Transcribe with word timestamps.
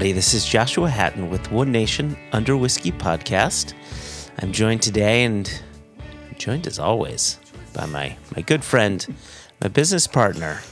Everybody. 0.00 0.16
This 0.16 0.32
is 0.32 0.46
Joshua 0.46 0.88
Hatton 0.88 1.28
with 1.28 1.52
One 1.52 1.70
Nation 1.70 2.16
Under 2.32 2.56
Whiskey 2.56 2.90
podcast. 2.90 3.74
I'm 4.38 4.50
joined 4.50 4.80
today 4.80 5.24
and 5.24 5.62
joined 6.38 6.66
as 6.66 6.78
always 6.78 7.38
by 7.74 7.84
my, 7.84 8.16
my 8.34 8.40
good 8.40 8.64
friend, 8.64 9.06
my 9.60 9.68
business 9.68 10.06
partner, 10.06 10.62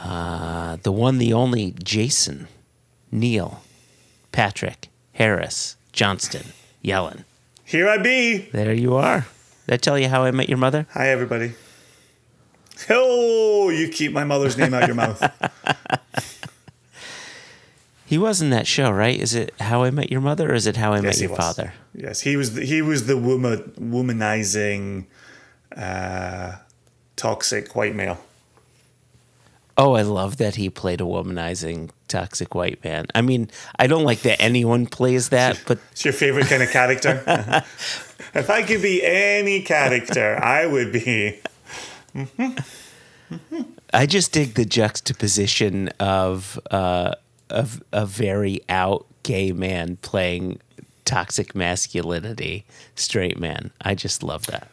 uh, 0.00 0.76
the 0.76 0.90
one, 0.90 1.18
the 1.18 1.34
only 1.34 1.74
Jason, 1.84 2.48
Neil, 3.12 3.60
Patrick, 4.32 4.88
Harris, 5.12 5.76
Johnstone, 5.92 6.54
Yellin. 6.82 7.26
Here 7.62 7.86
I 7.90 7.98
be. 7.98 8.48
There 8.52 8.72
you 8.72 8.94
are. 8.94 9.26
Did 9.66 9.74
I 9.74 9.76
tell 9.76 9.98
you 9.98 10.08
how 10.08 10.24
I 10.24 10.30
met 10.30 10.48
your 10.48 10.56
mother? 10.56 10.86
Hi, 10.92 11.10
everybody. 11.10 11.52
Oh, 12.88 13.68
you 13.68 13.90
keep 13.90 14.12
my 14.12 14.24
mother's 14.24 14.56
name 14.56 14.72
out 14.72 14.86
your 14.86 14.96
mouth. 14.96 15.22
He 18.06 18.18
was 18.18 18.42
in 18.42 18.50
that 18.50 18.66
show, 18.66 18.90
right? 18.90 19.18
Is 19.18 19.34
it 19.34 19.54
How 19.60 19.82
I 19.82 19.90
Met 19.90 20.10
Your 20.10 20.20
Mother 20.20 20.50
or 20.50 20.54
is 20.54 20.66
it 20.66 20.76
How 20.76 20.92
I 20.92 21.00
Met 21.00 21.18
Your 21.20 21.30
was. 21.30 21.38
Father? 21.38 21.72
Yes, 21.94 22.20
he 22.20 22.36
was. 22.36 22.54
The, 22.54 22.64
he 22.64 22.82
was 22.82 23.06
the 23.06 23.16
woman, 23.16 23.72
womanizing, 23.78 25.06
uh, 25.74 26.56
toxic 27.16 27.74
white 27.74 27.94
male. 27.94 28.18
Oh, 29.76 29.94
I 29.94 30.02
love 30.02 30.36
that 30.36 30.54
he 30.54 30.70
played 30.70 31.00
a 31.00 31.04
womanizing 31.04 31.90
toxic 32.06 32.54
white 32.54 32.84
man. 32.84 33.06
I 33.14 33.22
mean, 33.22 33.50
I 33.76 33.88
don't 33.88 34.04
like 34.04 34.20
that 34.20 34.40
anyone 34.40 34.86
plays 34.86 35.30
that, 35.30 35.60
but 35.66 35.78
It's 35.92 36.04
your 36.04 36.14
favorite 36.14 36.46
kind 36.46 36.62
of 36.62 36.70
character. 36.70 37.22
if 38.34 38.50
I 38.50 38.62
could 38.62 38.82
be 38.82 39.04
any 39.04 39.62
character, 39.62 40.38
I 40.40 40.66
would 40.66 40.92
be. 40.92 41.40
I 43.92 44.06
just 44.06 44.32
dig 44.32 44.54
the 44.54 44.64
juxtaposition 44.64 45.88
of 45.98 46.58
uh, 46.70 47.14
of 47.50 47.82
a 47.92 48.06
very 48.06 48.60
out 48.68 49.06
gay 49.22 49.52
man 49.52 49.96
playing 49.96 50.60
toxic 51.04 51.54
masculinity 51.54 52.64
straight 52.94 53.38
man. 53.38 53.70
I 53.80 53.94
just 53.94 54.22
love 54.22 54.46
that. 54.46 54.68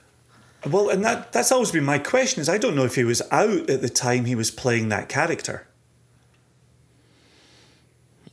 Well, 0.70 0.90
and 0.90 1.04
that 1.04 1.32
that's 1.32 1.52
always 1.52 1.72
been 1.72 1.84
my 1.84 1.98
question. 1.98 2.42
Is 2.42 2.50
I 2.50 2.58
don't 2.58 2.76
know 2.76 2.86
if 2.86 2.96
he 2.96 3.04
was 3.04 3.22
out 3.32 3.70
at 3.70 3.82
the 3.82 3.90
time 3.90 4.26
he 4.26 4.36
was 4.36 4.52
playing 4.52 4.90
that 4.90 5.10
character. 5.10 5.68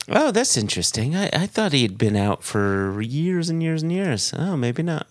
Oh, 0.07 0.31
that's 0.31 0.57
interesting. 0.57 1.15
I, 1.15 1.29
I 1.33 1.45
thought 1.45 1.71
he 1.71 1.83
had 1.83 1.97
been 1.97 2.15
out 2.15 2.43
for 2.43 2.99
years 3.01 3.49
and 3.49 3.61
years 3.61 3.83
and 3.83 3.91
years. 3.91 4.33
Oh, 4.35 4.57
maybe 4.57 4.81
not. 4.81 5.07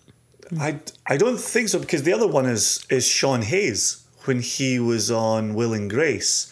I, 0.59 0.79
I 1.07 1.15
don't 1.15 1.39
think 1.39 1.69
so 1.69 1.79
because 1.79 2.03
the 2.03 2.13
other 2.13 2.27
one 2.27 2.45
is 2.45 2.85
is 2.89 3.05
Sean 3.05 3.41
Hayes 3.41 4.03
when 4.25 4.41
he 4.41 4.79
was 4.79 5.11
on 5.11 5.53
Will 5.53 5.73
and 5.73 5.89
Grace 5.89 6.48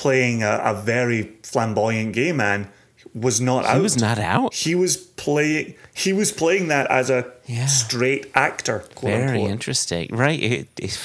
playing 0.00 0.42
a, 0.42 0.60
a 0.64 0.74
very 0.74 1.22
flamboyant 1.42 2.14
gay 2.14 2.32
man 2.32 2.68
was 3.14 3.40
not 3.40 3.64
out. 3.64 3.76
He 3.76 3.82
was 3.82 3.96
not 4.00 4.18
out. 4.18 4.54
He 4.54 4.74
was 4.74 4.96
playing. 4.96 5.74
He 5.94 6.12
was 6.12 6.32
playing 6.32 6.68
that 6.68 6.90
as 6.90 7.10
a 7.10 7.20
Yeah. 7.46 7.66
straight 7.66 8.30
actor. 8.34 8.78
Quote 8.94 9.12
Very 9.12 9.38
unquote. 9.40 9.50
interesting. 9.50 10.08
Right. 10.12 10.40
It, 10.42 10.68
it, 10.78 10.98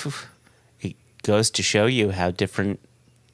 it 0.82 0.96
goes 1.24 1.50
to 1.52 1.62
show 1.64 1.88
you 1.88 2.12
how 2.12 2.32
different 2.32 2.80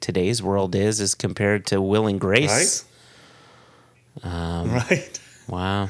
today's 0.00 0.42
world 0.42 0.74
is 0.74 1.00
as 1.00 1.14
compared 1.14 1.66
to 1.66 1.80
Will 1.80 2.06
and 2.08 2.20
Grace. 2.20 2.84
Right. 4.24 4.32
Um, 4.32 4.72
right. 4.90 5.20
Wow. 5.48 5.88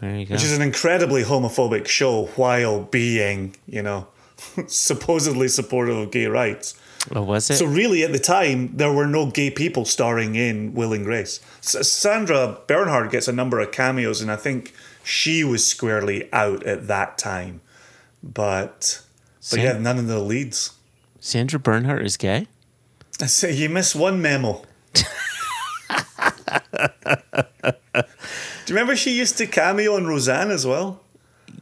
There 0.00 0.16
you 0.16 0.26
go. 0.26 0.34
Which 0.34 0.44
is 0.44 0.52
an 0.56 0.62
incredibly 0.62 1.22
homophobic 1.22 1.86
show 1.86 2.26
while 2.36 2.82
being, 2.82 3.56
you 3.66 3.82
know, 3.82 4.06
supposedly 4.68 5.48
supportive 5.48 5.96
of 5.96 6.10
gay 6.10 6.26
rights. 6.26 6.74
Oh, 7.10 7.22
was 7.22 7.50
it? 7.50 7.56
So 7.56 7.66
really, 7.66 8.04
at 8.04 8.12
the 8.12 8.18
time, 8.18 8.76
there 8.76 8.92
were 8.92 9.06
no 9.06 9.26
gay 9.30 9.50
people 9.50 9.84
starring 9.84 10.34
in 10.36 10.72
Will 10.74 10.92
and 10.92 11.04
Grace. 11.04 11.40
S- 11.58 11.90
Sandra 11.90 12.58
Bernhard 12.68 13.10
gets 13.10 13.26
a 13.26 13.32
number 13.32 13.58
of 13.58 13.72
cameos, 13.72 14.20
and 14.20 14.30
I 14.30 14.36
think 14.36 14.72
she 15.02 15.42
was 15.42 15.66
squarely 15.66 16.32
out 16.32 16.62
at 16.64 16.86
that 16.86 17.18
time. 17.18 17.60
But, 18.22 19.00
but 19.00 19.02
Sam- 19.40 19.60
yeah, 19.60 19.78
none 19.78 19.98
of 19.98 20.06
the 20.06 20.20
leads. 20.20 20.72
Sandra 21.18 21.58
Bernhard 21.58 22.06
is 22.06 22.16
gay? 22.16 22.46
I 23.20 23.26
say 23.26 23.52
you 23.52 23.68
miss 23.68 23.94
one 23.94 24.22
memo. 24.22 24.62
Do 27.94 28.02
you 28.68 28.74
remember 28.76 28.96
she 28.96 29.16
used 29.16 29.38
to 29.38 29.46
cameo 29.46 29.96
on 29.96 30.06
Roseanne 30.06 30.50
as 30.50 30.66
well? 30.66 31.00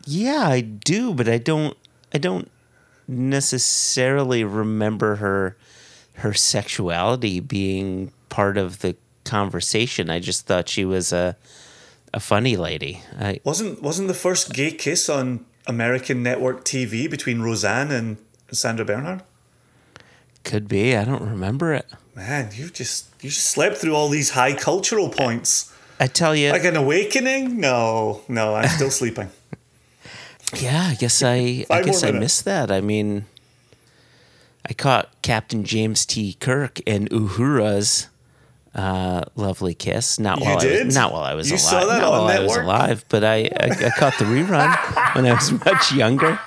Yeah, 0.07 0.47
I 0.49 0.61
do, 0.61 1.13
but 1.15 1.29
I 1.29 1.39
don't 1.39 1.77
I 2.15 2.19
don't 2.19 2.51
necessarily 3.11 4.45
remember 4.45 5.17
her 5.17 5.57
her 6.15 6.35
sexuality 6.35 7.41
being 7.41 8.13
part 8.29 8.57
of 8.59 8.81
the 8.81 8.95
conversation. 9.25 10.11
I 10.11 10.19
just 10.19 10.47
thought 10.47 10.69
she 10.69 10.85
was 10.85 11.13
a 11.13 11.37
a 12.15 12.21
funny 12.21 12.57
lady. 12.57 13.03
I 13.19 13.41
Wasn't 13.45 13.83
wasn't 13.83 14.09
the 14.09 14.15
first 14.15 14.53
gay 14.53 14.71
kiss 14.73 15.09
on 15.09 15.45
American 15.67 16.23
network 16.23 16.65
TV 16.65 17.09
between 17.11 17.41
Roseanne 17.43 17.91
and 17.91 18.17
Sandra 18.53 18.85
Bernhard? 18.85 19.23
could 20.43 20.67
be. 20.69 20.97
I 20.97 21.05
don't 21.05 21.23
remember 21.23 21.75
it. 21.75 21.87
Man, 22.17 22.51
you 22.55 22.71
just 22.71 23.07
you 23.23 23.29
just 23.31 23.47
slept 23.47 23.77
through 23.77 23.95
all 23.95 24.09
these 24.09 24.31
high 24.31 24.55
cultural 24.55 25.09
points. 25.11 25.73
I 26.01 26.07
tell 26.07 26.35
you, 26.35 26.51
Like 26.51 26.65
an 26.65 26.77
awakening? 26.77 27.61
No, 27.61 28.23
no, 28.27 28.55
I'm 28.55 28.69
still 28.69 28.91
sleeping. 29.01 29.29
Yeah, 30.57 30.89
I 30.91 30.95
guess 30.95 31.23
I 31.23 31.65
I 31.71 31.83
guess 31.83 32.03
I 32.03 32.11
missed 32.11 32.45
that. 32.45 32.71
I 32.71 32.81
mean, 32.81 33.27
I 34.69 34.73
caught 34.73 35.09
Captain 35.23 35.65
James 35.65 36.05
T. 36.07 36.35
Kirk 36.41 36.81
and 36.87 37.09
Uhura's 37.11 38.09
uh, 38.75 39.23
lovely 39.37 39.75
kiss. 39.75 40.19
Not 40.19 40.39
You 40.39 40.45
while 40.47 40.59
I 40.61 40.85
was 40.85 40.95
not 40.95 41.13
while 41.13 41.23
I 41.23 41.35
was 41.35 41.49
You 41.51 41.55
alive. 41.57 41.61
saw 41.61 41.87
that 41.87 42.01
not 42.01 42.13
on 42.13 42.25
while 42.25 42.29
I 42.29 42.41
was 42.41 42.57
alive, 42.57 43.05
but 43.09 43.25
I, 43.25 43.37
I 43.59 43.87
I 43.87 43.91
caught 43.97 44.19
the 44.19 44.25
rerun 44.25 45.15
when 45.15 45.27
I 45.27 45.35
was 45.35 45.53
much 45.65 45.93
younger. 45.93 46.39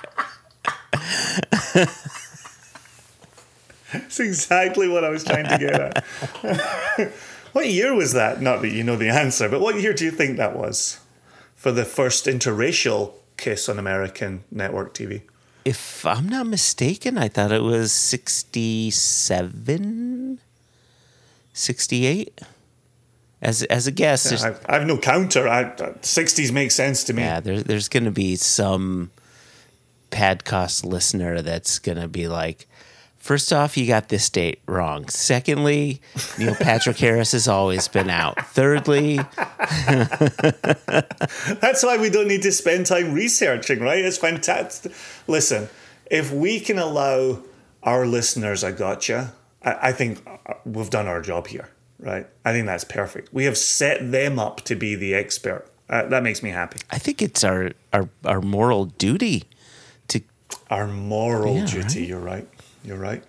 That's 3.92 4.18
exactly 4.18 4.88
what 4.88 5.04
I 5.04 5.08
was 5.08 5.22
trying 5.22 5.44
to 5.44 5.58
get 5.58 5.72
at. 5.72 7.12
what 7.52 7.68
year 7.68 7.94
was 7.94 8.12
that? 8.14 8.40
Not 8.42 8.60
that 8.62 8.70
you 8.70 8.82
know 8.82 8.96
the 8.96 9.08
answer, 9.08 9.48
but 9.48 9.60
what 9.60 9.80
year 9.80 9.92
do 9.92 10.04
you 10.04 10.10
think 10.10 10.36
that 10.36 10.56
was 10.56 10.98
for 11.54 11.70
the 11.70 11.84
first 11.84 12.26
interracial 12.26 13.12
kiss 13.36 13.68
on 13.68 13.78
American 13.78 14.44
network 14.50 14.94
TV? 14.94 15.22
If 15.64 16.04
I'm 16.04 16.28
not 16.28 16.46
mistaken, 16.46 17.16
I 17.16 17.28
thought 17.28 17.52
it 17.52 17.62
was 17.62 17.92
67, 17.92 20.40
68. 21.52 22.40
As 23.42 23.62
as 23.64 23.86
a 23.86 23.90
guess, 23.90 24.24
there's- 24.24 24.44
I, 24.44 24.54
I 24.66 24.78
have 24.78 24.86
no 24.86 24.98
counter. 24.98 25.48
I, 25.48 25.64
60s 25.64 26.52
makes 26.52 26.74
sense 26.74 27.04
to 27.04 27.12
me. 27.12 27.22
Yeah, 27.22 27.40
there, 27.40 27.62
there's 27.62 27.88
going 27.88 28.04
to 28.04 28.10
be 28.10 28.36
some 28.36 29.10
podcast 30.10 30.84
listener 30.84 31.42
that's 31.42 31.78
going 31.78 31.98
to 31.98 32.08
be 32.08 32.28
like, 32.28 32.66
first 33.24 33.52
off, 33.52 33.76
you 33.76 33.86
got 33.86 34.08
this 34.10 34.28
date 34.28 34.60
wrong. 34.66 35.08
Secondly, 35.08 36.00
Neil 36.38 36.54
Patrick 36.54 36.98
Harris 36.98 37.32
has 37.32 37.48
always 37.48 37.88
been 37.88 38.10
out. 38.10 38.38
Thirdly, 38.48 39.16
That's 41.60 41.82
why 41.82 41.96
we 41.98 42.10
don't 42.10 42.28
need 42.28 42.42
to 42.42 42.52
spend 42.52 42.86
time 42.86 43.12
researching, 43.12 43.80
right? 43.80 44.04
It's 44.04 44.18
fantastic. 44.18 44.92
Listen, 45.26 45.68
if 46.10 46.30
we 46.32 46.60
can 46.60 46.78
allow 46.78 47.42
our 47.82 48.06
listeners 48.06 48.62
a 48.62 48.72
gotcha, 48.72 49.32
I, 49.62 49.88
I 49.88 49.92
think 49.92 50.26
we've 50.64 50.90
done 50.90 51.06
our 51.06 51.20
job 51.20 51.46
here, 51.46 51.68
right? 51.98 52.26
I 52.44 52.52
think 52.52 52.66
that's 52.66 52.84
perfect. 52.84 53.32
We 53.32 53.44
have 53.44 53.56
set 53.58 54.10
them 54.10 54.38
up 54.38 54.60
to 54.62 54.74
be 54.74 54.94
the 54.94 55.14
expert. 55.14 55.66
Uh, 55.88 56.06
that 56.06 56.22
makes 56.22 56.42
me 56.42 56.50
happy. 56.50 56.80
I 56.90 56.98
think 56.98 57.20
it's 57.20 57.44
our, 57.44 57.72
our, 57.92 58.08
our 58.24 58.40
moral 58.40 58.86
duty 58.86 59.44
to. 60.08 60.20
Our 60.70 60.86
moral 60.86 61.56
Yeah, 61.56 61.66
duty. 61.66 62.00
right? 62.00 62.08
You're 62.08 62.20
right. 62.20 62.48
You're 62.84 62.98
right. 62.98 63.22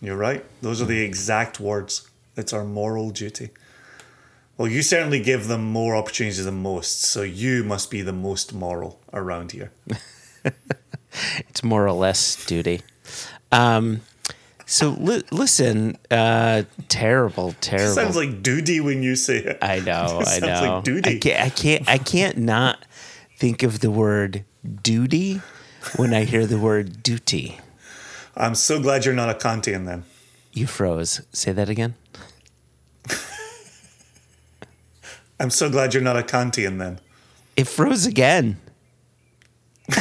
You're 0.00 0.16
right. 0.16 0.44
Those 0.60 0.82
are 0.82 0.84
the 0.86 1.00
exact 1.00 1.58
words. 1.60 2.08
It's 2.36 2.52
our 2.52 2.64
moral 2.64 3.10
duty. 3.10 3.50
Well, 4.58 4.68
you 4.68 4.82
certainly 4.82 5.20
give 5.20 5.48
them 5.48 5.64
more 5.64 5.94
opportunities 5.94 6.44
than 6.44 6.62
most, 6.62 7.02
so 7.02 7.22
you 7.22 7.62
must 7.62 7.90
be 7.90 8.02
the 8.02 8.12
most 8.12 8.52
moral 8.54 9.00
around 9.12 9.52
here. 9.52 9.70
It's 11.48 11.64
more 11.64 11.86
or 11.86 11.92
less 11.92 12.44
duty. 12.44 12.82
Um, 13.50 14.02
so 14.66 14.90
li- 15.00 15.22
listen, 15.30 15.96
uh, 16.10 16.64
terrible, 16.88 17.54
terrible. 17.62 17.94
Sounds 17.94 18.16
like 18.16 18.42
duty 18.42 18.80
when 18.80 19.02
you 19.02 19.16
say 19.16 19.38
it. 19.38 19.58
I 19.62 19.80
know, 19.80 20.18
I 20.20 20.24
Sounds 20.24 20.42
know. 20.42 20.74
like 20.74 20.84
duty. 20.84 21.16
I 21.16 21.18
can't, 21.18 21.40
I 21.40 21.48
can't, 21.48 21.88
I 21.88 21.98
can't 21.98 22.36
not 22.36 22.84
think 23.38 23.62
of 23.62 23.80
the 23.80 23.90
word 23.90 24.44
duty 24.82 25.40
when 25.96 26.12
I 26.12 26.24
hear 26.24 26.44
the 26.46 26.58
word 26.58 27.02
duty. 27.02 27.60
I'm 28.36 28.54
so 28.54 28.80
glad 28.80 29.04
you're 29.04 29.14
not 29.14 29.30
a 29.30 29.34
Kantian 29.34 29.86
then. 29.86 30.04
You 30.52 30.66
froze. 30.66 31.22
Say 31.32 31.52
that 31.52 31.68
again. 31.68 31.94
I'm 35.40 35.50
so 35.50 35.70
glad 35.70 35.94
you're 35.94 36.02
not 36.02 36.16
a 36.18 36.22
Kantian 36.22 36.78
then. 36.78 36.98
It 37.56 37.66
froze 37.66 38.06
again. 38.06 38.58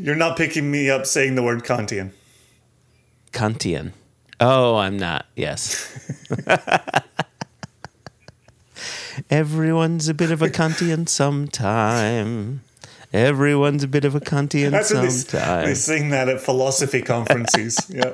You're 0.00 0.14
not 0.14 0.36
picking 0.36 0.70
me 0.70 0.88
up 0.88 1.06
saying 1.06 1.34
the 1.34 1.42
word 1.42 1.64
Kantian. 1.64 2.12
Kantian. 3.32 3.92
Oh, 4.38 4.76
I'm 4.76 4.96
not. 4.96 5.26
Yes. 5.34 5.92
Everyone's 9.30 10.08
a 10.08 10.14
bit 10.14 10.30
of 10.30 10.42
a 10.42 10.48
Kantian 10.48 11.08
sometime. 11.08 12.62
Everyone's 13.12 13.82
a 13.84 13.88
bit 13.88 14.04
of 14.04 14.14
a 14.14 14.20
Kantian 14.20 14.70
That's 14.70 14.92
what 14.92 15.00
they, 15.00 15.06
s- 15.06 15.26
sometime. 15.28 15.64
they 15.64 15.74
sing 15.74 16.10
that 16.10 16.28
at 16.28 16.40
philosophy 16.40 17.00
conferences. 17.02 17.78
yeah. 17.88 18.12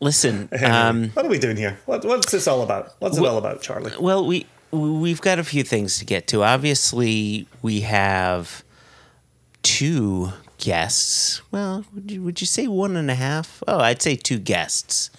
Listen, 0.00 0.48
Anyway, 0.52 0.70
um, 0.70 1.08
what 1.10 1.24
are 1.24 1.28
we 1.28 1.38
doing 1.38 1.56
here? 1.56 1.78
What, 1.86 2.04
what's 2.04 2.30
this 2.30 2.46
all 2.46 2.62
about? 2.62 2.92
What's 2.98 3.16
it 3.18 3.24
all 3.24 3.38
about, 3.38 3.62
Charlie? 3.62 3.92
well, 3.98 4.24
we 4.26 4.46
we've 4.70 5.20
got 5.22 5.38
a 5.38 5.44
few 5.44 5.62
things 5.64 5.98
to 5.98 6.04
get 6.04 6.26
to. 6.28 6.42
Obviously, 6.44 7.46
we 7.62 7.80
have 7.80 8.62
two 9.62 10.32
guests. 10.58 11.40
Well, 11.50 11.84
would 11.94 12.10
you, 12.10 12.22
would 12.22 12.40
you 12.40 12.46
say 12.46 12.66
one 12.68 12.94
and 12.96 13.10
a 13.10 13.14
half? 13.14 13.62
Oh, 13.66 13.78
I'd 13.80 14.02
say 14.02 14.16
two 14.16 14.38
guests. 14.38 15.10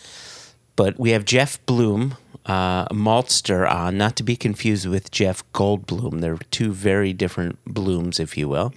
But 0.77 0.97
we 0.97 1.09
have 1.09 1.25
Jeff 1.25 1.59
Bloem, 1.65 2.13
uh, 2.45 2.85
a 2.89 2.93
maltster 2.93 3.69
on, 3.69 3.97
not 3.97 4.15
to 4.15 4.23
be 4.23 4.37
confused 4.37 4.85
with 4.87 5.11
Jeff 5.11 5.43
Goldblum. 5.51 6.21
They're 6.21 6.37
two 6.51 6.71
very 6.71 7.11
different 7.11 7.57
blooms, 7.65 8.19
if 8.19 8.37
you 8.37 8.47
will. 8.47 8.71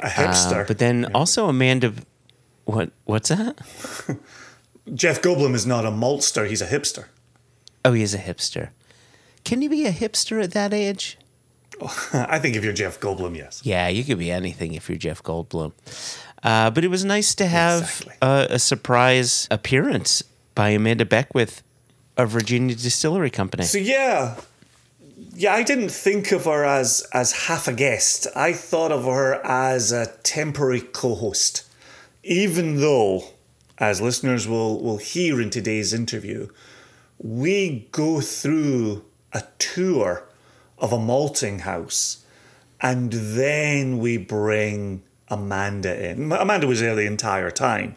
A 0.00 0.06
Uh, 0.06 0.08
hipster. 0.08 0.66
but 0.66 0.78
then 0.78 1.04
also 1.14 1.46
Amanda. 1.48 1.92
What? 2.64 2.90
What's 3.04 3.28
that? 3.28 3.58
Jeff 4.94 5.20
Goldblum 5.22 5.54
is 5.54 5.66
not 5.66 5.84
a 5.86 5.90
maltster; 5.90 6.48
he's 6.48 6.62
a 6.62 6.66
hipster. 6.66 7.04
Oh, 7.84 7.92
he 7.92 8.02
is 8.02 8.14
a 8.14 8.18
hipster. 8.18 8.70
Can 9.44 9.62
you 9.62 9.70
be 9.70 9.86
a 9.86 9.92
hipster 9.92 10.42
at 10.42 10.52
that 10.52 10.72
age? 10.74 11.16
I 12.12 12.38
think 12.38 12.56
if 12.56 12.64
you're 12.64 12.72
Jeff 12.74 12.98
Goldblum, 13.00 13.36
yes. 13.36 13.60
Yeah, 13.64 13.88
you 13.88 14.04
could 14.04 14.18
be 14.18 14.30
anything 14.30 14.74
if 14.74 14.88
you're 14.88 14.98
Jeff 14.98 15.22
Goldblum. 15.22 15.72
Uh, 16.42 16.70
but 16.70 16.84
it 16.84 16.88
was 16.88 17.04
nice 17.04 17.34
to 17.36 17.46
have 17.46 17.82
Exactly. 17.82 18.14
a 18.22 18.58
surprise 18.58 19.46
appearance 19.50 20.22
by 20.60 20.68
Amanda 20.68 21.06
Beckwith 21.06 21.62
of 22.18 22.28
Virginia 22.28 22.74
Distillery 22.74 23.30
Company. 23.30 23.64
So 23.64 23.78
yeah, 23.78 24.36
yeah. 25.32 25.54
I 25.54 25.62
didn't 25.62 25.88
think 25.88 26.32
of 26.32 26.44
her 26.44 26.66
as 26.66 27.02
as 27.14 27.32
half 27.48 27.66
a 27.66 27.72
guest. 27.72 28.26
I 28.36 28.52
thought 28.52 28.92
of 28.92 29.06
her 29.06 29.40
as 29.42 29.90
a 29.90 30.12
temporary 30.22 30.82
co-host, 30.82 31.64
even 32.22 32.76
though, 32.76 33.24
as 33.78 34.02
listeners 34.02 34.46
will 34.46 34.82
will 34.82 34.98
hear 34.98 35.40
in 35.40 35.48
today's 35.48 35.94
interview, 35.94 36.48
we 37.16 37.88
go 37.90 38.20
through 38.20 39.02
a 39.32 39.44
tour 39.56 40.28
of 40.76 40.92
a 40.92 40.98
malting 40.98 41.60
house, 41.60 42.26
and 42.82 43.10
then 43.14 43.98
we 43.98 44.18
bring 44.18 45.02
Amanda 45.28 46.10
in. 46.10 46.30
Amanda 46.30 46.66
was 46.66 46.80
there 46.80 46.94
the 46.94 47.06
entire 47.06 47.50
time, 47.50 47.96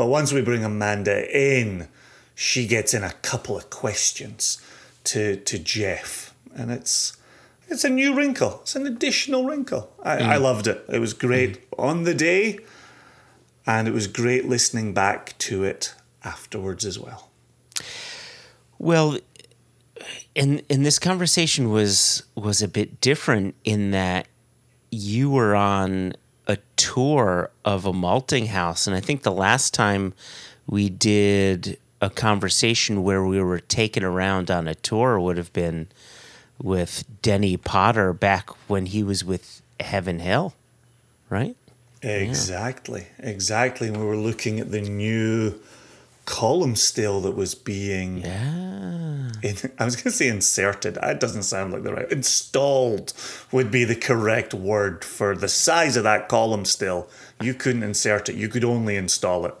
but 0.00 0.06
once 0.06 0.32
we 0.32 0.40
bring 0.40 0.64
Amanda 0.64 1.28
in, 1.30 1.86
she 2.34 2.66
gets 2.66 2.94
in 2.94 3.04
a 3.04 3.12
couple 3.20 3.54
of 3.54 3.68
questions 3.68 4.58
to 5.04 5.36
to 5.36 5.58
Jeff, 5.58 6.32
and 6.54 6.70
it's 6.70 7.18
it's 7.68 7.84
a 7.84 7.90
new 7.90 8.14
wrinkle. 8.14 8.60
It's 8.62 8.74
an 8.74 8.86
additional 8.86 9.44
wrinkle. 9.44 9.92
I, 10.02 10.16
I 10.16 10.36
mm. 10.38 10.40
loved 10.40 10.68
it. 10.68 10.86
It 10.88 11.00
was 11.00 11.12
great 11.12 11.70
mm-hmm. 11.70 11.82
on 11.82 12.04
the 12.04 12.14
day, 12.14 12.60
and 13.66 13.86
it 13.86 13.90
was 13.90 14.06
great 14.06 14.48
listening 14.48 14.94
back 14.94 15.36
to 15.40 15.64
it 15.64 15.94
afterwards 16.24 16.86
as 16.86 16.98
well. 16.98 17.28
Well, 18.78 19.18
and 20.34 20.62
and 20.70 20.86
this 20.86 20.98
conversation 20.98 21.68
was 21.68 22.22
was 22.34 22.62
a 22.62 22.68
bit 22.68 23.02
different 23.02 23.54
in 23.64 23.90
that 23.90 24.28
you 24.90 25.28
were 25.28 25.54
on 25.54 26.14
a 26.50 26.58
tour 26.74 27.50
of 27.64 27.86
a 27.86 27.92
malting 27.92 28.46
house, 28.46 28.88
and 28.88 28.96
I 28.96 29.00
think 29.00 29.22
the 29.22 29.30
last 29.30 29.72
time 29.72 30.14
we 30.66 30.88
did 30.88 31.78
a 32.00 32.10
conversation 32.10 33.04
where 33.04 33.24
we 33.24 33.40
were 33.40 33.60
taken 33.60 34.02
around 34.02 34.50
on 34.50 34.66
a 34.66 34.74
tour 34.74 35.20
would 35.20 35.36
have 35.36 35.52
been 35.52 35.86
with 36.60 37.04
Denny 37.22 37.56
Potter 37.56 38.12
back 38.12 38.50
when 38.68 38.86
he 38.86 39.04
was 39.04 39.24
with 39.24 39.62
Heaven 39.78 40.18
Hill, 40.18 40.54
right? 41.28 41.56
Exactly, 42.02 43.06
exactly. 43.18 43.88
And 43.88 43.98
we 43.98 44.04
were 44.04 44.16
looking 44.16 44.58
at 44.58 44.72
the 44.72 44.80
new 44.80 45.54
column 46.30 46.76
still 46.76 47.20
that 47.22 47.34
was 47.34 47.54
being 47.56 48.18
Yeah. 48.18 49.32
in, 49.42 49.56
I 49.78 49.84
was 49.84 49.96
going 49.96 50.04
to 50.04 50.10
say 50.12 50.28
inserted. 50.28 50.94
That 50.94 51.18
doesn't 51.20 51.42
sound 51.42 51.72
like 51.72 51.82
the 51.82 51.92
right. 51.92 52.10
Installed 52.12 53.12
would 53.50 53.70
be 53.70 53.84
the 53.84 53.96
correct 53.96 54.54
word 54.54 55.04
for 55.04 55.34
the 55.34 55.48
size 55.48 55.96
of 55.96 56.04
that 56.04 56.28
column 56.28 56.64
still. 56.64 57.08
You 57.40 57.52
couldn't 57.54 57.82
insert 57.82 58.28
it. 58.28 58.36
You 58.36 58.48
could 58.48 58.64
only 58.64 58.94
install 58.96 59.44
it. 59.46 59.54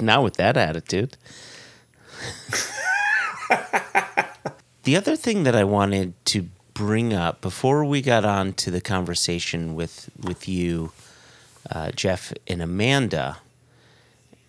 Now 0.00 0.22
with 0.24 0.36
that 0.36 0.56
attitude. 0.56 1.16
the 4.84 4.96
other 4.96 5.16
thing 5.16 5.42
that 5.44 5.54
I 5.54 5.64
wanted 5.64 6.14
to 6.26 6.48
bring 6.74 7.12
up 7.12 7.40
before 7.40 7.84
we 7.84 8.00
got 8.02 8.24
on 8.24 8.52
to 8.54 8.70
the 8.70 8.80
conversation 8.80 9.74
with 9.74 10.10
with 10.22 10.48
you, 10.48 10.92
uh, 11.70 11.90
Jeff 11.92 12.32
and 12.46 12.62
Amanda, 12.62 13.38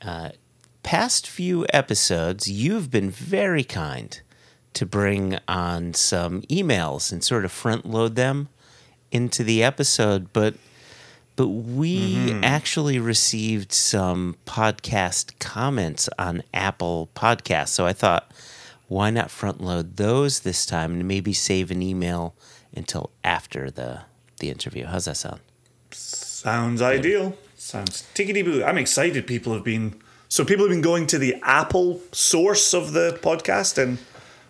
uh, 0.01 0.29
past 0.87 1.27
few 1.27 1.65
episodes, 1.73 2.49
you've 2.49 2.89
been 2.89 3.11
very 3.11 3.65
kind 3.65 4.21
to 4.71 4.85
bring 4.85 5.37
on 5.45 5.93
some 5.93 6.43
emails 6.43 7.11
and 7.11 7.21
sort 7.21 7.43
of 7.43 7.51
front 7.51 7.85
load 7.85 8.15
them 8.15 8.47
into 9.11 9.43
the 9.43 9.61
episode, 9.61 10.31
but 10.31 10.53
but 11.35 11.49
we 11.49 12.15
mm-hmm. 12.15 12.41
actually 12.41 12.99
received 12.99 13.73
some 13.73 14.37
podcast 14.45 15.37
comments 15.39 16.07
on 16.17 16.41
Apple 16.53 17.09
Podcasts. 17.13 17.69
So 17.69 17.85
I 17.85 17.91
thought, 17.91 18.31
why 18.87 19.09
not 19.09 19.29
front 19.29 19.59
load 19.59 19.97
those 19.97 20.39
this 20.39 20.65
time 20.65 20.93
and 20.93 21.05
maybe 21.05 21.33
save 21.33 21.69
an 21.69 21.81
email 21.81 22.33
until 22.73 23.11
after 23.25 23.69
the 23.69 24.03
the 24.39 24.49
interview? 24.49 24.85
How's 24.85 25.03
that 25.03 25.17
sound? 25.17 25.41
Sounds 25.91 26.81
ideal. 26.81 27.35
Sounds 27.57 28.07
tickety 28.15 28.45
boo. 28.45 28.63
I'm 28.63 28.77
excited. 28.77 29.27
People 29.27 29.53
have 29.53 29.65
been 29.65 30.01
so 30.29 30.43
people 30.45 30.65
have 30.65 30.71
been 30.71 30.81
going 30.81 31.07
to 31.07 31.17
the 31.17 31.35
Apple 31.43 32.01
source 32.11 32.73
of 32.73 32.93
the 32.93 33.17
podcast 33.21 33.77
and 33.81 33.97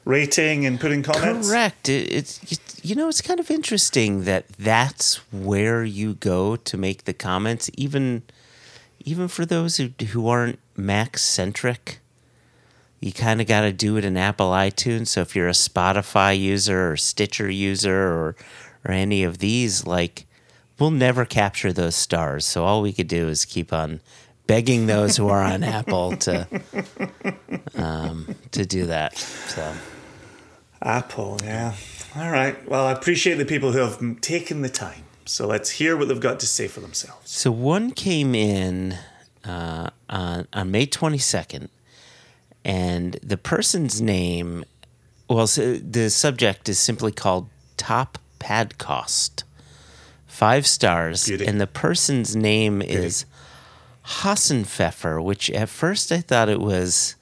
rating 0.06 0.66
and 0.66 0.80
putting 0.80 1.04
comments. 1.04 1.50
Correct. 1.50 1.90
It, 1.90 2.12
it's 2.12 2.84
you- 2.84 2.96
know 2.96 3.10
it's 3.10 3.22
kind 3.22 3.40
of 3.40 3.52
interesting 3.52 4.24
that 4.24 4.48
that's 4.48 5.16
where 5.34 5.84
you 5.84 6.14
go 6.14 6.56
to 6.56 6.78
make 6.78 7.04
the 7.04 7.14
comments, 7.14 7.70
even 7.76 8.24
even 9.04 9.28
for 9.28 9.46
those 9.46 9.78
who 9.78 9.90
who 10.12 10.28
aren't 10.28 10.60
Mac 10.76 11.18
centric. 11.18 12.00
You 13.00 13.14
kind 13.14 13.40
of 13.42 13.48
got 13.48 13.62
to 13.62 13.72
do 13.72 13.96
it 13.98 14.06
in 14.06 14.18
Apple 14.18 14.50
iTunes. 14.50 15.10
So 15.10 15.22
if 15.22 15.36
you're 15.36 15.48
a 15.48 15.52
Spotify 15.52 16.38
user 16.40 16.92
or 16.92 16.98
Stitcher 16.98 17.50
user 17.50 17.96
or 17.96 18.36
or 18.86 18.92
any 18.92 19.24
of 19.24 19.38
these, 19.38 19.86
like 19.86 20.26
we'll 20.80 20.92
never 20.92 21.26
capture 21.26 21.74
those 21.74 21.96
stars. 21.96 22.46
So 22.46 22.64
all 22.64 22.82
we 22.82 22.94
could 22.94 23.08
do 23.08 23.28
is 23.28 23.46
keep 23.46 23.72
on 23.74 24.00
begging 24.48 24.88
those 24.88 25.18
who 25.18 25.28
are 25.28 25.44
on 25.44 25.64
Apple 25.64 26.18
to 26.18 26.48
um, 27.76 28.36
to 28.52 28.66
do 28.66 28.88
that. 28.88 29.18
So. 29.18 29.74
Apple, 30.82 31.38
yeah. 31.44 31.74
All 32.16 32.32
right. 32.32 32.68
Well, 32.68 32.86
I 32.86 32.92
appreciate 32.92 33.36
the 33.36 33.46
people 33.46 33.72
who 33.72 33.80
have 33.80 34.22
taken 34.22 34.62
the 34.62 34.70
time. 34.70 35.04
So 35.26 35.46
let's 35.46 35.72
hear 35.72 35.98
what 35.98 36.08
they've 36.08 36.20
got 36.20 36.40
to 36.40 36.48
say 36.48 36.68
for 36.68 36.80
themselves. 36.80 37.30
So 37.30 37.52
one 37.52 37.92
came 37.92 38.34
in 38.34 38.98
uh, 39.44 39.90
on 40.10 40.48
on 40.54 40.72
May 40.72 40.86
twenty 40.86 41.18
second, 41.18 41.70
and 42.64 43.20
the 43.22 43.38
person's 43.38 44.02
name, 44.02 44.64
well, 45.30 45.48
so 45.48 45.76
the 45.76 46.10
subject 46.10 46.70
is 46.70 46.80
simply 46.80 47.12
called 47.12 47.50
"Top 47.76 48.18
Pad 48.40 48.78
Cost," 48.78 49.44
five 50.28 50.66
stars, 50.66 51.28
Beauty. 51.28 51.46
and 51.46 51.60
the 51.60 51.68
person's 51.68 52.36
name 52.36 52.82
is 52.82 53.26
Hassenpfeffer, 54.08 55.24
which 55.24 55.50
at 55.52 55.70
first 55.70 56.12
I 56.12 56.20
thought 56.22 56.50
it 56.50 56.62
was. 56.62 57.16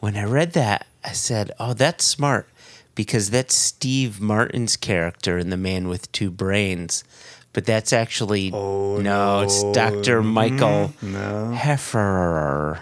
When 0.00 0.16
I 0.16 0.24
read 0.24 0.52
that, 0.52 0.86
I 1.04 1.12
said, 1.12 1.52
"Oh, 1.58 1.74
that's 1.74 2.04
smart." 2.04 2.48
Because 2.94 3.30
that's 3.30 3.54
Steve 3.54 4.20
Martin's 4.20 4.76
character 4.76 5.38
in 5.38 5.50
The 5.50 5.56
Man 5.56 5.86
with 5.86 6.10
Two 6.10 6.32
Brains, 6.32 7.04
but 7.52 7.64
that's 7.64 7.92
actually 7.92 8.50
Oh, 8.52 8.98
no, 8.98 9.40
it's 9.42 9.62
no. 9.62 9.72
Dr. 9.72 10.22
Michael 10.22 10.92
mm-hmm. 11.00 11.12
no. 11.12 11.56
Hefferer. 11.56 12.80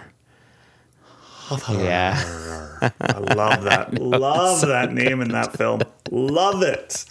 Yeah. 1.69 2.89
I 2.99 3.17
love 3.35 3.63
that. 3.63 3.93
love 4.01 4.61
that 4.61 4.91
name 4.91 5.21
in 5.21 5.29
that 5.29 5.55
film. 5.55 5.81
Love 6.11 6.63
it. 6.63 7.05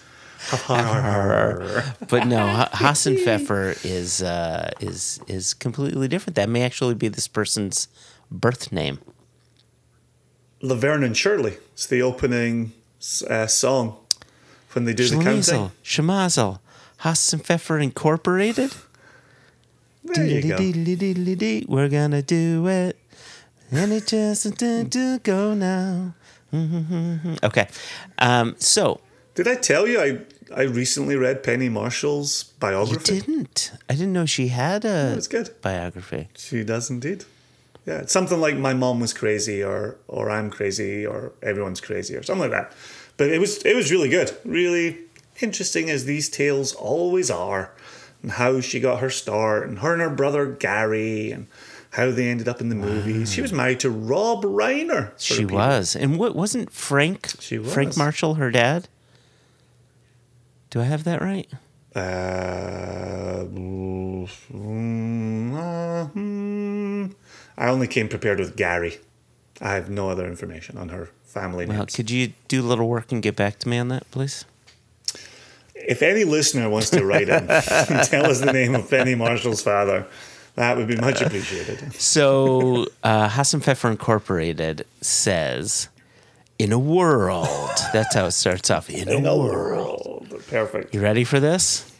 But 2.09 2.26
no, 2.26 2.66
Hassan 2.73 3.16
Pfeffer 3.16 3.75
is 3.85 4.23
uh, 4.23 4.71
is 4.81 5.21
is 5.26 5.55
completely 5.55 6.09
different. 6.09 6.37
That 6.37 6.49
may 6.49 6.62
actually 6.62 6.95
be 6.95 7.09
this 7.09 7.28
person's 7.28 7.88
birth 8.31 8.73
name. 8.73 8.99
Laverne 10.62 11.05
and 11.05 11.16
Shirley. 11.16 11.59
It's 11.73 11.87
the 11.87 12.02
opening 12.02 12.73
uh, 13.28 13.47
song 13.47 13.97
when 14.73 14.85
they 14.85 14.95
do 14.95 15.09
the 15.09 15.16
counting. 15.23 15.71
Schlimazel, 15.85 16.59
Hassan 16.99 17.40
Pfeffer 17.40 17.78
Incorporated. 17.78 18.73
There 20.05 20.25
you 20.26 20.40
go. 20.49 20.57
We're 21.69 21.88
gonna 21.88 22.23
do 22.23 22.66
it. 22.69 22.97
And 23.73 23.93
it 23.93 24.07
just 24.07 24.57
to 24.59 25.19
go 25.25 25.55
now. 25.55 26.14
Okay. 27.43 27.69
Um, 28.19 28.55
so 28.59 29.00
Did 29.37 29.47
I 29.47 29.55
tell 29.55 29.87
you 29.87 30.00
I 30.00 30.19
I 30.55 30.62
recently 30.62 31.16
read 31.16 31.43
Penny 31.43 31.69
Marshall's 31.69 32.43
biography? 32.59 33.14
you 33.16 33.21
didn't. 33.21 33.73
I 33.88 33.95
didn't 33.95 34.12
know 34.12 34.26
she 34.26 34.49
had 34.49 34.85
a 34.85 35.14
it's 35.16 35.28
good. 35.28 35.50
biography. 35.62 36.28
She 36.37 36.64
does 36.64 36.90
indeed. 36.90 37.25
Yeah, 37.87 37.99
it's 38.00 38.12
something 38.12 38.40
like 38.40 38.57
my 38.57 38.75
mom 38.75 38.99
was 38.99 39.12
crazy, 39.12 39.62
or 39.62 39.97
or 40.09 40.28
I'm 40.31 40.50
crazy, 40.50 41.07
or 41.07 41.33
everyone's 41.43 41.81
crazy, 41.81 42.16
or 42.16 42.23
something 42.25 42.50
like 42.50 42.59
that. 42.59 42.73
But 43.16 43.31
it 43.31 43.38
was 43.38 43.59
it 43.64 43.76
was 43.76 43.90
really 43.93 44.09
good, 44.09 44.37
really 44.45 44.99
interesting 45.40 45.90
as 45.90 46.05
these 46.05 46.28
tales 46.28 46.75
always 46.75 47.31
are, 47.31 47.73
and 48.23 48.33
how 48.33 48.61
she 48.61 48.81
got 48.81 49.00
her 49.00 49.11
start, 49.11 49.69
and 49.69 49.78
her 49.81 49.93
and 49.93 50.02
her 50.02 50.11
brother 50.11 50.47
Gary, 50.47 51.31
and 51.31 51.47
how 51.90 52.11
they 52.11 52.28
ended 52.28 52.49
up 52.49 52.61
in 52.61 52.69
the 52.71 52.75
movies. 52.75 53.33
She 53.33 53.40
was 53.40 53.52
married 53.52 53.81
to 53.81 53.90
Rob 53.90 54.43
Reiner. 54.45 55.12
She 55.19 55.45
was. 55.45 55.95
And 55.97 56.19
what 56.19 56.35
wasn't 56.35 56.73
Frank 56.73 57.35
She 57.40 57.59
was. 57.59 57.73
Frank. 57.73 57.97
Marshall 57.97 58.35
her 58.35 58.50
dad? 58.50 58.88
Do 60.70 60.80
I 60.80 60.85
have 60.85 61.04
that 61.04 61.20
right? 61.20 61.49
Uh, 61.94 63.44
mm, 63.44 64.28
uh, 65.54 66.04
hmm. 66.06 67.06
I 67.56 67.68
only 67.68 67.87
came 67.87 68.08
prepared 68.08 68.38
with 68.38 68.56
Gary. 68.56 68.99
I 69.61 69.75
have 69.75 69.88
no 69.88 70.11
other 70.11 70.26
information 70.26 70.76
on 70.76 70.90
her 70.90 71.08
family 71.25 71.64
Well, 71.66 71.78
names. 71.78 71.96
could 71.96 72.11
you 72.11 72.32
do 72.49 72.61
a 72.62 72.66
little 72.66 72.88
work 72.88 73.12
and 73.12 73.23
get 73.23 73.37
back 73.37 73.58
to 73.61 73.68
me 73.68 73.78
on 73.78 73.88
that, 73.88 74.11
please? 74.11 74.44
If 75.75 76.02
any 76.02 76.25
listener 76.25 76.68
wants 76.68 76.90
to 76.90 77.04
write 77.04 77.28
in 77.28 77.49
and 77.49 77.49
tell 78.08 78.26
us 78.26 78.40
the 78.40 78.52
name 78.52 78.75
of 78.75 78.90
Penny 78.90 79.14
Marshall's 79.14 79.62
father, 79.62 80.06
that 80.56 80.76
would 80.76 80.88
be 80.88 80.96
much 80.96 81.23
appreciated. 81.23 81.94
So, 81.94 82.87
uh, 83.02 83.28
Hassan 83.28 83.61
Pfeffer 83.61 83.90
Incorporated 83.90 84.85
says, 85.00 85.88
"In 86.59 86.73
a 86.73 86.79
world." 86.79 87.49
That's 87.93 88.15
how 88.15 88.27
it 88.27 88.33
starts 88.33 88.71
off. 88.71 88.89
In, 88.91 89.09
In 89.09 89.27
a 89.27 89.31
a 89.31 89.37
world. 89.39 90.29
world. 90.31 90.43
Perfect. 90.49 90.95
You 90.95 91.01
ready 91.01 91.25
for 91.25 91.41
this? 91.41 91.91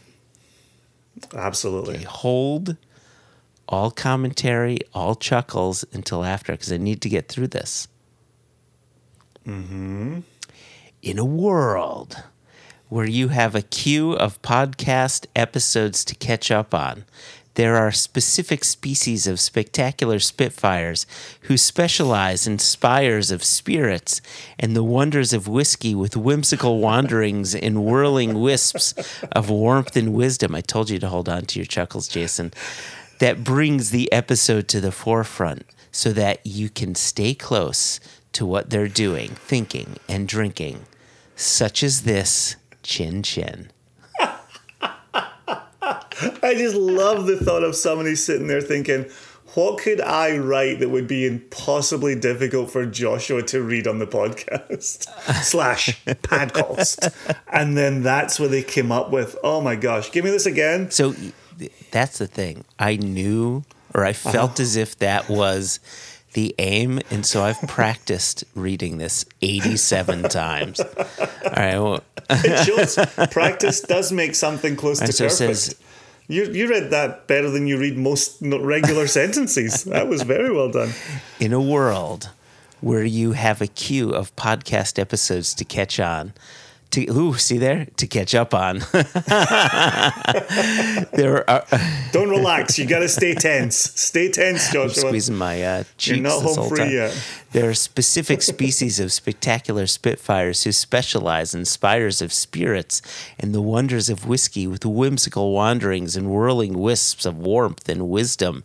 Absolutely. 1.35 2.03
Hold 2.03 2.77
all 3.69 3.91
commentary, 3.91 4.79
all 4.93 5.15
chuckles 5.15 5.83
until 5.91 6.23
after, 6.23 6.53
because 6.53 6.71
I 6.71 6.77
need 6.77 7.01
to 7.01 7.09
get 7.09 7.27
through 7.27 7.47
this. 7.47 7.87
Mm-hmm. 9.45 10.19
In 11.01 11.19
a 11.19 11.25
world 11.25 12.23
where 12.89 13.05
you 13.05 13.27
have 13.29 13.55
a 13.55 13.61
queue 13.61 14.13
of 14.13 14.41
podcast 14.41 15.25
episodes 15.35 16.05
to 16.05 16.15
catch 16.15 16.49
up 16.51 16.73
on, 16.73 17.03
there 17.57 17.75
are 17.75 17.91
specific 17.91 18.63
species 18.63 19.25
of 19.25 19.39
spectacular 19.39 20.19
Spitfires 20.19 21.07
who 21.41 21.57
specialize 21.57 22.45
in 22.45 22.59
spires 22.59 23.31
of 23.31 23.43
spirits 23.43 24.21
and 24.59 24.75
the 24.75 24.83
wonders 24.83 25.33
of 25.33 25.47
whiskey 25.47 25.95
with 25.95 26.15
whimsical 26.15 26.79
wanderings 26.79 27.55
in 27.55 27.83
whirling 27.83 28.39
wisps 28.41 28.93
of 29.31 29.49
warmth 29.49 29.97
and 29.97 30.13
wisdom. 30.13 30.53
I 30.53 30.61
told 30.61 30.91
you 30.91 30.99
to 30.99 31.09
hold 31.09 31.27
on 31.27 31.45
to 31.45 31.57
your 31.57 31.65
chuckles, 31.65 32.07
Jason. 32.07 32.53
That 33.17 33.43
brings 33.43 33.89
the 33.89 34.11
episode 34.11 34.67
to 34.67 34.79
the 34.79 34.91
forefront 34.91 35.65
so 35.91 36.13
that 36.13 36.45
you 36.45 36.69
can 36.69 36.93
stay 36.93 37.33
close 37.33 37.99
to 38.33 38.45
what 38.45 38.69
they're 38.69 38.87
doing, 38.87 39.29
thinking, 39.29 39.97
and 40.07 40.27
drinking, 40.27 40.85
such 41.35 41.81
as 41.81 42.03
this 42.03 42.55
chin 42.83 43.23
chin. 43.23 43.71
I 46.43 46.53
just 46.55 46.75
love 46.75 47.27
the 47.27 47.37
thought 47.37 47.63
of 47.63 47.75
somebody 47.75 48.15
sitting 48.15 48.47
there 48.47 48.61
thinking, 48.61 49.05
what 49.53 49.79
could 49.79 50.01
I 50.01 50.37
write 50.37 50.79
that 50.79 50.89
would 50.89 51.07
be 51.07 51.25
impossibly 51.25 52.15
difficult 52.15 52.69
for 52.69 52.85
Joshua 52.85 53.41
to 53.43 53.61
read 53.61 53.87
on 53.87 53.99
the 53.99 54.07
podcast? 54.07 55.07
Slash 55.43 56.03
podcast. 56.05 57.35
And 57.51 57.77
then 57.77 58.03
that's 58.03 58.39
what 58.39 58.51
they 58.51 58.61
came 58.61 58.91
up 58.91 59.09
with. 59.09 59.35
Oh 59.43 59.61
my 59.61 59.75
gosh. 59.75 60.11
Give 60.11 60.25
me 60.25 60.31
this 60.31 60.45
again. 60.45 60.91
So 60.91 61.15
that's 61.91 62.19
the 62.19 62.27
thing. 62.27 62.65
I 62.77 62.97
knew 62.97 63.63
or 63.93 64.05
I 64.05 64.11
uh-huh. 64.11 64.31
felt 64.31 64.59
as 64.59 64.75
if 64.75 64.97
that 64.99 65.29
was 65.29 65.79
the 66.33 66.53
aim. 66.59 66.99
And 67.09 67.25
so 67.25 67.43
I've 67.43 67.61
practiced 67.67 68.43
reading 68.53 68.97
this 68.99 69.25
87 69.41 70.23
times. 70.29 70.79
All 70.79 70.87
right. 71.55 71.79
Well, 71.79 72.03
It 72.29 72.65
shows 72.65 72.95
practice 73.31 73.81
does 73.81 74.11
make 74.11 74.35
something 74.35 74.75
close 74.75 74.99
to 74.99 75.11
so 75.11 75.25
perfect. 75.25 75.37
says- 75.37 75.75
you, 76.27 76.45
you 76.45 76.69
read 76.69 76.89
that 76.91 77.27
better 77.27 77.49
than 77.49 77.67
you 77.67 77.77
read 77.77 77.97
most 77.97 78.37
regular 78.41 79.07
sentences. 79.19 79.83
That 79.85 80.07
was 80.07 80.23
very 80.23 80.51
well 80.53 80.69
done. 80.71 80.91
in 81.39 81.53
a 81.53 81.61
world 81.61 82.29
where 82.81 83.03
you 83.03 83.31
have 83.31 83.61
a 83.61 83.67
queue 83.67 84.11
of 84.11 84.35
podcast 84.35 84.99
episodes 84.99 85.53
to 85.55 85.65
catch 85.65 85.99
on, 85.99 86.33
to 86.91 87.05
ooh, 87.11 87.33
see 87.35 87.57
there 87.57 87.87
to 87.97 88.07
catch 88.07 88.33
up 88.33 88.53
on. 88.53 88.79
there 91.13 91.49
are 91.49 91.65
Don't 92.11 92.29
relax. 92.29 92.79
You 92.79 92.85
got 92.85 92.99
to 92.99 93.09
stay 93.09 93.33
tense. 93.35 93.75
Stay 93.75 94.29
tense, 94.31 94.71
Joshua. 94.71 95.07
squeezing 95.07 95.35
my 95.35 95.61
uh, 95.63 95.83
cheeks 95.97 96.21
not 96.21 96.41
this 96.41 96.55
home 96.55 96.69
free 96.69 96.79
time. 96.79 96.91
yet. 96.91 97.27
There 97.51 97.69
are 97.69 97.73
specific 97.73 98.41
species 98.41 98.99
of 98.99 99.11
spectacular 99.11 99.87
Spitfires 99.87 100.63
who 100.63 100.71
specialize 100.71 101.55
in 101.55 101.65
spires 101.65 102.21
of 102.21 102.33
spirits 102.33 103.01
and 103.39 103.53
the 103.53 103.61
wonders 103.61 104.09
of 104.09 104.27
whiskey 104.27 104.67
with 104.67 104.85
whimsical 104.85 105.53
wanderings 105.53 106.15
and 106.15 106.29
whirling 106.29 106.77
wisps 106.77 107.25
of 107.25 107.37
warmth 107.37 107.87
and 107.89 108.09
wisdom 108.09 108.63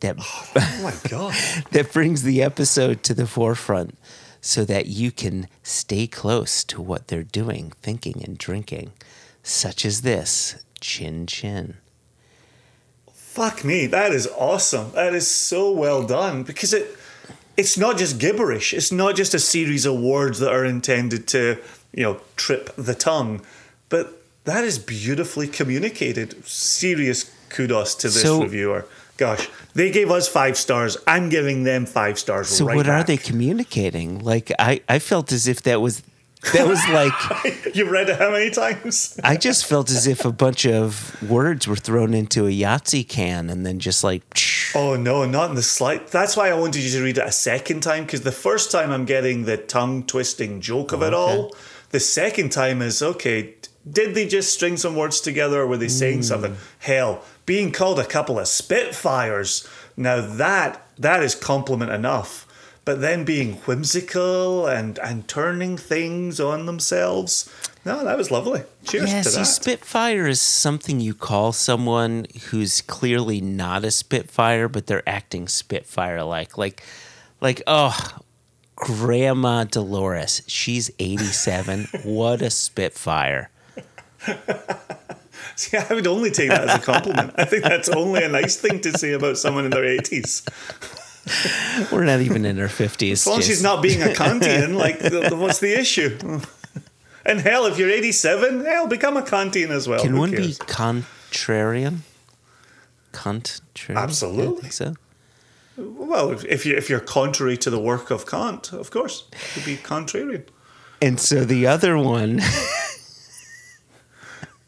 that 0.00 0.16
Oh 0.18 0.80
my 0.82 0.94
God. 1.08 1.34
that 1.72 1.92
brings 1.92 2.22
the 2.22 2.42
episode 2.42 3.02
to 3.04 3.14
the 3.14 3.26
forefront 3.26 3.96
so 4.40 4.64
that 4.64 4.86
you 4.86 5.10
can 5.10 5.48
stay 5.62 6.06
close 6.06 6.64
to 6.64 6.80
what 6.80 7.08
they're 7.08 7.22
doing, 7.22 7.72
thinking, 7.82 8.22
and 8.24 8.38
drinking, 8.38 8.92
such 9.42 9.84
as 9.84 10.02
this 10.02 10.62
chin 10.80 11.26
chin. 11.26 11.76
Fuck 13.12 13.64
me, 13.64 13.86
that 13.86 14.12
is 14.12 14.26
awesome. 14.36 14.92
That 14.92 15.14
is 15.14 15.28
so 15.28 15.70
well 15.70 16.02
done 16.06 16.42
because 16.42 16.72
it 16.72 16.96
it's 17.56 17.76
not 17.76 17.98
just 17.98 18.18
gibberish. 18.18 18.72
It's 18.72 18.90
not 18.90 19.16
just 19.16 19.34
a 19.34 19.38
series 19.38 19.84
of 19.84 20.00
words 20.00 20.38
that 20.38 20.50
are 20.50 20.64
intended 20.64 21.28
to, 21.28 21.58
you 21.92 22.02
know, 22.02 22.20
trip 22.36 22.74
the 22.76 22.94
tongue, 22.94 23.42
but 23.90 24.22
that 24.44 24.64
is 24.64 24.78
beautifully 24.78 25.46
communicated. 25.46 26.46
Serious 26.46 27.30
kudos 27.50 27.94
to 27.96 28.08
this 28.08 28.22
So- 28.22 28.42
reviewer. 28.42 28.86
Gosh, 29.18 29.48
they 29.74 29.90
gave 29.90 30.10
us 30.10 30.28
five 30.28 30.56
stars. 30.56 30.96
I'm 31.06 31.28
giving 31.28 31.64
them 31.64 31.86
five 31.86 32.18
stars. 32.18 32.48
So 32.48 32.66
right 32.66 32.76
what 32.76 32.88
are 32.88 33.04
they 33.04 33.16
communicating? 33.16 34.18
Like 34.20 34.52
I, 34.58 34.80
I 34.88 34.98
felt 34.98 35.32
as 35.32 35.46
if 35.46 35.62
that 35.62 35.80
was 35.80 36.02
that 36.54 36.66
was 36.66 36.80
like 36.88 37.12
you 37.74 37.90
read 37.90 38.08
it 38.08 38.18
how 38.18 38.30
many 38.30 38.50
times? 38.50 39.18
I 39.22 39.36
just 39.36 39.66
felt 39.66 39.90
as 39.90 40.06
if 40.06 40.24
a 40.24 40.32
bunch 40.32 40.66
of 40.66 41.22
words 41.22 41.68
were 41.68 41.76
thrown 41.76 42.14
into 42.14 42.46
a 42.46 42.50
Yahtzee 42.50 43.06
can 43.08 43.50
and 43.50 43.66
then 43.66 43.78
just 43.78 44.02
like 44.02 44.22
Oh 44.74 44.96
no, 44.96 45.24
not 45.26 45.50
in 45.50 45.56
the 45.56 45.62
slight. 45.62 46.08
That's 46.08 46.36
why 46.36 46.48
I 46.48 46.54
wanted 46.54 46.82
you 46.82 46.90
to 46.90 47.02
read 47.02 47.18
it 47.18 47.24
a 47.26 47.32
second 47.32 47.80
time 47.80 48.04
because 48.04 48.22
the 48.22 48.32
first 48.32 48.70
time 48.70 48.90
I'm 48.90 49.04
getting 49.04 49.44
the 49.44 49.56
tongue 49.56 50.04
twisting 50.04 50.60
joke 50.60 50.92
of 50.92 51.02
it 51.02 51.14
all. 51.14 51.52
The 51.90 52.00
second 52.00 52.50
time 52.50 52.82
is 52.82 53.02
okay. 53.02 53.54
Did 53.90 54.14
they 54.14 54.28
just 54.28 54.52
string 54.52 54.76
some 54.76 54.94
words 54.94 55.20
together 55.20 55.60
or 55.60 55.66
were 55.66 55.76
they 55.76 55.88
saying 55.88 56.18
hmm. 56.18 56.22
something? 56.22 56.56
Hell, 56.78 57.22
being 57.50 57.72
called 57.72 57.98
a 57.98 58.04
couple 58.06 58.38
of 58.38 58.46
spitfires. 58.46 59.66
Now 59.96 60.20
that 60.20 60.86
that 60.96 61.20
is 61.20 61.34
compliment 61.34 61.90
enough. 61.90 62.46
But 62.84 63.00
then 63.00 63.24
being 63.24 63.54
whimsical 63.66 64.68
and 64.68 65.00
and 65.00 65.26
turning 65.26 65.76
things 65.76 66.38
on 66.38 66.66
themselves. 66.66 67.52
No, 67.84 68.04
that 68.04 68.16
was 68.16 68.30
lovely. 68.30 68.62
Cheers 68.84 69.10
Yeah, 69.12 69.22
to 69.22 69.30
see, 69.30 69.38
that. 69.40 69.46
Spitfire 69.46 70.28
is 70.28 70.40
something 70.40 71.00
you 71.00 71.12
call 71.12 71.50
someone 71.50 72.26
who's 72.50 72.82
clearly 72.82 73.40
not 73.40 73.84
a 73.84 73.90
Spitfire, 73.90 74.68
but 74.68 74.86
they're 74.86 75.08
acting 75.08 75.48
Spitfire 75.48 76.22
like. 76.22 76.56
Like, 76.56 76.84
like, 77.40 77.62
oh, 77.66 77.98
Grandma 78.76 79.64
Dolores, 79.64 80.42
she's 80.46 80.88
87. 81.00 81.88
what 82.04 82.42
a 82.42 82.50
Spitfire. 82.50 83.50
See, 85.70 85.76
I 85.76 85.92
would 85.92 86.06
only 86.06 86.30
take 86.30 86.48
that 86.48 86.66
as 86.70 86.76
a 86.76 86.82
compliment. 86.82 87.34
I 87.36 87.44
think 87.44 87.64
that's 87.64 87.90
only 87.90 88.24
a 88.24 88.30
nice 88.30 88.56
thing 88.56 88.80
to 88.80 88.96
say 88.96 89.12
about 89.12 89.36
someone 89.36 89.66
in 89.66 89.70
their 89.70 89.84
80s. 89.84 90.48
We're 91.92 92.04
not 92.04 92.20
even 92.20 92.46
in 92.46 92.58
our 92.58 92.68
50s. 92.68 93.12
As 93.12 93.26
long 93.26 93.40
as 93.40 93.46
she's 93.46 93.62
not 93.62 93.82
being 93.82 94.00
a 94.00 94.06
Kantian, 94.14 94.74
like, 94.74 95.00
what's 95.32 95.58
the 95.58 95.78
issue? 95.78 96.16
And 97.26 97.40
hell, 97.40 97.66
if 97.66 97.78
you're 97.78 97.90
87, 97.90 98.64
hell, 98.64 98.86
become 98.86 99.18
a 99.18 99.22
Kantian 99.22 99.68
as 99.68 99.86
well. 99.86 100.00
Can 100.00 100.12
Who 100.12 100.20
one 100.20 100.30
cares? 100.30 100.58
be 100.58 100.64
contrarian? 100.64 101.98
Contrarian? 103.12 103.96
Absolutely. 103.96 104.56
I 104.56 104.60
think 104.62 104.72
so. 104.72 104.94
Well, 105.76 106.30
if, 106.30 106.64
you, 106.64 106.74
if 106.74 106.88
you're 106.88 107.00
contrary 107.00 107.58
to 107.58 107.68
the 107.68 107.78
work 107.78 108.10
of 108.10 108.26
Kant, 108.26 108.72
of 108.72 108.90
course, 108.90 109.24
you'd 109.54 109.66
be 109.66 109.76
contrarian. 109.76 110.44
And 111.02 111.20
so 111.20 111.44
the 111.44 111.66
other 111.66 111.98
one. 111.98 112.40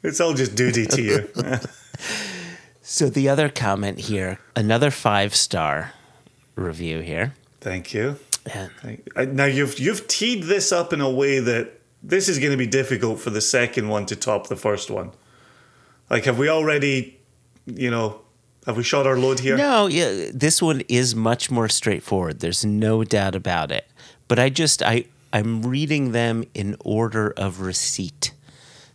It's 0.02 0.20
all 0.20 0.34
just 0.34 0.54
duty 0.54 0.86
to 0.86 1.02
you. 1.02 1.28
So 2.84 3.08
the 3.08 3.28
other 3.28 3.48
comment 3.48 4.00
here, 4.00 4.38
another 4.56 4.90
five 4.90 5.34
star 5.34 5.92
review 6.56 7.00
here. 7.00 7.32
Thank 7.60 7.94
you. 7.94 8.18
And 8.52 9.34
Now 9.34 9.44
you've 9.44 9.78
you've 9.78 10.08
teed 10.08 10.42
this 10.42 10.72
up 10.72 10.92
in 10.92 11.00
a 11.00 11.08
way 11.08 11.38
that 11.38 11.80
this 12.02 12.28
is 12.28 12.38
going 12.38 12.50
to 12.50 12.56
be 12.58 12.66
difficult 12.66 13.20
for 13.20 13.30
the 13.30 13.40
second 13.40 13.88
one 13.88 14.04
to 14.06 14.16
top 14.16 14.48
the 14.48 14.56
first 14.56 14.90
one. 14.90 15.12
Like, 16.10 16.24
have 16.24 16.38
we 16.38 16.48
already, 16.48 17.18
you 17.64 17.90
know, 17.90 18.20
have 18.66 18.76
we 18.76 18.82
shot 18.82 19.06
our 19.06 19.16
load 19.16 19.38
here? 19.40 19.56
no, 19.56 19.86
yeah, 19.86 20.30
this 20.34 20.60
one 20.60 20.82
is 20.88 21.14
much 21.14 21.50
more 21.50 21.68
straightforward. 21.68 22.40
There's 22.40 22.64
no 22.64 23.04
doubt 23.04 23.34
about 23.34 23.70
it. 23.70 23.86
But 24.26 24.38
I 24.38 24.48
just 24.50 24.82
I 24.82 25.04
I'm 25.32 25.62
reading 25.62 26.12
them 26.12 26.44
in 26.52 26.76
order 26.80 27.30
of 27.36 27.60
receipt. 27.60 28.32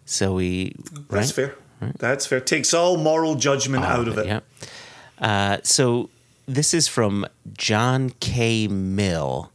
So 0.08 0.34
we 0.34 0.74
That's 1.10 1.38
right? 1.38 1.52
fair. 1.80 1.92
That's 2.00 2.26
fair. 2.26 2.40
Takes 2.40 2.74
all 2.74 2.98
moral 2.98 3.36
judgment 3.36 3.84
out 3.84 4.08
of 4.08 4.18
it. 4.18 4.26
Yeah. 4.26 4.40
Uh, 5.20 5.58
so 5.64 6.10
this 6.46 6.74
is 6.74 6.88
from 6.88 7.26
John 7.56 8.12
K. 8.22 8.68
Mill. 8.68 9.52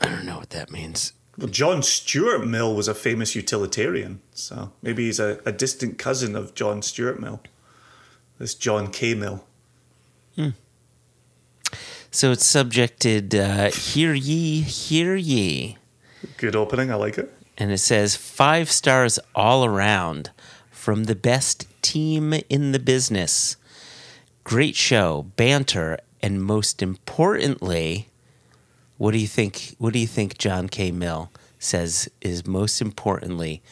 I 0.00 0.06
don't 0.06 0.26
know 0.26 0.38
what 0.38 0.50
that 0.50 0.70
means. 0.70 1.12
Well, 1.38 1.48
John 1.48 1.82
Stuart 1.82 2.46
Mill 2.46 2.74
was 2.74 2.88
a 2.88 2.94
famous 2.94 3.34
utilitarian, 3.34 4.20
so 4.34 4.72
maybe 4.82 5.04
he's 5.06 5.20
a, 5.20 5.40
a 5.46 5.52
distant 5.52 5.98
cousin 5.98 6.36
of 6.36 6.54
John 6.54 6.82
Stuart 6.82 7.20
Mill. 7.20 7.40
This 8.38 8.54
John 8.54 8.90
K. 8.90 9.14
Mill. 9.14 9.44
Hmm. 10.34 10.50
So 12.10 12.32
it's 12.32 12.46
subjected, 12.46 13.34
uh, 13.34 13.70
Hear 13.70 14.14
Ye, 14.14 14.60
Hear 14.62 15.14
Ye. 15.14 15.78
Good 16.36 16.56
opening. 16.56 16.90
I 16.90 16.96
like 16.96 17.18
it. 17.18 17.32
And 17.56 17.70
it 17.70 17.78
says 17.78 18.16
five 18.16 18.70
stars 18.70 19.18
all 19.34 19.64
around 19.64 20.30
from 20.70 21.04
the 21.04 21.14
best 21.14 21.66
team 21.82 22.34
in 22.48 22.72
the 22.72 22.78
business. 22.78 23.56
Great 24.42 24.76
show, 24.76 25.26
banter, 25.36 25.98
and 26.20 26.42
most 26.42 26.82
importantly, 26.82 28.08
what 28.98 29.12
do 29.12 29.18
you 29.18 29.26
think? 29.26 29.74
What 29.78 29.92
do 29.92 29.98
you 29.98 30.06
think 30.06 30.38
John 30.38 30.68
K. 30.68 30.90
Mill 30.90 31.30
says 31.58 32.08
is 32.20 32.46
most 32.46 32.80
importantly? 32.80 33.62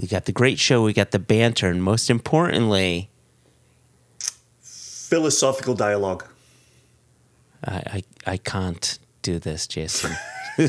We 0.00 0.08
got 0.08 0.24
the 0.24 0.32
great 0.32 0.58
show, 0.58 0.82
we 0.82 0.92
got 0.92 1.10
the 1.10 1.18
banter, 1.18 1.68
and 1.68 1.82
most 1.82 2.08
importantly, 2.10 3.10
Philosophical 4.60 5.74
dialogue. 5.74 6.24
I 7.64 8.02
I, 8.26 8.32
I 8.32 8.36
can't 8.36 8.98
do 9.22 9.38
this, 9.38 9.66
Jason. 9.66 10.12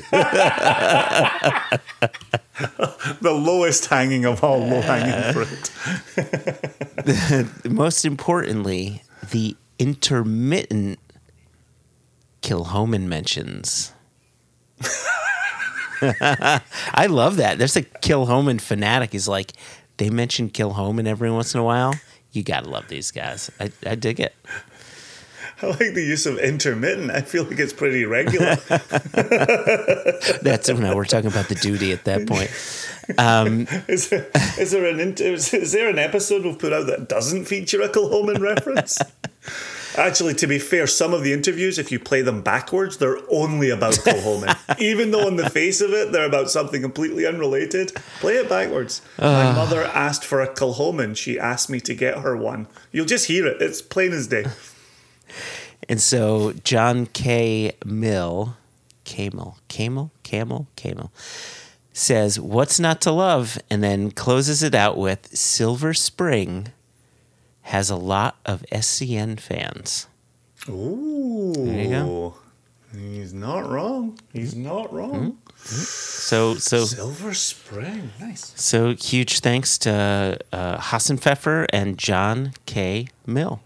The 3.21 3.31
lowest 3.33 3.85
hanging 3.87 4.25
of 4.25 4.43
all 4.43 4.59
low 4.59 4.81
hanging 4.81 5.33
fruit. 5.33 5.71
most 7.71 8.05
importantly, 8.05 9.03
the 9.31 9.55
intermittent 9.79 10.99
Kilchoman 12.41 13.03
mentions. 13.03 13.93
I 16.01 17.05
love 17.07 17.37
that. 17.37 17.57
There's 17.57 17.75
a 17.75 17.83
Kilchoman 17.83 18.59
fanatic. 18.59 19.11
He's 19.11 19.27
like, 19.27 19.53
they 19.97 20.09
mention 20.09 20.49
Kilchoman 20.49 21.07
every 21.07 21.31
once 21.31 21.53
in 21.53 21.59
a 21.59 21.63
while. 21.63 21.93
You 22.31 22.43
gotta 22.43 22.69
love 22.69 22.87
these 22.87 23.11
guys. 23.11 23.51
I, 23.59 23.71
I 23.85 23.95
dig 23.95 24.19
it. 24.19 24.33
I 25.63 25.67
like 25.67 25.93
the 25.93 26.03
use 26.03 26.25
of 26.25 26.39
intermittent. 26.39 27.11
I 27.11 27.21
feel 27.21 27.43
like 27.43 27.59
it's 27.59 27.73
pretty 27.73 28.05
regular. 28.05 28.55
That's 30.41 30.69
no, 30.69 30.95
we're 30.95 31.05
talking 31.05 31.29
about 31.29 31.49
the 31.49 31.55
duty 31.55 31.91
at 31.91 32.03
that 32.05 32.27
point. 32.27 32.49
Um, 33.19 33.67
is, 33.87 34.09
there, 34.09 34.27
is 34.57 34.71
there 34.71 34.85
an 34.85 34.99
is, 34.99 35.53
is 35.53 35.71
there 35.71 35.89
an 35.89 35.99
episode 35.99 36.45
we've 36.45 36.57
put 36.57 36.73
out 36.73 36.87
that 36.87 37.07
doesn't 37.07 37.45
feature 37.45 37.81
a 37.81 37.89
Kilchoman 37.89 38.39
reference? 38.39 38.97
Actually, 39.97 40.33
to 40.35 40.47
be 40.47 40.57
fair, 40.57 40.87
some 40.87 41.13
of 41.13 41.21
the 41.21 41.33
interviews, 41.33 41.77
if 41.77 41.91
you 41.91 41.99
play 41.99 42.21
them 42.21 42.41
backwards, 42.41 42.97
they're 42.97 43.19
only 43.29 43.69
about 43.69 43.93
Kilchoman. 43.95 44.79
Even 44.79 45.11
though 45.11 45.27
on 45.27 45.35
the 45.35 45.49
face 45.49 45.81
of 45.81 45.91
it, 45.91 46.11
they're 46.11 46.25
about 46.25 46.49
something 46.49 46.81
completely 46.81 47.27
unrelated. 47.27 47.93
Play 48.19 48.37
it 48.37 48.47
backwards. 48.47 49.01
My 49.19 49.51
mother 49.51 49.83
asked 49.83 50.23
for 50.23 50.41
a 50.41 50.47
Kilchoman. 50.47 51.17
She 51.17 51.37
asked 51.37 51.69
me 51.69 51.81
to 51.81 51.93
get 51.93 52.19
her 52.19 52.37
one. 52.37 52.67
You'll 52.91 53.05
just 53.05 53.25
hear 53.25 53.45
it. 53.45 53.61
It's 53.61 53.81
plain 53.81 54.13
as 54.13 54.27
day. 54.27 54.45
And 55.89 56.01
so 56.01 56.53
John 56.63 57.05
K. 57.07 57.73
Mill, 57.85 58.57
Camel, 59.03 59.57
Camel, 59.67 60.11
Camel, 60.23 60.67
Camel, 60.75 61.11
says, 61.93 62.39
What's 62.39 62.79
not 62.79 63.01
to 63.01 63.11
love? 63.11 63.57
And 63.69 63.83
then 63.83 64.11
closes 64.11 64.63
it 64.63 64.75
out 64.75 64.97
with 64.97 65.35
Silver 65.35 65.93
Spring 65.93 66.71
has 67.63 67.89
a 67.89 67.95
lot 67.95 68.37
of 68.45 68.65
SCN 68.71 69.39
fans. 69.39 70.07
Ooh. 70.67 71.53
There 71.55 71.83
you 71.83 71.89
go. 71.89 72.35
He's 72.93 73.33
not 73.33 73.69
wrong. 73.69 74.19
He's 74.33 74.55
not 74.55 74.91
wrong. 74.91 75.37
So, 75.55 76.55
so, 76.55 76.85
Silver 76.85 77.33
Spring. 77.33 78.11
Nice. 78.19 78.53
so 78.59 78.95
huge 78.95 79.39
thanks 79.39 79.77
to 79.79 80.37
uh, 80.51 80.77
Hassan 80.81 81.17
Pfeffer 81.17 81.67
and 81.71 81.97
John 81.97 82.53
K. 82.65 83.07
Mill. 83.25 83.61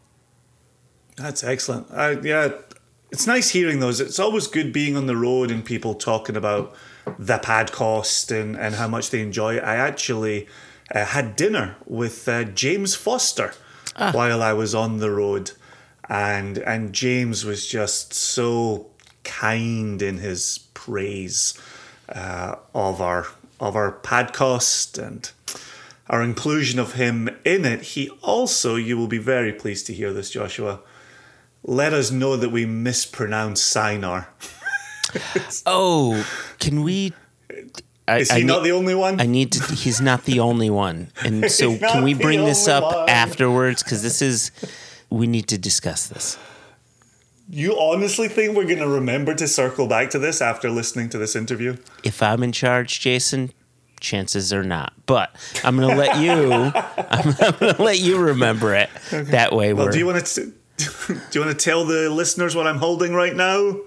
That's 1.18 1.44
excellent. 1.44 1.92
I, 1.92 2.12
yeah, 2.12 2.50
it's 3.12 3.28
nice 3.28 3.50
hearing 3.50 3.80
those. 3.80 4.02
It's 4.02 4.20
always 4.20 4.48
good 4.48 4.74
being 4.74 4.98
on 4.98 5.06
the 5.06 5.16
road 5.16 5.52
and 5.52 5.64
people 5.64 5.96
talking 5.96 6.36
about 6.36 6.76
the 7.18 7.38
podcast 7.38 8.38
and, 8.38 8.58
and 8.58 8.76
how 8.76 8.88
much 8.88 9.12
they 9.12 9.22
enjoy 9.22 9.56
it. 9.56 9.64
I 9.64 9.76
actually 9.76 10.48
uh, 10.94 11.06
had 11.06 11.36
dinner 11.36 11.78
with 11.86 12.28
uh, 12.28 12.44
James 12.44 12.96
Foster 12.96 13.54
while 13.96 14.44
I 14.44 14.54
was 14.54 14.76
on 14.76 14.98
the 14.98 15.12
road, 15.12 15.52
and 16.10 16.58
and 16.58 16.92
James 16.92 17.46
was 17.46 17.66
just 17.66 18.14
so 18.14 18.88
kind 19.24 20.02
in 20.02 20.18
his 20.18 20.60
praise 20.74 21.58
uh, 22.10 22.56
of 22.74 23.02
our 23.02 23.28
of 23.60 23.76
our 23.76 23.92
podcast 23.92 25.02
and 25.02 25.32
our 26.10 26.22
inclusion 26.22 26.80
of 26.80 26.94
him 26.94 27.30
in 27.46 27.66
it. 27.66 27.82
He 27.82 28.10
also, 28.22 28.76
you 28.76 28.98
will 28.98 29.08
be 29.08 29.18
very 29.18 29.54
pleased 29.54 29.88
to 29.88 29.94
hear 29.94 30.12
this, 30.12 30.30
Joshua 30.30 30.82
let 31.66 31.94
us 31.94 32.12
know 32.12 32.38
that 32.38 32.50
we 32.50 32.66
mispronounce 32.66 33.62
Sinar. 33.62 34.28
Oh, 35.66 36.28
can 36.60 36.84
we? 36.84 37.14
I, 38.08 38.18
Is 38.20 38.32
I 38.32 38.40
he 38.40 38.44
not 38.44 38.62
need- 38.64 38.70
the 38.70 38.76
only 38.76 38.96
one? 38.96 39.22
I 39.22 39.26
need 39.26 39.52
to. 39.54 39.74
He's 39.74 40.02
not 40.02 40.26
the 40.26 40.40
only 40.42 40.70
one, 40.70 41.10
and 41.24 41.50
so 41.50 41.78
can 41.78 42.04
we 42.04 42.14
bring 42.14 42.44
this 42.44 42.68
up 42.68 42.84
one. 42.84 43.10
afterwards? 43.10 43.82
Because 43.82 44.04
this 44.04 44.22
is, 44.22 44.52
we 45.10 45.26
need 45.28 45.48
to 45.50 45.58
discuss 45.58 46.08
this. 46.08 46.38
you 47.50 47.80
honestly 47.80 48.28
think 48.28 48.58
we're 48.58 48.66
going 48.66 48.80
to 48.80 48.88
remember 48.90 49.34
to 49.36 49.48
circle 49.48 49.88
back 49.88 50.10
to 50.10 50.20
this 50.20 50.42
after 50.42 50.70
listening 50.70 51.08
to 51.10 51.18
this 51.18 51.36
interview? 51.36 51.78
If 52.04 52.22
I'm 52.22 52.44
in 52.44 52.52
charge, 52.52 53.00
Jason, 53.00 53.52
chances 54.02 54.52
are 54.52 54.64
not. 54.64 54.94
But 55.06 55.34
I'm 55.64 55.78
gonna 55.78 55.96
let 55.96 56.20
you. 56.20 56.72
I'm, 56.74 57.36
I'm 57.40 57.56
gonna 57.60 57.82
let 57.82 58.00
you 58.00 58.18
remember 58.18 58.76
it. 58.76 58.90
That 59.12 59.54
way, 59.54 59.72
Well, 59.74 59.86
we're. 59.86 59.92
do 59.94 60.00
you 60.00 60.06
want 60.08 60.26
to 60.26 60.52
do 60.78 61.16
you 61.32 61.46
want 61.46 61.58
to 61.58 61.64
tell 61.64 61.86
the 61.86 62.10
listeners 62.10 62.56
what 62.56 62.68
I'm 62.68 62.78
holding 62.78 63.14
right 63.14 63.36
now? 63.36 63.78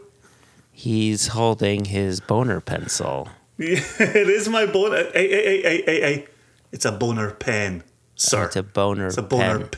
he's 0.79 1.29
holding 1.29 1.87
his 1.87 2.21
boner 2.21 2.61
pencil. 2.61 3.29
it 3.59 4.29
is 4.29 4.49
my 4.49 4.65
boner. 4.65 5.11
Hey, 5.13 5.29
hey, 5.29 5.43
hey, 5.45 5.63
hey, 5.63 5.83
hey, 5.85 6.01
hey. 6.01 6.27
It's 6.71 6.85
a 6.85 6.93
boner 6.93 7.33
pen, 7.33 7.83
sir. 8.15 8.45
It's 8.45 8.57
a 8.57 8.63
boner. 8.63 9.09
It's 9.09 9.17
a 9.17 9.23
boner 9.23 9.65
pen, 9.67 9.69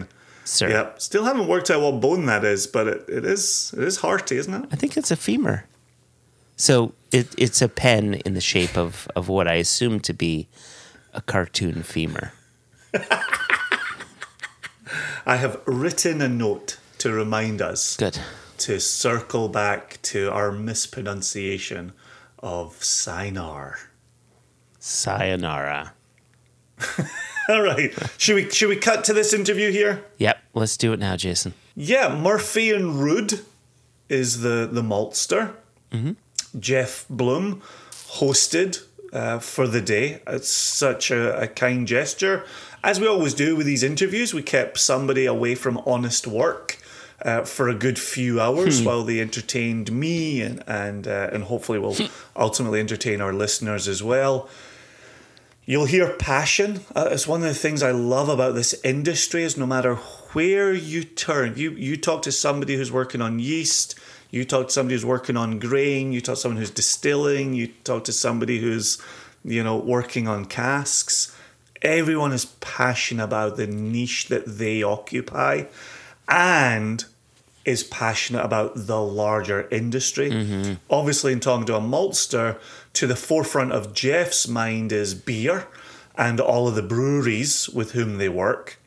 pen. 0.00 0.08
sir. 0.44 0.68
Yep. 0.68 1.00
Still 1.00 1.24
haven't 1.24 1.46
worked 1.46 1.70
out 1.70 1.80
what 1.80 2.00
bone 2.00 2.26
that 2.26 2.44
is, 2.44 2.66
but 2.66 2.88
it, 2.88 3.04
it 3.08 3.24
is 3.24 3.72
it 3.76 3.84
is 3.84 3.98
hearty, 3.98 4.36
isn't 4.36 4.52
it? 4.52 4.68
I 4.72 4.76
think 4.76 4.96
it's 4.96 5.12
a 5.12 5.16
femur. 5.16 5.66
So 6.56 6.92
it, 7.12 7.32
it's 7.38 7.62
a 7.62 7.68
pen 7.68 8.14
in 8.14 8.34
the 8.34 8.40
shape 8.40 8.76
of, 8.76 9.06
of 9.14 9.28
what 9.28 9.46
I 9.46 9.54
assume 9.54 10.00
to 10.00 10.12
be 10.12 10.48
a 11.14 11.20
cartoon 11.20 11.84
femur. 11.84 12.32
I 15.26 15.36
have 15.36 15.60
written 15.66 16.20
a 16.20 16.28
note 16.28 16.78
to 16.98 17.12
remind 17.12 17.62
us 17.62 17.96
Good. 17.96 18.18
to 18.58 18.80
circle 18.80 19.48
back 19.48 19.98
to 20.02 20.30
our 20.30 20.52
mispronunciation 20.52 21.92
of 22.38 22.78
Sinar. 22.80 23.74
Sayonara. 24.78 25.92
All 27.48 27.62
right, 27.62 27.92
should 28.18 28.34
we 28.36 28.50
should 28.50 28.68
we 28.68 28.76
cut 28.76 29.04
to 29.04 29.12
this 29.12 29.32
interview 29.32 29.72
here? 29.72 30.04
Yep, 30.18 30.38
let's 30.54 30.76
do 30.76 30.92
it 30.92 30.98
now, 30.98 31.16
Jason. 31.16 31.54
Yeah, 31.74 32.14
Murphy 32.14 32.72
and 32.72 33.00
Rude 33.00 33.40
is 34.08 34.42
the 34.42 34.68
the 34.70 34.82
maltster. 34.82 35.54
Jeff 36.58 37.06
Bloem 37.08 37.60
hosted 37.90 38.82
uh, 39.12 39.38
for 39.38 39.66
the 39.66 39.80
day. 39.80 40.20
It's 40.26 40.48
such 40.50 41.10
a, 41.10 41.40
a 41.40 41.46
kind 41.48 41.86
gesture. 41.86 42.44
As 42.82 43.00
we 43.00 43.08
always 43.08 43.34
do 43.34 43.56
with 43.56 43.66
these 43.66 43.82
interviews, 43.82 44.32
we 44.32 44.42
kept 44.42 44.78
somebody 44.78 45.26
away 45.26 45.54
from 45.56 45.78
honest 45.78 46.26
work 46.26 46.78
uh, 47.22 47.42
for 47.42 47.68
a 47.68 47.74
good 47.74 47.98
few 47.98 48.40
hours 48.40 48.80
while 48.80 49.02
they 49.02 49.20
entertained 49.20 49.90
me 49.90 50.40
and 50.40 50.62
and 50.68 51.08
uh, 51.08 51.30
and 51.32 51.44
hopefully 51.44 51.78
will 51.78 51.96
ultimately 52.36 52.78
entertain 52.78 53.20
our 53.20 53.32
listeners 53.32 53.88
as 53.88 54.02
well. 54.02 54.48
You'll 55.66 55.86
hear 55.86 56.14
passion. 56.14 56.80
Uh, 56.94 57.08
it's 57.10 57.26
one 57.26 57.42
of 57.42 57.48
the 57.48 57.54
things 57.54 57.82
I 57.82 57.90
love 57.90 58.28
about 58.28 58.54
this 58.54 58.72
industry 58.84 59.42
is 59.42 59.56
no 59.56 59.66
matter 59.66 59.96
where 60.32 60.72
you 60.72 61.02
turn, 61.02 61.56
you 61.56 61.72
you 61.72 61.96
talk 61.96 62.22
to 62.22 62.32
somebody 62.32 62.76
who's 62.76 62.92
working 62.92 63.20
on 63.20 63.40
yeast, 63.40 63.98
you 64.30 64.44
talk 64.44 64.68
to 64.68 64.72
somebody 64.72 64.94
who's 64.94 65.04
working 65.04 65.36
on 65.36 65.58
grain, 65.58 66.12
you 66.12 66.20
talk 66.20 66.36
to 66.36 66.40
someone 66.40 66.58
who's 66.58 66.70
distilling, 66.70 67.54
you 67.54 67.66
talk 67.82 68.04
to 68.04 68.12
somebody 68.12 68.60
who's, 68.60 69.02
you 69.44 69.64
know, 69.64 69.76
working 69.76 70.28
on 70.28 70.44
casks. 70.44 71.34
Everyone 71.82 72.32
is 72.32 72.46
passionate 72.60 73.24
about 73.24 73.56
the 73.56 73.66
niche 73.66 74.28
that 74.28 74.46
they 74.46 74.82
occupy 74.82 75.64
and 76.28 77.04
is 77.64 77.84
passionate 77.84 78.44
about 78.44 78.72
the 78.74 79.00
larger 79.00 79.68
industry. 79.68 80.30
Mm-hmm. 80.30 80.74
Obviously, 80.88 81.32
in 81.32 81.40
talking 81.40 81.66
to 81.66 81.76
a 81.76 81.80
maltster, 81.80 82.58
to 82.94 83.06
the 83.06 83.16
forefront 83.16 83.72
of 83.72 83.94
Jeff's 83.94 84.48
mind 84.48 84.90
is 84.90 85.14
beer 85.14 85.66
and 86.16 86.40
all 86.40 86.66
of 86.66 86.74
the 86.74 86.82
breweries 86.82 87.68
with 87.68 87.92
whom 87.92 88.18
they 88.18 88.28
work. 88.28 88.78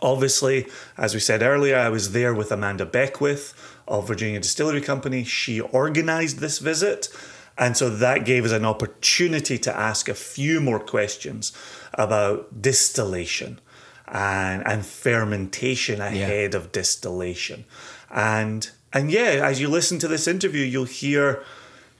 Obviously, 0.00 0.66
as 0.96 1.12
we 1.12 1.20
said 1.20 1.42
earlier, 1.42 1.76
I 1.76 1.88
was 1.88 2.12
there 2.12 2.32
with 2.32 2.52
Amanda 2.52 2.86
Beckwith 2.86 3.52
of 3.88 4.06
Virginia 4.06 4.38
Distillery 4.38 4.80
Company. 4.80 5.24
She 5.24 5.60
organized 5.60 6.38
this 6.38 6.58
visit. 6.60 7.08
And 7.58 7.76
so 7.76 7.90
that 7.90 8.24
gave 8.24 8.44
us 8.44 8.52
an 8.52 8.64
opportunity 8.64 9.58
to 9.58 9.76
ask 9.76 10.08
a 10.08 10.14
few 10.14 10.60
more 10.60 10.78
questions 10.78 11.52
about 11.94 12.62
distillation 12.62 13.60
and, 14.06 14.66
and 14.66 14.86
fermentation 14.86 16.00
ahead 16.00 16.52
yeah. 16.52 16.58
of 16.58 16.72
distillation. 16.72 17.64
And 18.10 18.70
and 18.92 19.10
yeah, 19.10 19.40
as 19.44 19.60
you 19.60 19.68
listen 19.68 19.98
to 19.98 20.08
this 20.08 20.26
interview, 20.26 20.64
you'll 20.64 20.84
hear 20.84 21.44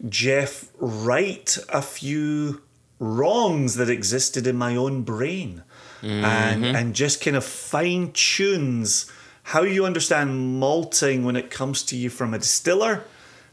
Jeff 0.08 0.70
write 0.78 1.58
a 1.68 1.82
few 1.82 2.62
wrongs 2.98 3.74
that 3.74 3.90
existed 3.90 4.46
in 4.46 4.56
my 4.56 4.74
own 4.76 5.02
brain. 5.02 5.64
Mm-hmm. 6.00 6.24
And 6.24 6.64
and 6.64 6.94
just 6.94 7.20
kind 7.20 7.36
of 7.36 7.44
fine 7.44 8.12
tunes 8.12 9.10
how 9.42 9.62
you 9.62 9.86
understand 9.86 10.60
malting 10.60 11.24
when 11.24 11.34
it 11.34 11.50
comes 11.50 11.82
to 11.82 11.96
you 11.96 12.10
from 12.10 12.34
a 12.34 12.38
distiller 12.38 13.04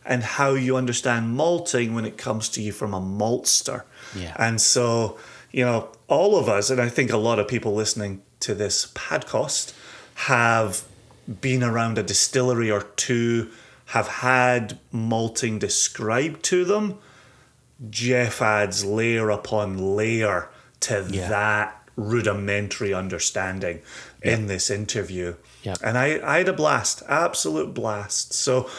and 0.06 0.24
how 0.24 0.54
you 0.54 0.78
understand 0.78 1.36
malting 1.36 1.94
when 1.96 2.06
it 2.06 2.18
comes 2.18 2.50
to 2.50 2.62
you 2.62 2.72
from 2.72 2.94
a 2.94 3.02
maltster. 3.02 3.84
Yeah. 4.16 4.36
And 4.38 4.62
so, 4.62 5.18
you 5.52 5.66
know, 5.66 5.90
all 6.08 6.38
of 6.38 6.48
us, 6.48 6.70
and 6.70 6.80
I 6.80 6.90
think 6.90 7.12
a 7.12 7.18
lot 7.18 7.40
of 7.40 7.48
people 7.48 7.74
listening 7.74 8.22
to 8.42 8.54
this 8.54 8.92
podcast 8.94 9.74
have 10.16 10.84
been 11.42 11.64
around 11.64 11.98
a 11.98 12.04
distillery 12.04 12.70
or 12.70 12.84
two, 12.84 13.50
have 13.88 14.08
had 14.08 14.78
malting 14.92 15.60
described 15.60 16.44
to 16.44 16.66
them. 16.66 17.00
Jeff 17.90 18.42
adds 18.42 18.86
layer 18.86 19.30
upon 19.30 19.96
layer 19.96 20.50
to 20.82 21.08
yeah. 21.10 21.28
that 21.30 21.90
rudimentary 21.96 22.94
understanding 22.94 23.82
yeah. 24.24 24.34
in 24.34 24.48
this 24.48 24.70
interview. 24.70 25.36
Yeah. 25.64 25.76
And 25.84 25.98
I, 25.98 26.20
I 26.24 26.38
had 26.40 26.50
a 26.50 26.54
blast, 26.54 27.02
absolute 27.08 27.74
blast. 27.74 28.34
So 28.34 28.70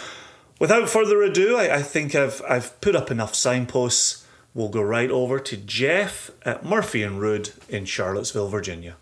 without 0.58 0.88
further 0.88 1.22
ado, 1.22 1.56
I, 1.56 1.76
I 1.76 1.82
think 1.82 2.14
I've 2.14 2.42
I've 2.48 2.80
put 2.80 2.96
up 2.96 3.10
enough 3.10 3.34
signposts. 3.34 4.26
We'll 4.54 4.68
go 4.68 4.82
right 4.82 5.10
over 5.10 5.38
to 5.38 5.56
Jeff 5.56 6.30
at 6.44 6.64
Murphy 6.64 7.02
and 7.02 7.20
Rude 7.20 7.52
in 7.68 7.84
Charlottesville, 7.84 8.48
Virginia. 8.48 8.96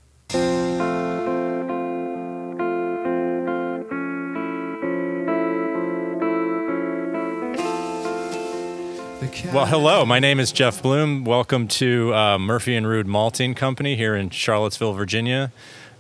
Well, 9.53 9.67
hello. 9.67 10.05
My 10.05 10.19
name 10.19 10.41
is 10.41 10.51
Jeff 10.51 10.83
Bloem. 10.83 11.25
Welcome 11.25 11.69
to 11.69 12.13
uh, 12.13 12.39
Murphy 12.39 12.75
and 12.75 12.89
Rude 12.89 13.07
Malting 13.07 13.55
Company 13.55 13.95
here 13.95 14.17
in 14.17 14.31
Charlottesville, 14.31 14.95
Virginia. 14.95 15.53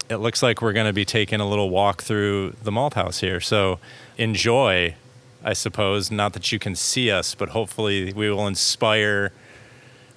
It 0.08 0.16
looks 0.16 0.42
like 0.42 0.60
we're 0.60 0.72
going 0.72 0.86
to 0.86 0.92
be 0.92 1.04
taking 1.04 1.38
a 1.38 1.48
little 1.48 1.70
walk 1.70 2.02
through 2.02 2.56
the 2.62 2.72
malt 2.72 2.94
house 2.94 3.20
here. 3.20 3.40
So 3.40 3.78
enjoy, 4.18 4.96
I 5.44 5.52
suppose. 5.52 6.10
Not 6.10 6.32
that 6.32 6.50
you 6.50 6.58
can 6.58 6.74
see 6.74 7.10
us, 7.10 7.34
but 7.34 7.50
hopefully 7.50 8.12
we 8.12 8.30
will 8.30 8.46
inspire 8.46 9.32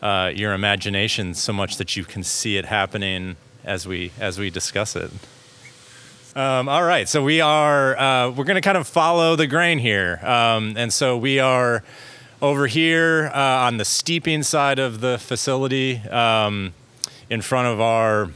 uh, 0.02 0.32
your 0.34 0.54
imagination 0.54 1.34
so 1.34 1.52
much 1.52 1.78
that 1.78 1.96
you 1.96 2.06
can 2.06 2.24
see 2.24 2.58
it 2.58 2.66
happening 2.66 3.36
as 3.64 3.86
we 3.86 4.12
as 4.20 4.40
we 4.40 4.50
discuss 4.50 4.96
it. 4.96 5.12
Um, 6.36 6.70
all 6.70 6.84
right, 6.84 7.10
so 7.10 7.24
we 7.24 7.42
are 7.42 7.98
uh, 7.98 8.30
we're 8.30 8.46
going 8.46 8.56
to 8.56 8.62
kind 8.62 8.78
of 8.78 8.88
follow 8.88 9.36
the 9.36 9.48
grain 9.48 9.80
here, 9.80 10.20
um, 10.24 10.76
and 10.78 10.94
so 10.94 11.18
we 11.18 11.40
are 11.40 11.84
over 12.42 12.68
here 12.68 13.32
uh, 13.34 13.66
on 13.66 13.78
the 13.78 13.86
steeping 13.86 14.44
side 14.44 14.78
of 14.78 15.02
the 15.02 15.18
facility, 15.18 15.98
um, 16.10 16.74
in 17.30 17.42
front 17.42 17.68
of 17.68 17.82
our 17.82 18.30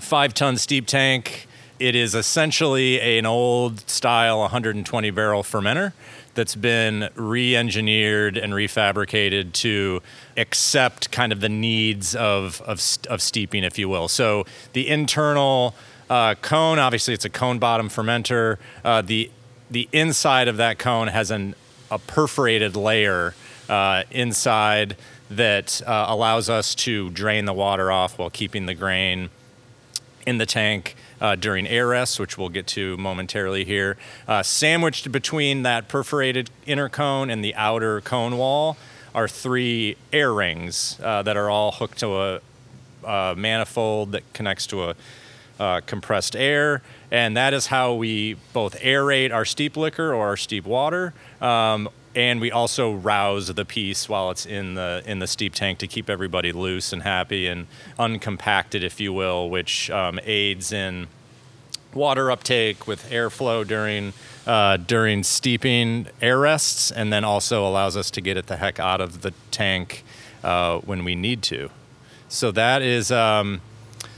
five 0.00 0.34
ton 0.34 0.56
steep 0.56 0.86
tank. 0.86 1.45
It 1.78 1.94
is 1.94 2.14
essentially 2.14 3.18
an 3.18 3.26
old 3.26 3.88
style 3.88 4.40
120 4.40 5.10
barrel 5.10 5.42
fermenter 5.42 5.92
that's 6.34 6.54
been 6.54 7.10
re 7.14 7.54
engineered 7.54 8.38
and 8.38 8.52
refabricated 8.54 9.52
to 9.54 10.02
accept 10.36 11.10
kind 11.10 11.32
of 11.32 11.40
the 11.40 11.48
needs 11.48 12.14
of, 12.14 12.62
of, 12.62 12.80
of 13.10 13.20
steeping, 13.20 13.62
if 13.62 13.78
you 13.78 13.88
will. 13.88 14.08
So 14.08 14.46
the 14.72 14.88
internal 14.88 15.74
uh, 16.08 16.34
cone, 16.36 16.78
obviously, 16.78 17.12
it's 17.12 17.24
a 17.26 17.30
cone 17.30 17.58
bottom 17.58 17.88
fermenter. 17.88 18.58
Uh, 18.84 19.02
the 19.02 19.30
the 19.70 19.88
inside 19.92 20.46
of 20.46 20.58
that 20.58 20.78
cone 20.78 21.08
has 21.08 21.30
an 21.30 21.54
a 21.90 21.98
perforated 21.98 22.76
layer 22.76 23.34
uh, 23.68 24.04
inside 24.10 24.96
that 25.30 25.82
uh, 25.86 26.06
allows 26.08 26.48
us 26.48 26.74
to 26.74 27.10
drain 27.10 27.44
the 27.44 27.52
water 27.52 27.90
off 27.90 28.18
while 28.18 28.30
keeping 28.30 28.66
the 28.66 28.74
grain 28.74 29.28
in 30.26 30.38
the 30.38 30.46
tank 30.46 30.96
uh, 31.20 31.34
during 31.34 31.66
air 31.66 31.88
rest, 31.88 32.20
which 32.20 32.36
we'll 32.36 32.48
get 32.48 32.66
to 32.66 32.96
momentarily 32.96 33.64
here. 33.64 33.96
Uh, 34.28 34.42
sandwiched 34.42 35.10
between 35.10 35.62
that 35.62 35.88
perforated 35.88 36.50
inner 36.66 36.88
cone 36.88 37.30
and 37.30 37.44
the 37.44 37.54
outer 37.54 38.00
cone 38.00 38.36
wall 38.36 38.76
are 39.14 39.28
three 39.28 39.96
air 40.12 40.32
rings 40.32 41.00
uh, 41.02 41.22
that 41.22 41.36
are 41.36 41.48
all 41.48 41.72
hooked 41.72 41.98
to 41.98 42.20
a, 42.20 42.40
a 43.04 43.34
manifold 43.36 44.12
that 44.12 44.22
connects 44.34 44.66
to 44.66 44.84
a 44.84 44.94
uh, 45.58 45.80
compressed 45.86 46.36
air, 46.36 46.82
and 47.10 47.36
that 47.36 47.54
is 47.54 47.68
how 47.68 47.94
we 47.94 48.34
both 48.52 48.78
aerate 48.80 49.32
our 49.32 49.46
steep 49.46 49.76
liquor 49.76 50.12
or 50.12 50.26
our 50.26 50.36
steep 50.36 50.66
water. 50.66 51.14
Um, 51.40 51.88
and 52.16 52.40
we 52.40 52.50
also 52.50 52.94
rouse 52.94 53.48
the 53.48 53.64
piece 53.64 54.08
while 54.08 54.30
it's 54.30 54.46
in 54.46 54.74
the 54.74 55.02
in 55.06 55.18
the 55.18 55.26
steep 55.26 55.54
tank 55.54 55.78
to 55.78 55.86
keep 55.86 56.08
everybody 56.08 56.50
loose 56.50 56.92
and 56.92 57.02
happy 57.02 57.46
and 57.46 57.66
uncompacted, 57.98 58.82
if 58.82 58.98
you 58.98 59.12
will, 59.12 59.50
which 59.50 59.90
um, 59.90 60.18
aids 60.24 60.72
in 60.72 61.06
water 61.92 62.30
uptake 62.30 62.86
with 62.86 63.08
airflow 63.10 63.66
during 63.66 64.14
uh, 64.46 64.78
during 64.78 65.22
steeping 65.22 66.08
air 66.22 66.38
rests, 66.38 66.90
and 66.90 67.12
then 67.12 67.22
also 67.22 67.66
allows 67.66 67.96
us 67.96 68.10
to 68.10 68.20
get 68.22 68.38
it 68.38 68.46
the 68.46 68.56
heck 68.56 68.80
out 68.80 69.00
of 69.02 69.20
the 69.20 69.34
tank 69.50 70.02
uh, 70.42 70.78
when 70.78 71.04
we 71.04 71.14
need 71.14 71.42
to. 71.42 71.70
So 72.28 72.50
that 72.52 72.82
is. 72.82 73.12
Um, 73.12 73.60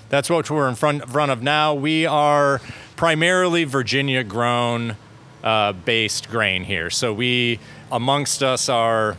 that's 0.09 0.31
what 0.31 0.49
we're 0.49 0.71
in 0.71 0.75
front, 0.75 1.07
front 1.07 1.31
of 1.31 1.43
now. 1.43 1.75
We 1.75 2.07
are 2.07 2.63
primarily 2.97 3.65
Virginia 3.65 4.25
grown 4.25 4.97
uh, 5.43 5.73
based 5.73 6.29
grain 6.31 6.65
here. 6.65 6.91
So 6.91 7.13
we, 7.13 7.61
amongst 7.91 8.43
us, 8.43 8.69
are, 8.69 9.17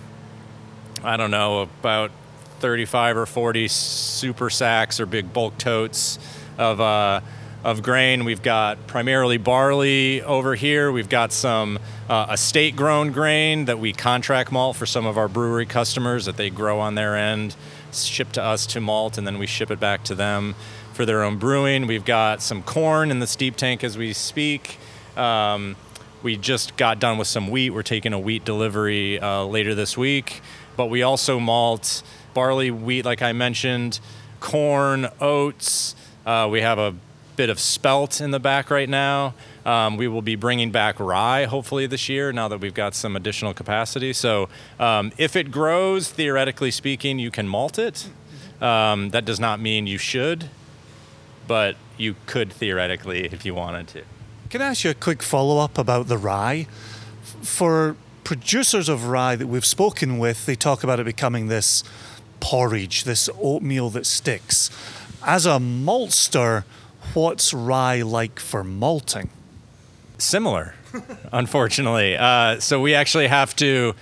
I 1.04 1.18
don't 1.18 1.32
know, 1.32 1.62
about 1.62 2.12
35 2.60 3.18
or 3.18 3.26
40 3.26 3.68
super 3.68 4.50
sacks 4.50 5.00
or 5.00 5.06
big 5.06 5.32
bulk 5.34 5.58
totes 5.58 6.20
of, 6.58 6.82
uh, 6.82 7.22
of 7.64 7.82
grain. 7.82 8.26
We've 8.26 8.42
got 8.42 8.86
primarily 8.88 9.38
barley 9.38 10.22
over 10.22 10.56
here. 10.56 10.92
We've 10.92 11.10
got 11.10 11.32
some 11.32 11.80
uh, 12.10 12.28
estate 12.32 12.76
grown 12.76 13.12
grain 13.12 13.66
that 13.66 13.80
we 13.80 13.94
contract 13.94 14.52
malt 14.52 14.76
for 14.76 14.86
some 14.86 15.06
of 15.06 15.18
our 15.18 15.28
brewery 15.28 15.66
customers 15.66 16.26
that 16.26 16.38
they 16.38 16.50
grow 16.50 16.80
on 16.80 16.96
their 16.96 17.16
end, 17.16 17.56
ship 17.94 18.32
to 18.34 18.44
us 18.44 18.66
to 18.68 18.82
malt, 18.82 19.18
and 19.18 19.26
then 19.26 19.40
we 19.40 19.48
ship 19.48 19.72
it 19.72 19.80
back 19.80 20.04
to 20.06 20.16
them 20.16 20.56
for 20.94 21.06
their 21.06 21.24
own 21.24 21.38
brewing. 21.38 21.88
We've 21.88 22.06
got 22.06 22.42
some 22.42 22.62
corn 22.62 23.10
in 23.10 23.20
the 23.20 23.28
steep 23.28 23.56
tank 23.56 23.84
as 23.84 23.98
we 23.98 24.14
speak. 24.14 24.78
Um, 25.16 25.76
we 26.24 26.38
just 26.38 26.78
got 26.78 27.00
done 27.00 27.18
with 27.18 27.28
some 27.28 27.50
wheat. 27.50 27.72
We're 27.72 27.84
taking 27.84 28.14
a 28.14 28.20
wheat 28.20 28.46
delivery 28.46 29.20
uh, 29.20 29.44
later 29.44 29.76
this 29.76 29.98
week. 29.98 30.42
But 30.76 30.88
we 30.88 31.04
also 31.04 31.40
malt 31.40 32.04
barley, 32.34 32.72
wheat, 32.72 33.06
like 33.06 33.22
I 33.22 33.34
mentioned, 33.34 34.00
corn, 34.40 35.08
oats. 35.20 35.96
Uh, 36.26 36.48
we 36.52 36.62
have 36.62 36.80
a 36.80 36.96
bit 37.36 37.50
of 37.50 37.60
spelt 37.60 38.22
in 38.22 38.32
the 38.32 38.40
back 38.40 38.70
right 38.70 38.90
now. 38.90 39.34
Um, 39.66 39.98
we 39.98 40.08
will 40.08 40.22
be 40.22 40.36
bringing 40.36 40.72
back 40.72 41.00
rye 41.00 41.46
hopefully 41.46 41.86
this 41.86 42.10
year 42.10 42.32
now 42.32 42.48
that 42.48 42.60
we've 42.60 42.74
got 42.74 42.96
some 42.96 43.16
additional 43.16 43.54
capacity. 43.54 44.14
So 44.14 44.50
um, 44.80 45.12
if 45.18 45.36
it 45.36 45.52
grows, 45.52 46.10
theoretically 46.10 46.72
speaking, 46.72 47.20
you 47.20 47.32
can 47.32 47.48
malt 47.48 47.80
it. 47.80 48.10
Um, 48.62 49.10
that 49.12 49.26
does 49.26 49.40
not 49.40 49.60
mean 49.60 49.88
you 49.88 49.98
should 49.98 50.50
but 51.50 51.76
you 51.98 52.16
could 52.28 52.54
theoretically 52.54 53.26
if 53.26 53.44
you 53.44 53.56
wanted 53.56 53.88
to. 53.88 54.04
Can 54.50 54.64
I 54.64 54.70
ask 54.70 54.84
you 54.84 54.90
a 54.90 54.96
quick 54.96 55.22
follow 55.22 55.60
up 55.60 55.78
about 55.78 56.08
the 56.08 56.18
rye? 56.18 56.66
For 57.44 57.96
producers 58.24 58.90
of 58.90 59.06
rye 59.06 59.36
that 59.36 59.46
we've 59.46 59.66
spoken 59.66 60.18
with, 60.18 60.48
they 60.48 60.56
talk 60.56 60.84
about 60.84 61.00
it 61.00 61.04
becoming 61.04 61.50
this 61.50 61.84
porridge, 62.40 63.04
this 63.04 63.30
oatmeal 63.40 63.92
that 63.92 64.08
sticks. 64.08 64.72
As 65.24 65.46
a 65.46 65.60
maltster, 65.60 66.64
what's 67.14 67.54
rye 67.54 68.02
like 68.02 68.40
for 68.40 68.64
malting? 68.64 69.30
Similar, 70.18 70.74
unfortunately. 71.32 72.18
Uh, 72.18 72.60
so 72.60 72.82
we 72.82 72.96
actually 72.96 73.28
have 73.28 73.56
to 73.58 73.94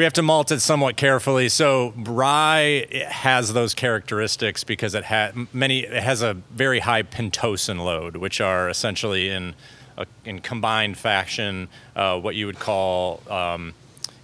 we 0.00 0.04
have 0.04 0.14
to 0.14 0.22
malt 0.22 0.50
it 0.50 0.60
somewhat 0.60 0.96
carefully. 0.96 1.50
So 1.50 1.92
rye 1.94 2.86
has 3.06 3.52
those 3.52 3.74
characteristics 3.74 4.64
because 4.64 4.94
it 4.94 5.04
has 5.04 5.34
many. 5.52 5.80
It 5.80 6.02
has 6.02 6.22
a 6.22 6.32
very 6.52 6.78
high 6.78 7.02
pentosan 7.02 7.84
load, 7.84 8.16
which 8.16 8.40
are 8.40 8.70
essentially 8.70 9.28
in 9.28 9.54
a, 9.98 10.06
in 10.24 10.40
combined 10.40 10.96
fashion 10.96 11.68
uh, 11.94 12.18
what 12.18 12.34
you 12.34 12.46
would 12.46 12.58
call 12.58 13.20
um, 13.28 13.74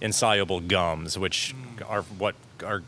insoluble 0.01 0.61
gums, 0.61 1.15
which 1.15 1.53
are 1.87 2.01
what 2.17 2.33
are 2.65 2.81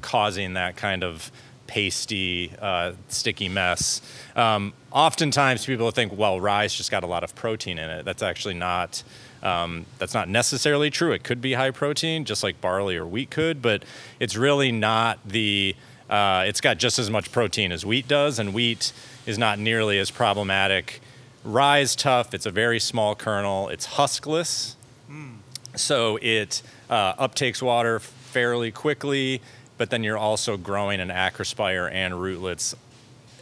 causing 0.00 0.54
that 0.54 0.76
kind 0.76 1.02
of 1.02 1.32
pasty, 1.66 2.52
uh, 2.60 2.92
sticky 3.08 3.48
mess. 3.48 4.00
Um, 4.36 4.74
oftentimes, 4.92 5.66
people 5.66 5.90
think, 5.90 6.16
well, 6.16 6.40
rye's 6.40 6.72
just 6.72 6.92
got 6.92 7.02
a 7.02 7.08
lot 7.08 7.24
of 7.24 7.34
protein 7.34 7.78
in 7.78 7.90
it. 7.90 8.04
That's 8.04 8.22
actually 8.22 8.54
not. 8.54 9.02
Um, 9.46 9.86
that's 9.98 10.12
not 10.12 10.28
necessarily 10.28 10.90
true. 10.90 11.12
It 11.12 11.22
could 11.22 11.40
be 11.40 11.52
high 11.52 11.70
protein, 11.70 12.24
just 12.24 12.42
like 12.42 12.60
barley 12.60 12.96
or 12.96 13.06
wheat 13.06 13.30
could, 13.30 13.62
but 13.62 13.84
it's 14.18 14.36
really 14.36 14.72
not 14.72 15.20
the. 15.24 15.76
Uh, 16.10 16.44
it's 16.46 16.60
got 16.60 16.78
just 16.78 16.98
as 16.98 17.10
much 17.10 17.30
protein 17.30 17.70
as 17.70 17.86
wheat 17.86 18.08
does, 18.08 18.40
and 18.40 18.52
wheat 18.52 18.92
is 19.24 19.38
not 19.38 19.60
nearly 19.60 20.00
as 20.00 20.10
problematic. 20.10 21.00
Rye 21.44 21.78
is 21.78 21.94
tough. 21.94 22.34
It's 22.34 22.46
a 22.46 22.50
very 22.50 22.80
small 22.80 23.14
kernel. 23.14 23.68
It's 23.68 23.86
huskless, 23.86 24.74
mm. 25.08 25.36
so 25.76 26.18
it 26.20 26.62
uh, 26.90 27.14
uptakes 27.14 27.62
water 27.62 28.00
fairly 28.00 28.72
quickly. 28.72 29.40
But 29.78 29.90
then 29.90 30.02
you're 30.02 30.18
also 30.18 30.56
growing 30.56 30.98
an 30.98 31.10
acrospire 31.10 31.88
and 31.92 32.20
rootlets 32.20 32.74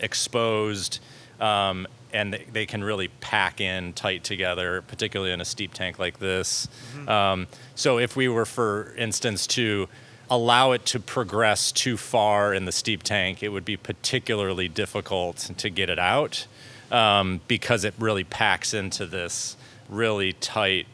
exposed 0.01 1.01
um, 1.41 1.87
and 2.15 2.33
they, 2.33 2.47
they, 2.53 2.67
can 2.67 2.83
really 2.83 3.09
pack 3.09 3.61
in 3.61 3.93
tight 3.93 4.25
together, 4.25 4.83
particularly 4.83 5.33
in 5.33 5.41
a 5.41 5.45
steep 5.45 5.75
tank 5.75 5.99
like 5.99 6.19
this. 6.19 6.69
Mm-hmm. 6.97 7.09
Um, 7.09 7.47
so 7.75 7.99
if 7.99 8.17
we 8.17 8.29
were, 8.29 8.47
for 8.47 8.95
instance, 8.97 9.47
to 9.49 9.89
allow 10.31 10.73
it 10.73 10.87
to 10.87 11.01
progress 11.01 11.73
too 11.73 11.97
far 11.97 12.55
in 12.55 12.65
the 12.65 12.73
steep 12.73 13.03
tank, 13.03 13.43
it 13.43 13.51
would 13.51 13.65
be 13.65 13.77
particularly 13.77 14.69
difficult 14.69 15.37
to 15.59 15.69
get 15.69 15.91
it 15.91 15.99
out 15.99 16.47
um, 16.91 17.41
because 17.49 17.85
it 17.85 17.95
really 17.99 18.25
packs 18.25 18.73
into 18.73 19.07
this 19.07 19.57
really 19.89 20.33
tight 20.33 20.87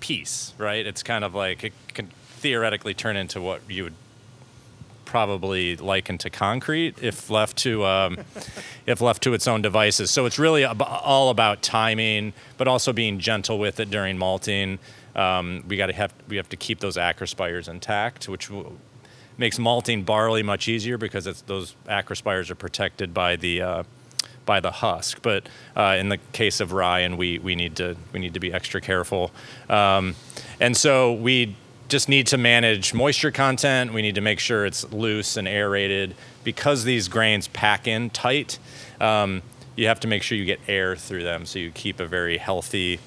piece, 0.00 0.52
right? 0.58 0.86
It's 0.86 1.02
kind 1.02 1.24
of 1.24 1.34
like 1.34 1.64
it 1.64 1.72
can 1.88 2.08
theoretically 2.36 2.94
turn 2.94 3.16
into 3.16 3.40
what 3.40 3.62
you 3.68 3.84
would 3.84 3.94
probably 5.16 5.76
likened 5.76 6.20
to 6.20 6.28
concrete 6.28 6.94
if 7.02 7.30
left 7.30 7.56
to 7.56 7.86
um, 7.86 8.18
if 8.84 9.00
left 9.00 9.22
to 9.22 9.32
its 9.32 9.48
own 9.48 9.62
devices. 9.62 10.10
So 10.10 10.26
it's 10.26 10.38
really 10.38 10.62
ab- 10.62 10.82
all 10.82 11.30
about 11.30 11.62
timing, 11.62 12.34
but 12.58 12.68
also 12.68 12.92
being 12.92 13.18
gentle 13.18 13.58
with 13.58 13.80
it 13.80 13.88
during 13.88 14.18
malting. 14.18 14.78
Um, 15.14 15.64
we 15.66 15.78
got 15.78 15.86
to 15.86 15.94
have 15.94 16.12
we 16.28 16.36
have 16.36 16.50
to 16.50 16.56
keep 16.58 16.80
those 16.80 16.98
acrospires 16.98 17.66
intact, 17.66 18.28
which 18.28 18.48
w- 18.48 18.76
makes 19.38 19.58
malting 19.58 20.02
barley 20.02 20.42
much 20.42 20.68
easier 20.68 20.98
because 20.98 21.24
those 21.44 21.74
acrospires 21.88 22.50
are 22.50 22.54
protected 22.54 23.14
by 23.14 23.36
the 23.36 23.62
uh, 23.62 23.82
by 24.44 24.60
the 24.60 24.70
husk. 24.70 25.22
But 25.22 25.48
uh, 25.74 25.96
in 25.98 26.10
the 26.10 26.18
case 26.32 26.60
of 26.60 26.72
rye, 26.72 27.00
and 27.00 27.16
we 27.16 27.38
we 27.38 27.54
need 27.54 27.74
to 27.76 27.96
we 28.12 28.20
need 28.20 28.34
to 28.34 28.40
be 28.40 28.52
extra 28.52 28.82
careful. 28.82 29.30
Um, 29.70 30.14
and 30.60 30.76
so 30.76 31.14
we 31.14 31.56
just 31.88 32.08
need 32.08 32.26
to 32.28 32.38
manage 32.38 32.92
moisture 32.94 33.30
content. 33.30 33.92
We 33.92 34.02
need 34.02 34.16
to 34.16 34.20
make 34.20 34.40
sure 34.40 34.66
it's 34.66 34.90
loose 34.92 35.36
and 35.36 35.46
aerated. 35.46 36.14
Because 36.44 36.84
these 36.84 37.08
grains 37.08 37.48
pack 37.48 37.86
in 37.86 38.10
tight, 38.10 38.58
um, 39.00 39.42
you 39.74 39.86
have 39.88 40.00
to 40.00 40.08
make 40.08 40.22
sure 40.22 40.38
you 40.38 40.44
get 40.44 40.60
air 40.68 40.96
through 40.96 41.22
them 41.22 41.44
so 41.44 41.58
you 41.58 41.70
keep 41.70 42.00
a 42.00 42.06
very 42.06 42.38
healthy 42.38 43.00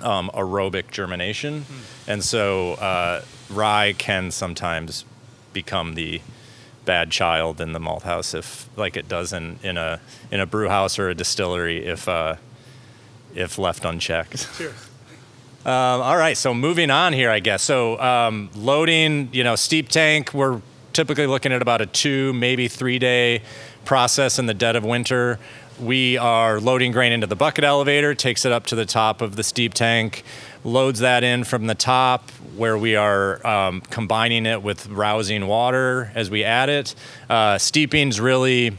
um, 0.00 0.30
aerobic 0.34 0.90
germination. 0.90 1.62
Mm. 1.62 2.08
And 2.08 2.24
so 2.24 2.72
uh, 2.74 3.22
rye 3.50 3.94
can 3.96 4.30
sometimes 4.30 5.04
become 5.52 5.94
the 5.94 6.20
bad 6.84 7.10
child 7.10 7.60
in 7.60 7.72
the 7.72 7.80
malt 7.80 8.04
house 8.04 8.32
if 8.32 8.68
like 8.76 8.96
it 8.96 9.08
does 9.08 9.32
in, 9.32 9.58
in 9.62 9.76
a 9.76 10.00
in 10.30 10.40
a 10.40 10.46
brew 10.46 10.68
house 10.68 10.98
or 10.98 11.10
a 11.10 11.14
distillery 11.14 11.84
if 11.84 12.08
uh, 12.08 12.36
if 13.34 13.58
left 13.58 13.84
unchecked. 13.84 14.48
Sure. 14.56 14.72
Um, 15.68 16.00
all 16.00 16.16
right, 16.16 16.34
so 16.34 16.54
moving 16.54 16.90
on 16.90 17.12
here, 17.12 17.30
I 17.30 17.40
guess. 17.40 17.62
So 17.62 18.00
um, 18.00 18.48
loading, 18.56 19.28
you 19.32 19.44
know, 19.44 19.54
steep 19.54 19.90
tank, 19.90 20.32
we're 20.32 20.62
typically 20.94 21.26
looking 21.26 21.52
at 21.52 21.60
about 21.60 21.82
a 21.82 21.86
two, 21.86 22.32
maybe 22.32 22.68
three 22.68 22.98
day 22.98 23.42
process 23.84 24.38
in 24.38 24.46
the 24.46 24.54
dead 24.54 24.76
of 24.76 24.84
winter. 24.86 25.38
We 25.78 26.16
are 26.16 26.58
loading 26.58 26.90
grain 26.90 27.12
into 27.12 27.26
the 27.26 27.36
bucket 27.36 27.64
elevator, 27.64 28.14
takes 28.14 28.46
it 28.46 28.52
up 28.52 28.64
to 28.68 28.76
the 28.76 28.86
top 28.86 29.20
of 29.20 29.36
the 29.36 29.42
steep 29.42 29.74
tank, 29.74 30.24
loads 30.64 31.00
that 31.00 31.22
in 31.22 31.44
from 31.44 31.66
the 31.66 31.74
top 31.74 32.30
where 32.56 32.78
we 32.78 32.96
are 32.96 33.46
um, 33.46 33.82
combining 33.90 34.46
it 34.46 34.62
with 34.62 34.86
rousing 34.86 35.48
water 35.48 36.10
as 36.14 36.30
we 36.30 36.44
add 36.44 36.70
it. 36.70 36.94
Uh, 37.28 37.58
steeping's 37.58 38.18
really 38.18 38.74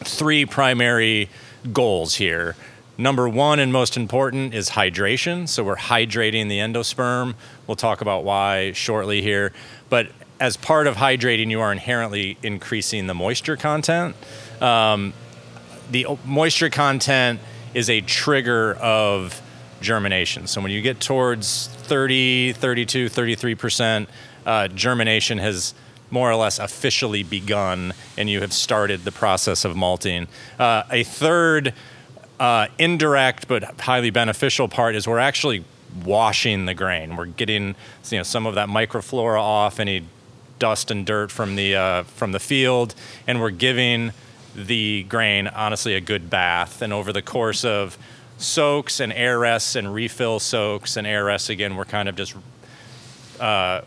three 0.00 0.44
primary 0.44 1.30
goals 1.72 2.16
here. 2.16 2.56
Number 2.96 3.28
one 3.28 3.58
and 3.58 3.72
most 3.72 3.96
important 3.96 4.54
is 4.54 4.70
hydration. 4.70 5.48
So 5.48 5.64
we're 5.64 5.76
hydrating 5.76 6.48
the 6.48 6.58
endosperm. 6.58 7.34
We'll 7.66 7.76
talk 7.76 8.00
about 8.00 8.22
why 8.22 8.72
shortly 8.72 9.20
here. 9.20 9.52
But 9.88 10.08
as 10.38 10.56
part 10.56 10.86
of 10.86 10.96
hydrating, 10.96 11.50
you 11.50 11.60
are 11.60 11.72
inherently 11.72 12.38
increasing 12.42 13.06
the 13.08 13.14
moisture 13.14 13.56
content. 13.56 14.14
Um, 14.60 15.12
the 15.90 16.06
moisture 16.24 16.70
content 16.70 17.40
is 17.74 17.90
a 17.90 18.00
trigger 18.00 18.74
of 18.74 19.42
germination. 19.80 20.46
So 20.46 20.60
when 20.60 20.70
you 20.70 20.80
get 20.80 21.00
towards 21.00 21.66
30, 21.66 22.52
32, 22.52 23.06
33%, 23.06 24.06
uh, 24.46 24.68
germination 24.68 25.38
has 25.38 25.74
more 26.10 26.30
or 26.30 26.36
less 26.36 26.60
officially 26.60 27.24
begun 27.24 27.92
and 28.16 28.30
you 28.30 28.40
have 28.40 28.52
started 28.52 29.04
the 29.04 29.12
process 29.12 29.64
of 29.64 29.74
malting. 29.74 30.28
Uh, 30.58 30.84
a 30.90 31.02
third 31.02 31.74
uh, 32.40 32.66
indirect 32.78 33.48
but 33.48 33.80
highly 33.80 34.10
beneficial 34.10 34.68
part 34.68 34.94
is 34.94 35.06
we're 35.06 35.18
actually 35.18 35.64
washing 36.04 36.66
the 36.66 36.74
grain. 36.74 37.16
We're 37.16 37.26
getting 37.26 37.74
you 38.10 38.18
know 38.18 38.22
some 38.22 38.46
of 38.46 38.54
that 38.56 38.68
microflora 38.68 39.40
off, 39.40 39.78
any 39.78 40.04
dust 40.58 40.90
and 40.90 41.06
dirt 41.06 41.30
from 41.30 41.56
the 41.56 41.76
uh, 41.76 42.02
from 42.04 42.32
the 42.32 42.40
field, 42.40 42.94
and 43.26 43.40
we're 43.40 43.50
giving 43.50 44.12
the 44.54 45.04
grain 45.04 45.48
honestly 45.48 45.94
a 45.94 46.00
good 46.00 46.30
bath. 46.30 46.82
And 46.82 46.92
over 46.92 47.12
the 47.12 47.22
course 47.22 47.64
of 47.64 47.98
soaks 48.38 49.00
and 49.00 49.12
air 49.12 49.38
rests 49.38 49.76
and 49.76 49.92
refill 49.92 50.40
soaks 50.40 50.96
and 50.96 51.06
air 51.06 51.24
rests 51.24 51.50
again, 51.50 51.76
we're 51.76 51.84
kind 51.84 52.08
of 52.08 52.16
just 52.16 52.34
uh, 53.40 53.82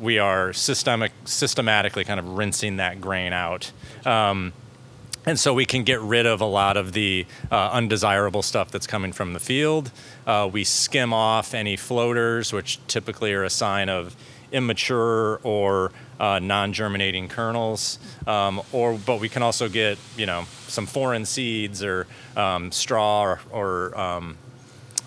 we 0.00 0.18
are 0.18 0.52
systemic 0.52 1.12
systematically 1.24 2.04
kind 2.04 2.20
of 2.20 2.28
rinsing 2.28 2.76
that 2.76 3.00
grain 3.00 3.32
out. 3.32 3.72
Um, 4.04 4.52
and 5.26 5.38
so 5.38 5.52
we 5.52 5.64
can 5.64 5.84
get 5.84 6.00
rid 6.00 6.26
of 6.26 6.40
a 6.40 6.46
lot 6.46 6.76
of 6.76 6.92
the 6.92 7.26
uh, 7.50 7.70
undesirable 7.72 8.42
stuff 8.42 8.70
that's 8.70 8.86
coming 8.86 9.12
from 9.12 9.32
the 9.32 9.40
field. 9.40 9.90
Uh, 10.26 10.48
we 10.50 10.64
skim 10.64 11.12
off 11.12 11.54
any 11.54 11.76
floaters, 11.76 12.52
which 12.52 12.78
typically 12.86 13.32
are 13.32 13.44
a 13.44 13.50
sign 13.50 13.88
of 13.88 14.16
immature 14.52 15.40
or 15.42 15.92
uh, 16.18 16.38
non-germinating 16.38 17.28
kernels. 17.28 17.98
Um, 18.26 18.62
or, 18.72 18.98
but 18.98 19.20
we 19.20 19.28
can 19.28 19.42
also 19.42 19.68
get, 19.68 19.98
you 20.16 20.26
know, 20.26 20.44
some 20.68 20.86
foreign 20.86 21.24
seeds 21.24 21.82
or 21.82 22.06
um, 22.36 22.72
straw 22.72 23.22
or, 23.22 23.40
or 23.50 23.98
um, 23.98 24.36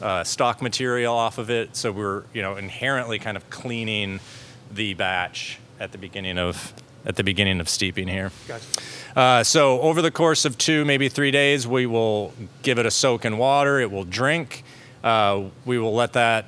uh, 0.02 0.23
stock 0.23 0.62
material 0.62 1.13
off 1.13 1.38
of 1.38 1.49
it. 1.49 1.76
So 1.76 1.91
we're, 1.91 2.23
you 2.34 2.41
know, 2.41 2.56
inherently 2.56 3.19
kind 3.19 3.38
of 3.38 3.49
cleaning 3.49 4.19
the 4.71 4.93
batch 4.93 5.60
at 5.80 5.91
the 5.91 5.97
beginning 5.97 6.38
of 6.38 6.73
at 7.06 7.16
the 7.16 7.24
beginning 7.24 7.60
of 7.60 7.70
steeping 7.70 8.08
here. 8.08 8.32
Gotcha. 8.48 8.66
Uh, 9.16 9.44
so 9.44 9.80
over 9.82 10.02
the 10.02 10.12
course 10.12 10.46
of 10.46 10.58
two, 10.58 10.86
maybe 10.86 11.10
three 11.10 11.32
days, 11.32 11.68
we 11.68 11.86
will 11.86 12.34
give 12.62 12.80
it 12.80 12.86
a 12.86 12.92
soak 12.92 13.26
in 13.26 13.38
water. 13.38 13.80
It 13.80 13.92
will 13.92 14.06
drink. 14.06 14.63
Uh, 15.04 15.46
we 15.66 15.78
will 15.78 15.94
let 15.94 16.13
that 16.13 16.46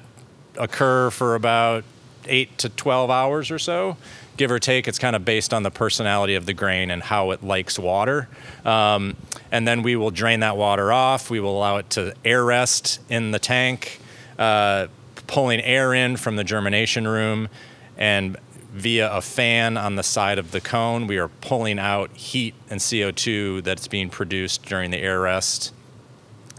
occur 0.58 1.12
for 1.12 1.36
about 1.36 1.84
eight 2.28 2.58
to 2.58 2.70
12 2.70 3.12
hours 3.12 3.52
or 3.52 3.60
so, 3.60 3.98
give 4.38 4.50
or 4.50 4.58
take. 4.58 4.88
It's 4.88 4.98
kind 4.98 5.16
of 5.16 5.24
based 5.26 5.54
on 5.54 5.64
the 5.64 5.70
personality 5.70 6.36
of 6.36 6.46
the 6.46 6.54
grain 6.54 6.90
and 6.90 7.04
how 7.04 7.32
it 7.32 7.44
likes 7.44 7.78
water. 7.78 8.28
Um, 8.64 9.16
and 9.52 9.68
then 9.68 9.84
we 9.84 9.96
will 9.96 10.12
drain 10.12 10.40
that 10.40 10.58
water 10.58 10.92
off. 10.92 11.30
We 11.30 11.40
will 11.40 11.56
allow 11.56 11.78
it 11.78 11.90
to 11.92 12.14
air 12.24 12.44
rest 12.44 13.00
in 13.10 13.32
the 13.32 13.40
tank, 13.40 14.00
uh, 14.40 14.88
pulling 15.28 15.62
air 15.62 15.94
in 15.94 16.18
from 16.18 16.36
the 16.36 16.44
germination 16.44 17.08
room 17.08 17.50
and 17.98 18.38
via 18.76 19.10
a 19.10 19.22
fan 19.22 19.78
on 19.78 19.96
the 19.96 20.04
side 20.04 20.38
of 20.38 20.52
the 20.52 20.60
cone. 20.60 21.08
We 21.08 21.18
are 21.18 21.30
pulling 21.30 21.80
out 21.80 22.12
heat 22.12 22.54
and 22.70 22.82
CO2 22.82 23.64
that's 23.64 23.88
being 23.88 24.10
produced 24.10 24.66
during 24.66 24.92
the 24.92 24.98
air 24.98 25.22
rest 25.22 25.74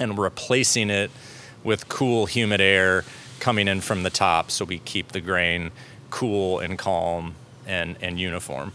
and 0.00 0.18
replacing 0.18 0.88
it 0.88 1.10
with 1.62 1.90
cool, 1.90 2.24
humid 2.24 2.58
air 2.58 3.04
coming 3.38 3.68
in 3.68 3.82
from 3.82 4.02
the 4.02 4.08
top 4.08 4.50
so 4.50 4.64
we 4.64 4.78
keep 4.78 5.12
the 5.12 5.20
grain 5.20 5.72
cool 6.08 6.58
and 6.58 6.78
calm 6.78 7.34
and, 7.66 7.96
and 8.00 8.18
uniform. 8.18 8.72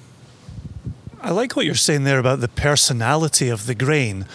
I 1.20 1.32
like 1.32 1.56
what 1.56 1.66
you're 1.66 1.74
saying 1.74 2.04
there 2.04 2.20
about 2.20 2.42
the 2.42 2.48
personality 2.48 3.50
of 3.50 3.66
the 3.66 3.74
grain. 3.74 4.28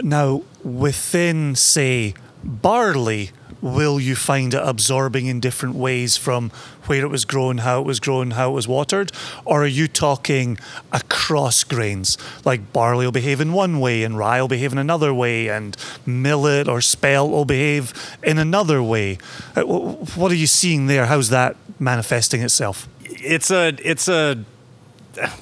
Now, 0.00 0.42
within, 0.62 1.56
say, 1.56 2.14
barley, 2.44 3.32
will 3.66 4.00
you 4.00 4.14
find 4.14 4.54
it 4.54 4.62
absorbing 4.62 5.26
in 5.26 5.40
different 5.40 5.74
ways 5.74 6.16
from 6.16 6.50
where 6.84 7.00
it 7.00 7.10
was 7.10 7.24
grown, 7.24 7.58
how 7.58 7.80
it 7.80 7.86
was 7.86 8.00
grown, 8.00 8.32
how 8.32 8.50
it 8.50 8.54
was 8.54 8.68
watered? 8.68 9.12
Or 9.44 9.64
are 9.64 9.66
you 9.66 9.88
talking 9.88 10.58
across 10.92 11.64
grains? 11.64 12.16
Like 12.44 12.72
barley 12.72 13.06
will 13.06 13.12
behave 13.12 13.40
in 13.40 13.52
one 13.52 13.80
way 13.80 14.02
and 14.02 14.16
rye 14.16 14.40
will 14.40 14.48
behave 14.48 14.72
in 14.72 14.78
another 14.78 15.12
way 15.12 15.48
and 15.48 15.76
millet 16.04 16.68
or 16.68 16.80
spelt 16.80 17.30
will 17.30 17.44
behave 17.44 17.92
in 18.22 18.38
another 18.38 18.82
way. 18.82 19.18
Uh, 19.54 19.62
what 19.62 20.30
are 20.30 20.36
you 20.36 20.46
seeing 20.46 20.86
there? 20.86 21.06
How's 21.06 21.30
that 21.30 21.56
manifesting 21.78 22.42
itself? 22.42 22.88
It's 23.04 23.50
a 23.50 23.74
it's 23.82 24.08
a 24.08 24.44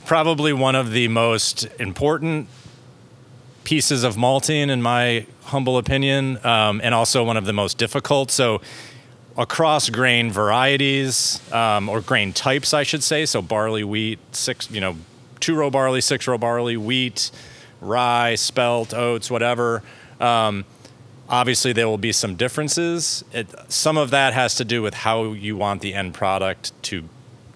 probably 0.06 0.52
one 0.52 0.74
of 0.74 0.92
the 0.92 1.08
most 1.08 1.66
important 1.78 2.48
pieces 3.64 4.04
of 4.04 4.16
malting, 4.16 4.70
in 4.70 4.80
my 4.82 5.26
humble 5.44 5.78
opinion, 5.78 6.44
um, 6.44 6.80
and 6.84 6.94
also 6.94 7.24
one 7.24 7.36
of 7.36 7.46
the 7.46 7.52
most 7.52 7.78
difficult. 7.78 8.30
So, 8.30 8.60
across 9.36 9.90
grain 9.90 10.30
varieties 10.30 11.40
um, 11.52 11.88
or 11.88 12.00
grain 12.00 12.32
types, 12.32 12.72
I 12.72 12.84
should 12.84 13.02
say. 13.02 13.26
So, 13.26 13.42
barley, 13.42 13.82
wheat, 13.82 14.18
six, 14.32 14.70
you 14.70 14.80
know, 14.80 14.96
two 15.40 15.54
row 15.54 15.70
barley, 15.70 16.00
six 16.00 16.28
row 16.28 16.38
barley, 16.38 16.76
wheat, 16.76 17.30
rye, 17.80 18.34
spelt, 18.34 18.94
oats, 18.94 19.30
whatever. 19.30 19.82
Um, 20.20 20.64
obviously, 21.28 21.72
there 21.72 21.88
will 21.88 21.98
be 21.98 22.12
some 22.12 22.36
differences. 22.36 23.24
It, 23.32 23.48
some 23.68 23.96
of 23.96 24.10
that 24.10 24.34
has 24.34 24.54
to 24.56 24.64
do 24.64 24.82
with 24.82 24.94
how 24.94 25.32
you 25.32 25.56
want 25.56 25.80
the 25.80 25.94
end 25.94 26.14
product 26.14 26.72
to 26.84 27.08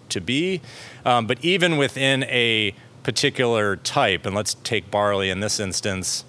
to 0.09 0.21
be. 0.21 0.61
Um, 1.05 1.27
but 1.27 1.42
even 1.44 1.77
within 1.77 2.25
a 2.25 2.75
particular 3.09 3.75
type, 3.75 4.27
and 4.27 4.37
let's 4.37 4.53
take 4.64 4.90
barley 4.90 5.31
in 5.31 5.40
this 5.40 5.59
instance, 5.59 6.27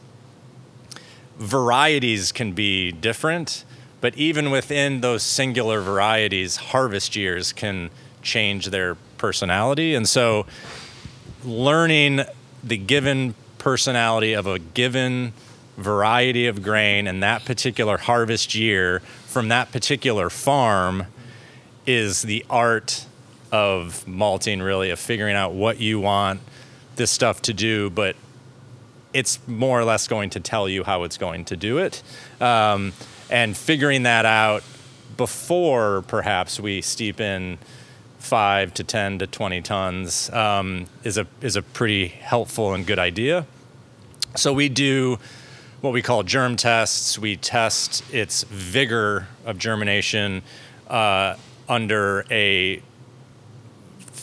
varieties 1.38 2.32
can 2.32 2.54
be 2.54 2.90
different, 2.90 3.66
but 4.00 4.16
even 4.16 4.50
within 4.50 5.02
those 5.02 5.22
singular 5.22 5.82
varieties, 5.82 6.56
harvest 6.56 7.18
years 7.18 7.52
can 7.52 7.90
change 8.22 8.68
their 8.68 8.96
personality. 9.18 9.94
And 9.94 10.08
so, 10.08 10.46
learning 11.44 12.22
the 12.64 12.78
given 12.78 13.36
personality 13.58 14.32
of 14.32 14.48
a 14.48 14.58
given 14.58 15.34
variety 15.76 16.48
of 16.48 16.64
grain 16.64 17.08
and 17.08 17.22
that 17.22 17.44
particular 17.44 17.98
harvest 17.98 18.56
year 18.56 19.02
from 19.26 19.50
that 19.50 19.74
particular 19.74 20.30
farm 20.30 21.08
is 21.86 22.22
the 22.22 22.46
art 22.50 23.06
of 23.52 24.08
malting, 24.08 24.62
really, 24.62 24.92
of 24.92 25.00
figuring 25.00 25.36
out 25.36 25.52
what 25.52 25.82
you 25.82 26.00
want 26.00 26.40
this 27.00 27.10
stuff 27.10 27.42
to 27.44 27.54
do, 27.54 27.90
but 27.90 28.16
it's 29.14 29.40
more 29.48 29.80
or 29.80 29.86
less 29.86 30.08
going 30.08 30.30
to 30.32 30.40
tell 30.40 30.70
you 30.70 30.84
how 30.84 31.04
it's 31.04 31.18
going 31.18 31.46
to 31.46 31.58
do 31.58 31.80
it. 31.80 32.04
Um, 32.40 32.94
and 33.32 33.58
figuring 33.58 34.04
that 34.04 34.26
out 34.26 34.64
before 35.18 36.04
perhaps 36.04 36.60
we 36.60 36.82
steep 36.82 37.20
in 37.20 37.58
five 38.20 38.74
to 38.76 38.84
10 38.84 39.20
to 39.20 39.28
20 39.28 39.62
tons 39.62 40.30
um, 40.32 40.86
is, 41.04 41.18
a, 41.18 41.26
is 41.42 41.56
a 41.56 41.62
pretty 41.62 42.10
helpful 42.10 42.74
and 42.74 42.86
good 42.86 43.00
idea. 43.00 43.48
So 44.36 44.54
we 44.54 44.70
do 44.70 45.18
what 45.82 45.94
we 45.94 46.02
call 46.02 46.24
germ 46.24 46.58
tests. 46.58 47.18
We 47.18 47.38
test 47.38 48.04
its 48.14 48.44
vigor 48.44 49.28
of 49.46 49.58
germination 49.58 50.44
uh, 50.90 51.36
under 51.68 52.26
a 52.30 52.82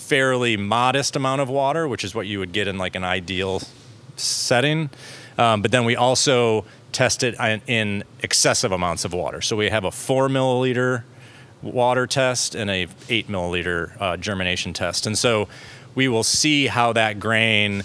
fairly 0.06 0.56
modest 0.56 1.16
amount 1.16 1.40
of 1.40 1.48
water, 1.48 1.88
which 1.88 2.04
is 2.04 2.14
what 2.14 2.26
you 2.26 2.38
would 2.38 2.52
get 2.52 2.68
in 2.68 2.78
like 2.78 2.94
an 2.94 3.04
ideal 3.04 3.60
setting. 4.16 4.88
Um, 5.36 5.62
but 5.62 5.72
then 5.72 5.84
we 5.84 5.96
also 5.96 6.64
test 6.92 7.22
it 7.22 7.34
in 7.66 8.04
excessive 8.22 8.72
amounts 8.72 9.04
of 9.04 9.12
water. 9.12 9.40
So 9.40 9.56
we 9.56 9.68
have 9.68 9.84
a 9.84 9.90
four 9.90 10.28
milliliter 10.28 11.02
water 11.60 12.06
test 12.06 12.54
and 12.54 12.70
a 12.70 12.86
eight 13.08 13.28
milliliter 13.28 14.00
uh, 14.00 14.16
germination 14.16 14.72
test. 14.72 15.06
And 15.06 15.18
so 15.18 15.48
we 15.94 16.08
will 16.08 16.24
see 16.24 16.68
how 16.68 16.92
that 16.92 17.18
grain 17.18 17.82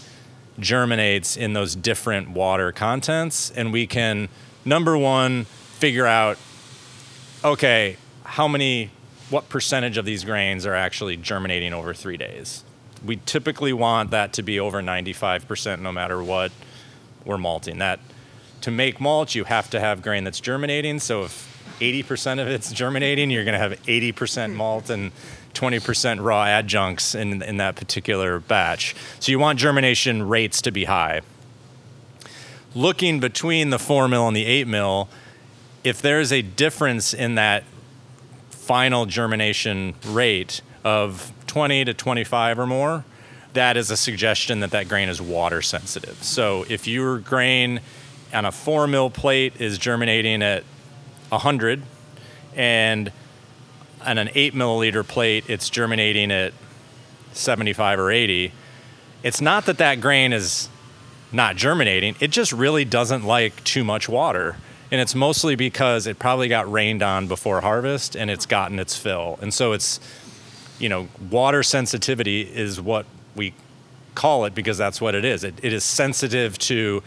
germinates 0.60 1.36
in 1.36 1.54
those 1.54 1.76
different 1.76 2.30
water 2.30 2.72
contents. 2.72 3.50
And 3.52 3.74
we 3.74 3.88
can, 3.88 4.30
number 4.64 4.98
one, 4.98 5.46
figure 5.80 6.06
out 6.06 6.38
okay, 7.44 7.98
how 8.24 8.48
many 8.48 8.92
what 9.32 9.50
percentage 9.50 9.98
of 9.98 10.06
these 10.06 10.24
grains 10.24 10.65
are 10.65 10.76
actually 10.76 11.17
germinating 11.17 11.74
over 11.74 11.94
three 11.94 12.17
days. 12.17 12.63
We 13.04 13.15
typically 13.26 13.74
want 13.74 14.12
that 14.12 14.34
to 14.34 14.44
be 14.44 14.60
over 14.60 14.82
95% 14.82 15.80
no 15.80 15.91
matter 15.91 16.22
what 16.22 16.52
we're 17.26 17.38
malting. 17.38 17.80
That 17.80 18.00
to 18.62 18.72
make 18.72 19.00
mulch, 19.00 19.34
you 19.34 19.46
have 19.46 19.70
to 19.72 19.80
have 19.80 20.02
grain 20.02 20.24
that's 20.24 20.39
germinating. 20.39 21.00
So 21.00 21.24
if 21.24 21.76
80% 21.80 22.39
of 22.39 22.48
it's 22.48 22.72
germinating, 22.72 23.32
you're 23.32 23.46
going 23.46 23.54
to 23.54 23.60
have 23.60 23.82
80% 23.84 24.54
malt 24.54 24.89
and 24.89 25.12
20% 25.54 26.24
raw 26.24 26.46
adjuncts 26.46 27.15
in, 27.15 27.41
in 27.41 27.58
that 27.58 27.76
particular 27.76 28.39
batch. 28.39 28.96
So 29.20 29.32
you 29.32 29.39
want 29.39 29.60
germination 29.60 30.28
rates 30.28 30.62
to 30.63 30.72
be 30.72 30.86
high. 30.86 31.22
Looking 32.76 33.20
between 33.20 33.70
the 33.70 33.80
4 33.80 34.08
mil 34.08 34.28
and 34.28 34.38
the 34.38 34.46
8 34.46 34.67
mil, 34.67 35.10
if 35.84 36.02
there's 36.02 36.32
a 36.32 36.41
difference 36.41 37.13
in 37.13 37.36
that 37.36 37.63
final 38.72 39.06
germination 39.06 39.94
rate 40.08 40.62
of 40.86 41.34
20 41.48 41.84
to 41.84 41.94
25 41.94 42.58
or 42.58 42.66
more, 42.66 43.04
that 43.52 43.76
is 43.76 43.92
a 43.92 43.98
suggestion 43.98 44.62
that 44.62 44.72
that 44.72 44.88
grain 44.88 45.10
is 45.10 45.22
water 45.22 45.62
sensitive. 45.62 46.24
So 46.24 46.66
if 46.70 46.88
your 46.88 47.20
grain 47.20 47.82
on 48.34 48.46
a 48.46 48.52
four 48.54 48.88
mil 48.88 49.10
plate 49.10 49.60
is 49.60 49.78
germinating 49.78 50.42
at 50.42 50.64
100 51.28 51.82
and 52.56 53.12
on 54.06 54.18
an 54.18 54.30
eight 54.36 54.54
milliliter 54.54 55.06
plate 55.06 55.44
it's 55.50 55.70
germinating 55.70 56.32
at 56.32 56.54
75 57.34 58.00
or 58.00 58.10
80, 58.10 58.54
it's 59.22 59.42
not 59.42 59.66
that 59.66 59.80
that 59.80 60.00
grain 60.00 60.32
is 60.32 60.70
not 61.34 61.58
germinating, 61.58 62.16
it 62.22 62.32
just 62.32 62.54
really 62.54 62.86
doesn't 62.86 63.26
like 63.26 63.62
too 63.66 63.84
much 63.84 64.08
water 64.08 64.56
and 64.92 65.00
it's 65.00 65.16
mostly 65.16 65.56
because 65.56 66.06
it 66.06 66.20
probably 66.20 66.50
got 66.50 66.70
rained 66.70 67.02
on 67.02 67.28
before 67.28 67.62
harvest 67.62 68.16
and 68.16 68.30
it's 68.30 68.46
gotten 68.46 68.78
its 68.78 68.98
fill. 68.98 69.40
And 69.42 69.54
so 69.54 69.72
it's, 69.72 70.02
you 70.80 70.90
know, 70.90 71.08
water 71.30 71.64
sensitivity 71.64 72.42
is 72.42 72.82
what 72.82 73.06
we 73.36 73.54
call 74.16 74.44
it 74.44 74.54
because 74.54 74.78
that's 74.78 75.00
what 75.00 75.16
it 75.16 75.24
is. 75.24 75.46
It, 75.46 75.56
it 75.64 75.72
is 75.72 75.86
sensitive 75.86 76.58
to 76.60 77.02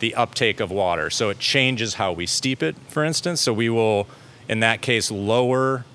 the 0.00 0.14
uptake 0.14 0.60
of 0.60 0.70
water. 0.70 1.08
So 1.08 1.30
it 1.30 1.38
changes 1.38 1.94
how 1.94 2.12
we 2.12 2.26
steep 2.26 2.62
it, 2.62 2.76
for 2.88 3.02
instance. 3.02 3.40
So 3.40 3.52
we 3.54 3.70
will, 3.70 4.06
in 4.48 4.60
that 4.60 4.82
case, 4.82 5.10
lower 5.10 5.86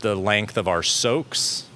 the 0.00 0.16
length 0.16 0.56
of 0.56 0.66
our 0.66 0.82
soaks 0.82 1.66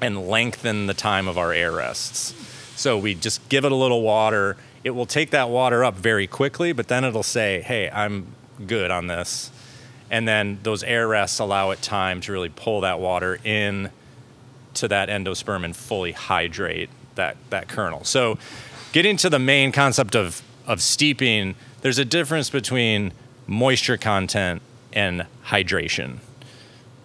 and 0.00 0.28
lengthen 0.28 0.86
the 0.86 0.94
time 0.94 1.28
of 1.28 1.36
our 1.36 1.52
air 1.52 1.72
rests. 1.72 2.32
So 2.76 2.96
we 2.96 3.14
just 3.14 3.46
give 3.48 3.64
it 3.64 3.72
a 3.72 3.74
little 3.74 4.02
water 4.02 4.56
it 4.84 4.90
will 4.90 5.06
take 5.06 5.30
that 5.30 5.48
water 5.48 5.82
up 5.82 5.96
very 5.96 6.26
quickly, 6.26 6.72
but 6.72 6.88
then 6.88 7.04
it'll 7.04 7.22
say, 7.22 7.62
hey, 7.62 7.90
I'm 7.90 8.26
good 8.66 8.90
on 8.90 9.06
this. 9.06 9.50
And 10.10 10.28
then 10.28 10.60
those 10.62 10.84
air 10.84 11.08
rests 11.08 11.38
allow 11.38 11.70
it 11.70 11.80
time 11.80 12.20
to 12.20 12.32
really 12.32 12.50
pull 12.50 12.82
that 12.82 13.00
water 13.00 13.40
in 13.42 13.90
to 14.74 14.88
that 14.88 15.08
endosperm 15.08 15.64
and 15.64 15.74
fully 15.74 16.12
hydrate 16.12 16.90
that, 17.14 17.36
that 17.48 17.68
kernel. 17.68 18.04
So, 18.04 18.38
getting 18.92 19.16
to 19.18 19.30
the 19.30 19.38
main 19.38 19.72
concept 19.72 20.14
of, 20.14 20.42
of 20.66 20.82
steeping, 20.82 21.54
there's 21.80 21.98
a 21.98 22.04
difference 22.04 22.50
between 22.50 23.12
moisture 23.46 23.96
content 23.96 24.60
and 24.92 25.26
hydration. 25.46 26.18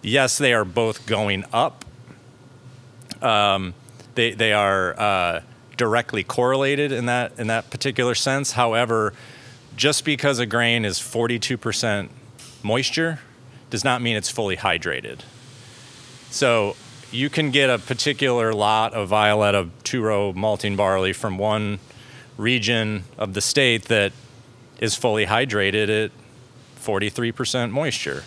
Yes, 0.02 0.36
they 0.36 0.52
are 0.52 0.64
both 0.64 1.06
going 1.06 1.44
up. 1.52 1.84
Um, 3.22 3.74
they, 4.14 4.32
they 4.32 4.52
are 4.52 4.98
uh, 4.98 5.40
directly 5.80 6.22
correlated 6.22 6.92
in 6.92 7.06
that 7.06 7.32
in 7.38 7.46
that 7.46 7.70
particular 7.70 8.14
sense. 8.14 8.52
However, 8.52 9.14
just 9.76 10.04
because 10.04 10.38
a 10.38 10.44
grain 10.44 10.84
is 10.84 10.98
42% 10.98 12.10
moisture 12.62 13.20
does 13.70 13.82
not 13.82 14.02
mean 14.02 14.14
it's 14.14 14.28
fully 14.28 14.58
hydrated. 14.58 15.20
So 16.30 16.76
you 17.10 17.30
can 17.30 17.50
get 17.50 17.70
a 17.70 17.78
particular 17.78 18.52
lot 18.52 18.92
of 18.92 19.08
Violetta 19.08 19.70
two 19.82 20.02
row 20.02 20.34
malting 20.34 20.76
barley 20.76 21.14
from 21.14 21.38
one 21.38 21.78
region 22.36 23.04
of 23.16 23.32
the 23.32 23.40
state 23.40 23.84
that 23.86 24.12
is 24.80 24.94
fully 24.94 25.24
hydrated 25.24 25.88
at 26.04 26.10
43% 26.78 27.70
moisture. 27.70 28.24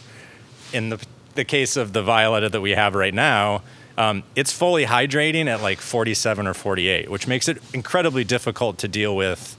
In 0.72 0.90
the, 0.90 1.06
the 1.36 1.46
case 1.46 1.78
of 1.78 1.94
the 1.94 2.02
Violetta 2.02 2.50
that 2.50 2.62
we 2.62 2.72
have 2.72 2.96
right 2.96 3.14
now, 3.14 3.62
um, 3.98 4.24
it's 4.36 4.52
fully 4.52 4.86
hydrating 4.86 5.48
at 5.48 5.62
like 5.62 5.80
47 5.80 6.48
or 6.48 6.54
48, 6.54 7.10
which 7.10 7.28
makes 7.28 7.48
it 7.48 7.58
incredibly 7.74 8.24
difficult 8.24 8.78
to 8.80 8.88
deal 8.88 9.16
with 9.16 9.58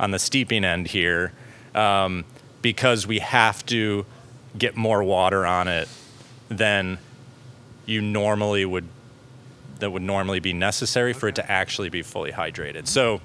on 0.00 0.10
the 0.10 0.18
steeping 0.18 0.64
end 0.64 0.88
here 0.88 1.32
um, 1.74 2.24
because 2.62 3.06
we 3.06 3.18
have 3.18 3.64
to 3.66 4.06
get 4.56 4.76
more 4.76 5.02
water 5.02 5.44
on 5.44 5.68
it 5.68 5.88
than 6.48 6.98
you 7.86 8.00
normally 8.00 8.64
would 8.64 8.88
that 9.80 9.90
would 9.90 10.02
normally 10.02 10.38
be 10.40 10.52
necessary 10.52 11.12
for 11.12 11.28
it 11.28 11.34
to 11.34 11.50
actually 11.50 11.88
be 11.88 12.00
fully 12.00 12.30
hydrated. 12.30 12.86
So 12.86 13.20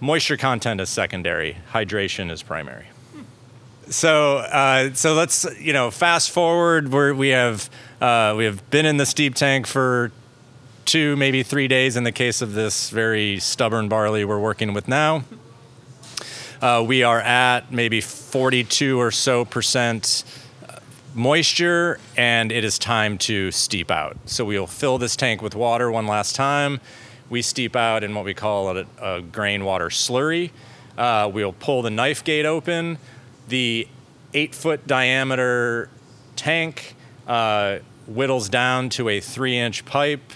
moisture 0.00 0.36
content 0.36 0.80
is 0.80 0.88
secondary, 0.88 1.58
hydration 1.72 2.30
is 2.30 2.42
primary. 2.42 2.86
So, 3.90 4.38
uh, 4.38 4.94
so 4.94 5.14
let's 5.14 5.44
you 5.58 5.72
know 5.72 5.90
fast 5.90 6.30
forward. 6.30 6.92
Where 6.92 7.14
we 7.14 7.28
have 7.28 7.68
uh, 8.02 8.34
we 8.36 8.44
have 8.44 8.68
been 8.68 8.84
in 8.84 8.96
the 8.96 9.06
steep 9.06 9.36
tank 9.36 9.64
for 9.64 10.10
two, 10.84 11.14
maybe 11.14 11.44
three 11.44 11.68
days 11.68 11.96
in 11.96 12.02
the 12.02 12.10
case 12.10 12.42
of 12.42 12.52
this 12.52 12.90
very 12.90 13.38
stubborn 13.38 13.88
barley 13.88 14.24
we're 14.24 14.40
working 14.40 14.74
with 14.74 14.88
now. 14.88 15.22
Uh, 16.60 16.84
we 16.84 17.04
are 17.04 17.20
at 17.20 17.70
maybe 17.70 18.00
42 18.00 19.00
or 19.00 19.12
so 19.12 19.44
percent 19.44 20.24
uh, 20.68 20.78
moisture, 21.14 22.00
and 22.16 22.50
it 22.50 22.64
is 22.64 22.76
time 22.76 23.18
to 23.18 23.52
steep 23.52 23.88
out. 23.88 24.16
So 24.26 24.44
we'll 24.44 24.66
fill 24.66 24.98
this 24.98 25.14
tank 25.14 25.40
with 25.40 25.54
water 25.54 25.88
one 25.88 26.08
last 26.08 26.34
time. 26.34 26.80
We 27.30 27.40
steep 27.40 27.76
out 27.76 28.02
in 28.02 28.16
what 28.16 28.24
we 28.24 28.34
call 28.34 28.76
a, 28.76 28.86
a 29.00 29.20
grain 29.20 29.64
water 29.64 29.90
slurry. 29.90 30.50
Uh, 30.98 31.30
we'll 31.32 31.52
pull 31.52 31.82
the 31.82 31.90
knife 31.90 32.24
gate 32.24 32.46
open. 32.46 32.98
The 33.46 33.86
eight 34.34 34.56
foot 34.56 34.88
diameter 34.88 35.88
tank 36.34 36.96
uh, 37.28 37.78
whittles 38.06 38.48
down 38.48 38.88
to 38.90 39.08
a 39.08 39.20
three 39.20 39.58
inch 39.58 39.84
pipe 39.84 40.32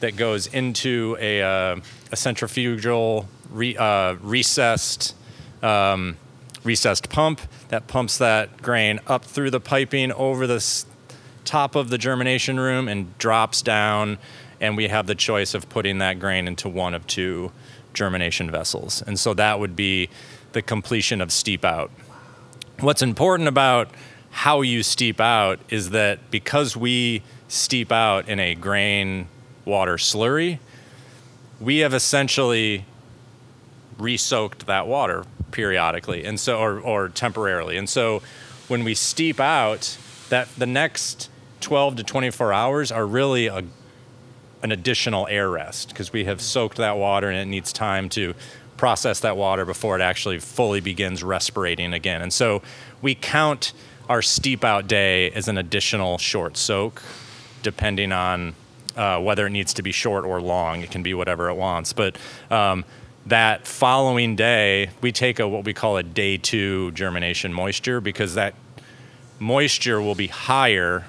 that 0.00 0.16
goes 0.16 0.46
into 0.46 1.16
a, 1.20 1.42
uh, 1.42 1.80
a 2.12 2.16
centrifugal 2.16 3.28
re, 3.50 3.76
uh, 3.76 4.14
recessed 4.14 5.14
um, 5.62 6.16
recessed 6.64 7.08
pump 7.08 7.40
that 7.68 7.86
pumps 7.86 8.18
that 8.18 8.62
grain 8.62 9.00
up 9.06 9.24
through 9.24 9.50
the 9.50 9.60
piping 9.60 10.12
over 10.12 10.46
the 10.46 10.56
s- 10.56 10.86
top 11.44 11.74
of 11.74 11.88
the 11.88 11.98
germination 11.98 12.60
room 12.60 12.88
and 12.88 13.16
drops 13.18 13.62
down 13.62 14.18
and 14.60 14.76
we 14.76 14.88
have 14.88 15.06
the 15.06 15.14
choice 15.14 15.54
of 15.54 15.68
putting 15.68 15.98
that 15.98 16.18
grain 16.18 16.46
into 16.46 16.68
one 16.68 16.94
of 16.94 17.06
two 17.06 17.50
germination 17.94 18.50
vessels. 18.50 19.02
And 19.06 19.18
so 19.18 19.34
that 19.34 19.58
would 19.60 19.76
be 19.76 20.08
the 20.52 20.62
completion 20.62 21.20
of 21.20 21.32
steep 21.32 21.64
out. 21.64 21.90
What's 22.80 23.02
important 23.02 23.48
about 23.48 23.90
how 24.30 24.60
you 24.60 24.82
steep 24.82 25.20
out 25.20 25.58
is 25.68 25.90
that 25.90 26.30
because 26.30 26.76
we 26.76 27.22
steep 27.48 27.90
out 27.90 28.28
in 28.28 28.38
a 28.38 28.54
grain 28.54 29.26
water 29.64 29.96
slurry, 29.96 30.58
we 31.60 31.78
have 31.78 31.94
essentially 31.94 32.84
re-soaked 33.98 34.66
that 34.66 34.86
water 34.86 35.24
periodically 35.50 36.24
and 36.24 36.38
so 36.38 36.58
or, 36.58 36.78
or 36.78 37.08
temporarily. 37.08 37.76
And 37.76 37.88
so 37.88 38.22
when 38.68 38.84
we 38.84 38.94
steep 38.94 39.40
out, 39.40 39.98
that 40.28 40.48
the 40.56 40.66
next 40.66 41.30
12 41.60 41.96
to 41.96 42.04
24 42.04 42.52
hours 42.52 42.92
are 42.92 43.06
really 43.06 43.46
a 43.46 43.64
an 44.62 44.72
additional 44.72 45.26
air 45.28 45.48
rest 45.48 45.88
because 45.88 46.12
we 46.12 46.24
have 46.24 46.40
soaked 46.40 46.78
that 46.78 46.96
water 46.96 47.28
and 47.28 47.38
it 47.38 47.46
needs 47.46 47.72
time 47.72 48.08
to 48.08 48.34
process 48.76 49.20
that 49.20 49.36
water 49.36 49.64
before 49.64 49.96
it 49.96 50.02
actually 50.02 50.38
fully 50.38 50.80
begins 50.80 51.22
respirating 51.22 51.92
again. 51.92 52.22
And 52.22 52.32
so 52.32 52.62
we 53.00 53.14
count 53.14 53.72
our 54.08 54.22
steep 54.22 54.64
out 54.64 54.86
day 54.88 55.30
as 55.30 55.48
an 55.48 55.58
additional 55.58 56.18
short 56.18 56.56
soak, 56.56 57.02
depending 57.62 58.12
on 58.12 58.54
uh, 58.96 59.20
whether 59.20 59.46
it 59.46 59.50
needs 59.50 59.74
to 59.74 59.82
be 59.82 59.92
short 59.92 60.24
or 60.24 60.40
long. 60.40 60.82
It 60.82 60.90
can 60.90 61.02
be 61.02 61.14
whatever 61.14 61.48
it 61.48 61.54
wants. 61.54 61.92
But 61.92 62.16
um, 62.50 62.84
that 63.26 63.66
following 63.66 64.36
day, 64.36 64.90
we 65.00 65.12
take 65.12 65.38
a 65.38 65.46
what 65.46 65.64
we 65.64 65.74
call 65.74 65.96
a 65.96 66.02
day 66.02 66.36
two 66.36 66.90
germination 66.92 67.52
moisture 67.52 68.00
because 68.00 68.34
that 68.34 68.54
moisture 69.38 70.00
will 70.00 70.14
be 70.14 70.26
higher 70.26 71.04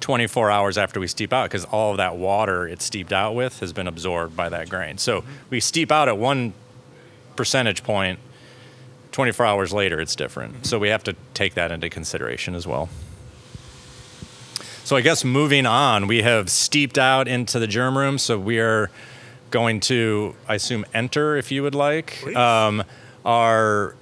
24 0.00 0.50
hours 0.50 0.78
after 0.78 1.00
we 1.00 1.06
steep 1.06 1.32
out 1.32 1.44
because 1.44 1.64
all 1.66 1.90
of 1.90 1.96
that 1.98 2.16
water 2.16 2.66
it's 2.66 2.84
steeped 2.84 3.12
out 3.12 3.34
with 3.34 3.60
has 3.60 3.72
been 3.72 3.86
absorbed 3.86 4.36
by 4.36 4.48
that 4.48 4.68
grain. 4.68 4.96
So 4.96 5.24
we 5.50 5.60
steep 5.60 5.92
out 5.92 6.08
at 6.08 6.16
one 6.16 6.54
percentage 7.36 7.82
point, 7.82 8.18
24 9.18 9.46
hours 9.46 9.72
later 9.72 10.00
it's 10.00 10.14
different. 10.14 10.64
So 10.64 10.78
we 10.78 10.90
have 10.90 11.02
to 11.02 11.16
take 11.34 11.54
that 11.54 11.72
into 11.72 11.90
consideration 11.90 12.54
as 12.54 12.68
well. 12.68 12.88
So 14.84 14.94
I 14.94 15.00
guess 15.00 15.24
moving 15.24 15.66
on, 15.66 16.06
we 16.06 16.22
have 16.22 16.48
steeped 16.48 16.98
out 16.98 17.26
into 17.26 17.58
the 17.58 17.66
germ 17.66 17.98
room. 17.98 18.18
So 18.18 18.38
we 18.38 18.60
are 18.60 18.92
going 19.50 19.80
to, 19.80 20.36
I 20.46 20.54
assume, 20.54 20.86
enter 20.94 21.36
if 21.36 21.50
you 21.50 21.64
would 21.64 21.74
like. 21.74 22.24
Um, 22.36 22.84
our 23.24 23.96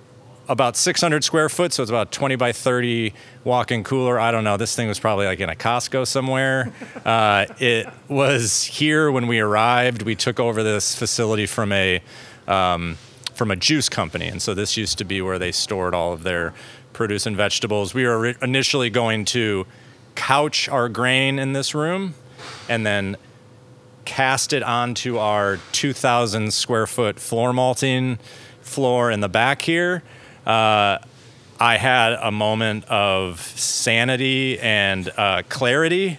about 0.50 0.76
600 0.76 1.24
square 1.24 1.48
foot, 1.48 1.72
so 1.72 1.82
it's 1.82 1.88
about 1.90 2.12
20 2.12 2.36
by 2.36 2.52
30 2.52 3.14
walk-in 3.42 3.84
cooler. 3.84 4.20
I 4.20 4.30
don't 4.30 4.44
know. 4.44 4.58
This 4.58 4.76
thing 4.76 4.86
was 4.86 5.00
probably 5.00 5.24
like 5.24 5.40
in 5.40 5.48
a 5.48 5.54
Costco 5.56 6.06
somewhere. 6.06 6.74
Uh, 7.06 7.46
it 7.60 7.86
was 8.08 8.64
here 8.64 9.12
when 9.12 9.28
we 9.28 9.38
arrived. 9.38 10.02
We 10.02 10.16
took 10.16 10.40
over 10.40 10.64
this 10.64 10.96
facility 10.96 11.46
from 11.46 11.70
a 11.70 12.02
um, 12.48 12.98
from 13.36 13.50
a 13.50 13.56
juice 13.56 13.90
company, 13.90 14.26
and 14.26 14.40
so 14.40 14.54
this 14.54 14.78
used 14.78 14.96
to 14.96 15.04
be 15.04 15.20
where 15.20 15.38
they 15.38 15.52
stored 15.52 15.94
all 15.94 16.14
of 16.14 16.22
their 16.22 16.54
produce 16.94 17.26
and 17.26 17.36
vegetables. 17.36 17.92
We 17.92 18.04
were 18.06 18.28
initially 18.40 18.88
going 18.88 19.26
to 19.26 19.66
couch 20.14 20.70
our 20.70 20.88
grain 20.88 21.38
in 21.38 21.52
this 21.52 21.74
room, 21.74 22.14
and 22.66 22.86
then 22.86 23.16
cast 24.06 24.54
it 24.54 24.62
onto 24.62 25.18
our 25.18 25.58
2,000 25.72 26.54
square 26.54 26.86
foot 26.86 27.20
floor 27.20 27.52
malting 27.52 28.18
floor 28.62 29.10
in 29.10 29.20
the 29.20 29.28
back 29.28 29.60
here. 29.60 30.02
Uh, 30.46 30.98
I 31.60 31.76
had 31.76 32.14
a 32.14 32.30
moment 32.30 32.84
of 32.86 33.40
sanity 33.40 34.58
and 34.60 35.10
uh, 35.16 35.42
clarity 35.48 36.18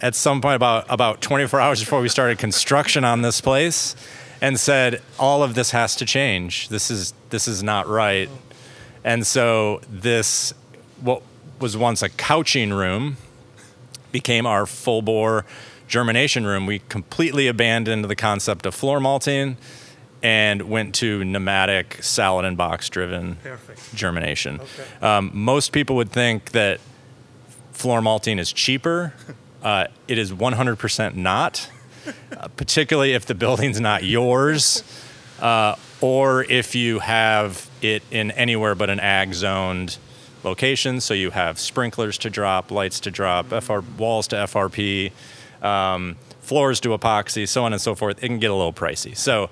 at 0.00 0.14
some 0.14 0.40
point 0.40 0.56
about 0.56 0.86
about 0.88 1.20
24 1.20 1.60
hours 1.60 1.80
before 1.80 2.00
we 2.00 2.08
started 2.08 2.38
construction 2.38 3.04
on 3.04 3.22
this 3.22 3.40
place, 3.40 3.94
and 4.40 4.58
said 4.58 5.02
all 5.18 5.42
of 5.42 5.54
this 5.54 5.70
has 5.70 5.96
to 5.96 6.04
change. 6.04 6.68
This 6.68 6.90
is 6.90 7.12
this 7.30 7.46
is 7.46 7.62
not 7.62 7.88
right. 7.88 8.28
And 9.04 9.26
so 9.26 9.80
this 9.88 10.52
what 11.00 11.22
was 11.58 11.76
once 11.76 12.02
a 12.02 12.08
couching 12.08 12.72
room 12.72 13.16
became 14.12 14.46
our 14.46 14.66
full 14.66 15.02
bore 15.02 15.44
germination 15.88 16.46
room. 16.46 16.66
We 16.66 16.80
completely 16.88 17.46
abandoned 17.46 18.04
the 18.04 18.16
concept 18.16 18.66
of 18.66 18.74
floor 18.74 19.00
malting 19.00 19.56
and 20.22 20.62
went 20.62 20.94
to 20.96 21.24
pneumatic 21.24 21.98
Saladin 22.02 22.54
box 22.54 22.88
driven 22.88 23.38
germination. 23.94 24.60
Okay. 24.60 25.06
Um, 25.06 25.30
most 25.32 25.72
people 25.72 25.96
would 25.96 26.12
think 26.12 26.52
that 26.52 26.80
floor 27.72 28.02
malting 28.02 28.38
is 28.38 28.52
cheaper. 28.52 29.14
Uh, 29.62 29.86
it 30.08 30.16
is 30.16 30.32
100% 30.32 31.16
not, 31.16 31.70
uh, 32.36 32.48
particularly 32.56 33.12
if 33.12 33.26
the 33.26 33.34
building's 33.34 33.80
not 33.80 34.04
yours 34.04 34.82
uh, 35.40 35.76
or 36.00 36.44
if 36.44 36.74
you 36.74 37.00
have 37.00 37.68
it 37.82 38.02
in 38.10 38.30
anywhere 38.32 38.74
but 38.74 38.90
an 38.90 39.00
ag 39.00 39.34
zoned 39.34 39.98
location. 40.44 41.00
So 41.00 41.14
you 41.14 41.30
have 41.30 41.58
sprinklers 41.58 42.18
to 42.18 42.30
drop, 42.30 42.70
lights 42.70 43.00
to 43.00 43.10
drop, 43.10 43.48
FR, 43.48 43.80
walls 43.98 44.28
to 44.28 44.36
FRP, 44.36 45.12
um, 45.62 46.16
floors 46.40 46.80
to 46.80 46.90
epoxy, 46.90 47.46
so 47.46 47.64
on 47.64 47.72
and 47.72 47.80
so 47.80 47.94
forth. 47.94 48.22
It 48.22 48.28
can 48.28 48.38
get 48.38 48.50
a 48.50 48.54
little 48.54 48.72
pricey. 48.72 49.16
So 49.16 49.50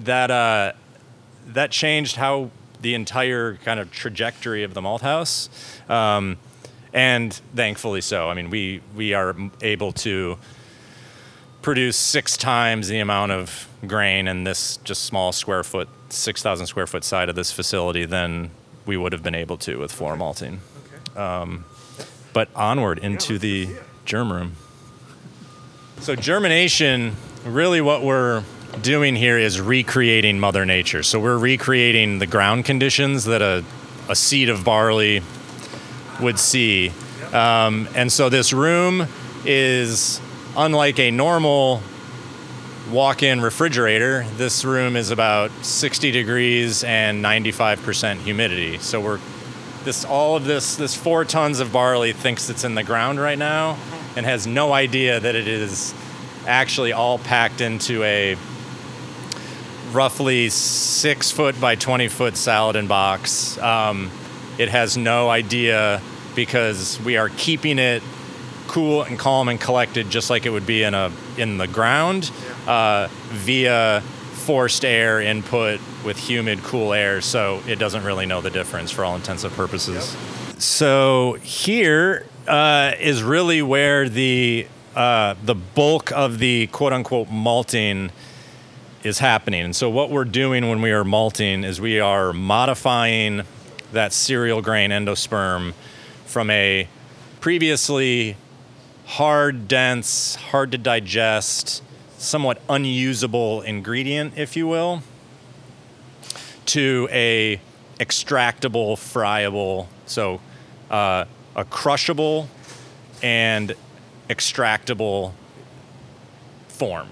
that 0.00 0.30
uh, 0.30 0.72
that 1.48 1.70
changed 1.70 2.16
how 2.16 2.50
the 2.80 2.94
entire 2.94 3.56
kind 3.56 3.78
of 3.78 3.90
trajectory 3.90 4.62
of 4.62 4.74
the 4.74 4.82
malt 4.82 5.02
house, 5.02 5.48
um, 5.88 6.38
and 6.92 7.32
thankfully 7.54 8.00
so. 8.00 8.28
I 8.28 8.34
mean, 8.34 8.50
we 8.50 8.80
we 8.94 9.14
are 9.14 9.36
able 9.62 9.92
to 9.92 10.38
produce 11.62 11.96
six 11.96 12.36
times 12.36 12.88
the 12.88 12.98
amount 12.98 13.32
of 13.32 13.68
grain 13.86 14.28
in 14.28 14.44
this 14.44 14.78
just 14.78 15.04
small 15.04 15.32
square 15.32 15.62
foot, 15.62 15.88
six 16.08 16.42
thousand 16.42 16.66
square 16.66 16.86
foot 16.86 17.04
side 17.04 17.28
of 17.28 17.34
this 17.34 17.52
facility 17.52 18.04
than 18.04 18.50
we 18.86 18.96
would 18.96 19.12
have 19.12 19.22
been 19.22 19.34
able 19.34 19.56
to 19.58 19.78
with 19.78 19.92
floor 19.92 20.16
malting. 20.16 20.60
Um, 21.16 21.64
but 22.32 22.48
onward 22.54 22.98
into 22.98 23.38
the 23.38 23.68
germ 24.04 24.32
room. 24.32 24.56
So 26.00 26.16
germination, 26.16 27.16
really 27.44 27.80
what 27.80 28.02
we're 28.02 28.42
doing 28.82 29.16
here 29.16 29.36
is 29.36 29.60
recreating 29.60 30.40
Mother 30.40 30.64
Nature. 30.64 31.02
So 31.02 31.20
we're 31.20 31.36
recreating 31.36 32.20
the 32.20 32.26
ground 32.26 32.64
conditions 32.64 33.24
that 33.24 33.42
a, 33.42 33.64
a 34.08 34.14
seed 34.14 34.48
of 34.48 34.64
barley 34.64 35.22
would 36.20 36.38
see. 36.38 36.92
Um, 37.32 37.88
and 37.94 38.10
so 38.10 38.28
this 38.28 38.52
room 38.52 39.06
is 39.44 40.20
unlike 40.60 40.98
a 40.98 41.10
normal 41.10 41.80
walk-in 42.90 43.40
refrigerator. 43.40 44.26
This 44.36 44.62
room 44.62 44.94
is 44.94 45.10
about 45.10 45.50
60 45.62 46.10
degrees 46.10 46.84
and 46.84 47.24
95% 47.24 48.18
humidity. 48.18 48.76
So 48.76 49.00
we're 49.00 49.20
this 49.84 50.04
all 50.04 50.36
of 50.36 50.44
this 50.44 50.76
this 50.76 50.94
four 50.94 51.24
tons 51.24 51.58
of 51.60 51.72
barley 51.72 52.12
thinks 52.12 52.50
it's 52.50 52.64
in 52.64 52.74
the 52.74 52.84
ground 52.84 53.18
right 53.18 53.38
now 53.38 53.78
and 54.14 54.26
has 54.26 54.46
no 54.46 54.74
idea 54.74 55.18
that 55.18 55.34
it 55.34 55.48
is 55.48 55.94
actually 56.46 56.92
all 56.92 57.18
packed 57.18 57.62
into 57.62 58.02
a 58.02 58.36
roughly 59.92 60.50
six 60.50 61.30
foot 61.30 61.58
by 61.58 61.74
20 61.74 62.08
foot 62.08 62.36
Saladin 62.36 62.86
box. 62.86 63.56
Um, 63.56 64.10
it 64.58 64.68
has 64.68 64.98
no 64.98 65.30
idea 65.30 66.02
because 66.34 67.00
we 67.00 67.16
are 67.16 67.30
keeping 67.30 67.78
it 67.78 68.02
cool 68.70 69.02
and 69.02 69.18
calm 69.18 69.48
and 69.48 69.60
collected, 69.60 70.08
just 70.10 70.30
like 70.30 70.46
it 70.46 70.50
would 70.50 70.66
be 70.66 70.84
in 70.84 70.94
a 70.94 71.10
in 71.36 71.58
the 71.58 71.66
ground, 71.66 72.30
uh, 72.68 73.08
via 73.30 74.00
forced 74.00 74.84
air 74.84 75.20
input 75.20 75.80
with 76.04 76.16
humid, 76.16 76.62
cool 76.62 76.92
air. 76.92 77.20
So 77.20 77.62
it 77.66 77.78
doesn't 77.80 78.04
really 78.04 78.26
know 78.26 78.40
the 78.40 78.50
difference 78.50 78.90
for 78.92 79.04
all 79.04 79.16
intents 79.16 79.44
and 79.44 79.52
purposes. 79.54 80.16
So 80.58 81.34
here 81.42 82.26
uh, 82.46 82.92
is 83.00 83.24
really 83.24 83.60
where 83.60 84.08
the 84.08 84.68
uh, 84.94 85.34
the 85.44 85.56
bulk 85.56 86.12
of 86.12 86.38
the 86.38 86.68
quote 86.68 86.92
unquote 86.92 87.28
malting 87.28 88.12
is 89.02 89.18
happening. 89.18 89.64
And 89.64 89.74
so 89.74 89.90
what 89.90 90.10
we're 90.10 90.24
doing 90.24 90.68
when 90.68 90.80
we 90.80 90.92
are 90.92 91.04
malting 91.04 91.64
is 91.64 91.80
we 91.80 91.98
are 91.98 92.32
modifying 92.32 93.42
that 93.92 94.12
cereal 94.12 94.62
grain 94.62 94.90
endosperm 94.90 95.72
from 96.26 96.50
a 96.50 96.86
previously 97.40 98.36
hard, 99.10 99.66
dense, 99.66 100.36
hard 100.36 100.70
to 100.70 100.78
digest, 100.78 101.82
somewhat 102.16 102.62
unusable 102.68 103.60
ingredient, 103.62 104.32
if 104.36 104.56
you 104.56 104.68
will, 104.68 105.02
to 106.64 107.08
a 107.10 107.60
extractable, 107.98 108.96
friable, 108.96 109.88
so 110.06 110.40
uh, 110.90 111.24
a 111.56 111.64
crushable 111.64 112.48
and 113.20 113.74
extractable 114.28 115.32
form. 116.68 117.08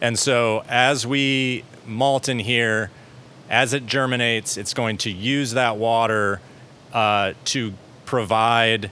And 0.00 0.18
so 0.18 0.64
as 0.68 1.06
we 1.06 1.62
malt 1.86 2.28
in 2.28 2.40
here, 2.40 2.90
as 3.48 3.72
it 3.72 3.86
germinates, 3.86 4.56
it's 4.56 4.74
going 4.74 4.96
to 4.98 5.10
use 5.10 5.52
that 5.52 5.76
water 5.76 6.40
uh, 6.92 7.34
to 7.44 7.74
provide 8.06 8.90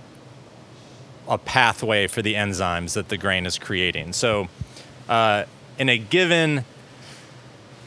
a 1.31 1.39
pathway 1.39 2.09
for 2.09 2.21
the 2.21 2.35
enzymes 2.35 2.95
that 2.95 3.09
the 3.09 3.17
grain 3.17 3.47
is 3.47 3.57
creating. 3.57 4.13
So, 4.13 4.49
uh, 5.09 5.45
in 5.79 5.89
a 5.89 5.97
given 5.97 6.65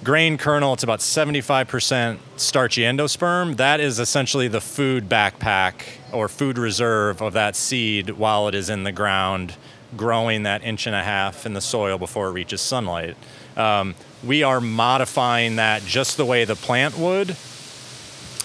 grain 0.03 0.37
kernel, 0.37 0.73
it's 0.73 0.83
about 0.83 0.99
75% 0.99 2.17
starchy 2.37 2.81
endosperm. 2.81 3.57
That 3.57 3.81
is 3.81 3.99
essentially 3.99 4.47
the 4.47 4.61
food 4.61 5.09
backpack 5.09 5.83
or 6.11 6.29
food 6.29 6.57
reserve 6.57 7.21
of 7.21 7.33
that 7.33 7.55
seed 7.55 8.11
while 8.11 8.47
it 8.47 8.55
is 8.55 8.69
in 8.69 8.83
the 8.83 8.91
ground, 8.91 9.55
growing 9.95 10.43
that 10.43 10.63
inch 10.63 10.87
and 10.87 10.95
a 10.95 11.03
half 11.03 11.45
in 11.45 11.53
the 11.53 11.61
soil 11.61 11.97
before 11.97 12.29
it 12.29 12.31
reaches 12.31 12.61
sunlight. 12.61 13.15
Um, 13.57 13.93
we 14.23 14.41
are 14.43 14.61
modifying 14.61 15.57
that 15.57 15.83
just 15.83 16.15
the 16.15 16.25
way 16.25 16.45
the 16.45 16.55
plant 16.55 16.97
would. 16.97 17.31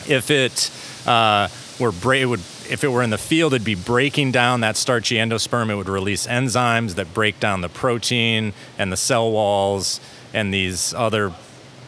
If 0.07 0.30
it 0.30 0.70
uh, 1.07 1.49
were 1.78 1.92
bra- 1.92 2.16
it 2.16 2.26
would 2.26 2.42
if 2.71 2.85
it 2.85 2.89
were 2.89 3.03
in 3.03 3.11
the 3.11 3.19
field, 3.19 3.55
it'd 3.55 3.64
be 3.64 3.75
breaking 3.75 4.33
down 4.33 4.61
that 4.61 4.77
starchy 4.77 5.16
endosperm. 5.16 5.71
It 5.71 5.77
would 5.77 5.89
release 5.89 6.27
enzymes 6.27 6.95
that 6.95 7.12
break 7.14 7.41
down 7.41 7.61
the 7.61 7.69
protein 7.69 8.53
and 8.79 8.93
the 8.93 8.97
cell 8.97 9.31
walls 9.31 10.01
and 10.35 10.53
these 10.53 10.93
other 10.95 11.33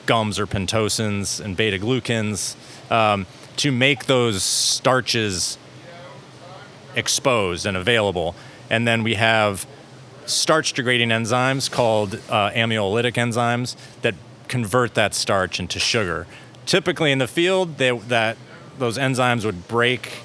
gums 0.07 0.39
or 0.39 0.47
pentosans 0.47 1.41
and 1.41 1.57
beta 1.57 1.79
glucans 1.79 2.57
um, 2.91 3.27
to 3.57 3.71
make 3.71 4.07
those 4.07 4.43
starches 4.43 5.59
exposed 6.97 7.67
and 7.67 7.77
available. 7.77 8.35
And 8.69 8.87
then 8.89 9.03
we 9.03 9.15
have 9.15 9.67
starch 10.27 10.73
degrading 10.73 11.11
enzymes 11.11 11.71
called 11.71 12.15
uh, 12.29 12.51
amylolytic 12.51 13.15
enzymes 13.15 13.77
that 14.03 14.15
convert 14.49 14.95
that 14.95 15.15
starch 15.15 15.61
into 15.61 15.79
sugar. 15.79 16.27
Typically 16.67 17.13
in 17.13 17.19
the 17.19 17.29
field, 17.29 17.79
they, 17.79 17.97
that 17.97 18.37
those 18.79 18.97
enzymes 18.97 19.45
would 19.45 19.69
break 19.69 20.23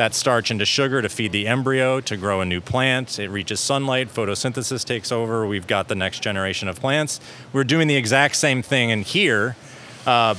that 0.00 0.14
starch 0.14 0.50
into 0.50 0.64
sugar 0.64 1.02
to 1.02 1.10
feed 1.10 1.30
the 1.30 1.46
embryo 1.46 2.00
to 2.00 2.16
grow 2.16 2.40
a 2.40 2.44
new 2.46 2.62
plant. 2.62 3.18
It 3.18 3.28
reaches 3.28 3.60
sunlight, 3.60 4.08
photosynthesis 4.08 4.82
takes 4.82 5.12
over. 5.12 5.46
We've 5.46 5.66
got 5.66 5.88
the 5.88 5.94
next 5.94 6.20
generation 6.22 6.68
of 6.68 6.80
plants. 6.80 7.20
We're 7.52 7.64
doing 7.64 7.86
the 7.86 7.96
exact 7.96 8.36
same 8.36 8.62
thing 8.62 8.88
in 8.88 9.02
here, 9.02 9.56
uh, 10.06 10.36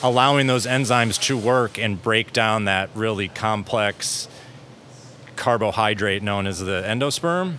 allowing 0.00 0.46
those 0.46 0.64
enzymes 0.64 1.20
to 1.22 1.36
work 1.36 1.76
and 1.76 2.00
break 2.00 2.32
down 2.32 2.66
that 2.66 2.88
really 2.94 3.26
complex 3.26 4.28
carbohydrate 5.34 6.22
known 6.22 6.46
as 6.46 6.60
the 6.60 6.84
endosperm. 6.86 7.56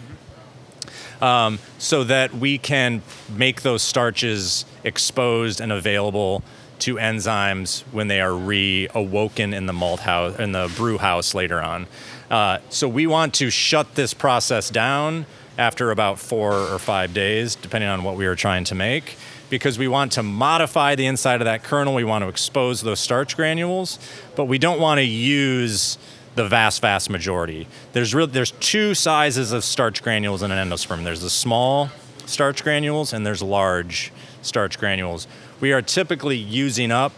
Um, 1.21 1.59
so 1.77 2.05
that 2.05 2.33
we 2.33 2.59
can 2.59 3.01
make 3.29 3.61
those 3.61 3.81
starches 3.81 4.63
exposed 4.85 5.59
and 5.59 5.73
available 5.73 6.43
to 6.81 6.95
enzymes 6.95 7.81
when 7.91 8.07
they 8.07 8.21
are 8.21 8.31
reawoken 8.31 9.53
in 9.53 9.65
the 9.65 9.73
malt 9.73 10.01
house 10.01 10.37
in 10.39 10.51
the 10.51 10.71
brew 10.75 10.97
house 10.97 11.33
later 11.33 11.61
on. 11.61 11.87
Uh, 12.29 12.59
so 12.69 12.87
we 12.87 13.07
want 13.07 13.33
to 13.35 13.49
shut 13.49 13.95
this 13.95 14.13
process 14.13 14.69
down 14.69 15.25
after 15.57 15.91
about 15.91 16.19
four 16.19 16.53
or 16.53 16.79
five 16.79 17.13
days, 17.13 17.55
depending 17.55 17.89
on 17.89 18.03
what 18.03 18.15
we 18.15 18.25
are 18.25 18.35
trying 18.35 18.63
to 18.63 18.75
make, 18.75 19.17
because 19.49 19.77
we 19.77 19.87
want 19.87 20.13
to 20.13 20.23
modify 20.23 20.95
the 20.95 21.05
inside 21.05 21.41
of 21.41 21.45
that 21.45 21.63
kernel. 21.63 21.93
We 21.93 22.03
want 22.03 22.23
to 22.23 22.29
expose 22.29 22.81
those 22.81 22.99
starch 22.99 23.35
granules, 23.35 23.99
but 24.35 24.45
we 24.45 24.57
don't 24.57 24.79
want 24.79 24.99
to 24.99 25.05
use 25.05 25.97
the 26.35 26.47
vast, 26.47 26.81
vast 26.81 27.09
majority. 27.09 27.67
There's 27.91 28.15
real, 28.15 28.27
there's 28.27 28.51
two 28.51 28.95
sizes 28.95 29.51
of 29.51 29.63
starch 29.63 30.01
granules 30.01 30.41
in 30.41 30.51
an 30.51 30.69
endosperm. 30.69 31.03
There's 31.03 31.21
the 31.21 31.29
small 31.29 31.89
starch 32.25 32.63
granules 32.63 33.13
and 33.13 33.25
there's 33.25 33.41
large 33.41 34.11
starch 34.41 34.79
granules. 34.79 35.27
We 35.61 35.73
are 35.73 35.83
typically 35.83 36.37
using 36.37 36.89
up 36.89 37.13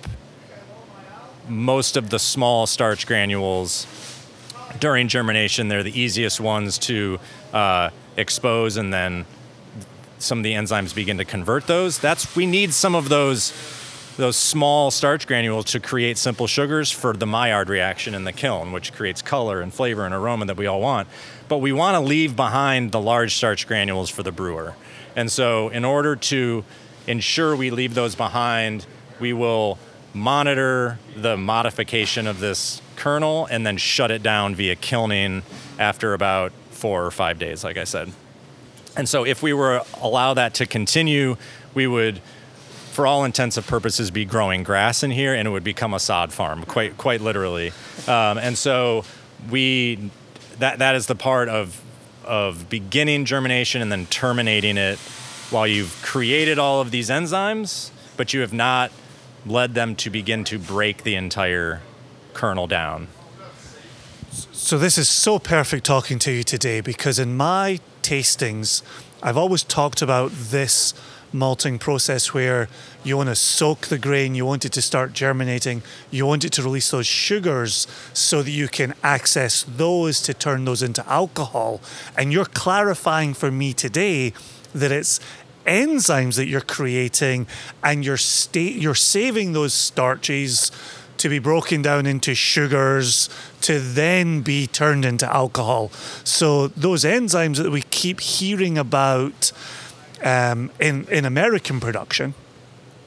most 1.47 1.95
of 1.95 2.09
the 2.09 2.19
small 2.19 2.67
starch 2.67 3.07
granules 3.07 3.87
during 4.81 5.07
germination. 5.07 5.69
They're 5.69 5.81
the 5.81 5.97
easiest 5.97 6.41
ones 6.41 6.77
to 6.79 7.21
uh, 7.53 7.91
expose, 8.17 8.75
and 8.75 8.93
then 8.93 9.25
some 10.19 10.39
of 10.39 10.43
the 10.43 10.51
enzymes 10.51 10.93
begin 10.93 11.19
to 11.19 11.25
convert 11.25 11.67
those. 11.67 11.99
That's 11.99 12.35
we 12.35 12.45
need 12.45 12.73
some 12.73 12.95
of 12.95 13.07
those 13.07 13.53
those 14.17 14.35
small 14.35 14.91
starch 14.91 15.25
granules 15.25 15.65
to 15.65 15.79
create 15.79 16.17
simple 16.17 16.45
sugars 16.45 16.91
for 16.91 17.13
the 17.13 17.25
Maillard 17.25 17.69
reaction 17.69 18.13
in 18.13 18.25
the 18.25 18.33
kiln, 18.33 18.73
which 18.73 18.91
creates 18.91 19.21
color 19.21 19.61
and 19.61 19.73
flavor 19.73 20.05
and 20.05 20.13
aroma 20.13 20.45
that 20.47 20.57
we 20.57 20.67
all 20.67 20.81
want. 20.81 21.07
But 21.47 21.59
we 21.59 21.71
want 21.71 21.95
to 21.95 22.01
leave 22.01 22.35
behind 22.35 22.91
the 22.91 22.99
large 22.99 23.35
starch 23.35 23.65
granules 23.67 24.09
for 24.09 24.21
the 24.21 24.33
brewer. 24.33 24.75
And 25.15 25.31
so, 25.31 25.69
in 25.69 25.85
order 25.85 26.17
to 26.17 26.65
ensure 27.07 27.55
we 27.55 27.69
leave 27.69 27.93
those 27.93 28.15
behind, 28.15 28.85
we 29.19 29.33
will 29.33 29.77
monitor 30.13 30.99
the 31.15 31.35
modification 31.35 32.27
of 32.27 32.39
this 32.39 32.81
kernel 32.95 33.47
and 33.49 33.65
then 33.65 33.77
shut 33.77 34.11
it 34.11 34.21
down 34.21 34.55
via 34.55 34.75
kilning 34.75 35.43
after 35.79 36.13
about 36.13 36.51
four 36.69 37.05
or 37.05 37.11
five 37.11 37.39
days, 37.39 37.63
like 37.63 37.77
I 37.77 37.83
said. 37.83 38.11
And 38.95 39.09
so, 39.09 39.25
if 39.25 39.41
we 39.41 39.53
were 39.53 39.81
allow 40.01 40.35
that 40.35 40.53
to 40.55 40.65
continue, 40.65 41.35
we 41.73 41.87
would 41.87 42.21
for 42.91 43.07
all 43.07 43.23
intents 43.23 43.57
and 43.57 43.65
purposes, 43.65 44.11
be 44.11 44.23
growing 44.23 44.61
grass 44.61 45.01
in 45.01 45.09
here, 45.09 45.33
and 45.33 45.47
it 45.47 45.51
would 45.51 45.63
become 45.63 45.95
a 45.95 45.99
sod 45.99 46.31
farm, 46.31 46.63
quite 46.63 46.97
quite 46.97 47.21
literally. 47.21 47.71
Um, 48.07 48.37
and 48.37 48.55
so 48.55 49.03
we 49.49 50.11
that 50.59 50.79
that 50.79 50.95
is 50.95 51.07
the 51.07 51.15
part 51.15 51.49
of 51.49 51.81
of 52.23 52.69
beginning 52.69 53.25
germination 53.25 53.81
and 53.81 53.91
then 53.91 54.05
terminating 54.05 54.77
it 54.77 54.99
while 55.53 55.67
you've 55.67 56.01
created 56.01 56.57
all 56.57 56.81
of 56.81 56.89
these 56.89 57.09
enzymes, 57.09 57.91
but 58.17 58.33
you 58.33 58.41
have 58.41 58.51
not 58.51 58.91
led 59.45 59.75
them 59.75 59.95
to 59.95 60.09
begin 60.09 60.43
to 60.43 60.57
break 60.57 61.03
the 61.03 61.15
entire 61.15 61.81
kernel 62.33 62.65
down. 62.65 63.07
So 64.51 64.79
this 64.79 64.97
is 64.97 65.07
so 65.07 65.37
perfect 65.37 65.85
talking 65.85 66.17
to 66.19 66.31
you 66.31 66.43
today 66.43 66.81
because 66.81 67.19
in 67.19 67.37
my 67.37 67.79
tastings, 68.01 68.81
I've 69.21 69.37
always 69.37 69.63
talked 69.63 70.01
about 70.01 70.31
this 70.31 70.95
malting 71.31 71.77
process 71.79 72.33
where 72.33 72.67
you 73.03 73.17
want 73.17 73.29
to 73.29 73.35
soak 73.35 73.87
the 73.87 73.97
grain, 73.97 74.35
you 74.35 74.45
want 74.45 74.65
it 74.65 74.71
to 74.73 74.81
start 74.81 75.13
germinating, 75.13 75.83
you 76.09 76.25
want 76.25 76.45
it 76.45 76.51
to 76.53 76.63
release 76.63 76.91
those 76.91 77.07
sugars 77.07 77.87
so 78.13 78.41
that 78.41 78.51
you 78.51 78.67
can 78.67 78.93
access 79.03 79.63
those 79.63 80.21
to 80.21 80.33
turn 80.33 80.65
those 80.65 80.81
into 80.81 81.07
alcohol. 81.07 81.81
And 82.17 82.31
you're 82.31 82.45
clarifying 82.45 83.33
for 83.33 83.51
me 83.51 83.73
today 83.73 84.33
that 84.73 84.91
it's 84.91 85.19
enzymes 85.65 86.35
that 86.35 86.47
you're 86.47 86.61
creating 86.61 87.47
and 87.83 88.05
you're 88.05 88.17
you're 88.53 88.95
saving 88.95 89.53
those 89.53 89.73
starches 89.73 90.71
to 91.17 91.29
be 91.29 91.39
broken 91.39 91.81
down 91.81 92.05
into 92.05 92.35
sugars 92.35 93.29
to 93.61 93.79
then 93.79 94.41
be 94.41 94.67
turned 94.67 95.05
into 95.05 95.31
alcohol. 95.33 95.89
So 96.23 96.67
those 96.67 97.03
enzymes 97.03 97.57
that 97.57 97.71
we 97.71 97.83
keep 97.83 98.19
hearing 98.19 98.77
about 98.77 99.51
um, 100.23 100.71
in 100.79 101.05
in 101.09 101.25
American 101.25 101.79
production, 101.79 102.33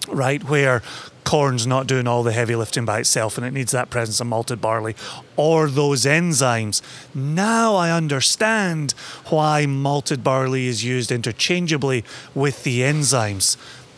right, 0.08 0.42
where 0.44 0.82
corn's 1.26 1.66
not 1.66 1.88
doing 1.88 2.06
all 2.06 2.22
the 2.22 2.32
heavy 2.32 2.54
lifting 2.54 2.84
by 2.84 3.00
itself 3.00 3.36
and 3.36 3.44
it 3.44 3.50
needs 3.50 3.72
that 3.72 3.90
presence 3.90 4.20
of 4.20 4.28
malted 4.28 4.60
barley 4.60 4.94
or 5.36 5.68
those 5.68 6.04
enzymes. 6.04 6.80
Now 7.14 7.74
I 7.74 7.90
understand 7.90 8.92
why 9.26 9.66
malted 9.66 10.22
barley 10.22 10.68
is 10.68 10.84
used 10.84 11.10
interchangeably 11.10 12.04
with 12.34 12.62
the 12.62 12.80
enzymes. 12.80 13.56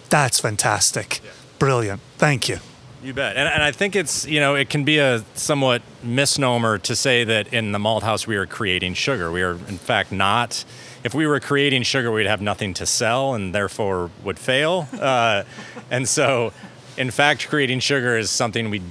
That's 0.08 0.40
fantastic. 0.40 1.20
Brilliant. 1.58 2.00
Thank 2.16 2.48
you. 2.48 2.58
You 3.02 3.12
bet. 3.12 3.36
And, 3.36 3.46
and 3.46 3.62
I 3.62 3.72
think 3.72 3.94
it's, 3.94 4.26
you 4.26 4.40
know, 4.40 4.54
it 4.54 4.70
can 4.70 4.84
be 4.84 4.98
a 4.98 5.22
somewhat 5.34 5.82
misnomer 6.02 6.78
to 6.78 6.96
say 6.96 7.24
that 7.24 7.52
in 7.52 7.72
the 7.72 7.78
malt 7.78 8.02
house 8.02 8.26
we 8.26 8.36
are 8.36 8.46
creating 8.46 8.94
sugar. 8.94 9.30
We 9.30 9.42
are, 9.42 9.52
in 9.52 9.78
fact, 9.78 10.10
not. 10.10 10.64
If 11.04 11.14
we 11.14 11.26
were 11.26 11.40
creating 11.40 11.82
sugar, 11.82 12.10
we'd 12.10 12.26
have 12.26 12.40
nothing 12.40 12.74
to 12.74 12.86
sell 12.86 13.34
and 13.34 13.54
therefore 13.54 14.10
would 14.24 14.38
fail. 14.38 14.88
Uh, 14.98 15.44
and 15.90 16.08
so, 16.08 16.52
in 16.98 17.12
fact, 17.12 17.48
creating 17.48 17.78
sugar 17.78 18.18
is 18.18 18.28
something 18.28 18.70
we 18.70 18.82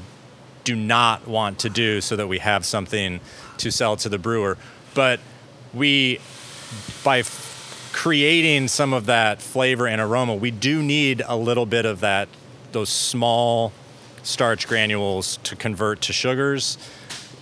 do 0.63 0.75
not 0.75 1.27
want 1.27 1.59
to 1.59 1.69
do 1.69 1.99
so 1.99 2.15
that 2.15 2.27
we 2.27 2.39
have 2.39 2.65
something 2.65 3.19
to 3.57 3.69
sell 3.69 3.97
to 3.97 4.07
the 4.07 4.17
brewer. 4.17 4.57
But 4.93 5.19
we, 5.73 6.19
by 7.03 7.19
f- 7.19 7.89
creating 7.91 8.69
some 8.69 8.93
of 8.93 9.07
that 9.07 9.41
flavor 9.41 9.87
and 9.87 9.99
aroma, 9.99 10.35
we 10.35 10.51
do 10.51 10.81
need 10.81 11.21
a 11.27 11.35
little 11.35 11.65
bit 11.65 11.85
of 11.85 11.99
that, 11.99 12.29
those 12.71 12.89
small 12.89 13.73
starch 14.23 14.67
granules 14.69 15.37
to 15.43 15.57
convert 15.57 16.01
to 16.03 16.13
sugars. 16.13 16.77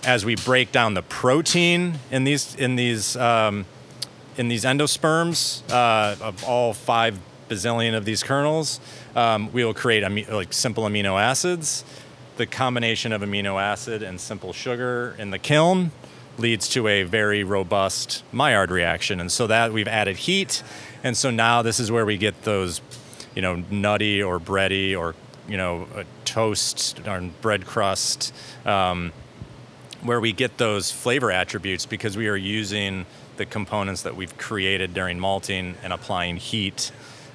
As 0.04 0.24
we 0.24 0.34
break 0.34 0.72
down 0.72 0.94
the 0.94 1.02
protein 1.02 1.98
in 2.10 2.24
these 2.24 2.54
in 2.54 2.76
these 2.76 3.16
um, 3.16 3.66
in 4.36 4.48
these 4.48 4.64
endosperms 4.64 5.62
uh, 5.70 6.16
of 6.22 6.44
all 6.44 6.72
five 6.72 7.18
bazillion 7.48 7.96
of 7.96 8.04
these 8.04 8.22
kernels, 8.22 8.80
um, 9.16 9.52
we 9.52 9.64
will 9.64 9.74
create 9.74 10.04
like 10.30 10.52
simple 10.52 10.84
amino 10.84 11.20
acids. 11.20 11.84
The 12.36 12.46
combination 12.46 13.12
of 13.12 13.22
amino 13.22 13.60
acid 13.60 14.02
and 14.02 14.20
simple 14.20 14.52
sugar 14.52 15.16
in 15.18 15.30
the 15.30 15.38
kiln 15.38 15.90
leads 16.38 16.68
to 16.68 16.86
a 16.86 17.02
very 17.02 17.42
robust 17.42 18.22
Maillard 18.30 18.70
reaction, 18.70 19.18
and 19.18 19.32
so 19.32 19.46
that 19.46 19.72
we've 19.72 19.88
added 19.88 20.16
heat, 20.16 20.62
and 21.02 21.16
so 21.16 21.30
now 21.30 21.62
this 21.62 21.80
is 21.80 21.90
where 21.90 22.04
we 22.04 22.18
get 22.18 22.42
those, 22.42 22.82
you 23.34 23.40
know, 23.40 23.64
nutty 23.70 24.22
or 24.22 24.38
bready 24.38 24.96
or 24.96 25.14
you 25.48 25.56
know, 25.56 25.86
toast 26.24 27.00
or 27.06 27.20
bread 27.40 27.66
crust, 27.66 28.34
um, 28.64 29.12
where 30.02 30.20
we 30.20 30.32
get 30.32 30.58
those 30.58 30.90
flavor 30.90 31.30
attributes 31.30 31.86
because 31.86 32.16
we 32.16 32.28
are 32.28 32.36
using 32.36 33.06
the 33.36 33.46
components 33.46 34.02
that 34.02 34.16
we've 34.16 34.36
created 34.38 34.94
during 34.94 35.18
malting 35.18 35.76
and 35.82 35.92
applying 35.92 36.36
heat. 36.36 36.90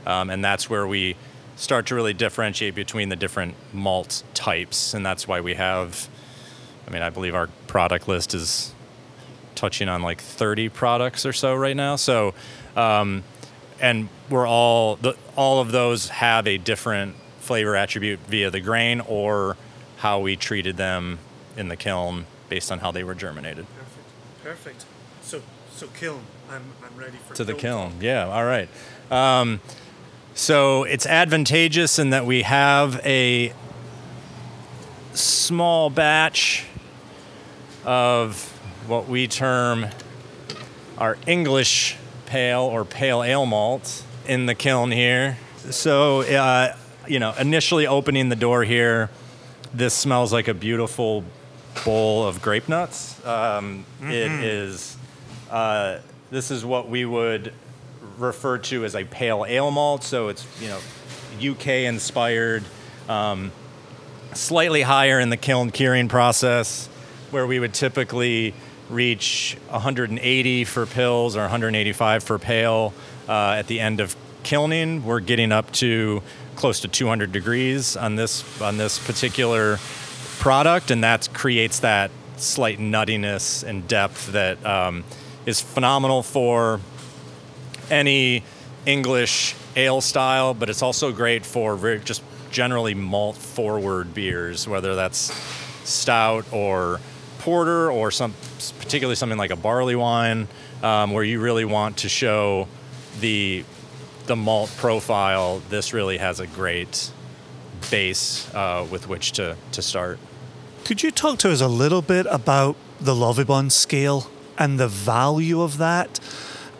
Um, 0.05 0.29
and 0.29 0.43
that's 0.43 0.69
where 0.69 0.87
we 0.87 1.15
start 1.61 1.85
to 1.85 1.93
really 1.93 2.13
differentiate 2.13 2.73
between 2.73 3.09
the 3.09 3.15
different 3.15 3.53
malt 3.71 4.23
types. 4.33 4.95
And 4.95 5.05
that's 5.05 5.27
why 5.27 5.41
we 5.41 5.53
have, 5.53 6.09
I 6.87 6.91
mean, 6.91 7.03
I 7.03 7.11
believe 7.11 7.35
our 7.35 7.47
product 7.67 8.07
list 8.07 8.33
is 8.33 8.73
touching 9.53 9.87
on 9.87 10.01
like 10.01 10.19
30 10.19 10.69
products 10.69 11.23
or 11.23 11.33
so 11.33 11.53
right 11.53 11.75
now. 11.75 11.97
So, 11.97 12.33
um, 12.75 13.23
and 13.79 14.09
we're 14.27 14.47
all, 14.47 14.95
the, 14.95 15.15
all 15.35 15.61
of 15.61 15.71
those 15.71 16.09
have 16.09 16.47
a 16.47 16.57
different 16.57 17.15
flavor 17.39 17.75
attribute 17.75 18.19
via 18.21 18.49
the 18.49 18.59
grain 18.59 18.99
or 19.01 19.55
how 19.97 20.19
we 20.19 20.35
treated 20.35 20.77
them 20.77 21.19
in 21.55 21.67
the 21.67 21.77
kiln 21.77 22.25
based 22.49 22.71
on 22.71 22.79
how 22.79 22.89
they 22.89 23.03
were 23.03 23.13
germinated. 23.13 23.67
Perfect. 23.77 24.43
Perfect. 24.43 24.85
So, 25.21 25.43
so 25.71 25.87
kiln. 25.89 26.21
I'm, 26.49 26.63
I'm 26.83 26.99
ready 26.99 27.17
for 27.27 27.35
to 27.35 27.43
the 27.43 27.53
kiln. 27.53 27.93
Yeah. 28.01 28.27
All 28.27 28.45
right. 28.45 28.67
Um, 29.11 29.61
so 30.33 30.83
it's 30.83 31.05
advantageous 31.05 31.99
in 31.99 32.11
that 32.11 32.25
we 32.25 32.43
have 32.43 32.99
a 33.05 33.53
small 35.13 35.89
batch 35.89 36.65
of 37.83 38.41
what 38.87 39.07
we 39.07 39.27
term 39.27 39.87
our 40.97 41.17
English 41.27 41.97
pale 42.25 42.61
or 42.61 42.85
pale 42.85 43.23
ale 43.23 43.45
malt 43.45 44.03
in 44.27 44.45
the 44.45 44.55
kiln 44.55 44.91
here. 44.91 45.37
So 45.69 46.21
uh, 46.21 46.75
you 47.07 47.19
know, 47.19 47.33
initially 47.39 47.87
opening 47.87 48.29
the 48.29 48.35
door 48.35 48.63
here, 48.63 49.09
this 49.73 49.93
smells 49.93 50.31
like 50.31 50.47
a 50.47 50.53
beautiful 50.53 51.23
bowl 51.83 52.25
of 52.25 52.41
grape 52.41 52.69
nuts. 52.69 53.23
Um, 53.25 53.85
mm-hmm. 53.99 54.11
it 54.11 54.31
is, 54.43 54.97
uh, 55.49 55.99
this 56.29 56.51
is 56.51 56.63
what 56.63 56.89
we 56.89 57.05
would 57.05 57.53
refer 58.21 58.57
to 58.57 58.85
as 58.85 58.95
a 58.95 59.03
pale 59.03 59.45
ale 59.47 59.71
malt. 59.71 60.03
So 60.03 60.29
it's, 60.29 60.45
you 60.61 60.67
know, 60.67 60.79
UK 61.41 61.67
inspired, 61.87 62.63
um, 63.09 63.51
slightly 64.33 64.81
higher 64.81 65.19
in 65.19 65.29
the 65.29 65.37
kiln 65.37 65.71
curing 65.71 66.07
process, 66.07 66.87
where 67.31 67.47
we 67.47 67.59
would 67.59 67.73
typically 67.73 68.53
reach 68.89 69.57
180 69.69 70.65
for 70.65 70.85
pils 70.85 71.35
or 71.35 71.41
185 71.41 72.23
for 72.23 72.37
pale 72.37 72.93
uh, 73.27 73.55
at 73.57 73.67
the 73.67 73.79
end 73.79 73.99
of 73.99 74.15
kilning. 74.43 75.05
We're 75.05 75.19
getting 75.19 75.51
up 75.51 75.71
to 75.73 76.21
close 76.55 76.81
to 76.81 76.87
200 76.87 77.31
degrees 77.31 77.95
on 77.95 78.15
this 78.15 78.61
on 78.61 78.77
this 78.77 78.99
particular 78.99 79.79
product, 80.39 80.91
and 80.91 81.03
that 81.03 81.29
creates 81.33 81.79
that 81.79 82.11
slight 82.37 82.79
nuttiness 82.79 83.63
and 83.63 83.87
depth 83.87 84.31
that 84.31 84.63
um, 84.65 85.03
is 85.45 85.61
phenomenal 85.61 86.23
for 86.23 86.79
any 87.91 88.43
English 88.85 89.55
ale 89.75 90.01
style, 90.01 90.53
but 90.53 90.69
it's 90.69 90.81
also 90.81 91.11
great 91.11 91.45
for 91.45 91.75
very, 91.75 91.99
just 91.99 92.23
generally 92.49 92.95
malt 92.95 93.37
forward 93.37 94.13
beers, 94.13 94.67
whether 94.67 94.95
that's 94.95 95.31
stout 95.83 96.45
or 96.51 96.99
porter 97.39 97.91
or 97.91 98.11
some 98.11 98.33
particularly 98.79 99.15
something 99.15 99.37
like 99.37 99.51
a 99.51 99.55
barley 99.55 99.95
wine, 99.95 100.47
um, 100.83 101.11
where 101.11 101.23
you 101.23 101.39
really 101.39 101.65
want 101.65 101.97
to 101.97 102.09
show 102.09 102.67
the 103.19 103.63
the 104.27 104.35
malt 104.35 104.71
profile, 104.77 105.61
this 105.69 105.93
really 105.93 106.17
has 106.17 106.39
a 106.39 106.47
great 106.47 107.11
base 107.89 108.53
uh, 108.53 108.85
with 108.89 109.07
which 109.07 109.31
to, 109.33 109.57
to 109.71 109.81
start. 109.81 110.19
Could 110.85 111.03
you 111.03 111.11
talk 111.11 111.39
to 111.39 111.51
us 111.51 111.61
a 111.61 111.67
little 111.67 112.01
bit 112.01 112.25
about 112.29 112.75
the 112.99 113.13
Lovibond 113.13 113.71
scale 113.71 114.29
and 114.57 114.79
the 114.79 114.87
value 114.87 115.61
of 115.61 115.77
that? 115.79 116.19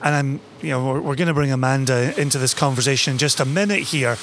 And 0.03 0.15
I'm, 0.15 0.39
you 0.61 0.69
know, 0.69 0.85
we're, 0.85 1.01
we're 1.01 1.15
going 1.15 1.27
to 1.27 1.33
bring 1.33 1.51
Amanda 1.51 2.19
into 2.19 2.37
this 2.37 2.53
conversation 2.53 3.11
in 3.11 3.17
just 3.17 3.39
a 3.39 3.45
minute 3.45 3.79
here. 3.79 4.17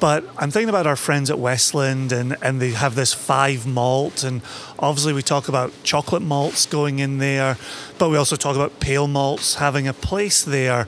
But 0.00 0.24
I'm 0.36 0.52
thinking 0.52 0.68
about 0.68 0.86
our 0.86 0.94
friends 0.94 1.28
at 1.28 1.38
Westland, 1.40 2.12
and, 2.12 2.36
and 2.40 2.60
they 2.60 2.70
have 2.70 2.94
this 2.94 3.12
five 3.12 3.66
malt, 3.66 4.22
and 4.22 4.42
obviously 4.78 5.12
we 5.12 5.22
talk 5.22 5.48
about 5.48 5.72
chocolate 5.82 6.22
malts 6.22 6.66
going 6.66 7.00
in 7.00 7.18
there, 7.18 7.58
but 7.98 8.08
we 8.08 8.16
also 8.16 8.36
talk 8.36 8.54
about 8.54 8.78
pale 8.78 9.08
malts 9.08 9.56
having 9.56 9.88
a 9.88 9.92
place 9.92 10.44
there 10.44 10.86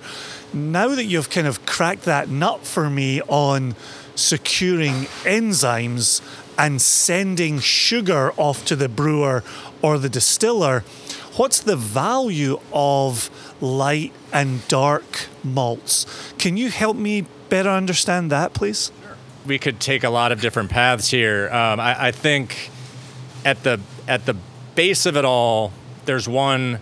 now 0.52 0.88
that 0.88 1.04
you've 1.04 1.30
kind 1.30 1.46
of 1.46 1.64
cracked 1.66 2.04
that 2.04 2.28
nut 2.28 2.66
for 2.66 2.90
me 2.90 3.20
on 3.22 3.74
securing 4.14 5.04
enzymes 5.24 6.20
and 6.58 6.82
sending 6.82 7.58
sugar 7.60 8.32
off 8.36 8.64
to 8.66 8.76
the 8.76 8.88
brewer 8.88 9.42
or 9.80 9.98
the 9.98 10.08
distiller, 10.08 10.84
what's 11.40 11.60
the 11.60 11.74
value 11.74 12.60
of 12.70 13.30
light 13.62 14.12
and 14.30 14.68
dark 14.68 15.26
malts? 15.42 16.04
Can 16.36 16.58
you 16.58 16.68
help 16.68 16.98
me 16.98 17.24
better 17.48 17.70
understand 17.70 18.30
that, 18.30 18.52
please? 18.52 18.92
We 19.46 19.58
could 19.58 19.80
take 19.80 20.04
a 20.04 20.10
lot 20.10 20.32
of 20.32 20.42
different 20.42 20.68
paths 20.68 21.10
here. 21.10 21.48
Um, 21.48 21.80
I, 21.80 22.08
I 22.08 22.10
think 22.10 22.68
at 23.42 23.62
the 23.62 23.80
at 24.06 24.26
the 24.26 24.36
base 24.74 25.06
of 25.06 25.16
it 25.16 25.24
all, 25.24 25.72
there's 26.04 26.28
one 26.28 26.78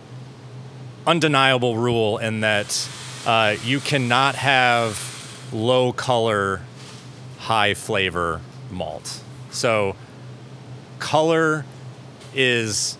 undeniable 1.07 1.77
rule 1.77 2.17
in 2.17 2.41
that 2.41 2.89
uh, 3.25 3.55
you 3.63 3.79
cannot 3.79 4.35
have 4.35 5.47
low 5.53 5.93
color, 5.93 6.63
high 7.37 7.73
flavor 7.73 8.41
malt. 8.69 9.23
So, 9.51 9.95
color 10.99 11.63
is 12.35 12.97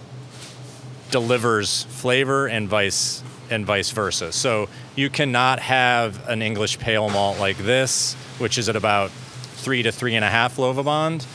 delivers 1.12 1.84
flavor 1.84 2.48
and 2.48 2.68
vice 2.68 3.24
and 3.50 3.66
vice 3.66 3.92
versa. 3.92 4.32
So 4.32 4.70
you 4.96 5.10
cannot 5.10 5.60
have 5.60 6.28
an 6.28 6.42
English 6.42 6.80
pale 6.80 7.10
malt 7.10 7.40
like 7.40 7.58
this, 7.58 8.14
which 8.38 8.58
is 8.58 8.70
at 8.70 8.76
about 8.76 9.12
three 9.12 9.84
to 9.84 9.92
three 9.92 10.16
and 10.16 10.24
a 10.24 10.30
half 10.30 10.58
Lovibond. 10.58 11.26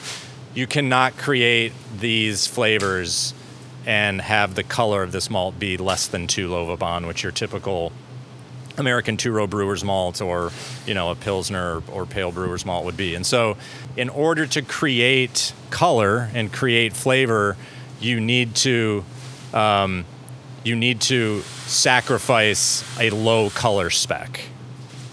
You 0.54 0.66
cannot 0.66 1.16
create 1.16 1.72
these 1.98 2.46
flavors 2.46 3.34
and 3.86 4.20
have 4.20 4.54
the 4.54 4.62
color 4.62 5.02
of 5.02 5.12
this 5.12 5.28
malt 5.28 5.58
be 5.58 5.76
less 5.76 6.06
than 6.06 6.26
two 6.26 6.48
Lovibond, 6.48 7.06
which 7.06 7.22
your 7.22 7.32
typical 7.32 7.92
American 8.76 9.16
two 9.16 9.30
row 9.30 9.46
brewer's 9.46 9.84
malt 9.84 10.20
or 10.20 10.50
you 10.86 10.94
know 10.94 11.10
a 11.10 11.14
pilsner 11.14 11.82
or 11.92 12.06
pale 12.06 12.32
brewer's 12.32 12.64
malt 12.64 12.84
would 12.84 12.96
be. 12.96 13.14
And 13.14 13.24
so, 13.24 13.56
in 13.96 14.08
order 14.08 14.46
to 14.46 14.62
create 14.62 15.52
color 15.70 16.30
and 16.34 16.52
create 16.52 16.92
flavor, 16.92 17.56
you 18.00 18.20
need 18.20 18.54
to 18.56 19.04
um, 19.54 20.04
you 20.64 20.76
need 20.76 21.00
to 21.02 21.40
sacrifice 21.66 22.84
a 22.98 23.10
low 23.10 23.50
color 23.50 23.90
spec 23.90 24.40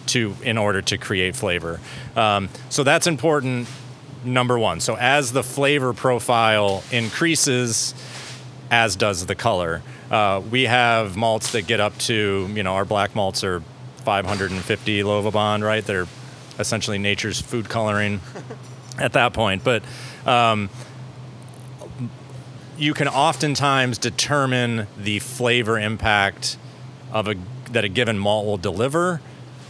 to 0.07 0.35
in 0.43 0.57
order 0.57 0.81
to 0.81 0.97
create 0.97 1.35
flavor. 1.35 1.79
Um, 2.15 2.49
so 2.69 2.83
that's 2.83 3.07
important. 3.07 3.67
Number 4.23 4.59
one. 4.59 4.79
So 4.81 4.95
as 4.97 5.31
the 5.31 5.43
flavor 5.43 5.93
profile 5.93 6.83
increases, 6.91 7.95
as 8.69 8.95
does 8.95 9.25
the 9.25 9.35
color. 9.35 9.81
Uh, 10.11 10.41
we 10.51 10.63
have 10.63 11.17
malts 11.17 11.53
that 11.53 11.63
get 11.67 11.79
up 11.79 11.97
to, 11.97 12.49
you 12.53 12.63
know, 12.63 12.75
our 12.75 12.85
black 12.85 13.15
malts 13.15 13.43
are 13.43 13.61
550 14.03 15.03
Lovibond, 15.03 15.63
right? 15.63 15.83
They're 15.83 16.07
essentially 16.59 16.97
nature's 16.97 17.41
food 17.41 17.69
coloring. 17.69 18.19
at 18.97 19.13
that 19.13 19.33
point. 19.33 19.63
But 19.63 19.83
um, 20.25 20.69
you 22.82 22.95
can 22.95 23.07
oftentimes 23.07 23.99
determine 23.99 24.88
the 24.97 25.19
flavor 25.19 25.77
impact 25.77 26.57
of 27.11 27.27
a 27.27 27.36
that 27.71 27.86
a 27.86 27.89
given 27.89 28.17
malt 28.17 28.45
will 28.45 28.57
deliver 28.57 29.21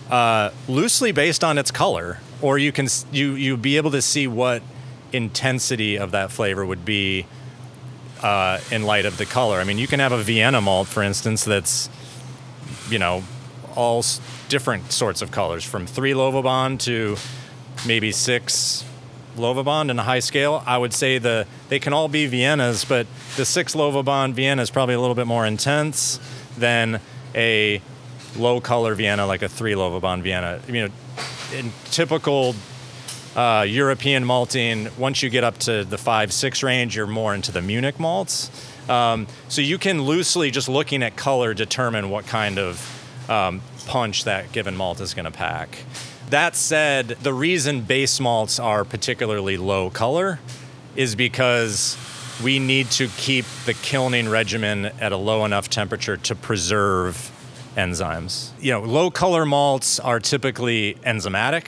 uh, 0.09 0.49
loosely 0.68 1.12
based 1.12 1.43
on 1.43 1.57
its 1.57 1.72
color, 1.72 2.20
or 2.41 2.57
you 2.57 2.72
can 2.72 2.88
you 3.12 3.34
you 3.36 3.57
be 3.57 3.76
able 3.76 3.91
to 3.91 4.01
see 4.01 4.28
what 4.28 4.64
intensity 5.12 5.97
of 5.97 6.12
that 6.12 6.32
flavor 6.32 6.66
would 6.66 6.86
be 6.86 7.26
uh, 8.24 8.59
in 8.72 8.84
light 8.84 9.05
of 9.05 9.18
the 9.18 9.26
color. 9.26 9.59
I 9.59 9.66
mean, 9.66 9.78
you 9.78 9.88
can 9.88 9.99
have 9.99 10.14
a 10.14 10.24
Vienna 10.24 10.62
malt, 10.62 10.88
for 10.88 11.03
instance, 11.03 11.43
that's 11.43 11.89
you 12.89 12.97
know 12.97 13.24
all 13.76 14.05
different 14.47 14.93
sorts 14.93 15.22
of 15.22 15.32
colors, 15.32 15.66
from 15.66 15.86
three 15.86 16.14
Lovibond 16.14 16.80
to 16.80 17.18
maybe 17.86 18.14
six 18.14 18.86
Lovibond 19.36 19.89
in 19.89 19.99
a 19.99 20.03
high 20.03 20.19
scale. 20.19 20.63
I 20.65 20.77
would 20.77 20.93
say 20.93 21.17
the 21.17 21.47
they 21.69 21.79
can 21.79 21.93
all 21.93 22.07
be 22.07 22.27
Viennas, 22.29 22.88
but 22.88 23.07
the 23.38 23.45
six 23.45 23.75
Lovibond 23.75 24.34
Vienna 24.34 24.61
is 24.61 24.69
probably 24.69 24.95
a 24.95 24.99
little 24.99 25.15
bit 25.15 25.27
more 25.27 25.45
intense 25.45 26.19
than 26.57 26.99
a 27.36 27.82
low 28.36 28.61
color 28.61 28.95
Vienna 28.95 29.25
like 29.25 29.41
a 29.41 29.49
three 29.49 29.73
Lovibond 29.73 30.21
Vienna. 30.21 30.61
You 30.67 30.88
know, 30.88 30.93
in 31.53 31.71
typical 31.86 32.55
uh, 33.36 33.65
European 33.67 34.25
malting, 34.25 34.89
once 34.97 35.23
you 35.23 35.29
get 35.29 35.43
up 35.43 35.57
to 35.59 35.84
the 35.84 35.97
five 35.97 36.34
six 36.34 36.63
range, 36.63 36.95
you're 36.95 37.07
more 37.07 37.34
into 37.34 37.51
the 37.51 37.61
Munich 37.61 37.99
malts. 37.99 38.51
Um, 38.89 39.27
so 39.47 39.61
you 39.61 39.77
can 39.77 40.01
loosely 40.03 40.51
just 40.51 40.67
looking 40.67 41.03
at 41.03 41.15
color 41.15 41.53
determine 41.53 42.09
what 42.09 42.25
kind 42.27 42.59
of 42.59 43.29
um, 43.29 43.61
punch 43.86 44.25
that 44.25 44.51
given 44.51 44.75
malt 44.75 44.99
is 44.99 45.13
going 45.13 45.25
to 45.25 45.32
pack. 45.32 45.77
That 46.32 46.55
said, 46.55 47.09
the 47.21 47.34
reason 47.34 47.82
base 47.82 48.17
malts 48.21 48.57
are 48.57 48.86
particularly 48.86 49.57
low 49.57 49.89
color 49.89 50.39
is 50.95 51.13
because 51.13 51.97
we 52.41 52.57
need 52.57 52.89
to 52.91 53.09
keep 53.17 53.43
the 53.65 53.73
kilning 53.73 54.29
regimen 54.29 54.86
at 55.01 55.11
a 55.11 55.17
low 55.17 55.43
enough 55.43 55.69
temperature 55.69 56.15
to 56.15 56.34
preserve 56.34 57.32
enzymes. 57.75 58.51
You 58.61 58.71
know, 58.71 58.79
low 58.79 59.11
color 59.11 59.45
malts 59.45 59.99
are 59.99 60.21
typically 60.21 60.93
enzymatic 61.05 61.65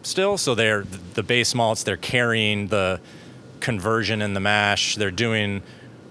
still, 0.00 0.38
so 0.38 0.54
they're 0.54 0.84
the 1.12 1.22
base 1.22 1.54
malts, 1.54 1.82
they're 1.82 1.98
carrying 1.98 2.68
the 2.68 3.02
conversion 3.60 4.22
in 4.22 4.32
the 4.32 4.40
mash, 4.40 4.96
they're 4.96 5.10
doing 5.10 5.62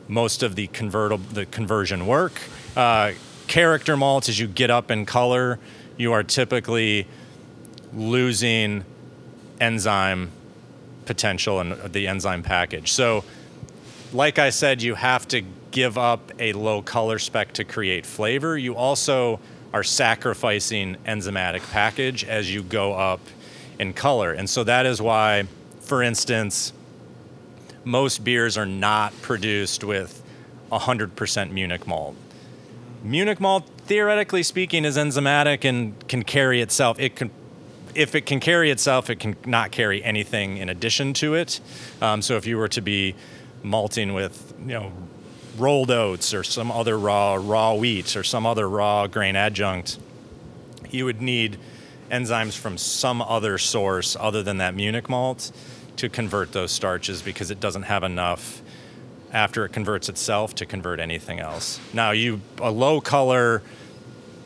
most 0.08 0.44
of 0.44 0.56
the 0.56 0.68
convertible 0.68 1.26
the 1.34 1.48
conversion 1.48 2.06
work. 2.06 2.40
Uh, 2.78 3.14
character 3.48 3.98
malts, 3.98 4.30
as 4.30 4.40
you 4.40 4.46
get 4.46 4.70
up 4.70 4.92
in 4.92 5.08
color, 5.08 5.58
you 5.98 6.14
are 6.14 6.22
typically 6.22 7.08
losing 7.94 8.84
enzyme 9.60 10.32
potential 11.06 11.60
and 11.60 11.94
the 11.94 12.08
enzyme 12.08 12.44
package. 12.44 12.92
So, 12.92 13.24
like 14.14 14.40
I 14.40 14.50
said, 14.50 14.82
you 14.82 14.96
have 14.96 15.28
to 15.30 15.44
give 15.72 15.98
up 15.98 16.32
a 16.40 16.54
low 16.54 16.82
color 16.82 17.20
spec 17.20 17.54
to 17.54 17.64
create 17.64 18.06
flavor. 18.06 18.58
You 18.58 18.76
also 18.76 19.40
are 19.74 19.84
sacrificing 19.84 20.98
enzymatic 21.06 21.70
package 21.72 22.24
as 22.24 22.54
you 22.54 22.64
go 22.64 22.94
up 22.94 23.20
in 23.78 23.94
color. 23.94 24.32
And 24.32 24.50
so 24.50 24.64
that 24.64 24.86
is 24.86 25.02
why, 25.02 25.48
for 25.80 26.02
instance, 26.02 26.74
most 27.84 28.24
beers 28.24 28.58
are 28.58 28.66
not 28.66 29.20
produced 29.22 29.84
with 29.84 30.22
100% 30.72 31.52
Munich 31.52 31.88
malt. 31.88 32.16
Munich 33.04 33.40
malt, 33.40 33.68
theoretically 33.86 34.44
speaking, 34.44 34.86
is 34.86 34.98
enzymatic 34.98 35.64
and 35.64 36.08
can 36.08 36.24
carry 36.24 36.62
itself. 36.62 37.00
It 37.00 37.16
can, 37.16 37.32
if 38.00 38.16
it 38.16 38.26
can 38.26 38.40
carry 38.40 38.72
itself, 38.72 39.10
it 39.10 39.18
can 39.20 39.36
not 39.46 39.72
carry 39.72 40.02
anything 40.02 40.56
in 40.56 40.70
addition 40.70 41.14
to 41.16 41.34
it. 41.34 41.60
Um, 42.02 42.22
so 42.22 42.38
if 42.38 42.48
you 42.48 42.58
were 42.58 42.70
to 42.70 42.82
be 42.82 43.14
malting 43.62 44.14
with, 44.14 44.54
you 44.62 44.74
know, 44.74 44.94
rolled 45.58 45.92
oats 45.92 46.34
or 46.34 46.42
some 46.42 46.72
other 46.72 46.98
raw 46.98 47.34
raw 47.34 47.74
wheat 47.74 48.16
or 48.16 48.24
some 48.24 48.46
other 48.46 48.70
raw 48.70 49.06
grain 49.08 49.36
adjunct, 49.36 50.00
you 50.90 51.04
would 51.04 51.22
need 51.22 51.58
enzymes 52.10 52.58
from 52.58 52.78
some 52.78 53.22
other 53.22 53.58
source 53.58 54.16
other 54.18 54.42
than 54.44 54.60
that 54.60 54.74
Munich 54.74 55.10
malt 55.10 55.52
to 55.98 56.08
convert 56.08 56.54
those 56.54 56.72
starches 56.72 57.22
because 57.22 57.52
it 57.52 57.60
doesn't 57.60 57.84
have 57.84 58.04
enough 58.04 58.62
after 59.34 59.66
it 59.66 59.74
converts 59.74 60.08
itself 60.08 60.56
to 60.56 60.66
convert 60.66 61.02
anything 61.02 61.42
else. 61.42 61.82
Now, 61.94 62.12
you 62.12 62.40
a 62.62 62.72
low 62.72 63.02
color 63.02 63.62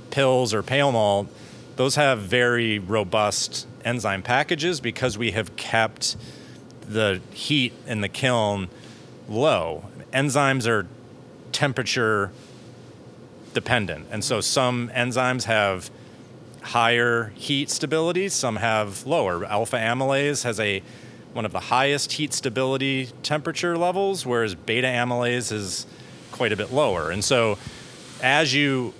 pils 0.09 0.53
or 0.53 0.63
pale 0.63 0.91
malt, 0.91 1.27
those 1.75 1.95
have 1.95 2.19
very 2.19 2.79
robust 2.79 3.67
enzyme 3.83 4.21
packages 4.21 4.79
because 4.79 5.17
we 5.17 5.31
have 5.31 5.55
kept 5.55 6.15
the 6.87 7.21
heat 7.31 7.73
in 7.87 8.01
the 8.01 8.09
kiln 8.09 8.69
low. 9.27 9.85
Enzymes 10.11 10.67
are 10.67 10.87
temperature 11.51 12.31
dependent. 13.53 14.07
And 14.11 14.23
so 14.23 14.41
some 14.41 14.89
enzymes 14.89 15.43
have 15.45 15.89
higher 16.61 17.31
heat 17.35 17.69
stability, 17.69 18.29
some 18.29 18.57
have 18.57 19.05
lower. 19.05 19.45
Alpha 19.45 19.77
amylase 19.77 20.43
has 20.43 20.59
a 20.59 20.81
one 21.33 21.45
of 21.45 21.51
the 21.51 21.59
highest 21.59 22.11
heat 22.13 22.31
stability 22.31 23.09
temperature 23.23 23.75
levels, 23.75 24.23
whereas 24.23 24.53
beta 24.53 24.87
amylase 24.87 25.51
is 25.51 25.87
quite 26.31 26.51
a 26.51 26.55
bit 26.55 26.71
lower. 26.71 27.09
And 27.09 27.23
so 27.23 27.57
as 28.21 28.53
you 28.53 28.93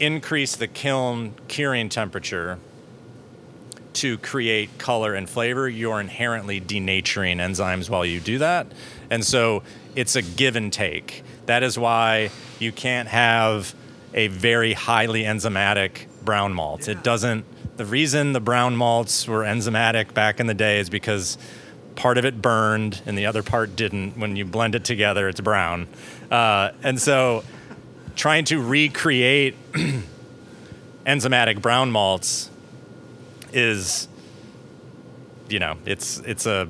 increase 0.00 0.56
the 0.56 0.66
kiln 0.66 1.34
curing 1.48 1.88
temperature 1.88 2.58
to 3.94 4.18
create 4.18 4.76
color 4.76 5.14
and 5.14 5.28
flavor, 5.28 5.68
you're 5.68 6.00
inherently 6.00 6.60
denaturing 6.60 7.36
enzymes 7.36 7.88
while 7.88 8.04
you 8.04 8.20
do 8.20 8.38
that. 8.38 8.66
And 9.10 9.24
so 9.24 9.62
it's 9.94 10.16
a 10.16 10.22
give 10.22 10.54
and 10.54 10.70
take. 10.70 11.22
That 11.46 11.62
is 11.62 11.78
why 11.78 12.30
you 12.58 12.72
can't 12.72 13.08
have 13.08 13.74
a 14.12 14.28
very 14.28 14.74
highly 14.74 15.22
enzymatic 15.22 16.06
brown 16.22 16.52
malt. 16.52 16.88
It 16.88 17.02
doesn't, 17.02 17.46
the 17.78 17.86
reason 17.86 18.32
the 18.34 18.40
brown 18.40 18.76
malts 18.76 19.26
were 19.26 19.42
enzymatic 19.42 20.12
back 20.12 20.40
in 20.40 20.46
the 20.46 20.54
day 20.54 20.78
is 20.78 20.90
because 20.90 21.38
part 21.94 22.18
of 22.18 22.26
it 22.26 22.42
burned 22.42 23.00
and 23.06 23.16
the 23.16 23.24
other 23.24 23.42
part 23.42 23.76
didn't. 23.76 24.18
When 24.18 24.36
you 24.36 24.44
blend 24.44 24.74
it 24.74 24.84
together, 24.84 25.28
it's 25.28 25.40
brown. 25.40 25.88
Uh, 26.30 26.72
and 26.82 27.00
so 27.00 27.44
trying 28.16 28.44
to 28.46 28.60
recreate 28.60 29.54
enzymatic 31.06 31.62
brown 31.62 31.92
malts 31.92 32.50
is 33.52 34.08
you 35.48 35.58
know 35.58 35.76
it's 35.84 36.18
it's 36.20 36.46
a 36.46 36.68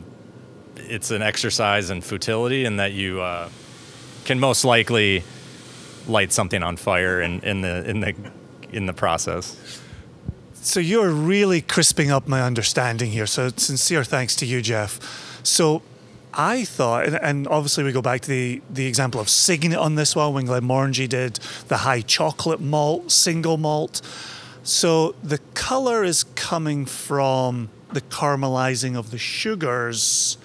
it's 0.77 1.11
an 1.11 1.23
exercise 1.23 1.89
in 1.91 2.01
futility 2.03 2.65
in 2.65 2.77
that 2.77 2.93
you 2.93 3.21
uh, 3.21 3.49
can 4.25 4.39
most 4.39 4.65
likely 4.65 5.25
light 6.07 6.33
something 6.33 6.63
on 6.63 6.77
fire 6.77 7.21
in, 7.21 7.41
in 7.41 7.63
the 7.63 7.89
in 7.89 8.01
the 8.01 8.15
in 8.71 8.87
the 8.87 8.93
process. 8.93 9.81
So 10.55 10.81
you're 10.81 11.11
really 11.11 11.61
crisping 11.61 12.11
up 12.11 12.27
my 12.27 12.43
understanding 12.43 13.11
here. 13.11 13.27
So 13.27 13.51
sincere 13.57 14.05
thanks 14.05 14.35
to 14.37 14.47
you, 14.47 14.61
Jeff. 14.61 15.41
So 15.45 15.83
I 16.37 16.65
thought, 16.65 17.07
and, 17.07 17.17
and 17.17 17.49
obviously 17.49 17.83
we 17.83 17.93
go 17.93 18.03
back 18.03 18.21
to 18.23 18.29
the, 18.29 18.63
the 18.71 18.87
example 18.87 19.21
of 19.21 19.29
Signet 19.29 19.79
on 19.79 19.95
this 19.95 20.15
one 20.15 20.35
when 20.35 20.47
Glenmorangie 20.47 21.09
did 21.09 21.37
the 21.69 21.79
high 21.79 22.03
chocolate 22.03 22.61
malt, 22.61 23.11
single 23.11 23.57
malt. 23.57 24.03
So 24.63 25.15
the 25.23 25.39
color 25.55 26.05
is 26.05 26.25
coming 26.35 26.85
from 26.85 27.71
the 27.93 28.03
caramelizing 28.03 28.97
of 28.97 29.11
the 29.11 29.19
sugars 29.19 30.37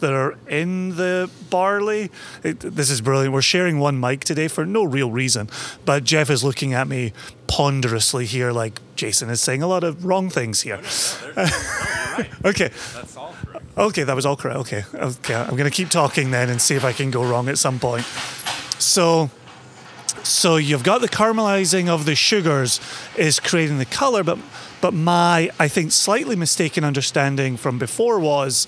that 0.00 0.12
are 0.12 0.36
in 0.48 0.96
the 0.96 1.30
barley. 1.50 2.10
It, 2.42 2.60
this 2.60 2.90
is 2.90 3.00
brilliant. 3.00 3.32
We're 3.32 3.42
sharing 3.42 3.78
one 3.78 3.98
mic 3.98 4.24
today 4.24 4.48
for 4.48 4.66
no 4.66 4.84
real 4.84 5.10
reason, 5.10 5.48
but 5.84 6.04
Jeff 6.04 6.30
is 6.30 6.44
looking 6.44 6.74
at 6.74 6.86
me 6.88 7.12
ponderously 7.46 8.26
here, 8.26 8.52
like 8.52 8.80
Jason 8.96 9.30
is 9.30 9.40
saying 9.40 9.62
a 9.62 9.66
lot 9.66 9.82
of 9.84 10.04
wrong 10.04 10.28
things 10.28 10.60
here. 10.60 10.76
okay. 12.44 12.70
That's 12.94 13.16
all. 13.16 13.34
Okay, 13.78 14.02
that 14.02 14.16
was 14.16 14.26
all 14.26 14.34
correct. 14.34 14.58
Okay, 14.58 14.84
okay. 14.92 15.34
I'm 15.34 15.50
going 15.56 15.70
to 15.70 15.70
keep 15.70 15.88
talking 15.88 16.32
then 16.32 16.50
and 16.50 16.60
see 16.60 16.74
if 16.74 16.84
I 16.84 16.92
can 16.92 17.12
go 17.12 17.22
wrong 17.24 17.48
at 17.48 17.58
some 17.58 17.78
point. 17.78 18.04
So, 18.80 19.30
so 20.24 20.56
you've 20.56 20.82
got 20.82 21.00
the 21.00 21.08
caramelizing 21.08 21.88
of 21.88 22.04
the 22.04 22.16
sugars 22.16 22.80
is 23.16 23.38
creating 23.38 23.78
the 23.78 23.86
color, 23.86 24.24
but 24.24 24.38
but 24.80 24.94
my 24.94 25.50
I 25.60 25.68
think 25.68 25.92
slightly 25.92 26.34
mistaken 26.34 26.82
understanding 26.82 27.56
from 27.56 27.78
before 27.78 28.18
was 28.18 28.66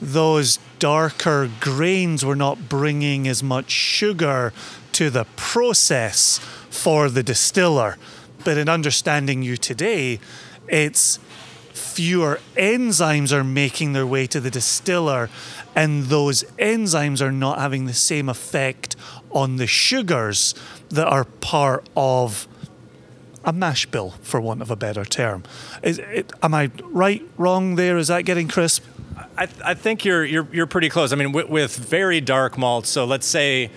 those 0.00 0.58
darker 0.80 1.48
grains 1.60 2.24
were 2.24 2.34
not 2.34 2.68
bringing 2.68 3.28
as 3.28 3.44
much 3.44 3.70
sugar 3.70 4.52
to 4.92 5.08
the 5.08 5.24
process 5.36 6.38
for 6.68 7.08
the 7.08 7.22
distiller. 7.22 7.96
But 8.44 8.58
in 8.58 8.68
understanding 8.68 9.44
you 9.44 9.56
today, 9.56 10.18
it's 10.66 11.20
fewer 11.92 12.40
enzymes 12.56 13.32
are 13.32 13.44
making 13.44 13.92
their 13.92 14.06
way 14.06 14.26
to 14.26 14.40
the 14.40 14.50
distiller, 14.50 15.28
and 15.74 16.04
those 16.04 16.44
enzymes 16.58 17.20
are 17.20 17.32
not 17.32 17.58
having 17.58 17.86
the 17.86 17.94
same 17.94 18.28
effect 18.28 18.96
on 19.30 19.56
the 19.56 19.66
sugars 19.66 20.54
that 20.88 21.06
are 21.06 21.24
part 21.24 21.88
of 21.96 22.48
a 23.44 23.52
mash 23.52 23.86
bill, 23.86 24.10
for 24.22 24.40
want 24.40 24.62
of 24.62 24.70
a 24.70 24.76
better 24.76 25.04
term. 25.04 25.42
Is 25.82 25.98
it, 25.98 26.32
am 26.42 26.54
I 26.54 26.70
right, 26.84 27.22
wrong 27.36 27.74
there? 27.76 27.98
Is 27.98 28.08
that 28.08 28.24
getting 28.24 28.48
crisp? 28.48 28.84
I, 29.36 29.48
I 29.64 29.74
think 29.74 30.04
you're, 30.04 30.24
you're 30.24 30.48
you're 30.52 30.66
pretty 30.66 30.88
close. 30.88 31.12
I 31.12 31.16
mean, 31.16 31.32
with, 31.32 31.48
with 31.48 31.76
very 31.76 32.20
dark 32.20 32.56
malts. 32.56 32.88
So 32.88 33.04
let's 33.04 33.26
say 33.26 33.70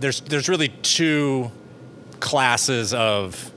there's 0.00 0.20
there's 0.20 0.48
really 0.48 0.68
two 0.82 1.50
classes 2.20 2.92
of 2.94 3.52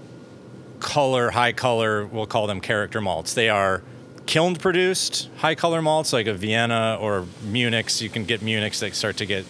color, 0.80 1.32
high 1.32 1.54
color. 1.54 2.06
We'll 2.06 2.28
call 2.28 2.48
them 2.48 2.62
character 2.62 3.02
malts. 3.02 3.34
They 3.34 3.50
are 3.50 3.84
kiln 4.26 4.56
produced 4.56 5.30
high 5.38 5.56
color 5.56 5.82
malts, 5.82 6.14
like 6.14 6.28
a 6.28 6.34
Vienna 6.34 6.98
or 7.02 7.26
Munich's. 7.44 8.02
You 8.02 8.10
can 8.10 8.26
get 8.26 8.42
Munich's 8.42 8.80
that 8.80 8.96
start 8.96 9.18
to 9.18 9.26
get 9.26 9.46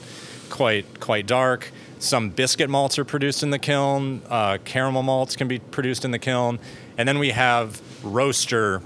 quite 0.49 0.99
quite 0.99 1.27
dark. 1.27 1.71
Some 1.99 2.29
biscuit 2.29 2.69
malts 2.69 2.97
are 2.97 3.03
produced 3.03 3.43
in 3.43 3.49
the 3.49 3.59
kiln. 3.59 4.21
Uh, 4.29 4.57
caramel 4.63 5.03
malts 5.03 5.35
can 5.35 5.49
be 5.49 5.59
produced 5.59 6.05
in 6.05 6.11
the 6.11 6.19
kiln, 6.19 6.59
and 6.97 7.07
then 7.07 7.19
we 7.19 7.31
have 7.31 7.81
roaster 8.03 8.81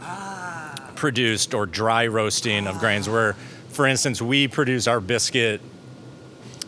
produced 0.95 1.53
or 1.53 1.65
dry 1.65 2.07
roasting 2.07 2.65
of 2.65 2.79
grains. 2.79 3.07
Where, 3.07 3.33
for 3.69 3.85
instance, 3.85 4.21
we 4.21 4.47
produce 4.47 4.87
our 4.87 4.99
biscuit 4.99 5.61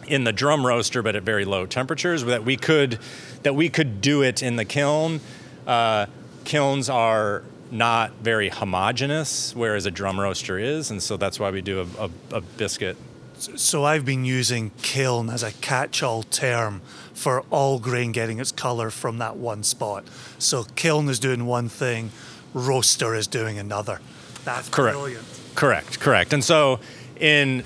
in 0.07 0.23
the 0.23 0.33
drum 0.33 0.65
roaster, 0.65 1.01
but 1.01 1.15
at 1.15 1.23
very 1.23 1.45
low 1.45 1.65
temperatures. 1.65 2.23
That 2.23 2.43
we 2.43 2.57
could 2.57 2.99
that 3.43 3.55
we 3.55 3.69
could 3.69 4.01
do 4.01 4.21
it 4.21 4.43
in 4.43 4.55
the 4.55 4.65
kiln. 4.65 5.21
Uh, 5.65 6.05
kilns 6.43 6.89
are 6.89 7.43
not 7.71 8.11
very 8.21 8.49
homogeneous, 8.49 9.55
whereas 9.55 9.85
a 9.85 9.91
drum 9.91 10.19
roaster 10.19 10.59
is, 10.59 10.91
and 10.91 11.01
so 11.01 11.17
that's 11.17 11.39
why 11.39 11.49
we 11.49 11.61
do 11.61 11.81
a, 11.81 12.05
a, 12.05 12.37
a 12.37 12.41
biscuit 12.41 12.95
So 13.37 13.83
I've 13.83 14.05
been 14.05 14.25
using 14.25 14.71
kiln 14.81 15.29
as 15.29 15.43
a 15.43 15.51
catch-all 15.51 16.23
term 16.23 16.81
for 17.13 17.41
all 17.49 17.79
grain 17.79 18.11
getting 18.11 18.39
its 18.39 18.51
color 18.51 18.89
from 18.89 19.17
that 19.17 19.37
one 19.37 19.63
spot. 19.63 20.05
So 20.37 20.63
kiln 20.75 21.09
is 21.09 21.19
doing 21.19 21.45
one 21.45 21.69
thing, 21.69 22.11
roaster 22.53 23.15
is 23.15 23.27
doing 23.27 23.57
another. 23.57 23.99
That's 24.43 24.69
Correct. 24.69 24.95
brilliant. 24.95 25.25
Correct, 25.55 25.99
correct. 25.99 26.33
And 26.33 26.43
so 26.43 26.79
in 27.19 27.63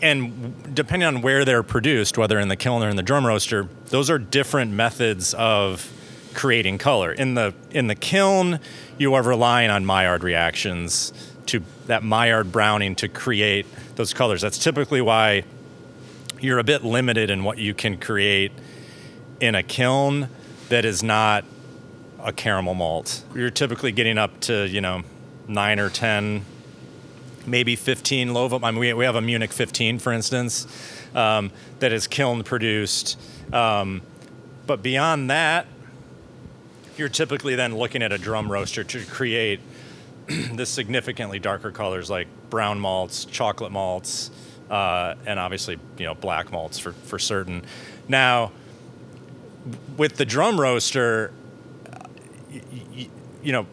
and 0.00 0.74
depending 0.74 1.06
on 1.06 1.22
where 1.22 1.44
they're 1.44 1.62
produced, 1.62 2.16
whether 2.18 2.38
in 2.38 2.48
the 2.48 2.56
kiln 2.56 2.82
or 2.82 2.88
in 2.88 2.96
the 2.96 3.02
drum 3.02 3.26
roaster, 3.26 3.68
those 3.86 4.10
are 4.10 4.18
different 4.18 4.72
methods 4.72 5.34
of 5.34 5.90
creating 6.34 6.78
color. 6.78 7.12
In 7.12 7.34
the 7.34 7.54
in 7.70 7.86
the 7.86 7.94
kiln, 7.94 8.60
you 8.98 9.14
are 9.14 9.22
relying 9.22 9.70
on 9.70 9.84
Maillard 9.86 10.22
reactions 10.22 11.12
to 11.46 11.62
that 11.86 12.04
Maillard 12.04 12.52
browning 12.52 12.94
to 12.96 13.08
create 13.08 13.66
those 13.96 14.14
colors. 14.14 14.40
That's 14.40 14.58
typically 14.58 15.00
why 15.00 15.44
you're 16.40 16.58
a 16.58 16.64
bit 16.64 16.84
limited 16.84 17.30
in 17.30 17.44
what 17.44 17.58
you 17.58 17.74
can 17.74 17.98
create 17.98 18.52
in 19.40 19.54
a 19.54 19.62
kiln 19.62 20.28
that 20.68 20.84
is 20.84 21.02
not 21.02 21.44
a 22.22 22.32
caramel 22.32 22.74
malt. 22.74 23.24
You're 23.34 23.50
typically 23.50 23.92
getting 23.92 24.18
up 24.18 24.40
to, 24.42 24.66
you 24.66 24.80
know, 24.80 25.02
9 25.48 25.78
or 25.80 25.90
10 25.90 26.44
maybe 27.46 27.76
15 27.76 28.32
low 28.32 28.48
I 28.62 28.70
mean, 28.70 28.78
we, 28.78 28.92
we 28.92 29.04
have 29.04 29.16
a 29.16 29.20
Munich 29.20 29.52
15, 29.52 29.98
for 29.98 30.12
instance, 30.12 30.66
um, 31.14 31.50
that 31.80 31.92
is 31.92 32.06
kiln 32.06 32.44
produced. 32.44 33.18
Um, 33.52 34.02
but 34.66 34.82
beyond 34.82 35.30
that, 35.30 35.66
you're 37.02 37.08
typically 37.08 37.56
then 37.56 37.76
looking 37.76 38.00
at 38.00 38.12
a 38.12 38.16
drum 38.18 38.50
roaster 38.50 38.84
to 38.84 39.04
create 39.06 39.58
the 40.54 40.64
significantly 40.64 41.40
darker 41.40 41.72
colors 41.72 42.08
like 42.08 42.28
brown 42.48 42.78
malts, 42.78 43.24
chocolate 43.24 43.72
malts, 43.72 44.30
uh, 44.70 45.16
and 45.26 45.40
obviously 45.40 45.80
you 45.98 46.06
know 46.06 46.14
black 46.14 46.52
malts 46.52 46.78
for, 46.78 46.92
for 46.92 47.18
certain. 47.18 47.64
Now, 48.06 48.52
with 49.96 50.16
the 50.16 50.24
drum 50.24 50.60
roaster, 50.60 51.32
y- 52.52 52.62
y- 52.94 53.08
you 53.42 53.50
know, 53.50 53.66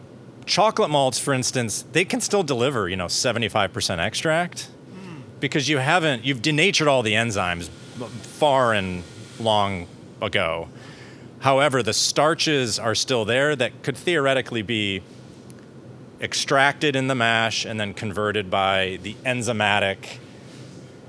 chocolate 0.44 0.90
malts, 0.90 1.20
for 1.20 1.32
instance, 1.32 1.84
they 1.92 2.04
can 2.04 2.20
still 2.20 2.42
deliver, 2.42 2.88
you 2.88 2.96
know, 2.96 3.06
75% 3.06 3.98
extract 4.00 4.70
because 5.38 5.68
you 5.68 5.78
haven't, 5.78 6.24
you've 6.24 6.42
denatured 6.42 6.88
all 6.88 7.02
the 7.02 7.12
enzymes 7.12 7.68
far 7.68 8.74
and 8.74 9.04
long 9.38 9.86
ago. 10.20 10.68
However, 11.40 11.82
the 11.82 11.94
starches 11.94 12.78
are 12.78 12.94
still 12.94 13.24
there 13.24 13.56
that 13.56 13.82
could 13.82 13.96
theoretically 13.96 14.62
be 14.62 15.02
extracted 16.20 16.94
in 16.96 17.08
the 17.08 17.14
mash 17.14 17.64
and 17.64 17.80
then 17.80 17.94
converted 17.94 18.50
by 18.50 18.98
the 19.02 19.14
enzymatic 19.24 20.18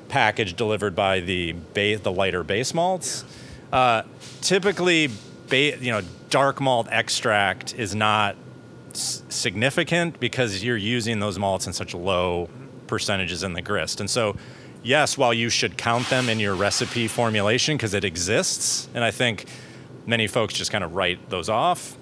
package 0.08 0.56
delivered 0.56 0.96
by 0.96 1.20
the 1.20 1.54
ba- 1.74 1.98
the 1.98 2.12
lighter 2.12 2.44
base 2.44 2.74
malts. 2.74 3.26
Uh, 3.74 4.04
typically, 4.42 5.10
ba- 5.50 5.78
you 5.80 5.92
know, 5.92 6.02
dark 6.30 6.62
malt 6.62 6.88
extract 6.92 7.74
is 7.76 7.94
not 7.94 8.36
s- 8.92 9.24
significant 9.30 10.18
because 10.20 10.64
you're 10.64 10.78
using 10.78 11.20
those 11.20 11.38
malts 11.38 11.68
in 11.68 11.74
such 11.74 11.94
low 11.94 12.50
percentages 12.88 13.44
in 13.44 13.54
the 13.54 13.62
grist. 13.62 14.00
And 14.00 14.10
so, 14.10 14.36
yes, 14.84 15.18
while 15.18 15.34
you 15.34 15.50
should 15.50 15.78
count 15.78 16.10
them 16.10 16.30
in 16.30 16.40
your 16.40 16.56
recipe 16.56 17.08
formulation 17.10 17.76
because 17.76 17.94
it 17.94 18.04
exists, 18.06 18.88
and 18.94 19.04
I 19.04 19.12
think 19.12 19.46
many 20.06 20.28
folks 20.28 20.54
just 20.54 20.72
kind 20.72 20.84
of 20.84 20.96
write 20.96 21.30
those 21.30 21.50
off. 21.50 21.96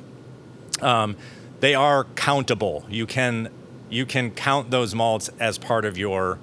Um, 0.82 1.16
they 1.60 1.76
are 1.76 2.06
countable. 2.16 2.86
You 2.90 3.06
can 3.06 3.50
you 3.90 4.06
can 4.06 4.32
count 4.32 4.70
those 4.70 4.94
malts 4.94 5.30
as 5.40 5.58
part 5.58 5.84
of 5.84 5.98
your 5.98 6.38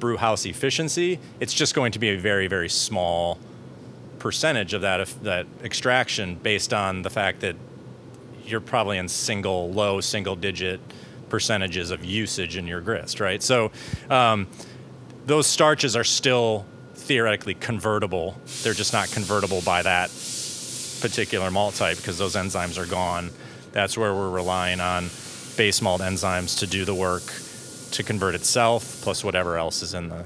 brew 0.00 0.16
house 0.16 0.46
efficiency. 0.46 1.18
It's 1.40 1.52
just 1.52 1.74
going 1.74 1.92
to 1.92 1.98
be 1.98 2.10
a 2.10 2.18
very 2.18 2.46
very 2.48 2.68
small 2.68 3.38
percentage 4.18 4.74
of 4.74 4.82
that 4.82 5.06
that 5.22 5.46
extraction 5.62 6.36
based 6.36 6.72
on 6.72 7.02
the 7.02 7.10
fact 7.10 7.40
that 7.40 7.56
you're 8.44 8.60
probably 8.60 8.98
in 8.98 9.08
single 9.08 9.70
low 9.70 10.00
single 10.00 10.36
digit 10.36 10.80
percentages 11.28 11.90
of 11.90 12.04
usage 12.04 12.56
in 12.56 12.66
your 12.66 12.80
grist, 12.80 13.18
right? 13.20 13.42
So 13.42 13.72
um, 14.08 14.46
those 15.26 15.46
starches 15.46 15.96
are 15.96 16.04
still 16.04 16.64
theoretically 16.94 17.54
convertible. 17.54 18.36
They're 18.62 18.74
just 18.74 18.92
not 18.92 19.10
convertible 19.10 19.60
by 19.62 19.82
that 19.82 20.10
particular 21.08 21.50
malt 21.50 21.76
type 21.76 21.96
because 21.96 22.18
those 22.18 22.34
enzymes 22.34 22.78
are 22.78 22.86
gone. 22.86 23.30
That's 23.72 23.96
where 23.96 24.12
we're 24.12 24.30
relying 24.30 24.80
on 24.80 25.10
base 25.56 25.80
malt 25.80 26.00
enzymes 26.00 26.58
to 26.58 26.66
do 26.66 26.84
the 26.84 26.94
work 26.94 27.22
to 27.92 28.02
convert 28.02 28.34
itself, 28.34 29.00
plus 29.02 29.22
whatever 29.22 29.56
else 29.56 29.82
is 29.82 29.94
in 29.94 30.08
the, 30.08 30.24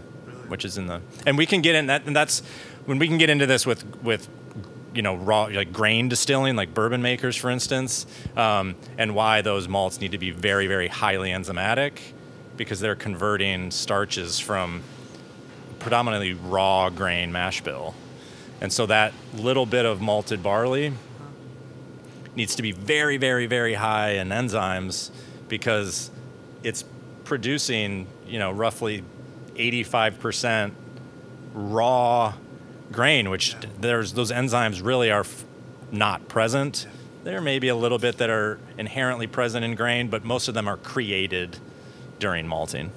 which 0.48 0.64
is 0.64 0.78
in 0.78 0.86
the, 0.86 1.02
and 1.26 1.36
we 1.36 1.44
can 1.44 1.60
get 1.60 1.74
in 1.74 1.86
that, 1.86 2.06
and 2.06 2.16
that's 2.16 2.40
when 2.86 2.98
we 2.98 3.06
can 3.06 3.18
get 3.18 3.28
into 3.28 3.46
this 3.46 3.66
with 3.66 3.84
with 4.02 4.28
you 4.94 5.02
know 5.02 5.16
raw 5.16 5.44
like 5.44 5.72
grain 5.72 6.08
distilling 6.08 6.56
like 6.56 6.74
bourbon 6.74 7.02
makers 7.02 7.36
for 7.36 7.50
instance 7.50 8.06
um, 8.36 8.74
and 8.98 9.14
why 9.14 9.40
those 9.40 9.68
malts 9.68 10.00
need 10.00 10.10
to 10.10 10.18
be 10.18 10.30
very 10.30 10.66
very 10.66 10.88
highly 10.88 11.30
enzymatic 11.30 12.00
because 12.56 12.80
they're 12.80 12.96
converting 12.96 13.70
starches 13.70 14.40
from 14.40 14.82
predominantly 15.78 16.32
raw 16.32 16.90
grain 16.90 17.30
mash 17.30 17.60
bill 17.60 17.94
and 18.60 18.72
so 18.72 18.86
that 18.86 19.12
little 19.34 19.66
bit 19.66 19.86
of 19.86 20.00
malted 20.00 20.42
barley 20.42 20.92
needs 22.36 22.54
to 22.54 22.62
be 22.62 22.72
very 22.72 23.16
very 23.16 23.46
very 23.46 23.74
high 23.74 24.10
in 24.12 24.28
enzymes 24.28 25.10
because 25.48 26.10
it's 26.62 26.84
producing 27.24 28.06
you 28.26 28.38
know 28.38 28.50
roughly 28.50 29.02
85% 29.60 30.72
raw 31.52 32.32
grain, 32.90 33.30
which 33.30 33.56
there's 33.78 34.14
those 34.14 34.32
enzymes 34.32 34.84
really 34.84 35.10
are 35.10 35.20
f- 35.20 35.44
not 35.92 36.28
present. 36.28 36.86
There 37.24 37.40
may 37.40 37.58
be 37.58 37.68
a 37.68 37.76
little 37.76 37.98
bit 37.98 38.18
that 38.18 38.30
are 38.30 38.58
inherently 38.78 39.26
present 39.26 39.64
in 39.64 39.74
grain, 39.74 40.08
but 40.08 40.24
most 40.24 40.48
of 40.48 40.54
them 40.54 40.66
are 40.66 40.78
created 40.78 41.58
during 42.18 42.46
malting. 42.46 42.92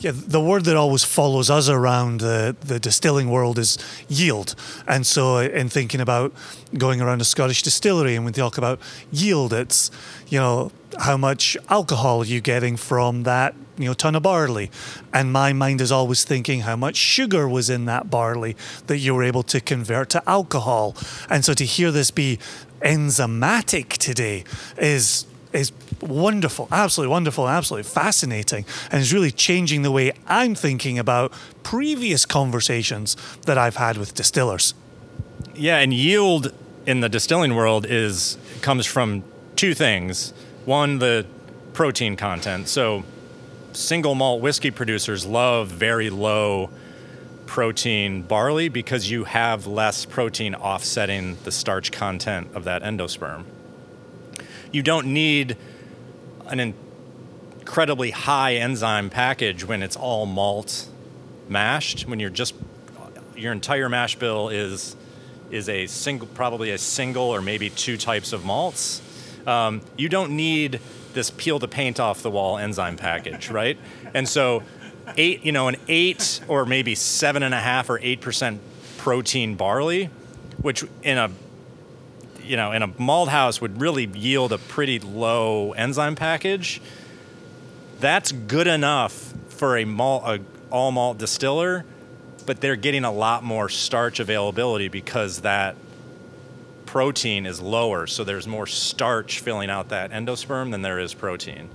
Yeah, 0.00 0.12
the 0.14 0.40
word 0.40 0.64
that 0.66 0.76
always 0.76 1.02
follows 1.02 1.50
us 1.50 1.68
around 1.68 2.20
the, 2.20 2.54
the 2.60 2.78
distilling 2.78 3.30
world 3.30 3.58
is 3.58 3.78
yield. 4.08 4.54
And 4.86 5.04
so, 5.04 5.38
uh, 5.38 5.40
in 5.40 5.68
thinking 5.68 6.00
about 6.00 6.32
going 6.76 7.00
around 7.00 7.20
a 7.20 7.24
Scottish 7.24 7.64
distillery 7.64 8.14
and 8.14 8.24
we 8.24 8.30
talk 8.30 8.58
about 8.58 8.78
yield, 9.10 9.52
it's, 9.52 9.90
you 10.28 10.38
know, 10.38 10.70
how 11.00 11.16
much 11.16 11.56
alcohol 11.68 12.20
are 12.20 12.26
you 12.26 12.40
getting 12.40 12.76
from 12.76 13.24
that, 13.24 13.56
you 13.76 13.86
know, 13.86 13.94
ton 13.94 14.14
of 14.14 14.22
barley? 14.22 14.70
And 15.12 15.32
my 15.32 15.52
mind 15.52 15.80
is 15.80 15.90
always 15.90 16.22
thinking 16.22 16.60
how 16.60 16.76
much 16.76 16.94
sugar 16.94 17.48
was 17.48 17.68
in 17.68 17.86
that 17.86 18.08
barley 18.08 18.56
that 18.86 18.98
you 18.98 19.16
were 19.16 19.24
able 19.24 19.42
to 19.44 19.60
convert 19.60 20.10
to 20.10 20.22
alcohol. 20.28 20.94
And 21.28 21.44
so, 21.44 21.54
to 21.54 21.64
hear 21.64 21.90
this 21.90 22.12
be 22.12 22.38
enzymatic 22.82 23.88
today 23.96 24.44
is 24.76 25.26
is 25.52 25.72
wonderful, 26.00 26.68
absolutely 26.70 27.10
wonderful, 27.10 27.48
absolutely 27.48 27.88
fascinating, 27.88 28.64
and 28.90 29.00
is 29.00 29.12
really 29.12 29.30
changing 29.30 29.82
the 29.82 29.90
way 29.90 30.12
I'm 30.26 30.54
thinking 30.54 30.98
about 30.98 31.32
previous 31.62 32.26
conversations 32.26 33.16
that 33.46 33.58
I've 33.58 33.76
had 33.76 33.96
with 33.96 34.14
distillers. 34.14 34.74
Yeah, 35.54 35.78
and 35.78 35.92
yield 35.92 36.52
in 36.86 37.00
the 37.00 37.08
distilling 37.08 37.54
world 37.54 37.86
is 37.88 38.38
comes 38.62 38.86
from 38.86 39.24
two 39.56 39.74
things. 39.74 40.32
One, 40.64 40.98
the 40.98 41.26
protein 41.72 42.16
content. 42.16 42.68
So 42.68 43.04
single 43.72 44.14
malt 44.14 44.40
whiskey 44.40 44.70
producers 44.70 45.26
love 45.26 45.68
very 45.68 46.10
low 46.10 46.70
protein 47.46 48.22
barley 48.22 48.68
because 48.68 49.10
you 49.10 49.24
have 49.24 49.66
less 49.66 50.04
protein 50.04 50.54
offsetting 50.54 51.36
the 51.44 51.52
starch 51.52 51.90
content 51.92 52.48
of 52.54 52.64
that 52.64 52.82
endosperm. 52.82 53.44
You 54.70 54.82
don't 54.82 55.08
need 55.08 55.56
an 56.46 56.60
incredibly 56.60 58.10
high 58.10 58.56
enzyme 58.56 59.10
package 59.10 59.64
when 59.64 59.82
it's 59.82 59.96
all 59.96 60.26
malt 60.26 60.88
mashed. 61.48 62.06
When 62.06 62.20
you're 62.20 62.30
just 62.30 62.54
your 63.36 63.52
entire 63.52 63.88
mash 63.88 64.16
bill 64.16 64.48
is 64.48 64.96
is 65.50 65.68
a 65.68 65.86
single, 65.86 66.26
probably 66.28 66.70
a 66.70 66.78
single 66.78 67.24
or 67.24 67.40
maybe 67.40 67.70
two 67.70 67.96
types 67.96 68.32
of 68.32 68.44
malts. 68.44 69.00
Um, 69.46 69.80
you 69.96 70.08
don't 70.08 70.32
need 70.32 70.80
this 71.14 71.30
peel 71.30 71.58
the 71.58 71.68
paint 71.68 71.98
off 71.98 72.22
the 72.22 72.30
wall 72.30 72.58
enzyme 72.58 72.96
package, 72.96 73.50
right? 73.50 73.78
And 74.12 74.28
so, 74.28 74.62
eight, 75.16 75.44
you 75.44 75.52
know, 75.52 75.68
an 75.68 75.76
eight 75.88 76.40
or 76.48 76.66
maybe 76.66 76.94
seven 76.94 77.42
and 77.42 77.54
a 77.54 77.60
half 77.60 77.88
or 77.88 77.98
eight 78.02 78.20
percent 78.20 78.60
protein 78.98 79.54
barley, 79.54 80.10
which 80.60 80.84
in 81.02 81.16
a 81.16 81.30
you 82.48 82.56
know 82.56 82.72
in 82.72 82.82
a 82.82 82.88
malt 82.98 83.28
house 83.28 83.60
would 83.60 83.80
really 83.80 84.06
yield 84.06 84.52
a 84.52 84.58
pretty 84.58 84.98
low 84.98 85.72
enzyme 85.72 86.16
package. 86.16 86.80
That's 88.00 88.32
good 88.32 88.66
enough 88.66 89.34
for 89.48 89.76
a 89.76 89.84
malt, 89.84 90.22
a 90.26 90.40
all 90.70 90.92
malt 90.92 91.18
distiller 91.18 91.84
but 92.48 92.62
they're 92.62 92.76
getting 92.76 93.04
a 93.04 93.12
lot 93.12 93.44
more 93.44 93.68
starch 93.68 94.20
availability 94.20 94.88
because 94.88 95.42
that 95.42 95.76
protein 96.86 97.44
is 97.44 97.60
lower. 97.60 98.06
So 98.06 98.24
there's 98.24 98.46
more 98.46 98.66
starch 98.66 99.40
filling 99.40 99.68
out 99.68 99.90
that 99.90 100.12
endosperm 100.12 100.70
than 100.70 100.80
there 100.80 100.98
is 100.98 101.12
protein. 101.12 101.68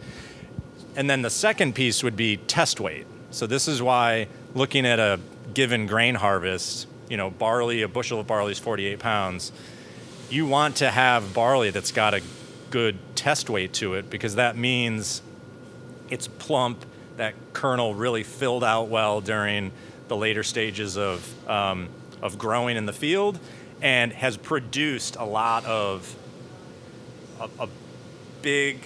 And 0.96 1.08
then 1.08 1.22
the 1.22 1.30
second 1.30 1.76
piece 1.76 2.02
would 2.02 2.16
be 2.16 2.38
test 2.38 2.80
weight. 2.80 3.06
So 3.30 3.46
this 3.46 3.68
is 3.68 3.84
why 3.84 4.30
looking 4.56 4.88
at 4.88 4.98
a 4.98 5.20
given 5.54 5.86
grain 5.86 6.16
harvest, 6.16 6.88
you 7.08 7.18
know, 7.18 7.30
barley, 7.30 7.84
a 7.84 7.88
bushel 7.88 8.20
of 8.20 8.26
barley 8.26 8.54
is 8.54 8.58
48 8.58 8.98
pounds. 8.98 9.52
You 10.30 10.46
want 10.48 10.78
to 10.78 10.90
have 10.90 11.34
barley 11.34 11.70
that's 11.70 11.92
got 11.92 12.14
a 12.14 12.22
good 12.72 12.98
test 13.16 13.50
weight 13.50 13.74
to 13.74 13.94
it 13.94 14.10
because 14.10 14.36
that 14.36 14.58
means 14.58 15.22
it's 16.10 16.28
plump, 16.28 16.86
that 17.18 17.36
kernel 17.54 17.94
really 17.94 18.24
filled 18.24 18.64
out 18.64 18.88
well 18.88 19.22
during 19.22 19.72
the 20.08 20.18
later 20.18 20.44
stages 20.44 20.98
of, 20.98 21.50
um, 21.50 21.90
of 22.22 22.38
growing 22.38 22.78
in 22.78 22.86
the 22.86 22.94
field 22.94 23.40
and 23.82 24.12
has 24.14 24.38
produced 24.38 25.16
a 25.18 25.26
lot 25.26 25.66
of 25.66 26.16
a, 27.40 27.50
a 27.60 27.70
big 28.42 28.80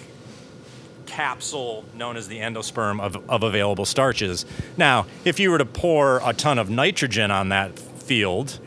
capsule 1.06 1.86
known 1.96 2.18
as 2.18 2.28
the 2.28 2.40
endosperm 2.40 3.00
of, 3.00 3.18
of 3.30 3.44
available 3.44 3.86
starches. 3.86 4.46
Now, 4.76 5.06
if 5.24 5.40
you 5.40 5.52
were 5.52 5.58
to 5.58 5.66
pour 5.66 6.20
a 6.24 6.34
ton 6.34 6.60
of 6.60 6.70
nitrogen 6.70 7.32
on 7.32 7.50
that 7.50 7.80
field 7.80 8.60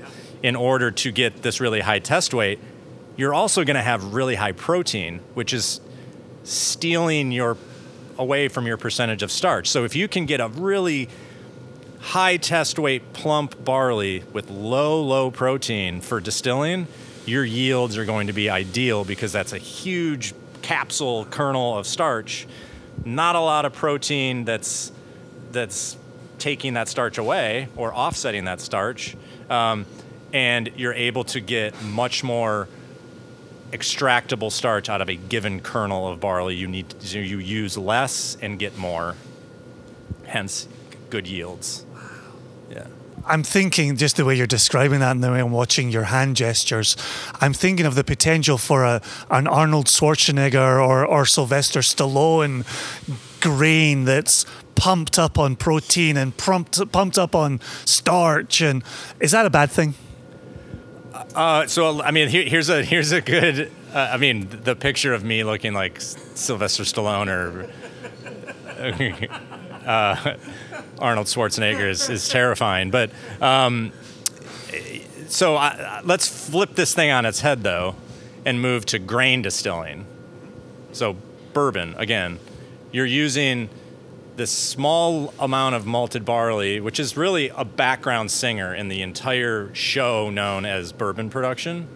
in 0.43 0.57
order 0.57 0.91
to 0.91 1.13
get 1.13 1.43
this 1.43 1.61
really 1.61 1.81
high 1.81 1.99
test 1.99 2.33
weight, 2.33 2.59
you're 3.17 3.35
also 3.35 3.65
going 3.65 3.77
to 3.77 3.83
have 3.83 4.15
really 4.15 4.35
high 4.35 4.53
protein, 4.53 5.21
which 5.35 5.53
is 5.53 5.81
stealing 6.45 7.33
your 7.33 7.57
away 8.19 8.49
from 8.49 8.67
your 8.67 8.77
percentage 8.77 9.23
of 9.23 9.31
starch. 9.31 9.69
So 9.69 9.85
if 9.85 9.97
you 9.97 10.09
can 10.09 10.27
get 10.27 10.41
a 10.41 10.49
really 10.49 11.09
high 12.01 12.37
test 12.37 12.79
weight 12.79 13.13
plump 13.13 13.63
barley 13.65 14.25
with 14.33 14.51
low, 14.51 15.03
low 15.03 15.31
protein 15.31 16.01
for 16.01 16.21
distilling, 16.21 16.87
your 17.27 17.45
yields 17.45 17.97
are 17.97 18.05
going 18.05 18.27
to 18.27 18.33
be 18.33 18.51
ideal 18.51 19.05
because 19.05 19.33
that's 19.33 19.53
a 19.53 19.59
huge 19.59 20.35
capsule 20.63 21.25
kernel 21.27 21.77
of 21.77 21.87
starch. 21.87 22.47
Not 23.05 23.37
a 23.37 23.41
lot 23.41 23.65
of 23.65 23.73
protein 23.73 24.45
that's 24.45 24.93
that's 25.53 25.97
taking 26.39 26.75
that 26.75 26.89
starch 26.89 27.19
away 27.19 27.69
or 27.77 27.95
offsetting 27.95 28.45
that 28.45 28.61
starch, 28.61 29.17
um, 29.49 29.85
and 30.33 30.71
you're 30.77 30.95
able 30.95 31.25
to 31.25 31.41
get 31.41 31.81
much 31.83 32.23
more 32.23 32.69
extractable 33.73 34.51
starch 34.51 34.89
out 34.89 35.01
of 35.01 35.09
a 35.09 35.15
given 35.15 35.61
kernel 35.61 36.09
of 36.09 36.21
barley. 36.21 36.57
You 36.57 36.67
need 36.67 36.91
to, 36.91 37.21
you 37.21 37.39
use 37.39 37.79
less 37.79 38.37
and 38.41 38.59
get 38.59 38.77
more, 38.77 39.15
hence 40.27 40.69
good 41.09 41.27
yields. 41.27 41.85
Yeah. 42.71 42.87
I'm 43.27 43.43
thinking 43.43 43.97
just 43.97 44.17
the 44.17 44.25
way 44.25 44.35
you're 44.35 44.47
describing 44.47 45.01
that 45.01 45.13
and 45.13 45.23
the 45.23 45.31
way 45.31 45.41
I'm 45.41 45.53
watching 45.53 45.91
your 45.91 46.05
hand 46.05 46.37
gestures, 46.37 46.97
I'm 47.41 47.53
thinking 47.53 47.87
of 47.87 47.95
the 47.95 48.05
potential 48.05 48.59
for 48.59 48.85
a 48.85 49.03
an 49.31 49.47
Arnold 49.47 49.87
Schwarzenegger 49.87 50.85
or, 50.85 51.07
or 51.07 51.27
Sylvester 51.27 51.81
Stallone 51.81 52.65
grain 53.41 54.05
that's 54.05 54.45
pumped 54.75 55.19
up 55.19 55.39
on 55.39 55.57
protein 55.57 56.17
and 56.17 56.37
pumped 56.37 56.91
pumped 56.91 57.19
up 57.19 57.35
on 57.35 57.61
starch 57.85 58.63
and 58.63 58.83
is 59.21 59.33
that 59.33 59.47
a 59.47 59.51
bad 59.51 59.71
thing? 59.71 59.95
Uh, 61.35 61.67
so 61.67 62.03
I 62.03 62.11
mean, 62.11 62.29
here, 62.29 62.45
here's 62.45 62.69
a 62.69 62.83
here's 62.83 63.13
a 63.13 63.21
good. 63.21 63.71
Uh, 63.95 64.11
I 64.13 64.17
mean, 64.17 64.49
the 64.65 64.77
picture 64.77 65.13
of 65.13 65.25
me 65.25 65.45
looking 65.45 65.73
like 65.73 66.01
Sylvester 66.01 66.85
Stallone 66.85 67.29
or 67.29 67.71
uh, 69.87 70.37
Arnold 70.99 71.27
Schwarzenegger 71.27 71.89
is, 71.89 72.09
is 72.09 72.29
terrifying. 72.29 72.91
But 72.91 73.11
um, 73.41 73.93
so 75.29 75.57
I, 75.57 76.01
let's 76.05 76.29
flip 76.29 76.75
this 76.75 76.95
thing 76.95 77.11
on 77.11 77.27
its 77.27 77.41
head, 77.41 77.63
though, 77.63 77.97
and 78.45 78.61
move 78.61 78.87
to 78.87 78.99
grain 78.99 79.43
distilling. 79.43 80.07
So 80.93 81.17
bourbon 81.53 81.95
again, 81.99 82.39
you're 82.93 83.07
using 83.07 83.69
this 84.41 84.51
small 84.51 85.35
amount 85.39 85.75
of 85.75 85.85
malted 85.85 86.25
barley, 86.25 86.81
which 86.81 86.99
is 86.99 87.15
really 87.15 87.51
a 87.51 87.63
background 87.63 88.31
singer 88.31 88.75
in 88.75 88.89
the 88.89 89.03
entire 89.03 89.69
show 89.75 90.31
known 90.31 90.65
as 90.65 90.93
bourbon 90.93 91.29
production. 91.29 91.87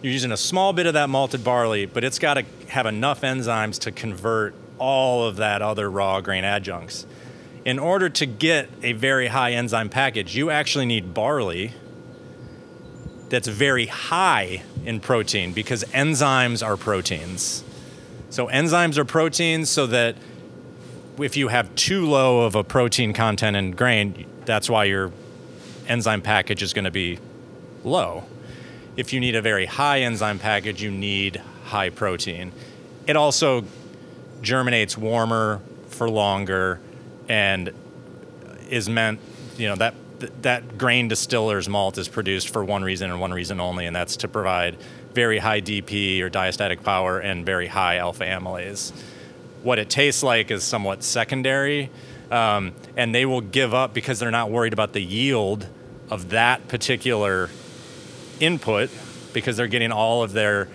You're 0.00 0.12
using 0.12 0.30
a 0.30 0.36
small 0.36 0.72
bit 0.72 0.86
of 0.86 0.94
that 0.94 1.10
malted 1.10 1.42
barley, 1.42 1.84
but 1.84 2.04
it's 2.04 2.20
got 2.20 2.34
to 2.34 2.44
have 2.68 2.86
enough 2.86 3.22
enzymes 3.22 3.80
to 3.80 3.90
convert 3.90 4.54
all 4.78 5.24
of 5.24 5.34
that 5.38 5.62
other 5.62 5.90
raw 5.90 6.20
grain 6.20 6.44
adjuncts. 6.44 7.06
In 7.64 7.80
order 7.80 8.08
to 8.10 8.24
get 8.24 8.68
a 8.84 8.92
very 8.92 9.26
high 9.26 9.54
enzyme 9.54 9.88
package, 9.88 10.36
you 10.36 10.48
actually 10.48 10.86
need 10.86 11.12
barley 11.12 11.72
that's 13.30 13.48
very 13.48 13.86
high 13.86 14.62
in 14.84 15.00
protein 15.00 15.52
because 15.52 15.82
enzymes 15.86 16.64
are 16.64 16.76
proteins. 16.76 17.64
So, 18.30 18.46
enzymes 18.46 18.96
are 18.96 19.04
proteins 19.04 19.70
so 19.70 19.88
that 19.88 20.14
if 21.20 21.36
you 21.36 21.48
have 21.48 21.74
too 21.74 22.06
low 22.06 22.42
of 22.42 22.54
a 22.54 22.64
protein 22.64 23.12
content 23.12 23.56
in 23.56 23.72
grain, 23.72 24.26
that's 24.44 24.70
why 24.70 24.84
your 24.84 25.12
enzyme 25.86 26.22
package 26.22 26.62
is 26.62 26.72
going 26.72 26.84
to 26.84 26.90
be 26.90 27.18
low. 27.84 28.24
If 28.96 29.12
you 29.12 29.20
need 29.20 29.36
a 29.36 29.42
very 29.42 29.66
high 29.66 30.00
enzyme 30.00 30.38
package, 30.38 30.82
you 30.82 30.90
need 30.90 31.42
high 31.64 31.90
protein. 31.90 32.52
It 33.06 33.16
also 33.16 33.64
germinates 34.42 34.96
warmer 34.96 35.60
for 35.88 36.08
longer 36.08 36.80
and 37.28 37.72
is 38.68 38.88
meant, 38.88 39.20
you 39.56 39.68
know, 39.68 39.76
that 39.76 39.94
that 40.42 40.76
grain 40.76 41.06
distiller's 41.08 41.68
malt 41.68 41.96
is 41.96 42.08
produced 42.08 42.48
for 42.48 42.64
one 42.64 42.82
reason 42.82 43.10
and 43.10 43.20
one 43.20 43.32
reason 43.32 43.60
only, 43.60 43.86
and 43.86 43.94
that's 43.94 44.16
to 44.16 44.28
provide 44.28 44.76
very 45.14 45.38
high 45.38 45.60
DP 45.60 46.20
or 46.20 46.30
diastatic 46.30 46.82
power 46.82 47.20
and 47.20 47.46
very 47.46 47.66
high 47.68 47.96
alpha 47.96 48.24
amylase. 48.24 48.92
What 49.62 49.78
it 49.78 49.90
tastes 49.90 50.22
like 50.22 50.50
is 50.50 50.62
somewhat 50.62 51.02
secondary, 51.02 51.90
um, 52.30 52.72
and 52.96 53.14
they 53.14 53.26
will 53.26 53.40
give 53.40 53.74
up 53.74 53.94
because 53.94 54.18
they're 54.18 54.30
not 54.30 54.50
worried 54.50 54.72
about 54.72 54.92
the 54.92 55.02
yield 55.02 55.66
of 56.10 56.30
that 56.30 56.68
particular 56.68 57.50
input 58.40 58.90
because 59.32 59.56
they're 59.56 59.66
getting 59.66 59.92
all 59.92 60.22
of 60.22 60.32
their 60.32 60.68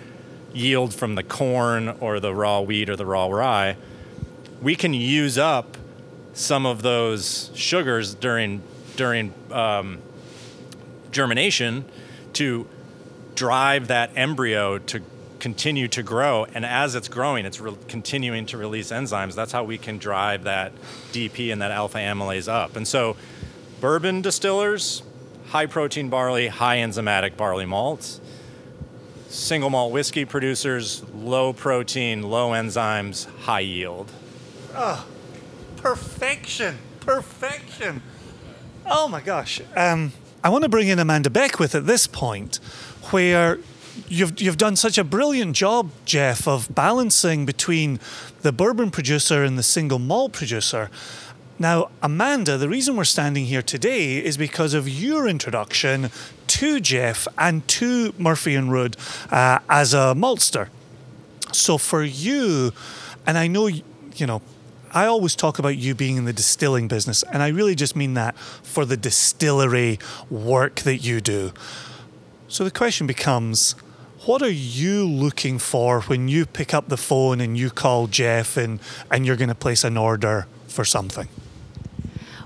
yield 0.52 0.94
from 0.94 1.14
the 1.14 1.22
corn 1.22 1.88
or 2.00 2.20
the 2.20 2.34
raw 2.34 2.60
wheat 2.60 2.88
or 2.88 2.96
the 2.96 3.06
raw 3.06 3.26
rye, 3.26 3.76
we 4.62 4.76
can 4.76 4.94
use 4.94 5.36
up 5.36 5.76
some 6.32 6.66
of 6.66 6.82
those 6.82 7.50
sugars 7.54 8.14
during 8.14 8.62
during 8.96 9.32
um, 9.50 9.98
germination 11.10 11.84
to 12.32 12.66
drive 13.34 13.88
that 13.88 14.10
embryo 14.16 14.78
to 14.78 15.00
continue 15.44 15.86
to 15.86 16.02
grow 16.02 16.46
and 16.54 16.64
as 16.64 16.94
it's 16.94 17.06
growing 17.06 17.44
it's 17.44 17.60
re- 17.60 17.76
continuing 17.86 18.46
to 18.46 18.56
release 18.56 18.90
enzymes 18.90 19.34
that's 19.34 19.52
how 19.52 19.62
we 19.62 19.76
can 19.76 19.98
drive 19.98 20.44
that 20.44 20.72
dp 21.12 21.52
and 21.52 21.60
that 21.60 21.70
alpha 21.70 21.98
amylase 21.98 22.48
up 22.50 22.76
and 22.76 22.88
so 22.88 23.14
bourbon 23.78 24.22
distillers 24.22 25.02
high 25.48 25.66
protein 25.66 26.08
barley 26.08 26.48
high 26.48 26.78
enzymatic 26.78 27.36
barley 27.36 27.66
malts 27.66 28.22
single 29.34 29.70
malt 29.70 29.92
whiskey 29.92 30.24
producers, 30.24 31.02
low 31.12 31.52
protein, 31.52 32.22
low 32.22 32.50
enzymes, 32.50 33.26
high 33.40 33.60
yield. 33.60 34.10
Oh, 34.74 35.06
perfection. 35.76 36.78
Perfection. 37.00 38.02
Oh 38.86 39.08
my 39.08 39.20
gosh. 39.20 39.60
Um, 39.76 40.12
I 40.42 40.48
want 40.48 40.62
to 40.62 40.68
bring 40.68 40.88
in 40.88 40.98
Amanda 40.98 41.30
Beckwith 41.30 41.74
at 41.74 41.86
this 41.86 42.06
point, 42.06 42.56
where 43.10 43.58
you've 44.08 44.40
you've 44.40 44.56
done 44.58 44.76
such 44.76 44.98
a 44.98 45.04
brilliant 45.04 45.56
job, 45.56 45.90
Jeff, 46.04 46.46
of 46.46 46.74
balancing 46.74 47.46
between 47.46 48.00
the 48.42 48.52
bourbon 48.52 48.90
producer 48.90 49.44
and 49.44 49.58
the 49.58 49.62
single 49.62 49.98
malt 49.98 50.32
producer. 50.32 50.90
Now, 51.58 51.90
Amanda, 52.02 52.58
the 52.58 52.68
reason 52.68 52.96
we're 52.96 53.04
standing 53.04 53.44
here 53.44 53.62
today 53.62 54.16
is 54.18 54.36
because 54.36 54.74
of 54.74 54.88
your 54.88 55.28
introduction 55.28 56.10
to 56.48 56.80
Jeff 56.80 57.28
and 57.38 57.66
to 57.68 58.12
Murphy 58.18 58.56
and 58.56 58.72
Rude 58.72 58.96
uh, 59.30 59.60
as 59.68 59.94
a 59.94 60.14
maltster. 60.16 60.68
So 61.52 61.78
for 61.78 62.02
you, 62.02 62.72
and 63.24 63.38
I 63.38 63.46
know 63.46 63.68
you 63.68 64.26
know, 64.26 64.42
I 64.92 65.06
always 65.06 65.34
talk 65.34 65.58
about 65.58 65.76
you 65.76 65.94
being 65.94 66.16
in 66.16 66.24
the 66.24 66.32
distilling 66.32 66.88
business, 66.88 67.24
and 67.24 67.42
I 67.42 67.48
really 67.48 67.74
just 67.74 67.96
mean 67.96 68.14
that 68.14 68.36
for 68.38 68.84
the 68.84 68.96
distillery 68.96 69.98
work 70.30 70.80
that 70.80 70.98
you 70.98 71.20
do. 71.20 71.52
So 72.48 72.62
the 72.62 72.70
question 72.70 73.06
becomes 73.06 73.74
what 74.26 74.42
are 74.42 74.50
you 74.50 75.06
looking 75.06 75.58
for 75.58 76.00
when 76.02 76.28
you 76.28 76.46
pick 76.46 76.72
up 76.72 76.88
the 76.88 76.96
phone 76.96 77.40
and 77.40 77.58
you 77.58 77.68
call 77.70 78.06
Jeff 78.06 78.56
and, 78.56 78.80
and 79.10 79.26
you're 79.26 79.36
going 79.36 79.48
to 79.48 79.54
place 79.54 79.84
an 79.84 79.96
order 79.96 80.46
for 80.66 80.84
something? 80.84 81.28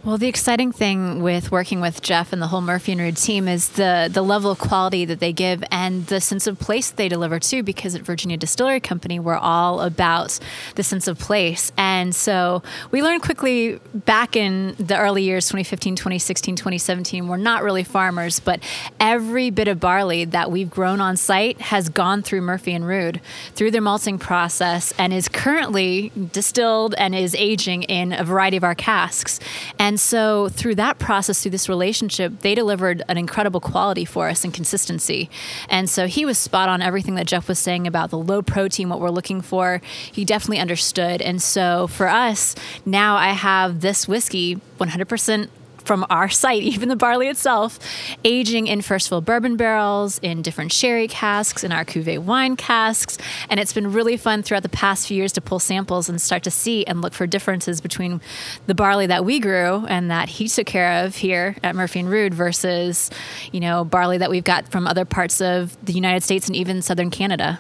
Well, 0.05 0.17
the 0.17 0.29
exciting 0.29 0.71
thing 0.71 1.23
with 1.25 1.51
working 1.51 1.81
with 1.81 2.03
Jeff 2.03 2.33
and 2.33 2.41
the 2.41 2.47
whole 2.47 2.61
Murphy 2.61 2.93
and 2.93 3.01
Rude 3.01 3.17
team 3.17 3.49
is 3.49 3.71
the 3.71 4.09
the 4.11 4.23
level 4.23 4.49
of 4.49 4.59
quality 4.61 5.05
that 5.05 5.19
they 5.19 5.33
give 5.33 5.65
and 5.73 6.07
the 6.07 6.21
sense 6.21 6.47
of 6.47 6.57
place 6.61 6.93
they 6.93 7.09
deliver 7.09 7.41
too. 7.41 7.65
Because 7.65 7.97
at 7.97 8.03
Virginia 8.03 8.37
Distillery 8.37 8.79
Company, 8.79 9.19
we're 9.19 9.37
all 9.37 9.81
about 9.81 10.39
the 10.77 10.85
sense 10.85 11.09
of 11.09 11.19
place, 11.19 11.73
and 11.77 12.15
so 12.15 12.63
we 12.93 13.03
learned 13.03 13.23
quickly 13.23 13.81
back 13.93 14.37
in 14.37 14.77
the 14.79 14.97
early 14.97 15.25
years, 15.25 15.47
2015, 15.47 15.97
2016, 15.97 16.55
2017, 16.55 17.27
we're 17.27 17.37
not 17.37 17.65
really 17.65 17.83
farmers, 17.83 18.39
but 18.39 18.61
every 19.01 19.51
bit 19.51 19.67
of 19.67 19.81
barley 19.81 20.25
that 20.25 20.49
we've 20.49 20.71
grown 20.71 21.01
on 21.01 21.17
site 21.17 21.61
has 21.61 21.89
gone 21.89 22.23
through 22.23 22.43
Murphy 22.43 22.73
and 22.73 22.87
Rude 22.87 23.21
through 23.57 23.73
their 23.73 23.83
malting 23.83 24.21
process 24.21 24.93
and 24.97 25.13
is 25.13 25.29
currently 25.29 26.13
distilled 26.33 26.95
and 26.99 27.17
is 27.17 27.35
aging 27.35 27.83
in 27.83 28.13
a 28.13 28.23
variety 28.23 28.57
of 28.57 28.63
our 28.63 28.77
casks. 28.77 29.41
And 29.79 29.88
and 29.89 29.99
so 29.99 30.51
through 30.51 30.75
that 30.75 30.99
process, 30.99 31.41
through 31.41 31.53
this 31.53 31.67
relationship, 31.67 32.41
they 32.41 32.55
delivered 32.55 33.03
an 33.09 33.17
incredible 33.17 33.59
quality 33.59 34.05
for 34.05 34.29
us 34.29 34.45
and 34.45 34.53
consistency. 34.53 35.31
And 35.71 35.89
so 35.89 36.07
he 36.07 36.27
was 36.27 36.37
spot 36.37 36.69
on 36.69 36.83
everything 36.83 37.15
that 37.15 37.27
Jeff 37.27 37.49
was 37.49 37.59
saying 37.59 37.87
about 37.87 38.11
the 38.11 38.19
low 38.19 38.43
protein, 38.43 38.91
what 38.91 39.01
we're 39.01 39.09
looking 39.09 39.41
for. 39.41 39.81
He 40.13 40.27
definitely 40.27 40.59
understood. 40.59 41.23
And 41.23 41.41
so 41.41 41.87
for 41.87 42.07
us, 42.07 42.55
now 42.85 43.17
I 43.17 43.29
have 43.31 43.81
this 43.81 44.07
whiskey 44.07 44.61
100% 44.79 45.49
from 45.89 46.05
our 46.11 46.29
site, 46.29 46.63
even 46.75 46.89
the 46.91 46.97
barley 46.97 47.27
itself, 47.27 47.81
aging 48.23 48.69
in 48.69 48.83
first 48.83 49.09
fill 49.09 49.23
bourbon 49.23 49.57
barrels, 49.57 50.21
in 50.23 50.43
different 50.43 50.71
sherry 50.71 51.09
casks, 51.09 51.65
in 51.65 51.73
our 51.73 51.85
cuvee 51.85 52.19
wine 52.19 52.55
casks. 52.55 53.19
And 53.49 53.59
it's 53.59 53.73
been 53.73 53.91
really 53.93 54.17
fun 54.17 54.43
throughout 54.45 54.63
the 54.63 54.69
past 54.69 55.09
few 55.09 55.17
years 55.17 55.33
to 55.33 55.41
pull 55.41 55.59
samples 55.59 56.09
and 56.09 56.21
start 56.21 56.45
to 56.45 56.51
see 56.51 56.85
and 56.87 57.01
look 57.01 57.15
for 57.15 57.27
differences 57.27 57.81
between 57.81 58.21
the 58.67 58.75
barley 58.75 59.07
that 59.07 59.25
we 59.25 59.41
grew 59.41 59.87
and 59.87 60.11
that 60.11 60.29
he 60.29 60.47
took 60.47 60.67
care 60.67 61.05
of 61.05 61.17
here 61.17 61.57
at 61.65 61.75
Murphy 61.75 62.01
and 62.01 62.11
Rude 62.11 62.35
versus, 62.35 63.11
you 63.51 63.61
know, 63.61 63.85
barley 63.85 64.19
that 64.19 64.31
we've 64.31 64.45
got 64.45 64.69
from 64.69 64.87
other 64.87 65.07
parts 65.07 65.41
of 65.41 65.77
the 65.85 65.95
United 65.95 66.23
States 66.23 66.47
and 66.47 66.55
even 66.55 66.83
southern 66.83 67.11
Canada. 67.11 67.59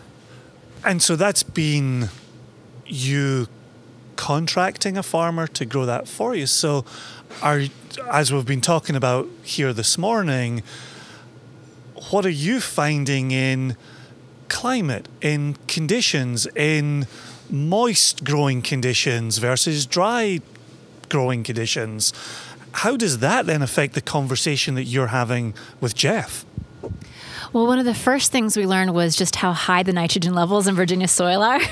And 0.85 1.03
so 1.03 1.17
that's 1.17 1.43
been 1.43 2.11
you 2.87 3.49
contracting 4.17 4.99
a 4.99 5.03
farmer 5.03 5.47
to 5.47 5.65
grow 5.65 5.87
that 5.87 6.09
for 6.09 6.35
you. 6.35 6.47
So 6.47 6.85
are 7.43 7.63
as 8.11 8.33
we've 8.33 8.47
been 8.47 8.61
talking 8.61 8.97
about 8.97 9.29
here 9.43 9.73
this 9.73 9.99
morning, 9.99 10.63
what 12.11 12.25
are 12.25 12.31
you 12.31 12.61
finding 12.61 13.31
in 13.31 13.77
climate, 14.49 15.09
in 15.21 15.57
conditions, 15.67 16.47
in 16.55 17.07
moist 17.51 18.25
growing 18.25 18.63
conditions 18.63 19.39
versus 19.39 19.87
dry 19.87 20.41
growing 21.09 21.43
conditions? 21.43 22.13
How 22.73 22.97
does 22.97 23.19
that 23.19 23.47
then 23.47 23.63
affect 23.63 23.95
the 23.95 24.01
conversation 24.01 24.75
that 24.75 24.85
you're 24.85 25.09
having 25.09 25.55
with 25.81 25.95
Jeff? 25.95 26.45
Well, 27.51 27.67
one 27.67 27.79
of 27.79 27.87
the 27.87 27.95
first 27.95 28.31
things 28.31 28.59
we 28.59 28.67
learned 28.67 28.93
was 28.93 29.17
just 29.17 29.35
how 29.35 29.53
high 29.53 29.83
the 29.83 29.93
nitrogen 29.95 30.35
levels 30.35 30.67
in 30.67 30.75
Virginia 30.75 31.09
soil 31.09 31.43
are. 31.43 31.61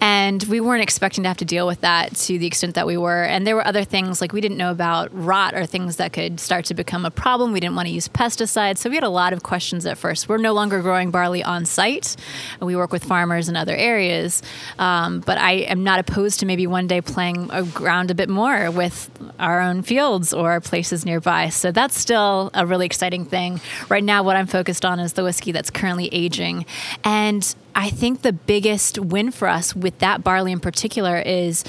And 0.00 0.42
we 0.44 0.60
weren't 0.60 0.82
expecting 0.82 1.24
to 1.24 1.28
have 1.28 1.38
to 1.38 1.46
deal 1.46 1.66
with 1.66 1.80
that 1.80 2.14
to 2.16 2.38
the 2.38 2.46
extent 2.46 2.74
that 2.74 2.86
we 2.86 2.98
were. 2.98 3.22
And 3.22 3.46
there 3.46 3.56
were 3.56 3.66
other 3.66 3.84
things 3.84 4.20
like 4.20 4.34
we 4.34 4.42
didn't 4.42 4.58
know 4.58 4.70
about 4.70 5.08
rot 5.14 5.54
or 5.54 5.64
things 5.64 5.96
that 5.96 6.12
could 6.12 6.40
start 6.40 6.66
to 6.66 6.74
become 6.74 7.06
a 7.06 7.10
problem. 7.10 7.52
We 7.52 7.60
didn't 7.60 7.74
want 7.74 7.88
to 7.88 7.94
use 7.94 8.06
pesticides. 8.06 8.78
So 8.78 8.90
we 8.90 8.96
had 8.96 9.04
a 9.04 9.08
lot 9.08 9.32
of 9.32 9.42
questions 9.42 9.86
at 9.86 9.96
first. 9.96 10.28
We're 10.28 10.36
no 10.36 10.52
longer 10.52 10.82
growing 10.82 11.10
barley 11.10 11.42
on 11.42 11.64
site. 11.64 12.16
We 12.60 12.76
work 12.76 12.92
with 12.92 13.02
farmers 13.02 13.48
in 13.48 13.56
other 13.56 13.74
areas. 13.74 14.42
Um, 14.78 15.20
but 15.20 15.38
I 15.38 15.52
am 15.52 15.84
not 15.84 16.00
opposed 16.00 16.40
to 16.40 16.46
maybe 16.46 16.66
one 16.66 16.86
day 16.86 17.00
playing 17.00 17.48
around 17.50 18.10
a 18.10 18.14
bit 18.14 18.28
more 18.28 18.70
with 18.70 19.08
our 19.38 19.62
own 19.62 19.80
fields 19.80 20.34
or 20.34 20.60
places 20.60 21.06
nearby. 21.06 21.48
So 21.48 21.72
that's 21.72 21.98
still 21.98 22.50
a 22.52 22.66
really 22.66 22.84
exciting 22.84 23.24
thing. 23.24 23.62
Right 23.88 24.04
now, 24.04 24.22
what 24.22 24.36
I'm 24.36 24.46
focused 24.46 24.84
on 24.84 25.00
is 25.00 25.13
the 25.14 25.24
whiskey 25.24 25.52
that's 25.52 25.70
currently 25.70 26.08
aging. 26.12 26.66
And 27.04 27.54
I 27.76 27.90
think 27.90 28.22
the 28.22 28.32
biggest 28.32 28.98
win 28.98 29.32
for 29.32 29.48
us 29.48 29.74
with 29.74 29.98
that 29.98 30.22
barley 30.22 30.52
in 30.52 30.60
particular 30.60 31.18
is 31.18 31.64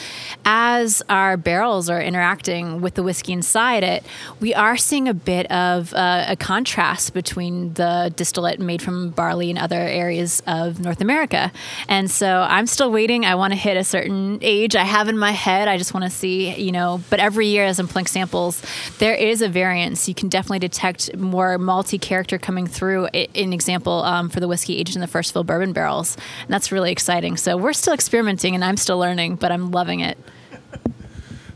as 0.46 1.02
our 1.10 1.36
barrels 1.36 1.90
are 1.90 2.02
interacting 2.02 2.80
with 2.80 2.94
the 2.94 3.02
whiskey 3.02 3.34
inside 3.34 3.84
it, 3.84 4.06
we 4.40 4.54
are 4.54 4.78
seeing 4.78 5.08
a 5.08 5.14
bit 5.16 5.50
of 5.52 5.94
uh, 5.94 6.26
a 6.28 6.36
contrast 6.36 7.14
between 7.14 7.74
the 7.74 8.14
distillate 8.16 8.60
made 8.60 8.84
from 8.84 9.10
barley 9.10 9.50
in 9.50 9.58
other 9.58 9.80
areas 9.80 10.44
of 10.46 10.80
North 10.80 11.02
America. 11.02 11.52
And 11.88 12.12
so 12.12 12.46
I'm 12.48 12.68
still 12.68 12.92
waiting. 12.92 13.26
I 13.26 13.34
want 13.36 13.54
to 13.54 13.60
hit 13.60 13.76
a 13.76 13.84
certain 13.84 14.38
age 14.42 14.76
I 14.76 14.84
have 14.84 15.08
in 15.08 15.18
my 15.18 15.32
head. 15.32 15.68
I 15.68 15.78
just 15.78 15.94
want 15.94 16.04
to 16.04 16.12
see, 16.12 16.54
you 16.56 16.72
know, 16.72 17.02
but 17.10 17.20
every 17.20 17.48
year 17.48 17.66
as 17.66 17.80
I'm 17.80 17.88
pulling 17.88 18.06
samples, 18.06 18.62
there 19.00 19.16
is 19.16 19.42
a 19.42 19.50
variance. 19.50 20.08
You 20.08 20.14
can 20.14 20.30
definitely 20.30 20.60
detect 20.60 21.16
more 21.18 21.58
multi 21.58 21.98
character 21.98 22.38
coming 22.38 22.68
through. 22.68 23.08
An 23.08 23.54
example 23.54 24.04
um, 24.04 24.30
for 24.30 24.40
the 24.40 24.48
whiskey 24.48 24.78
aged 24.78 24.96
in 24.96 25.02
the 25.02 25.08
first 25.08 25.34
fill 25.34 25.44
bourbon 25.44 25.74
barrel 25.74 25.95
and 26.04 26.50
that's 26.50 26.72
really 26.72 26.92
exciting. 26.92 27.38
So 27.38 27.58
we're 27.58 27.74
still 27.74 27.94
experimenting 27.94 28.56
and 28.56 28.64
I'm 28.64 28.78
still 28.78 29.00
learning, 29.00 29.36
but 29.38 29.52
I'm 29.52 29.72
loving 29.72 30.02
it. 30.02 30.18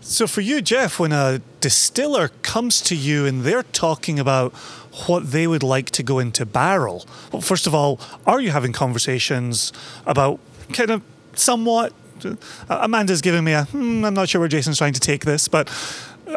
So 0.01 0.25
for 0.25 0.41
you, 0.41 0.61
Jeff, 0.61 0.99
when 0.99 1.11
a 1.11 1.39
distiller 1.59 2.29
comes 2.41 2.81
to 2.81 2.95
you 2.95 3.25
and 3.25 3.43
they're 3.43 3.63
talking 3.63 4.17
about 4.19 4.53
what 5.07 5.31
they 5.31 5.45
would 5.45 5.61
like 5.61 5.91
to 5.91 6.03
go 6.03 6.19
into 6.19 6.45
barrel, 6.45 7.05
well, 7.31 7.41
first 7.41 7.67
of 7.67 7.75
all, 7.75 7.99
are 8.25 8.39
you 8.39 8.51
having 8.51 8.73
conversations 8.73 9.71
about 10.05 10.39
kind 10.73 10.89
of 10.89 11.03
somewhat? 11.35 11.93
Uh, 12.25 12.35
Amanda's 12.69 13.21
giving 13.21 13.43
me 13.43 13.51
a, 13.53 13.65
hmm, 13.65 14.03
I'm 14.03 14.13
not 14.13 14.29
sure 14.29 14.39
where 14.39 14.47
Jason's 14.47 14.77
trying 14.77 14.93
to 14.93 14.99
take 14.99 15.25
this, 15.25 15.47
but 15.47 15.69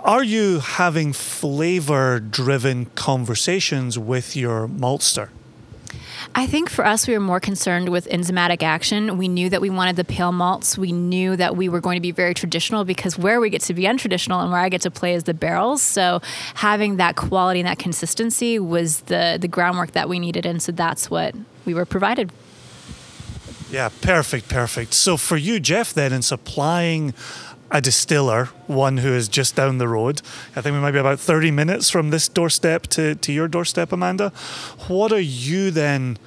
are 0.05 0.23
you 0.23 0.61
having 0.61 1.13
flavor 1.13 2.21
driven 2.21 2.87
conversations 2.95 3.99
with 3.99 4.37
your 4.37 4.69
maltster? 4.69 5.29
I 6.35 6.47
think 6.47 6.71
for 6.71 6.87
us, 6.87 7.07
we 7.07 7.15
were 7.15 7.21
more 7.21 7.41
concerned 7.41 7.89
with 7.89 8.09
enzymatic 8.09 8.63
action. 8.63 9.19
We 9.19 9.29
knew 9.29 9.49
that 9.51 9.61
we 9.61 9.71
wanted 9.71 9.97
the 9.97 10.05
pale 10.05 10.33
malts. 10.33 10.79
We 10.79 10.93
knew 10.93 11.37
that 11.37 11.57
we 11.57 11.69
were 11.69 11.81
going 11.81 11.97
to 11.97 12.01
be 12.01 12.13
very 12.13 12.35
traditional 12.35 12.85
because 12.85 13.19
where 13.19 13.41
we 13.41 13.51
get 13.51 13.63
to 13.63 13.75
be 13.75 13.83
untraditional 13.85 14.43
and 14.43 14.51
where 14.51 14.61
I 14.61 14.69
get 14.69 14.83
to 14.83 14.91
play 14.91 15.15
is 15.15 15.25
the 15.25 15.35
barrels. 15.35 15.83
So 15.83 16.21
having 16.55 16.97
that 16.97 17.17
quality 17.17 17.61
and 17.61 17.67
that 17.67 17.79
consistency 17.79 18.59
was 18.59 19.01
the 19.03 19.39
the 19.41 19.49
groundwork 19.49 19.93
that 19.93 20.09
we 20.09 20.19
needed, 20.19 20.47
and 20.47 20.63
so 20.63 20.73
that's 20.73 21.11
what 21.11 21.35
we 21.65 21.75
were 21.75 21.87
provided. 21.87 22.31
Yeah, 23.71 23.89
perfect, 24.03 24.49
perfect. 24.49 24.93
So 24.93 25.17
for 25.17 25.39
you, 25.39 25.59
Jeff, 25.59 25.95
then 25.95 26.13
in 26.13 26.21
supplying 26.21 27.15
a 27.73 27.81
distiller, 27.81 28.51
one 28.67 28.99
who 28.99 29.13
is 29.13 29.29
just 29.29 29.57
down 29.57 29.79
the 29.79 29.89
road. 29.89 30.21
I 30.55 30.61
think 30.61 30.75
we 30.75 30.81
might 30.81 30.93
be 30.93 30.99
about 30.99 31.19
30 31.19 31.51
minutes 31.51 31.89
from 31.89 32.11
this 32.11 32.29
doorstep 32.29 32.87
to, 32.89 33.15
to 33.15 33.33
your 33.33 33.49
doorstep, 33.49 33.93
Amanda. 33.93 34.29
What 34.89 35.11
are 35.11 35.19
you 35.19 35.71
then 35.71 36.19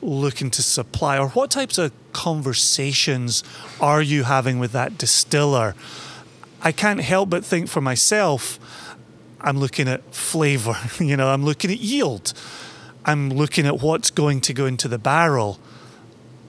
looking 0.00 0.50
to 0.50 0.62
supply, 0.62 1.18
or 1.18 1.28
what 1.30 1.50
types 1.50 1.78
of 1.78 1.92
conversations 2.12 3.44
are 3.80 4.02
you 4.02 4.24
having 4.24 4.58
with 4.58 4.72
that 4.72 4.96
distiller? 4.96 5.74
I 6.62 6.72
can't 6.72 7.00
help 7.00 7.28
but 7.28 7.44
think 7.44 7.68
for 7.68 7.82
myself, 7.82 8.58
I'm 9.42 9.58
looking 9.58 9.88
at 9.88 10.14
flavor, 10.14 10.76
you 10.98 11.18
know, 11.18 11.28
I'm 11.28 11.44
looking 11.44 11.70
at 11.70 11.80
yield, 11.80 12.32
I'm 13.04 13.28
looking 13.28 13.66
at 13.66 13.82
what's 13.82 14.10
going 14.10 14.40
to 14.42 14.54
go 14.54 14.64
into 14.64 14.88
the 14.88 14.98
barrel 14.98 15.58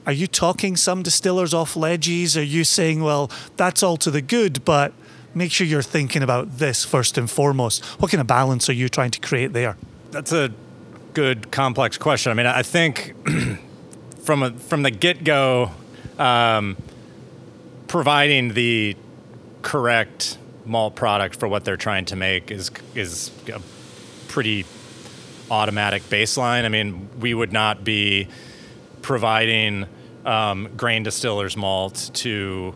are 0.06 0.14
you 0.14 0.28
talking 0.28 0.76
some 0.76 1.04
distillers 1.04 1.54
off 1.54 1.76
ledges? 1.76 2.38
Are 2.38 2.44
you 2.44 2.64
saying, 2.64 3.02
well, 3.02 3.32
that's 3.58 3.82
all 3.82 3.98
to 3.98 4.12
the 4.12 4.22
good, 4.22 4.64
but 4.66 4.94
make 5.34 5.52
sure 5.52 5.66
you're 5.66 5.82
thinking 5.82 6.22
about 6.22 6.60
this 6.60 6.86
first 6.86 7.18
and 7.18 7.30
foremost? 7.30 7.84
What 8.00 8.12
kind 8.12 8.22
of 8.22 8.28
balance 8.28 8.70
are 8.70 8.74
you 8.74 8.88
trying 8.90 9.12
to 9.12 9.20
create 9.20 9.54
there? 9.54 9.78
That's 10.12 10.32
a 10.32 10.52
good, 11.14 11.52
complex 11.52 11.98
question. 11.98 12.32
I 12.32 12.36
mean, 12.36 12.46
I 12.46 12.62
think 12.62 13.16
from 14.24 14.44
a, 14.44 14.52
from 14.52 14.84
the 14.84 14.92
get 14.92 15.24
go, 15.24 15.72
um, 16.20 16.78
providing 17.88 18.54
the 18.54 18.96
correct 19.62 20.38
malt 20.66 20.96
product 20.96 21.36
for 21.36 21.48
what 21.48 21.66
they're 21.66 21.78
trying 21.78 22.06
to 22.06 22.16
make 22.16 22.52
is 22.52 22.72
is 22.96 23.32
a 23.54 23.62
pretty 24.28 24.66
automatic 25.52 26.04
baseline. 26.04 26.66
I 26.66 26.70
mean, 26.70 27.10
we 27.20 27.34
would 27.34 27.54
not 27.54 27.84
be 27.84 28.28
providing 29.06 29.86
um, 30.26 30.68
grain 30.76 31.04
distillers 31.04 31.56
malt 31.56 32.10
to 32.12 32.74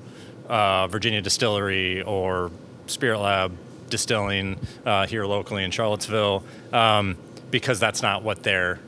uh, 0.48 0.86
Virginia 0.88 1.22
Distillery 1.22 2.04
or 2.04 2.52
Spirit 2.86 3.18
Lab 3.18 3.52
Distilling 3.90 4.60
uh, 4.86 5.08
here 5.08 5.26
locally 5.26 5.64
in 5.64 5.72
Charlottesville, 5.72 6.44
um, 6.72 7.18
because 7.50 7.80
that's 7.80 8.04
not 8.04 8.22
what 8.22 8.44
their 8.44 8.80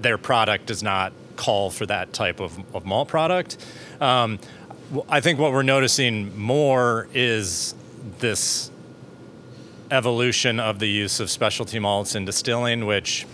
their 0.00 0.18
product 0.18 0.66
does 0.66 0.82
not 0.82 1.12
call 1.36 1.70
for 1.70 1.86
that 1.86 2.12
type 2.12 2.40
of, 2.40 2.58
of 2.74 2.84
malt 2.84 3.06
product. 3.06 3.56
Um, 4.00 4.40
I 5.08 5.20
think 5.20 5.38
what 5.38 5.52
we're 5.52 5.62
noticing 5.62 6.36
more 6.36 7.06
is 7.14 7.76
this 8.18 8.72
evolution 9.92 10.58
of 10.58 10.80
the 10.80 10.88
use 10.88 11.20
of 11.20 11.30
specialty 11.30 11.78
malts 11.78 12.16
in 12.16 12.24
distilling, 12.24 12.84
which 12.84 13.28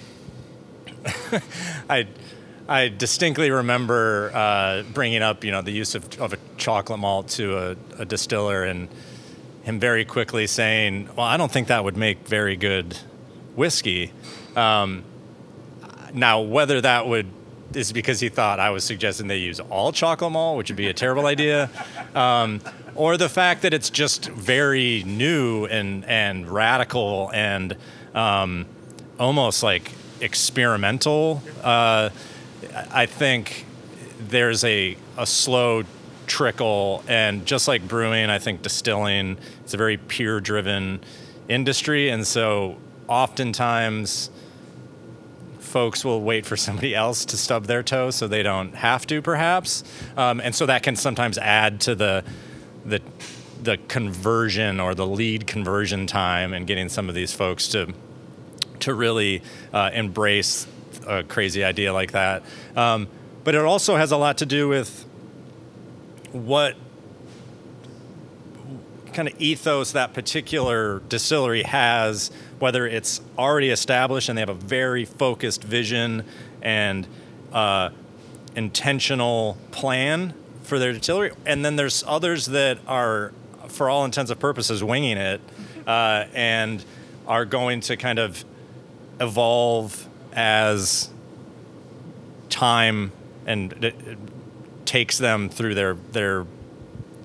I 1.89 2.07
I 2.70 2.86
distinctly 2.86 3.51
remember 3.51 4.30
uh, 4.32 4.84
bringing 4.94 5.22
up, 5.22 5.42
you 5.42 5.51
know, 5.51 5.60
the 5.60 5.72
use 5.72 5.97
of, 5.97 6.20
of 6.20 6.32
a 6.32 6.38
chocolate 6.56 7.01
malt 7.01 7.26
to 7.30 7.59
a, 7.59 7.76
a, 7.98 8.05
distiller 8.05 8.62
and 8.62 8.88
him 9.64 9.80
very 9.80 10.05
quickly 10.05 10.47
saying, 10.47 11.09
"Well, 11.16 11.26
I 11.26 11.36
don't 11.36 11.51
think 11.51 11.66
that 11.66 11.82
would 11.82 11.97
make 11.97 12.28
very 12.28 12.55
good 12.55 12.97
whiskey." 13.56 14.12
Um, 14.55 15.02
now, 16.14 16.42
whether 16.42 16.80
that 16.80 17.09
would 17.09 17.26
is 17.74 17.92
because 17.92 18.20
he 18.20 18.28
thought 18.28 18.60
I 18.60 18.70
was 18.70 18.84
suggesting 18.84 19.26
they 19.26 19.38
use 19.38 19.59
all 19.59 19.90
chocolate 19.90 20.30
malt, 20.30 20.56
which 20.56 20.70
would 20.70 20.76
be 20.76 20.86
a 20.86 20.94
terrible 20.94 21.26
idea, 21.26 21.68
um, 22.14 22.60
or 22.94 23.16
the 23.16 23.28
fact 23.28 23.62
that 23.62 23.74
it's 23.74 23.90
just 23.90 24.28
very 24.28 25.02
new 25.02 25.64
and 25.66 26.05
and 26.05 26.48
radical 26.48 27.32
and 27.34 27.76
um, 28.14 28.66
almost 29.18 29.64
like 29.64 29.90
experimental. 30.20 31.42
Uh, 31.64 32.10
I 32.91 33.07
think 33.07 33.66
there's 34.19 34.65
a 34.65 34.97
a 35.16 35.27
slow 35.27 35.85
trickle, 36.27 37.03
and 37.09 37.45
just 37.45 37.66
like 37.66 37.87
brewing, 37.87 38.31
I 38.31 38.39
think 38.39 38.62
distilling 38.62 39.39
is 39.65 39.74
a 39.74 39.77
very 39.77 39.97
peer 39.97 40.41
driven 40.41 41.01
industry, 41.49 42.09
and 42.09 42.27
so 42.27 42.77
oftentimes 43.09 44.31
folks 45.59 46.05
will 46.05 46.20
wait 46.20 46.47
for 46.47 46.57
somebody 46.57 46.95
else 47.05 47.24
to 47.27 47.37
stub 47.37 47.66
their 47.66 47.82
toe 47.82 48.11
so 48.11 48.27
they 48.27 48.43
don't 48.43 48.74
have 48.74 49.07
to, 49.07 49.23
perhaps. 49.23 49.85
Um, 50.16 50.41
and 50.41 50.55
so 50.55 50.66
that 50.66 50.82
can 50.82 50.97
sometimes 50.97 51.39
add 51.39 51.81
to 51.82 51.95
the 51.95 52.24
the 52.85 53.01
the 53.62 53.77
conversion 53.89 54.81
or 54.81 54.95
the 54.95 55.07
lead 55.07 55.47
conversion 55.47 56.07
time 56.07 56.55
and 56.55 56.66
getting 56.66 56.89
some 56.89 57.09
of 57.09 57.15
these 57.15 57.32
folks 57.32 57.69
to 57.69 57.93
to 58.81 58.95
really 58.95 59.43
uh, 59.73 59.91
embrace 59.93 60.66
a 61.11 61.24
crazy 61.24 61.65
idea 61.65 61.93
like 61.93 62.12
that. 62.12 62.43
Um, 62.77 63.09
but 63.45 63.55
it 63.55 63.65
also 63.65 63.97
has 63.97 64.12
a 64.12 64.16
lot 64.16 64.39
to 64.39 64.47
do 64.47 64.69
with 64.69 65.05
what 66.32 66.77
kind 69.12 69.27
of 69.27 69.41
ethos 69.41 69.93
that 69.93 70.15
particular 70.15 71.01
distillery 71.09 71.65
has, 71.65 72.31
whether 72.61 72.87
it's 72.87 73.20
already 73.37 73.70
established 73.70 74.28
and 74.28 74.39
they 74.39 74.43
have 74.43 74.49
a 74.49 74.55
very 74.55 75.05
focused 75.05 75.65
vision 75.65 76.24
and 76.62 77.09
uh, 77.53 77.91
intentional 78.55 79.57
plan 79.73 80.32
for 80.62 80.78
their 80.78 80.93
distillery, 80.93 81.32
and 81.45 81.65
then 81.65 81.74
there's 81.74 82.05
others 82.07 82.47
that 82.47 82.78
are, 82.87 83.32
for 83.66 83.91
all 83.91 84.05
intents 84.05 84.31
and 84.31 84.39
purposes, 84.39 84.85
winging 84.85 85.16
it 85.16 85.41
uh, 85.87 86.27
and 86.32 86.85
are 87.27 87.45
going 87.45 87.81
to 87.81 87.97
kind 87.97 88.20
of 88.20 88.45
evolve 89.20 90.09
as 90.32 91.11
time 92.48 93.12
and 93.47 93.93
takes 94.85 95.19
them 95.19 95.48
through 95.48 95.74
their 95.74 95.94
their 95.94 96.47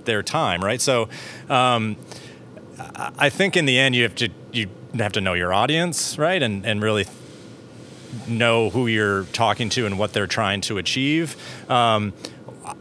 their 0.05 0.23
time, 0.23 0.63
right? 0.63 0.79
So, 0.79 1.09
um, 1.49 1.97
I 3.17 3.29
think 3.29 3.57
in 3.57 3.65
the 3.65 3.77
end 3.77 3.95
you 3.95 4.03
have 4.03 4.15
to 4.15 4.29
you 4.51 4.69
have 4.97 5.13
to 5.13 5.21
know 5.21 5.33
your 5.33 5.53
audience, 5.53 6.17
right, 6.17 6.41
and 6.41 6.65
and 6.65 6.81
really 6.81 7.05
know 8.27 8.69
who 8.69 8.87
you're 8.87 9.23
talking 9.25 9.69
to 9.69 9.85
and 9.85 9.99
what 9.99 10.13
they're 10.13 10.27
trying 10.27 10.61
to 10.61 10.77
achieve. 10.77 11.35
Um, 11.69 12.13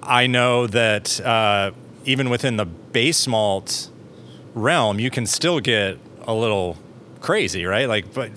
I 0.02 0.26
know 0.26 0.66
that 0.68 1.20
uh, 1.20 1.72
even 2.04 2.30
within 2.30 2.56
the 2.56 2.64
base 2.64 3.26
malt 3.26 3.90
realm, 4.54 5.00
you 5.00 5.10
can 5.10 5.26
still 5.26 5.60
get 5.60 5.98
a 6.22 6.34
little 6.34 6.78
crazy, 7.20 7.64
right? 7.64 7.88
Like, 7.88 8.14
but 8.14 8.30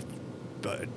but 0.62 0.88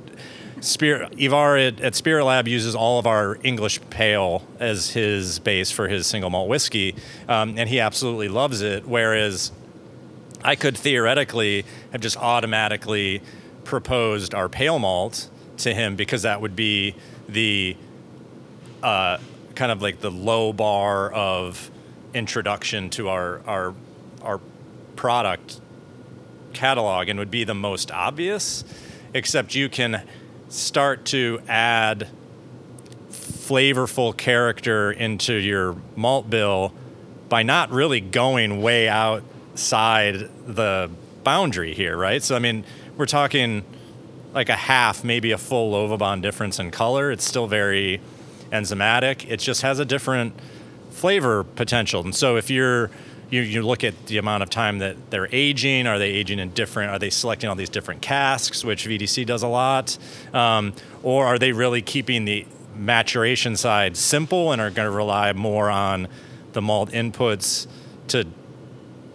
Spirit 0.60 1.14
Ivar 1.18 1.56
at, 1.56 1.80
at, 1.80 1.94
Spirit 1.94 2.24
Lab 2.24 2.46
uses 2.46 2.74
all 2.74 2.98
of 2.98 3.06
our 3.06 3.38
English 3.42 3.80
pale 3.90 4.46
as 4.58 4.90
his 4.90 5.38
base 5.38 5.70
for 5.70 5.88
his 5.88 6.06
single 6.06 6.30
malt 6.30 6.48
whiskey, 6.48 6.94
um, 7.28 7.54
and 7.58 7.68
he 7.68 7.80
absolutely 7.80 8.28
loves 8.28 8.60
it. 8.60 8.86
Whereas 8.86 9.52
I 10.42 10.56
could 10.56 10.76
theoretically 10.76 11.64
have 11.92 12.00
just 12.00 12.16
automatically 12.16 13.22
proposed 13.64 14.34
our 14.34 14.48
pale 14.48 14.78
malt 14.78 15.28
to 15.58 15.74
him 15.74 15.96
because 15.96 16.22
that 16.22 16.40
would 16.40 16.56
be 16.56 16.94
the 17.28 17.76
uh, 18.82 19.18
kind 19.54 19.72
of 19.72 19.82
like 19.82 20.00
the 20.00 20.10
low 20.10 20.52
bar 20.52 21.12
of 21.12 21.70
introduction 22.14 22.90
to 22.90 23.08
our 23.08 23.40
our 23.46 23.74
our 24.22 24.40
product 24.96 25.60
catalog 26.52 27.08
and 27.08 27.18
would 27.18 27.30
be 27.30 27.44
the 27.44 27.54
most 27.54 27.92
obvious 27.92 28.64
except 29.14 29.54
you 29.54 29.68
can 29.68 30.02
start 30.50 31.04
to 31.06 31.40
add 31.48 32.08
flavorful 33.10 34.16
character 34.16 34.92
into 34.92 35.32
your 35.34 35.76
malt 35.96 36.28
bill 36.28 36.74
by 37.28 37.42
not 37.42 37.70
really 37.70 38.00
going 38.00 38.60
way 38.60 38.88
outside 38.88 40.28
the 40.46 40.90
boundary 41.22 41.72
here, 41.72 41.96
right? 41.96 42.22
So, 42.22 42.34
I 42.34 42.40
mean, 42.40 42.64
we're 42.96 43.06
talking 43.06 43.64
like 44.34 44.48
a 44.48 44.56
half, 44.56 45.04
maybe 45.04 45.30
a 45.30 45.38
full 45.38 45.72
Lovibond 45.72 46.22
difference 46.22 46.58
in 46.58 46.70
color. 46.70 47.10
It's 47.10 47.24
still 47.24 47.46
very 47.46 48.00
enzymatic. 48.52 49.28
It 49.28 49.38
just 49.38 49.62
has 49.62 49.78
a 49.78 49.84
different 49.84 50.34
flavor 50.90 51.44
potential. 51.44 52.02
And 52.02 52.14
so, 52.14 52.36
if 52.36 52.50
you're 52.50 52.90
you, 53.30 53.42
you 53.42 53.62
look 53.62 53.84
at 53.84 54.06
the 54.06 54.18
amount 54.18 54.42
of 54.42 54.50
time 54.50 54.78
that 54.78 55.10
they're 55.10 55.28
aging. 55.32 55.86
Are 55.86 55.98
they 55.98 56.10
aging 56.10 56.38
in 56.38 56.50
different? 56.50 56.90
Are 56.90 56.98
they 56.98 57.10
selecting 57.10 57.48
all 57.48 57.56
these 57.56 57.68
different 57.68 58.02
casks, 58.02 58.64
which 58.64 58.86
VDC 58.86 59.24
does 59.24 59.42
a 59.42 59.48
lot, 59.48 59.96
um, 60.34 60.74
or 61.02 61.26
are 61.26 61.38
they 61.38 61.52
really 61.52 61.80
keeping 61.80 62.24
the 62.24 62.46
maturation 62.74 63.56
side 63.56 63.96
simple 63.96 64.52
and 64.52 64.60
are 64.60 64.70
going 64.70 64.86
to 64.86 64.96
rely 64.96 65.32
more 65.32 65.70
on 65.70 66.08
the 66.52 66.62
malt 66.62 66.90
inputs 66.90 67.66
to 68.08 68.26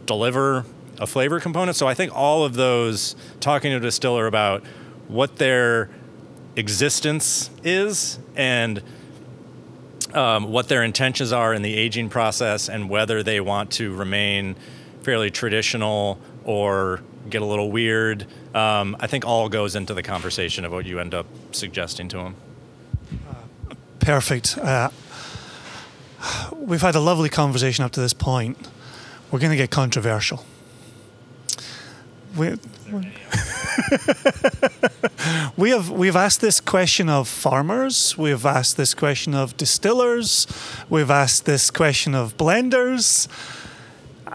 deliver 0.06 0.66
a 1.00 1.06
flavor 1.06 1.40
component? 1.40 1.76
So 1.76 1.88
I 1.88 1.94
think 1.94 2.16
all 2.16 2.46
of 2.46 2.54
those 2.54 3.16
talking 3.42 3.72
to 3.72 3.78
a 3.78 3.82
distiller 3.82 4.28
about 4.28 4.64
what 5.08 5.36
their 5.38 5.90
existence 6.56 7.50
is 7.64 8.18
and 8.36 8.82
um, 10.16 10.52
what 10.52 10.68
their 10.68 10.84
intentions 10.84 11.32
are 11.32 11.54
in 11.54 11.62
the 11.62 11.76
aging 11.76 12.10
process 12.10 12.70
and 12.70 12.90
whether 12.90 13.22
they 13.22 13.40
want 13.40 13.72
to 13.72 13.94
remain 13.94 14.56
fairly 15.02 15.30
traditional 15.30 16.20
or 16.44 17.02
get 17.30 17.42
a 17.42 17.46
little 17.46 17.72
weird. 17.72 18.26
Um, 18.54 18.96
I 19.00 19.08
think 19.08 19.26
all 19.26 19.50
goes 19.50 19.76
into 19.76 19.94
the 19.94 20.04
conversation 20.04 20.66
of 20.66 20.72
what 20.72 20.86
you 20.86 21.00
end 21.00 21.14
up 21.14 21.26
suggesting 21.52 22.08
to 22.10 22.18
them. 22.18 22.36
Perfect. 24.00 24.58
Uh, 24.58 24.90
we've 26.56 26.82
had 26.82 26.96
a 26.96 27.00
lovely 27.00 27.30
conversation 27.30 27.84
up 27.84 27.92
to 27.92 28.00
this 28.00 28.14
point. 28.14 28.58
We're 29.32 29.40
going 29.40 29.52
to 29.52 29.58
get 29.58 29.72
controversial. 29.72 30.46
We, 32.38 32.50
we 35.58 35.70
have 35.70 35.90
we've 35.90 36.16
asked 36.18 36.42
this 36.42 36.60
question 36.60 37.08
of 37.08 37.30
farmers, 37.30 38.18
we've 38.18 38.46
asked 38.46 38.76
this 38.76 38.94
question 38.94 39.34
of 39.34 39.56
distillers, 39.56 40.46
we've 40.90 41.10
asked 41.10 41.46
this 41.46 41.72
question 41.72 42.14
of 42.14 42.36
blenders, 42.36 43.30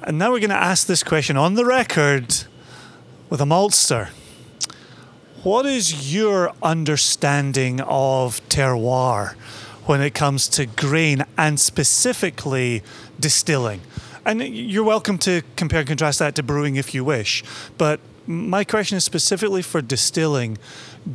and 0.02 0.18
now 0.18 0.32
we're 0.32 0.40
going 0.40 0.48
to 0.48 0.56
ask 0.56 0.86
this 0.86 1.02
question 1.02 1.36
on 1.36 1.54
the 1.54 1.66
record 1.66 2.44
with 3.28 3.42
a 3.42 3.44
maltster. 3.44 4.08
What 5.42 5.66
is 5.66 6.14
your 6.14 6.52
understanding 6.62 7.82
of 7.82 8.40
terroir 8.48 9.34
when 9.84 10.00
it 10.00 10.14
comes 10.14 10.48
to 10.48 10.64
grain 10.64 11.24
and 11.36 11.60
specifically 11.60 12.82
distilling? 13.18 13.82
And 14.24 14.42
you're 14.42 14.84
welcome 14.84 15.18
to 15.18 15.42
compare 15.56 15.80
and 15.80 15.88
contrast 15.88 16.18
that 16.18 16.34
to 16.34 16.42
brewing 16.42 16.76
if 16.76 16.94
you 16.94 17.04
wish, 17.04 17.42
but 17.78 18.00
my 18.26 18.64
question 18.64 18.96
is 18.96 19.04
specifically 19.04 19.62
for 19.62 19.80
distilling. 19.80 20.58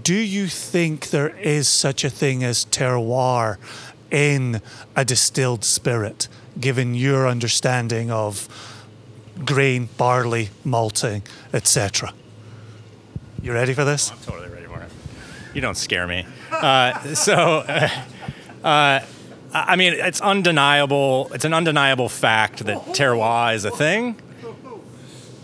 Do 0.04 0.16
you 0.16 0.48
think 0.48 1.12
there 1.12 1.30
is 1.38 1.68
such 1.68 2.04
a 2.04 2.10
thing 2.10 2.44
as 2.44 2.66
terroir 2.66 3.58
in 4.12 4.62
a 4.96 5.06
distilled 5.06 5.64
spirit, 5.64 6.28
given 6.60 6.96
your 6.96 7.28
understanding 7.28 8.10
of 8.10 8.50
grain, 9.46 9.90
barley, 9.98 10.50
malting, 10.64 11.24
etc.? 11.54 12.14
You 13.42 13.54
ready 13.54 13.74
for 13.74 13.86
this? 13.86 14.10
Oh, 14.12 14.16
I'm 14.16 14.22
totally 14.22 14.50
ready 14.50 14.66
for 14.66 14.82
it. 14.82 14.90
You 15.54 15.62
don't 15.62 15.78
scare 15.78 16.08
me. 16.08 16.26
Uh, 16.52 17.14
so, 17.14 17.34
uh, 17.68 17.90
uh, 18.64 19.06
I 19.58 19.76
mean, 19.76 19.94
it's 19.94 20.20
undeniable. 20.22 21.32
It's 21.34 21.46
an 21.46 21.54
undeniable 21.54 22.10
fact 22.10 22.66
that 22.66 22.78
terroir 22.88 23.56
is 23.56 23.64
a 23.64 23.72
thing, 23.72 24.18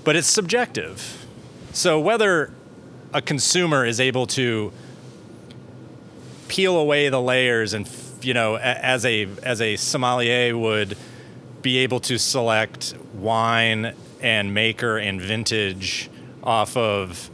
but 0.04 0.16
it's 0.16 0.28
subjective 0.28 1.22
so 1.74 2.00
whether 2.00 2.52
a 3.14 3.22
consumer 3.22 3.86
is 3.86 4.00
able 4.00 4.28
to 4.28 4.72
peel 6.48 6.78
away 6.78 7.08
the 7.10 7.22
layers 7.22 7.74
and 7.74 7.90
you 8.22 8.34
know 8.34 8.56
as 8.58 9.06
a 9.06 9.28
as 9.44 9.62
a 9.62 9.78
sommelier 9.78 10.58
would 10.58 10.98
be 11.62 11.78
able 11.78 12.00
to 12.00 12.18
select 12.18 12.94
wine 13.14 13.94
and 14.22 14.54
maker 14.54 14.98
and 14.98 15.22
vintage 15.22 16.10
off 16.44 16.76
of, 16.76 17.30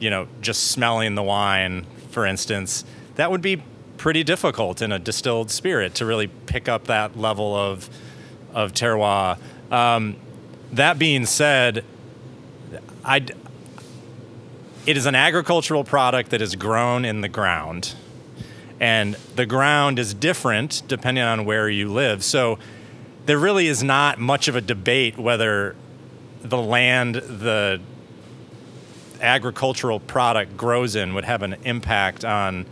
you 0.00 0.10
know, 0.10 0.26
just 0.40 0.72
smelling 0.72 1.14
the 1.14 1.22
wine, 1.22 1.86
for 2.10 2.26
instance, 2.26 2.84
that 3.14 3.30
would 3.30 3.40
be 3.40 3.62
pretty 4.02 4.24
difficult 4.24 4.82
in 4.82 4.90
a 4.90 4.98
distilled 4.98 5.48
spirit 5.48 5.94
to 5.94 6.04
really 6.04 6.26
pick 6.26 6.68
up 6.68 6.86
that 6.86 7.16
level 7.16 7.54
of 7.54 7.88
of 8.52 8.72
terroir. 8.72 9.38
Um, 9.70 10.16
that 10.72 10.98
being 10.98 11.24
said, 11.24 11.84
I 13.04 13.24
it 14.86 14.96
is 14.96 15.06
an 15.06 15.14
agricultural 15.14 15.84
product 15.84 16.30
that 16.30 16.42
is 16.42 16.56
grown 16.56 17.04
in 17.04 17.20
the 17.20 17.28
ground, 17.28 17.94
and 18.80 19.14
the 19.36 19.46
ground 19.46 20.00
is 20.00 20.14
different 20.14 20.82
depending 20.88 21.22
on 21.22 21.44
where 21.44 21.68
you 21.68 21.88
live. 21.88 22.24
So 22.24 22.58
there 23.26 23.38
really 23.38 23.68
is 23.68 23.84
not 23.84 24.18
much 24.18 24.48
of 24.48 24.56
a 24.56 24.60
debate 24.60 25.16
whether 25.16 25.76
the 26.42 26.58
land 26.58 27.14
the 27.14 27.80
agricultural 29.20 30.00
product 30.00 30.56
grows 30.56 30.96
in 30.96 31.14
would 31.14 31.24
have 31.24 31.42
an 31.42 31.54
impact 31.62 32.24
on 32.24 32.66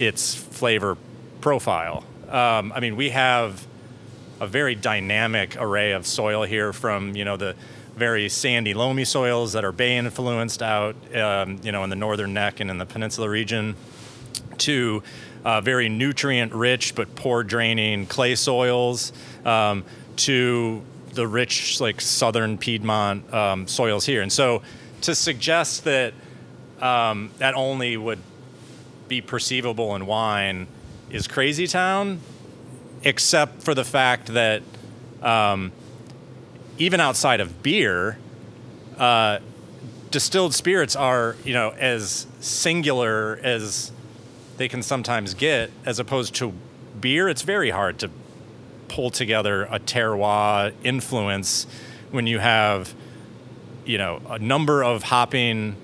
its 0.00 0.34
flavor 0.34 0.96
profile. 1.40 2.04
Um, 2.28 2.72
I 2.74 2.80
mean, 2.80 2.96
we 2.96 3.10
have 3.10 3.66
a 4.40 4.46
very 4.46 4.74
dynamic 4.74 5.56
array 5.60 5.92
of 5.92 6.06
soil 6.06 6.42
here 6.44 6.72
from, 6.72 7.14
you 7.14 7.24
know, 7.24 7.36
the 7.36 7.54
very 7.96 8.28
sandy, 8.30 8.72
loamy 8.72 9.04
soils 9.04 9.52
that 9.52 9.64
are 9.64 9.72
bay 9.72 9.96
influenced 9.98 10.62
out, 10.62 10.96
um, 11.14 11.60
you 11.62 11.70
know, 11.70 11.84
in 11.84 11.90
the 11.90 11.96
northern 11.96 12.32
neck 12.32 12.60
and 12.60 12.70
in 12.70 12.78
the 12.78 12.86
peninsula 12.86 13.28
region, 13.28 13.76
to 14.56 15.02
uh, 15.44 15.60
very 15.60 15.88
nutrient 15.88 16.52
rich 16.54 16.94
but 16.94 17.14
poor 17.14 17.42
draining 17.42 18.06
clay 18.06 18.34
soils, 18.34 19.12
um, 19.44 19.84
to 20.16 20.82
the 21.12 21.26
rich, 21.26 21.80
like 21.80 22.00
southern 22.00 22.56
Piedmont 22.56 23.32
um, 23.34 23.66
soils 23.66 24.06
here. 24.06 24.22
And 24.22 24.32
so 24.32 24.62
to 25.02 25.14
suggest 25.14 25.84
that 25.84 26.14
um, 26.80 27.30
that 27.38 27.54
only 27.54 27.96
would 27.96 28.18
be 29.10 29.20
perceivable 29.20 29.96
in 29.96 30.06
wine 30.06 30.68
is 31.10 31.26
crazy 31.26 31.66
town, 31.66 32.20
except 33.02 33.60
for 33.60 33.74
the 33.74 33.84
fact 33.84 34.28
that 34.28 34.62
um, 35.20 35.72
even 36.78 37.00
outside 37.00 37.40
of 37.40 37.60
beer, 37.60 38.16
uh, 38.96 39.40
distilled 40.12 40.54
spirits 40.54 40.94
are 40.94 41.36
you 41.44 41.52
know 41.52 41.70
as 41.70 42.26
singular 42.38 43.38
as 43.42 43.90
they 44.58 44.68
can 44.68 44.80
sometimes 44.80 45.34
get, 45.34 45.70
as 45.84 45.98
opposed 45.98 46.36
to 46.36 46.54
beer. 47.00 47.28
It's 47.28 47.42
very 47.42 47.70
hard 47.70 47.98
to 47.98 48.10
pull 48.86 49.10
together 49.10 49.64
a 49.64 49.80
terroir 49.80 50.72
influence 50.84 51.66
when 52.12 52.28
you 52.28 52.38
have 52.38 52.94
you 53.84 53.98
know 53.98 54.22
a 54.30 54.38
number 54.38 54.84
of 54.84 55.02
hopping 55.02 55.74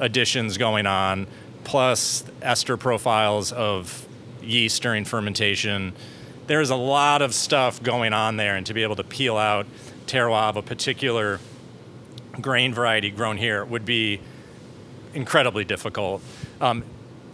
additions 0.00 0.56
going 0.56 0.86
on 0.86 1.28
plus 1.64 2.24
ester 2.42 2.76
profiles 2.76 3.52
of 3.52 4.06
yeast 4.42 4.82
during 4.82 5.04
fermentation. 5.04 5.92
There's 6.46 6.70
a 6.70 6.76
lot 6.76 7.22
of 7.22 7.34
stuff 7.34 7.82
going 7.82 8.12
on 8.12 8.36
there, 8.36 8.56
and 8.56 8.66
to 8.66 8.74
be 8.74 8.82
able 8.82 8.96
to 8.96 9.04
peel 9.04 9.36
out 9.36 9.66
terroir 10.06 10.48
of 10.48 10.56
a 10.56 10.62
particular 10.62 11.38
grain 12.40 12.74
variety 12.74 13.10
grown 13.10 13.36
here 13.36 13.64
would 13.64 13.84
be 13.84 14.20
incredibly 15.14 15.64
difficult. 15.64 16.22
Um, 16.60 16.84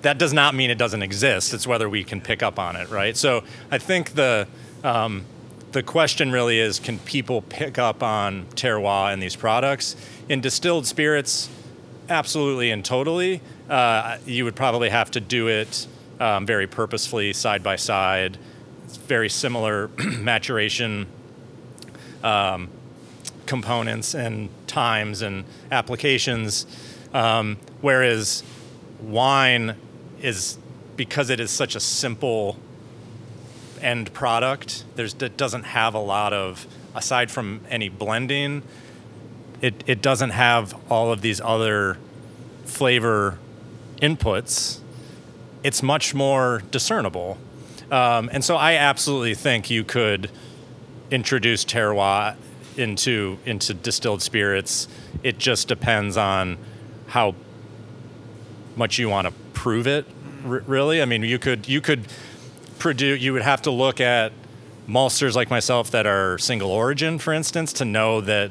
that 0.02 0.18
does 0.18 0.32
not 0.32 0.54
mean 0.54 0.70
it 0.70 0.78
doesn't 0.78 1.02
exist. 1.02 1.54
It's 1.54 1.66
whether 1.66 1.88
we 1.88 2.04
can 2.04 2.20
pick 2.20 2.42
up 2.42 2.58
on 2.58 2.76
it, 2.76 2.90
right? 2.90 3.16
So 3.16 3.42
I 3.70 3.78
think 3.78 4.14
the 4.14 4.46
um, 4.84 5.24
the 5.72 5.82
question 5.82 6.30
really 6.30 6.60
is: 6.60 6.78
Can 6.78 6.98
people 7.00 7.42
pick 7.42 7.78
up 7.78 8.02
on 8.02 8.46
terroir 8.54 9.12
in 9.12 9.20
these 9.20 9.36
products? 9.36 9.96
In 10.28 10.40
distilled 10.40 10.86
spirits, 10.86 11.48
absolutely 12.08 12.70
and 12.70 12.84
totally. 12.84 13.40
Uh, 13.68 14.18
you 14.26 14.44
would 14.44 14.56
probably 14.56 14.88
have 14.90 15.10
to 15.12 15.20
do 15.20 15.48
it 15.48 15.86
um, 16.20 16.46
very 16.46 16.66
purposefully, 16.66 17.32
side 17.32 17.62
by 17.62 17.76
side. 17.76 18.38
It's 18.84 18.96
very 18.96 19.28
similar 19.28 19.88
maturation 20.18 21.06
um, 22.22 22.68
components 23.46 24.14
and 24.14 24.48
times 24.66 25.22
and 25.22 25.44
applications. 25.70 26.66
Um, 27.12 27.58
whereas 27.80 28.42
wine 29.00 29.76
is 30.20 30.58
because 30.96 31.30
it 31.30 31.40
is 31.40 31.50
such 31.50 31.74
a 31.74 31.80
simple 31.80 32.56
end 33.80 34.12
product. 34.12 34.84
There's 34.96 35.14
it 35.14 35.36
doesn't 35.36 35.64
have 35.64 35.94
a 35.94 36.00
lot 36.00 36.32
of 36.32 36.66
aside 36.94 37.30
from 37.30 37.60
any 37.68 37.88
blending. 37.88 38.62
It 39.60 39.84
it 39.86 40.02
doesn't 40.02 40.30
have 40.30 40.74
all 40.90 41.12
of 41.12 41.20
these 41.20 41.40
other 41.40 41.98
flavor 42.64 43.38
inputs. 44.00 44.80
It's 45.62 45.82
much 45.82 46.14
more 46.14 46.62
discernible, 46.70 47.38
um, 47.90 48.30
and 48.32 48.44
so 48.44 48.56
I 48.56 48.74
absolutely 48.74 49.34
think 49.34 49.70
you 49.70 49.84
could 49.84 50.30
introduce 51.10 51.64
terroir 51.64 52.36
into 52.76 53.38
into 53.44 53.74
distilled 53.74 54.22
spirits. 54.22 54.88
It 55.22 55.38
just 55.38 55.68
depends 55.68 56.16
on 56.16 56.58
how 57.08 57.34
much 58.76 58.98
you 58.98 59.08
want 59.08 59.26
to 59.26 59.32
prove 59.54 59.86
it. 59.86 60.06
R- 60.44 60.62
really, 60.66 61.00
I 61.02 61.04
mean, 61.04 61.22
you 61.22 61.38
could 61.38 61.68
you 61.68 61.80
could 61.80 62.06
produce. 62.78 63.20
You 63.20 63.32
would 63.32 63.42
have 63.42 63.62
to 63.62 63.70
look 63.70 64.00
at 64.00 64.32
maltsters 64.88 65.34
like 65.34 65.50
myself 65.50 65.90
that 65.90 66.06
are 66.06 66.38
single 66.38 66.70
origin, 66.70 67.18
for 67.18 67.32
instance, 67.32 67.72
to 67.74 67.84
know 67.84 68.20
that 68.20 68.50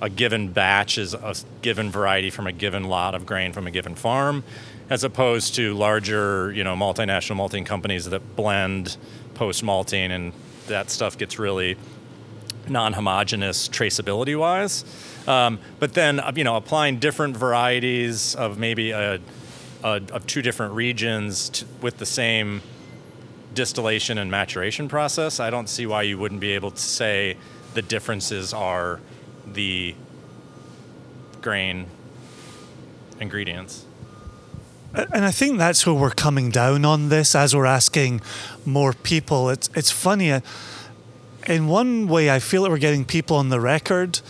a 0.00 0.08
given 0.08 0.48
batch 0.52 0.98
is 0.98 1.14
a 1.14 1.34
given 1.62 1.90
variety 1.90 2.30
from 2.30 2.46
a 2.46 2.52
given 2.52 2.84
lot 2.84 3.14
of 3.14 3.24
grain 3.24 3.52
from 3.52 3.66
a 3.66 3.70
given 3.70 3.94
farm, 3.94 4.44
as 4.92 5.04
opposed 5.04 5.54
to 5.54 5.72
larger, 5.72 6.52
you 6.52 6.62
know, 6.62 6.76
multinational 6.76 7.34
malting 7.34 7.64
companies 7.64 8.04
that 8.10 8.36
blend 8.36 8.98
post 9.32 9.62
malting, 9.62 10.12
and 10.12 10.34
that 10.66 10.90
stuff 10.90 11.16
gets 11.16 11.38
really 11.38 11.78
non-homogeneous 12.68 13.70
traceability 13.70 14.38
wise. 14.38 14.84
Um, 15.26 15.60
but 15.80 15.94
then, 15.94 16.20
uh, 16.20 16.32
you 16.36 16.44
know, 16.44 16.56
applying 16.56 16.98
different 16.98 17.38
varieties 17.38 18.34
of 18.34 18.58
maybe 18.58 18.90
a, 18.90 19.18
a 19.82 20.02
of 20.12 20.26
two 20.26 20.42
different 20.42 20.74
regions 20.74 21.64
with 21.80 21.96
the 21.96 22.06
same 22.06 22.60
distillation 23.54 24.18
and 24.18 24.30
maturation 24.30 24.88
process, 24.88 25.40
I 25.40 25.48
don't 25.48 25.70
see 25.70 25.86
why 25.86 26.02
you 26.02 26.18
wouldn't 26.18 26.42
be 26.42 26.50
able 26.52 26.70
to 26.70 26.78
say 26.78 27.38
the 27.72 27.80
differences 27.80 28.52
are 28.52 29.00
the 29.46 29.94
grain 31.40 31.86
ingredients. 33.20 33.86
And 34.94 35.24
I 35.24 35.30
think 35.30 35.58
that's 35.58 35.86
where 35.86 35.94
we're 35.94 36.10
coming 36.10 36.50
down 36.50 36.84
on 36.84 37.08
this 37.08 37.34
as 37.34 37.56
we're 37.56 37.64
asking 37.66 38.20
more 38.66 38.92
people. 38.92 39.48
It's 39.48 39.70
it's 39.74 39.90
funny. 39.90 40.30
uh, 40.32 40.40
In 41.46 41.66
one 41.66 42.06
way, 42.08 42.30
I 42.30 42.38
feel 42.38 42.62
that 42.64 42.70
we're 42.70 42.78
getting 42.78 43.04
people 43.04 43.36
on 43.36 43.48
the 43.48 43.58
record 43.60 44.20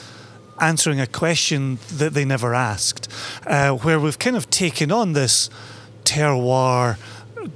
answering 0.61 1.01
a 1.01 1.07
question 1.07 1.79
that 1.93 2.15
they 2.15 2.25
never 2.25 2.55
asked, 2.55 3.11
uh, 3.47 3.73
where 3.73 3.99
we've 3.99 4.19
kind 4.19 4.37
of 4.37 4.49
taken 4.51 4.93
on 4.93 5.13
this 5.15 5.51
terroir 6.05 6.97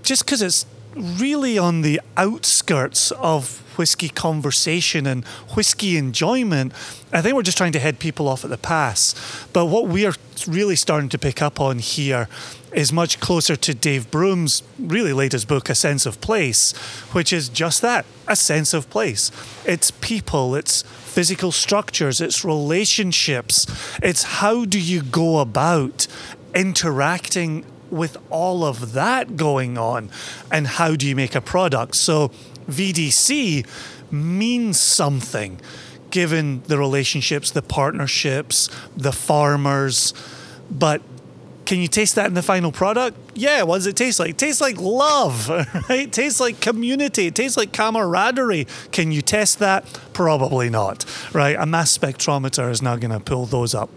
just 0.03 0.25
because 0.25 0.43
it's 0.43 0.67
really 0.97 1.57
on 1.59 1.83
the 1.83 2.01
outskirts 2.17 3.13
of 3.13 3.63
whiskey 3.79 4.09
conversation 4.09 5.07
and 5.07 5.25
whiskey 5.55 5.97
enjoyment. 5.97 6.73
I 7.13 7.21
think 7.23 7.37
we're 7.37 7.43
just 7.43 7.59
trying 7.59 7.73
to 7.73 7.79
head 7.79 7.99
people 7.99 8.27
off 8.27 8.43
at 8.45 8.51
the 8.51 8.59
pass. 8.59 9.15
But 9.53 9.67
what 9.67 9.87
we 9.87 10.05
are 10.07 10.15
really 10.49 10.77
starting 10.77 11.09
to 11.11 11.19
pick 11.19 11.41
up 11.41 11.61
on 11.61 11.79
here 11.79 12.29
is 12.77 12.93
much 12.93 13.19
closer 13.21 13.57
to 13.57 13.75
Dave 13.75 14.11
Broom's 14.11 14.63
really 14.79 15.15
latest 15.15 15.49
book, 15.49 15.71
A 15.71 15.75
Sense 15.75 16.05
of 16.05 16.21
Place, 16.21 16.73
which 17.13 17.33
is 17.33 17.49
just 17.49 17.81
that 17.81 18.05
a 18.29 18.37
sense 18.37 18.75
of 18.75 18.91
place. 18.91 19.33
It's 19.65 19.91
people, 19.91 20.55
it's 20.55 20.83
physical 20.83 21.53
structures, 21.53 22.21
it's 22.21 22.45
relationships, 22.45 23.67
it's 24.03 24.25
how 24.25 24.67
do 24.67 24.79
you 24.79 25.03
go 25.03 25.39
about 25.39 26.07
interacting 26.55 27.65
with 27.91 28.19
all 28.29 28.63
of 28.63 28.93
that 28.93 29.37
going 29.37 29.79
on 29.79 30.11
and 30.53 30.67
how 30.67 30.97
do 30.97 31.09
you 31.09 31.17
make 31.17 31.35
a 31.35 31.41
product. 31.41 31.95
So 31.95 32.29
VDC 32.69 33.67
means 34.13 34.79
something 34.79 35.61
given 36.11 36.63
the 36.65 36.77
relationships, 36.77 37.51
the 37.51 37.63
partnerships, 37.63 38.69
the 38.95 39.13
farmers, 39.13 40.13
but 40.71 41.01
can 41.67 41.79
you 41.79 41.89
taste 41.89 42.15
that 42.15 42.27
in 42.27 42.35
the 42.35 42.43
final 42.43 42.73
product? 42.73 43.19
Yeah, 43.35 43.65
what 43.65 43.77
does 43.77 43.87
it 43.87 43.97
taste 43.97 44.21
like? 44.21 44.31
It 44.31 44.39
tastes 44.39 44.61
like 44.61 44.81
love, 44.81 45.49
right? 45.89 45.91
It 45.91 46.13
tastes 46.13 46.41
like 46.41 46.61
community. 46.61 47.27
It 47.27 47.35
tastes 47.35 47.57
like 47.57 47.73
camaraderie. 47.73 48.67
Can 48.93 49.13
you 49.13 49.21
test 49.21 49.59
that? 49.59 49.85
Probably 50.13 50.71
not, 50.71 51.05
right? 51.35 51.57
A 51.59 51.67
mass 51.67 51.97
spectrometer 51.97 52.71
is 52.71 52.81
not 52.81 53.01
going 53.01 53.11
to 53.11 53.21
pull 53.21 53.47
those 53.47 53.75
up. 53.75 53.91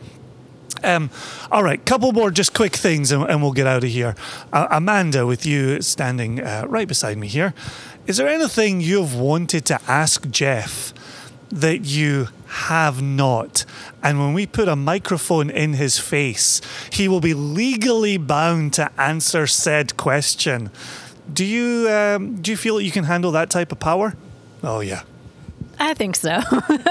Um, 0.83 1.09
all 1.51 1.63
right, 1.63 1.83
couple 1.85 2.11
more 2.11 2.31
just 2.31 2.53
quick 2.53 2.75
things 2.75 3.11
and, 3.11 3.23
and 3.29 3.41
we'll 3.41 3.51
get 3.51 3.67
out 3.67 3.83
of 3.83 3.89
here. 3.89 4.15
Uh, 4.53 4.67
Amanda, 4.71 5.25
with 5.25 5.45
you 5.45 5.81
standing 5.81 6.41
uh, 6.41 6.65
right 6.67 6.87
beside 6.87 7.17
me 7.17 7.27
here, 7.27 7.53
is 8.07 8.17
there 8.17 8.27
anything 8.27 8.79
you've 8.81 9.15
wanted 9.15 9.65
to 9.65 9.79
ask 9.87 10.29
Jeff 10.29 10.93
that 11.49 11.79
you 11.79 12.29
have 12.49 13.01
not. 13.01 13.65
And 14.01 14.19
when 14.19 14.34
we 14.34 14.45
put 14.45 14.67
a 14.67 14.76
microphone 14.76 15.49
in 15.49 15.73
his 15.73 15.99
face, 15.99 16.61
he 16.91 17.07
will 17.07 17.21
be 17.21 17.34
legally 17.34 18.17
bound 18.17 18.73
to 18.73 18.91
answer 18.99 19.47
said 19.47 19.97
question. 19.97 20.71
Do 21.31 21.45
you 21.45 21.89
um, 21.89 22.41
do 22.41 22.51
you 22.51 22.57
feel 22.57 22.77
that 22.77 22.84
you 22.84 22.91
can 22.91 23.03
handle 23.03 23.31
that 23.31 23.49
type 23.49 23.71
of 23.71 23.80
power? 23.80 24.15
Oh 24.63 24.80
yeah. 24.80 25.03
I 25.81 25.93
think 25.93 26.18
so. 26.18 26.41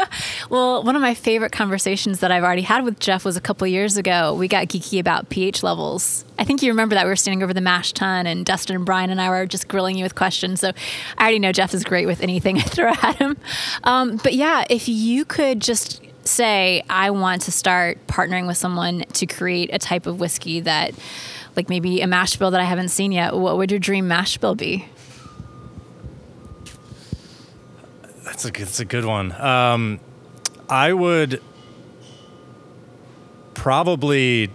well, 0.50 0.82
one 0.82 0.96
of 0.96 1.02
my 1.02 1.12
favorite 1.12 1.52
conversations 1.52 2.20
that 2.20 2.30
I've 2.30 2.42
already 2.42 2.62
had 2.62 2.84
with 2.84 2.98
Jeff 2.98 3.22
was 3.22 3.36
a 3.36 3.40
couple 3.40 3.66
years 3.66 3.98
ago. 3.98 4.34
We 4.34 4.48
got 4.48 4.68
geeky 4.68 4.98
about 4.98 5.28
pH 5.28 5.62
levels. 5.62 6.24
I 6.38 6.44
think 6.44 6.62
you 6.62 6.70
remember 6.70 6.94
that 6.94 7.04
we 7.04 7.10
were 7.10 7.16
standing 7.16 7.42
over 7.42 7.52
the 7.52 7.60
mash 7.60 7.92
tun, 7.92 8.26
and 8.26 8.46
Dustin 8.46 8.76
and 8.76 8.86
Brian 8.86 9.10
and 9.10 9.20
I 9.20 9.28
were 9.28 9.44
just 9.44 9.68
grilling 9.68 9.98
you 9.98 10.04
with 10.04 10.14
questions. 10.14 10.60
So 10.60 10.72
I 11.18 11.22
already 11.22 11.38
know 11.38 11.52
Jeff 11.52 11.74
is 11.74 11.84
great 11.84 12.06
with 12.06 12.22
anything 12.22 12.56
I 12.56 12.62
throw 12.62 12.90
at 12.90 13.16
him. 13.16 13.36
Um, 13.84 14.16
but 14.16 14.32
yeah, 14.32 14.64
if 14.70 14.88
you 14.88 15.26
could 15.26 15.60
just 15.60 16.00
say, 16.24 16.82
I 16.88 17.10
want 17.10 17.42
to 17.42 17.52
start 17.52 18.06
partnering 18.06 18.46
with 18.46 18.56
someone 18.56 19.00
to 19.14 19.26
create 19.26 19.68
a 19.72 19.78
type 19.78 20.06
of 20.06 20.18
whiskey 20.18 20.60
that, 20.60 20.94
like 21.56 21.68
maybe 21.68 22.00
a 22.00 22.06
mash 22.06 22.36
bill 22.36 22.50
that 22.52 22.60
I 22.60 22.64
haven't 22.64 22.88
seen 22.88 23.12
yet, 23.12 23.34
what 23.34 23.58
would 23.58 23.70
your 23.70 23.80
dream 23.80 24.08
mash 24.08 24.38
bill 24.38 24.54
be? 24.54 24.86
That's 28.38 28.56
a 28.56 28.64
that's 28.64 28.78
a 28.78 28.84
good 28.84 29.04
one. 29.04 29.32
Um, 29.32 29.98
I 30.70 30.92
would 30.92 31.42
probably 33.54 34.48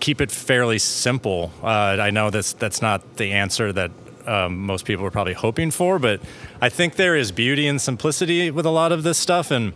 keep 0.00 0.20
it 0.20 0.30
fairly 0.30 0.78
simple. 0.78 1.50
Uh, 1.62 1.96
I 1.98 2.10
know 2.10 2.28
that's 2.28 2.52
that's 2.52 2.82
not 2.82 3.16
the 3.16 3.32
answer 3.32 3.72
that 3.72 3.90
um, 4.26 4.66
most 4.66 4.84
people 4.84 5.06
are 5.06 5.10
probably 5.10 5.32
hoping 5.32 5.70
for, 5.70 5.98
but 5.98 6.20
I 6.60 6.68
think 6.68 6.96
there 6.96 7.16
is 7.16 7.32
beauty 7.32 7.66
and 7.66 7.80
simplicity 7.80 8.50
with 8.50 8.66
a 8.66 8.70
lot 8.70 8.92
of 8.92 9.02
this 9.02 9.16
stuff, 9.16 9.50
and 9.50 9.72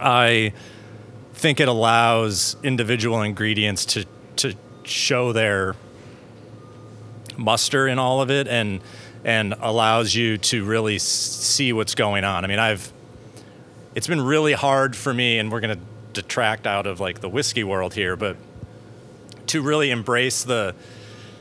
I 0.00 0.54
think 1.34 1.60
it 1.60 1.68
allows 1.68 2.56
individual 2.62 3.20
ingredients 3.20 3.84
to 3.84 4.06
to 4.36 4.54
show 4.84 5.34
their 5.34 5.76
muster 7.36 7.86
in 7.86 7.98
all 7.98 8.22
of 8.22 8.30
it, 8.30 8.48
and 8.48 8.80
and 9.24 9.54
allows 9.60 10.14
you 10.14 10.38
to 10.38 10.64
really 10.64 10.98
see 10.98 11.72
what's 11.72 11.94
going 11.94 12.24
on. 12.24 12.44
I 12.44 12.48
mean, 12.48 12.58
I've 12.58 12.92
it's 13.94 14.06
been 14.06 14.22
really 14.22 14.54
hard 14.54 14.96
for 14.96 15.12
me, 15.12 15.38
and 15.38 15.52
we're 15.52 15.60
going 15.60 15.78
to 15.78 15.84
detract 16.12 16.66
out 16.66 16.86
of 16.86 17.00
like 17.00 17.20
the 17.20 17.28
whiskey 17.28 17.64
world 17.64 17.94
here, 17.94 18.16
but 18.16 18.36
to 19.48 19.62
really 19.62 19.90
embrace 19.90 20.44
the 20.44 20.74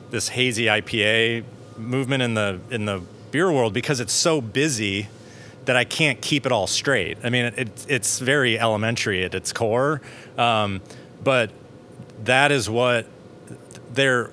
this 0.09 0.27
hazy 0.27 0.65
IPA 0.65 1.45
movement 1.77 2.21
in 2.21 2.33
the 2.33 2.59
in 2.69 2.85
the 2.85 3.01
beer 3.31 3.51
world 3.51 3.73
because 3.73 3.99
it's 3.99 4.13
so 4.13 4.41
busy 4.41 5.07
that 5.65 5.75
I 5.77 5.83
can't 5.83 6.19
keep 6.21 6.45
it 6.45 6.51
all 6.51 6.67
straight. 6.67 7.17
I 7.23 7.29
mean, 7.29 7.45
it, 7.55 7.85
it's 7.87 8.19
very 8.19 8.59
elementary 8.59 9.23
at 9.23 9.33
its 9.33 9.53
core, 9.53 10.01
um, 10.37 10.81
but 11.23 11.51
that 12.23 12.51
is 12.51 12.69
what 12.69 13.05
they're 13.93 14.31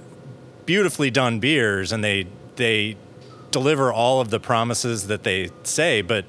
beautifully 0.67 1.11
done 1.11 1.39
beers, 1.39 1.93
and 1.93 2.03
they 2.03 2.27
they 2.57 2.97
deliver 3.51 3.93
all 3.93 4.21
of 4.21 4.31
the 4.31 4.41
promises 4.41 5.07
that 5.07 5.23
they 5.23 5.51
say. 5.63 6.03
But 6.03 6.25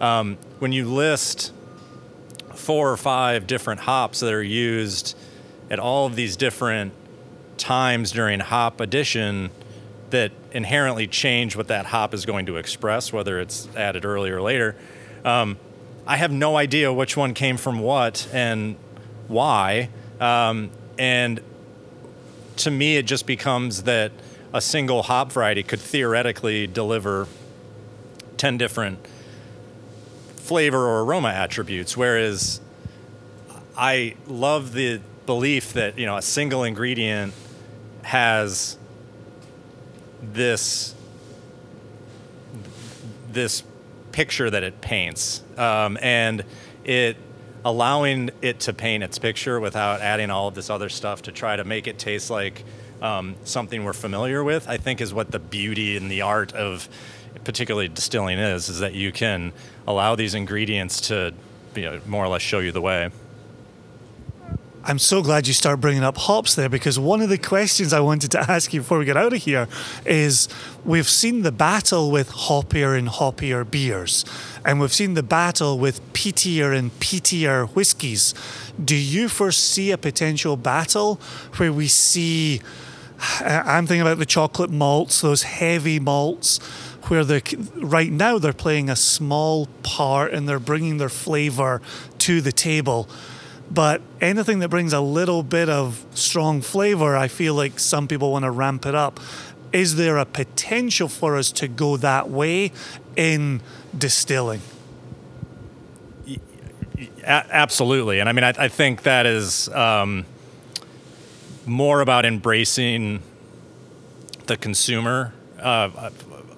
um, 0.00 0.38
when 0.58 0.72
you 0.72 0.88
list 0.88 1.52
four 2.54 2.90
or 2.90 2.96
five 2.96 3.46
different 3.46 3.80
hops 3.80 4.20
that 4.20 4.32
are 4.32 4.42
used 4.42 5.16
at 5.70 5.78
all 5.78 6.06
of 6.06 6.16
these 6.16 6.36
different 6.36 6.92
times 7.56 8.12
during 8.12 8.40
hop 8.40 8.80
addition 8.80 9.50
that 10.10 10.32
inherently 10.52 11.06
change 11.06 11.56
what 11.56 11.68
that 11.68 11.86
hop 11.86 12.12
is 12.12 12.26
going 12.26 12.46
to 12.46 12.56
express, 12.56 13.12
whether 13.12 13.40
it's 13.40 13.68
added 13.76 14.04
earlier 14.04 14.38
or 14.38 14.42
later. 14.42 14.76
Um, 15.24 15.56
I 16.06 16.16
have 16.16 16.32
no 16.32 16.56
idea 16.56 16.92
which 16.92 17.16
one 17.16 17.34
came 17.34 17.56
from 17.56 17.78
what 17.78 18.28
and 18.32 18.76
why. 19.28 19.90
Um, 20.20 20.70
and 20.98 21.40
to 22.56 22.70
me, 22.70 22.96
it 22.96 23.06
just 23.06 23.26
becomes 23.26 23.84
that 23.84 24.12
a 24.52 24.60
single 24.60 25.02
hop 25.02 25.32
variety 25.32 25.62
could 25.62 25.80
theoretically 25.80 26.66
deliver 26.66 27.26
10 28.36 28.58
different 28.58 28.98
flavor 30.36 30.86
or 30.88 31.02
aroma 31.04 31.28
attributes 31.28 31.96
whereas 31.96 32.60
i 33.76 34.14
love 34.26 34.72
the 34.72 35.00
belief 35.26 35.72
that 35.74 35.98
you 35.98 36.06
know 36.06 36.16
a 36.16 36.22
single 36.22 36.64
ingredient 36.64 37.32
has 38.02 38.76
this 40.22 40.94
this 43.30 43.62
picture 44.10 44.50
that 44.50 44.64
it 44.64 44.80
paints 44.80 45.42
um, 45.56 45.96
and 46.02 46.44
it 46.84 47.16
allowing 47.64 48.30
it 48.42 48.58
to 48.58 48.72
paint 48.72 49.04
its 49.04 49.18
picture 49.18 49.60
without 49.60 50.00
adding 50.00 50.30
all 50.30 50.48
of 50.48 50.54
this 50.54 50.70
other 50.70 50.88
stuff 50.88 51.22
to 51.22 51.30
try 51.30 51.54
to 51.54 51.62
make 51.62 51.86
it 51.86 51.98
taste 51.98 52.30
like 52.30 52.64
um, 53.00 53.36
something 53.44 53.84
we're 53.84 53.92
familiar 53.92 54.44
with, 54.44 54.68
I 54.68 54.76
think 54.76 55.00
is 55.00 55.12
what 55.12 55.30
the 55.30 55.38
beauty 55.38 55.96
and 55.96 56.10
the 56.10 56.22
art 56.22 56.52
of 56.52 56.88
particularly 57.44 57.88
distilling 57.88 58.38
is, 58.38 58.68
is 58.68 58.80
that 58.80 58.94
you 58.94 59.12
can 59.12 59.52
allow 59.86 60.14
these 60.14 60.34
ingredients 60.34 61.00
to 61.02 61.32
you 61.74 61.82
know, 61.82 62.00
more 62.06 62.24
or 62.24 62.28
less 62.28 62.42
show 62.42 62.58
you 62.58 62.72
the 62.72 62.80
way. 62.80 63.10
I'm 64.82 64.98
so 64.98 65.22
glad 65.22 65.46
you 65.46 65.52
start 65.52 65.78
bringing 65.78 66.02
up 66.02 66.16
hops 66.16 66.54
there 66.54 66.70
because 66.70 66.98
one 66.98 67.20
of 67.20 67.28
the 67.28 67.36
questions 67.36 67.92
I 67.92 68.00
wanted 68.00 68.30
to 68.32 68.40
ask 68.50 68.72
you 68.72 68.80
before 68.80 68.98
we 68.98 69.04
get 69.04 69.16
out 69.16 69.32
of 69.34 69.42
here 69.42 69.68
is 70.06 70.48
we've 70.84 71.08
seen 71.08 71.42
the 71.42 71.52
battle 71.52 72.10
with 72.10 72.30
hoppier 72.30 72.98
and 72.98 73.08
hoppier 73.08 73.70
beers, 73.70 74.24
and 74.64 74.80
we've 74.80 74.92
seen 74.92 75.14
the 75.14 75.22
battle 75.22 75.78
with 75.78 76.00
peatier 76.14 76.76
and 76.76 76.98
peatier 76.98 77.68
whiskies. 77.68 78.34
Do 78.82 78.96
you 78.96 79.28
foresee 79.28 79.90
a 79.90 79.98
potential 79.98 80.56
battle 80.56 81.20
where 81.56 81.72
we 81.72 81.86
see 81.86 82.62
I'm 83.20 83.86
thinking 83.86 84.02
about 84.02 84.18
the 84.18 84.26
chocolate 84.26 84.70
malts, 84.70 85.20
those 85.20 85.42
heavy 85.42 85.98
malts, 86.00 86.58
where 87.08 87.24
they 87.24 87.42
right 87.74 88.10
now 88.10 88.38
they're 88.38 88.52
playing 88.52 88.88
a 88.88 88.96
small 88.96 89.66
part 89.82 90.32
and 90.32 90.48
they're 90.48 90.58
bringing 90.58 90.96
their 90.96 91.08
flavor 91.08 91.82
to 92.18 92.40
the 92.40 92.52
table. 92.52 93.08
But 93.70 94.00
anything 94.20 94.58
that 94.60 94.68
brings 94.68 94.92
a 94.92 95.00
little 95.00 95.42
bit 95.42 95.68
of 95.68 96.04
strong 96.12 96.60
flavor, 96.60 97.16
I 97.16 97.28
feel 97.28 97.54
like 97.54 97.78
some 97.78 98.08
people 98.08 98.32
want 98.32 98.44
to 98.44 98.50
ramp 98.50 98.86
it 98.86 98.94
up. 98.94 99.20
Is 99.72 99.96
there 99.96 100.16
a 100.16 100.24
potential 100.24 101.06
for 101.06 101.36
us 101.36 101.52
to 101.52 101.68
go 101.68 101.96
that 101.98 102.28
way 102.28 102.72
in 103.16 103.60
distilling? 103.96 104.60
Absolutely. 107.22 108.18
And 108.18 108.28
I 108.28 108.32
mean, 108.32 108.44
I, 108.44 108.54
I 108.58 108.68
think 108.68 109.02
that 109.02 109.26
is. 109.26 109.68
Um, 109.68 110.24
more 111.70 112.00
about 112.00 112.26
embracing 112.26 113.22
the 114.46 114.56
consumer. 114.56 115.32
Uh, 115.60 116.10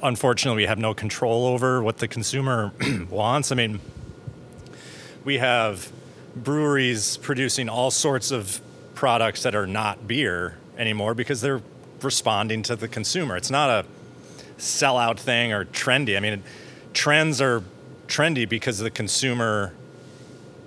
unfortunately, 0.02 0.62
we 0.62 0.66
have 0.66 0.78
no 0.78 0.94
control 0.94 1.44
over 1.46 1.82
what 1.82 1.98
the 1.98 2.08
consumer 2.08 2.72
wants. 3.10 3.52
I 3.52 3.54
mean, 3.54 3.78
we 5.22 5.36
have 5.36 5.92
breweries 6.34 7.18
producing 7.18 7.68
all 7.68 7.90
sorts 7.90 8.30
of 8.30 8.62
products 8.94 9.42
that 9.42 9.54
are 9.54 9.66
not 9.66 10.08
beer 10.08 10.56
anymore 10.78 11.12
because 11.12 11.42
they're 11.42 11.60
responding 12.00 12.62
to 12.62 12.74
the 12.74 12.88
consumer. 12.88 13.36
It's 13.36 13.50
not 13.50 13.68
a 13.68 13.86
sellout 14.56 15.18
thing 15.18 15.52
or 15.52 15.66
trendy. 15.66 16.16
I 16.16 16.20
mean, 16.20 16.42
trends 16.94 17.42
are 17.42 17.62
trendy 18.08 18.48
because 18.48 18.78
the 18.78 18.90
consumer 18.90 19.74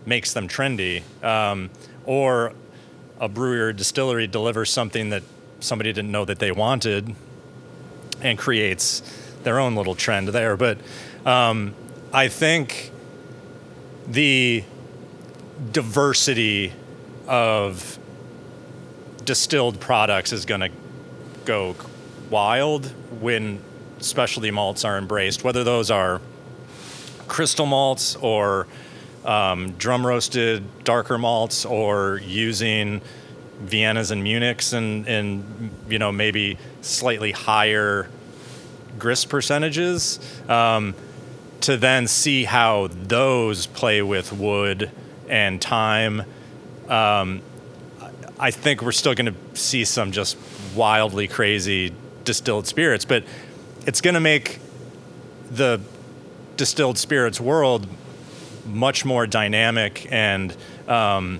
makes 0.05 0.33
them 0.33 0.47
trendy. 0.47 1.01
Um, 1.23 1.71
or 2.05 2.53
a 3.19 3.29
brewery 3.29 3.61
or 3.61 3.73
distillery 3.73 4.27
delivers 4.27 4.69
something 4.69 5.09
that 5.09 5.23
somebody 5.59 5.93
didn't 5.93 6.11
know 6.11 6.25
that 6.25 6.39
they 6.39 6.51
wanted 6.51 7.15
and 8.21 8.37
creates 8.37 9.01
their 9.43 9.59
own 9.59 9.75
little 9.75 9.95
trend 9.95 10.29
there. 10.29 10.57
But 10.57 10.79
um, 11.25 11.73
I 12.13 12.27
think 12.27 12.91
the 14.07 14.63
diversity 15.71 16.73
of 17.27 17.97
distilled 19.23 19.79
products 19.79 20.33
is 20.33 20.45
going 20.45 20.61
to 20.61 20.71
go 21.45 21.75
wild 22.29 22.87
when 23.21 23.59
specialty 23.99 24.51
malts 24.51 24.83
are 24.85 24.97
embraced, 24.97 25.43
whether 25.43 25.63
those 25.63 25.89
are 25.89 26.21
crystal 27.27 27.65
malts 27.65 28.15
or 28.17 28.67
um, 29.25 29.71
drum 29.73 30.05
roasted 30.05 30.83
darker 30.83 31.17
malts 31.17 31.65
or 31.65 32.21
using 32.23 33.01
Viennas 33.63 34.11
and 34.11 34.23
Munichs 34.23 34.73
and, 34.73 35.07
and 35.07 35.71
you 35.89 35.99
know 35.99 36.11
maybe 36.11 36.57
slightly 36.81 37.31
higher 37.31 38.09
grist 38.99 39.29
percentages 39.29 40.19
um, 40.49 40.93
to 41.61 41.77
then 41.77 42.07
see 42.07 42.43
how 42.43 42.87
those 42.91 43.65
play 43.65 44.01
with 44.01 44.31
wood 44.33 44.91
and 45.27 45.61
time. 45.61 46.23
Um, 46.87 47.41
I 48.37 48.51
think 48.51 48.81
we're 48.81 48.91
still 48.91 49.15
going 49.15 49.33
to 49.33 49.59
see 49.59 49.85
some 49.85 50.11
just 50.11 50.37
wildly 50.75 51.27
crazy 51.27 51.93
distilled 52.25 52.67
spirits, 52.67 53.05
but 53.05 53.23
it's 53.87 54.01
going 54.01 54.15
to 54.15 54.19
make 54.19 54.59
the 55.49 55.79
distilled 56.57 56.97
spirits 56.97 57.39
world 57.39 57.87
much 58.65 59.05
more 59.05 59.27
dynamic 59.27 60.07
and 60.11 60.55
um, 60.87 61.39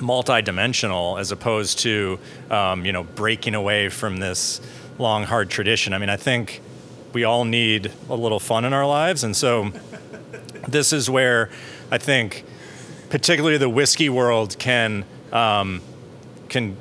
multi-dimensional 0.00 1.18
as 1.18 1.32
opposed 1.32 1.78
to 1.80 2.18
um, 2.50 2.84
you 2.84 2.92
know 2.92 3.04
breaking 3.04 3.54
away 3.54 3.88
from 3.88 4.18
this 4.18 4.60
long 4.98 5.24
hard 5.24 5.50
tradition. 5.50 5.92
I 5.92 5.98
mean, 5.98 6.10
I 6.10 6.16
think 6.16 6.60
we 7.12 7.24
all 7.24 7.44
need 7.44 7.92
a 8.08 8.14
little 8.14 8.40
fun 8.40 8.64
in 8.64 8.72
our 8.72 8.86
lives, 8.86 9.24
and 9.24 9.36
so 9.36 9.72
this 10.68 10.92
is 10.92 11.08
where 11.08 11.50
I 11.90 11.98
think 11.98 12.44
particularly 13.10 13.58
the 13.58 13.68
whiskey 13.68 14.08
world 14.08 14.58
can 14.58 15.04
um, 15.32 15.80
can 16.48 16.76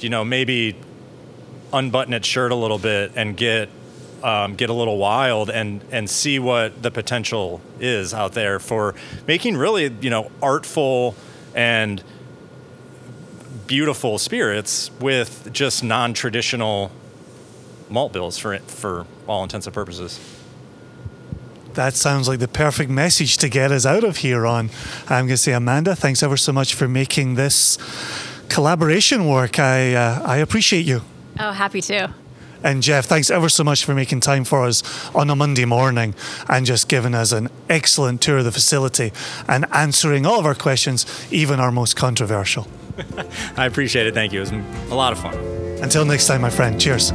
you 0.00 0.08
know 0.08 0.24
maybe 0.24 0.76
unbutton 1.72 2.14
its 2.14 2.26
shirt 2.26 2.52
a 2.52 2.54
little 2.54 2.78
bit 2.78 3.12
and 3.14 3.36
get 3.36 3.68
um, 4.22 4.54
get 4.54 4.70
a 4.70 4.72
little 4.72 4.98
wild 4.98 5.50
and 5.50 5.82
and 5.90 6.08
see 6.08 6.38
what 6.38 6.82
the 6.82 6.90
potential 6.90 7.60
is 7.80 8.12
out 8.12 8.32
there 8.32 8.58
for 8.58 8.94
making 9.26 9.56
really 9.56 9.94
you 10.00 10.10
know 10.10 10.30
artful 10.42 11.14
and 11.54 12.02
beautiful 13.66 14.18
spirits 14.18 14.90
with 15.00 15.52
just 15.52 15.84
non-traditional 15.84 16.90
malt 17.90 18.12
bills 18.12 18.38
for 18.38 18.58
for 18.60 19.06
all 19.26 19.42
intents 19.42 19.66
and 19.66 19.74
purposes. 19.74 20.18
That 21.74 21.94
sounds 21.94 22.26
like 22.26 22.40
the 22.40 22.48
perfect 22.48 22.90
message 22.90 23.36
to 23.36 23.48
get 23.48 23.70
us 23.70 23.86
out 23.86 24.02
of 24.02 24.16
here 24.16 24.46
on. 24.46 24.70
I'm 25.08 25.26
going 25.26 25.28
to 25.28 25.36
say, 25.36 25.52
Amanda, 25.52 25.94
thanks 25.94 26.24
ever 26.24 26.36
so 26.36 26.52
much 26.52 26.74
for 26.74 26.88
making 26.88 27.36
this 27.36 27.78
collaboration 28.48 29.28
work. 29.28 29.60
I 29.60 29.94
uh, 29.94 30.22
I 30.24 30.38
appreciate 30.38 30.86
you. 30.86 31.02
Oh, 31.38 31.52
happy 31.52 31.80
to. 31.82 32.12
And 32.62 32.82
Jeff, 32.82 33.06
thanks 33.06 33.30
ever 33.30 33.48
so 33.48 33.62
much 33.62 33.84
for 33.84 33.94
making 33.94 34.20
time 34.20 34.44
for 34.44 34.64
us 34.64 34.82
on 35.14 35.30
a 35.30 35.36
Monday 35.36 35.64
morning 35.64 36.14
and 36.48 36.66
just 36.66 36.88
giving 36.88 37.14
us 37.14 37.32
an 37.32 37.48
excellent 37.68 38.20
tour 38.20 38.38
of 38.38 38.44
the 38.44 38.52
facility 38.52 39.12
and 39.46 39.66
answering 39.72 40.26
all 40.26 40.40
of 40.40 40.46
our 40.46 40.54
questions, 40.54 41.06
even 41.30 41.60
our 41.60 41.70
most 41.70 41.96
controversial. 41.96 42.66
I 43.56 43.66
appreciate 43.66 44.06
it. 44.06 44.14
Thank 44.14 44.32
you. 44.32 44.40
It 44.42 44.50
was 44.50 44.90
a 44.90 44.94
lot 44.94 45.12
of 45.12 45.20
fun. 45.20 45.34
Until 45.82 46.04
next 46.04 46.26
time, 46.26 46.40
my 46.40 46.50
friend. 46.50 46.80
Cheers. 46.80 47.12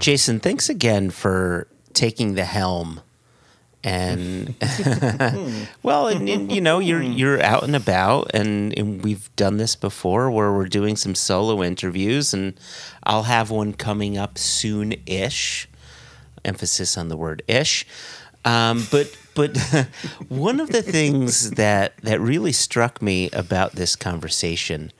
Jason, 0.00 0.40
thanks 0.40 0.68
again 0.68 1.10
for 1.10 1.68
taking 1.92 2.34
the 2.34 2.44
helm. 2.44 3.00
And 3.84 4.54
well, 5.82 6.06
and, 6.08 6.28
and, 6.28 6.52
you 6.52 6.60
know, 6.60 6.78
you're 6.78 7.02
you're 7.02 7.42
out 7.42 7.64
and 7.64 7.74
about, 7.74 8.30
and, 8.32 8.76
and 8.78 9.02
we've 9.02 9.34
done 9.36 9.56
this 9.56 9.74
before, 9.74 10.30
where 10.30 10.52
we're 10.52 10.68
doing 10.68 10.96
some 10.96 11.14
solo 11.14 11.62
interviews, 11.62 12.32
and 12.32 12.58
I'll 13.02 13.24
have 13.24 13.50
one 13.50 13.72
coming 13.72 14.16
up 14.16 14.38
soon-ish. 14.38 15.68
Emphasis 16.44 16.96
on 16.96 17.08
the 17.08 17.16
word 17.16 17.42
"ish." 17.48 17.86
Um, 18.44 18.86
but 18.90 19.16
but 19.34 19.56
one 20.28 20.60
of 20.60 20.70
the 20.70 20.82
things 20.82 21.52
that 21.52 21.96
that 21.98 22.20
really 22.20 22.52
struck 22.52 23.00
me 23.00 23.30
about 23.30 23.72
this 23.72 23.96
conversation 23.96 24.92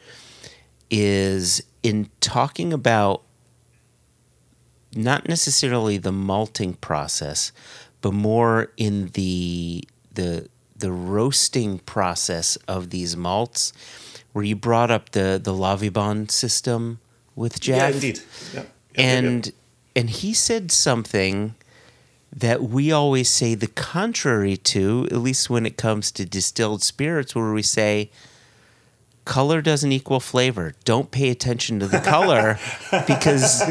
is 0.91 1.63
in 1.83 2.09
talking 2.21 2.73
about 2.73 3.23
not 4.95 5.29
necessarily 5.29 5.97
the 5.97 6.13
malting 6.13 6.75
process, 6.75 7.51
but 8.03 8.13
more 8.13 8.71
in 8.77 9.09
the 9.15 9.85
the 10.13 10.49
the 10.77 10.93
roasting 10.93 11.79
process 11.79 12.57
of 12.69 12.91
these 12.91 13.17
malts, 13.17 13.73
where 14.33 14.45
you 14.45 14.55
brought 14.57 14.91
up 14.91 15.11
the 15.13 15.41
the 15.43 15.53
Lovibond 15.53 16.31
system 16.31 16.99
with 17.35 17.61
Jeff. 17.61 17.79
Yeah, 17.79 17.89
indeed. 17.95 18.21
Yeah. 18.53 18.63
Yeah, 18.95 19.03
and 19.03 19.47
yeah, 19.47 19.53
and 19.97 20.11
he 20.11 20.35
said 20.35 20.71
something 20.71 21.55
that 22.35 22.63
we 22.63 22.91
always 22.93 23.29
say 23.29 23.55
the 23.55 23.67
contrary 23.67 24.57
to, 24.57 25.07
at 25.11 25.19
least 25.19 25.51
when 25.51 25.67
it 25.67 25.77
comes 25.77 26.11
to 26.13 26.25
distilled 26.25 26.83
spirits, 26.83 27.35
where 27.35 27.53
we 27.53 27.63
say 27.63 28.11
color 29.25 29.63
doesn't 29.63 29.93
equal 29.93 30.21
flavor. 30.21 30.75
Don't 30.85 31.11
pay 31.11 31.31
attention 31.31 31.81
to 31.81 31.87
the 31.87 32.01
color 32.01 32.59
because 33.07 33.63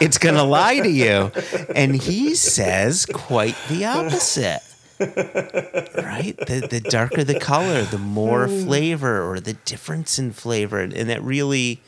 it's 0.00 0.18
going 0.18 0.36
to 0.36 0.42
lie 0.42 0.80
to 0.80 0.90
you. 0.90 1.32
And 1.74 1.94
he 1.94 2.34
says 2.34 3.06
quite 3.06 3.56
the 3.68 3.84
opposite. 3.84 4.60
right? 5.00 6.36
The, 6.36 6.68
the 6.70 6.80
darker 6.80 7.24
the 7.24 7.40
color, 7.40 7.82
the 7.82 7.98
more 7.98 8.46
hmm. 8.46 8.64
flavor 8.64 9.28
or 9.28 9.40
the 9.40 9.54
difference 9.54 10.18
in 10.18 10.32
flavor. 10.32 10.80
And 10.80 10.92
that 10.92 11.22
really, 11.22 11.82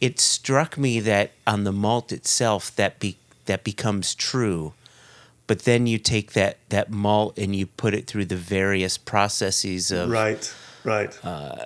it 0.00 0.18
struck 0.18 0.76
me 0.76 1.00
that 1.00 1.32
on 1.46 1.64
the 1.64 1.72
malt 1.72 2.10
itself, 2.10 2.74
that, 2.76 2.98
be, 2.98 3.18
that 3.46 3.62
becomes 3.62 4.14
true. 4.14 4.74
But 5.46 5.60
then 5.60 5.86
you 5.86 5.98
take 5.98 6.32
that, 6.32 6.56
that 6.70 6.90
malt 6.90 7.38
and 7.38 7.54
you 7.54 7.66
put 7.66 7.94
it 7.94 8.06
through 8.06 8.24
the 8.24 8.36
various 8.36 8.96
processes 8.98 9.90
of 9.90 10.10
Right, 10.10 10.52
right. 10.84 11.18
Uh, 11.24 11.56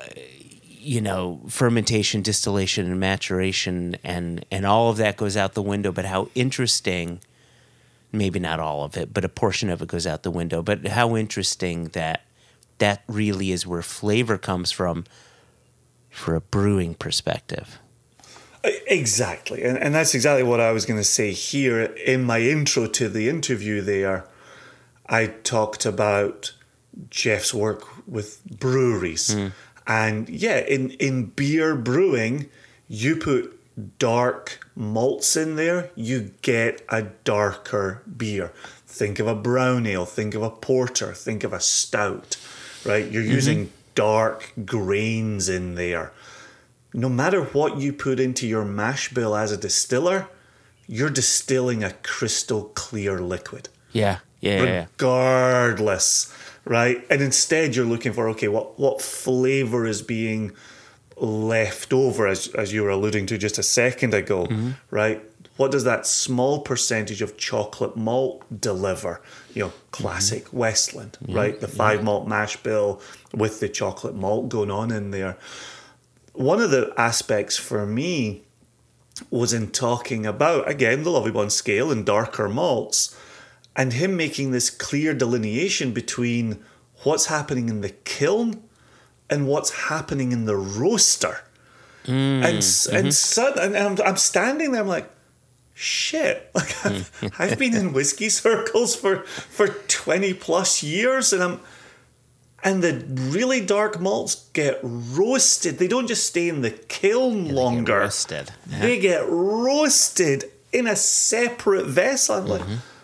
you 0.88 1.00
know 1.00 1.40
fermentation 1.48 2.22
distillation 2.22 2.86
and 2.86 3.00
maturation 3.00 3.96
and 4.04 4.44
and 4.50 4.64
all 4.64 4.90
of 4.90 4.96
that 4.96 5.16
goes 5.16 5.36
out 5.36 5.54
the 5.54 5.62
window 5.62 5.92
but 5.92 6.04
how 6.04 6.28
interesting 6.34 7.20
maybe 8.12 8.38
not 8.38 8.60
all 8.60 8.84
of 8.84 8.96
it 8.96 9.12
but 9.12 9.24
a 9.24 9.28
portion 9.28 9.68
of 9.68 9.82
it 9.82 9.88
goes 9.88 10.06
out 10.06 10.22
the 10.22 10.30
window 10.30 10.62
but 10.62 10.86
how 10.86 11.16
interesting 11.16 11.88
that 11.88 12.24
that 12.78 13.02
really 13.08 13.50
is 13.50 13.66
where 13.66 13.82
flavor 13.82 14.38
comes 14.38 14.70
from 14.70 15.04
for 16.10 16.34
a 16.34 16.40
brewing 16.40 16.94
perspective 16.94 17.78
Exactly. 18.64 19.62
And, 19.62 19.78
and 19.78 19.94
that's 19.94 20.14
exactly 20.14 20.42
what 20.42 20.60
I 20.60 20.72
was 20.72 20.84
going 20.84 20.98
to 20.98 21.04
say 21.04 21.32
here. 21.32 21.82
In 21.82 22.24
my 22.24 22.40
intro 22.40 22.86
to 22.86 23.08
the 23.08 23.28
interview, 23.28 23.80
there, 23.80 24.26
I 25.06 25.26
talked 25.26 25.86
about 25.86 26.52
Jeff's 27.08 27.54
work 27.54 27.84
with 28.08 28.44
breweries. 28.44 29.32
Hmm. 29.32 29.48
And 29.86 30.28
yeah, 30.28 30.58
in, 30.58 30.90
in 30.92 31.26
beer 31.26 31.74
brewing, 31.74 32.48
you 32.88 33.16
put 33.16 33.54
dark 33.98 34.66
malts 34.74 35.36
in 35.36 35.56
there, 35.56 35.90
you 35.94 36.32
get 36.42 36.84
a 36.88 37.02
darker 37.24 38.02
beer. 38.16 38.52
Think 38.86 39.18
of 39.18 39.26
a 39.26 39.34
brown 39.34 39.86
ale, 39.86 40.04
think 40.04 40.34
of 40.34 40.42
a 40.42 40.50
porter, 40.50 41.12
think 41.12 41.44
of 41.44 41.52
a 41.52 41.60
stout, 41.60 42.36
right? 42.84 43.10
You're 43.10 43.22
mm-hmm. 43.22 43.32
using 43.32 43.72
dark 43.94 44.52
grains 44.64 45.48
in 45.48 45.74
there 45.74 46.12
no 46.94 47.08
matter 47.08 47.44
what 47.44 47.78
you 47.78 47.92
put 47.92 48.18
into 48.18 48.46
your 48.46 48.64
mash 48.64 49.12
bill 49.12 49.36
as 49.36 49.52
a 49.52 49.56
distiller, 49.56 50.28
you're 50.86 51.10
distilling 51.10 51.84
a 51.84 51.92
crystal 52.02 52.64
clear 52.74 53.20
liquid, 53.20 53.68
yeah 53.92 54.18
yeah, 54.40 54.62
yeah, 54.62 54.64
yeah. 54.64 54.86
Right? 56.68 57.04
And 57.10 57.20
instead, 57.20 57.74
you're 57.74 57.86
looking 57.86 58.12
for 58.12 58.28
okay, 58.30 58.48
what 58.48 58.78
what 58.78 59.02
flavor 59.02 59.86
is 59.86 60.02
being 60.02 60.52
left 61.16 61.92
over, 61.92 62.26
as 62.26 62.48
as 62.48 62.72
you 62.72 62.82
were 62.82 62.90
alluding 62.90 63.26
to 63.26 63.38
just 63.38 63.58
a 63.58 63.62
second 63.62 64.14
ago, 64.14 64.46
mm-hmm. 64.46 64.70
right? 64.90 65.22
What 65.56 65.72
does 65.72 65.82
that 65.82 66.06
small 66.06 66.60
percentage 66.60 67.20
of 67.20 67.36
chocolate 67.36 67.96
malt 67.96 68.44
deliver? 68.60 69.20
You 69.54 69.64
know, 69.64 69.72
classic 69.90 70.44
mm-hmm. 70.44 70.58
Westland, 70.58 71.18
right? 71.28 71.58
The 71.58 71.66
five 71.66 72.04
malt 72.04 72.28
mash 72.28 72.56
bill 72.58 73.02
with 73.34 73.58
the 73.58 73.68
chocolate 73.68 74.14
malt 74.14 74.48
going 74.48 74.70
on 74.70 74.92
in 74.92 75.10
there 75.10 75.36
one 76.38 76.60
of 76.60 76.70
the 76.70 76.92
aspects 76.96 77.56
for 77.56 77.84
me 77.84 78.44
was 79.28 79.52
in 79.52 79.68
talking 79.68 80.24
about 80.24 80.68
again 80.70 81.02
the 81.02 81.10
Lovibond 81.10 81.50
scale 81.50 81.90
and 81.90 82.06
darker 82.06 82.48
malts, 82.48 83.18
and 83.78 83.92
him 83.92 84.16
making 84.16 84.50
this 84.50 84.70
clear 84.70 85.14
delineation 85.14 85.92
between 85.92 86.58
what's 87.04 87.26
happening 87.26 87.68
in 87.68 87.80
the 87.80 87.90
kiln 87.90 88.60
and 89.30 89.46
what's 89.46 89.70
happening 89.70 90.32
in 90.32 90.46
the 90.46 90.56
roaster. 90.56 91.44
Mm, 92.04 92.44
and 92.44 92.58
s 92.58 92.86
and, 92.86 92.96
mm-hmm. 92.96 93.10
sud- 93.10 93.58
and 93.58 93.76
I'm, 93.76 93.96
I'm 94.04 94.16
standing 94.16 94.72
there, 94.72 94.82
I'm 94.82 94.88
like, 94.88 95.08
shit! 95.74 96.50
Like 96.54 96.84
I've, 96.84 97.20
mm. 97.20 97.32
I've 97.38 97.58
been 97.58 97.76
in 97.76 97.92
whiskey 97.98 98.28
circles 98.30 98.96
for 98.96 99.22
for 99.22 99.68
20 99.68 100.34
plus 100.34 100.82
years, 100.82 101.32
and 101.32 101.42
I'm 101.42 101.60
and 102.64 102.82
the 102.82 103.04
really 103.30 103.64
dark 103.64 104.00
malts 104.00 104.48
get 104.54 104.80
roasted. 104.82 105.78
They 105.78 105.86
don't 105.86 106.08
just 106.08 106.26
stay 106.26 106.48
in 106.48 106.62
the 106.62 106.72
kiln 106.72 107.54
longer. 107.54 108.00
roasted. 108.00 108.50
Yeah. 108.68 108.80
They 108.80 108.98
get 108.98 109.28
roasted 109.28 110.50
in 110.72 110.88
a 110.88 110.96
separate 110.96 111.86
vessel. 111.86 112.36
I'm 112.36 112.46
like, 112.46 112.62
mm-hmm. 112.62 112.97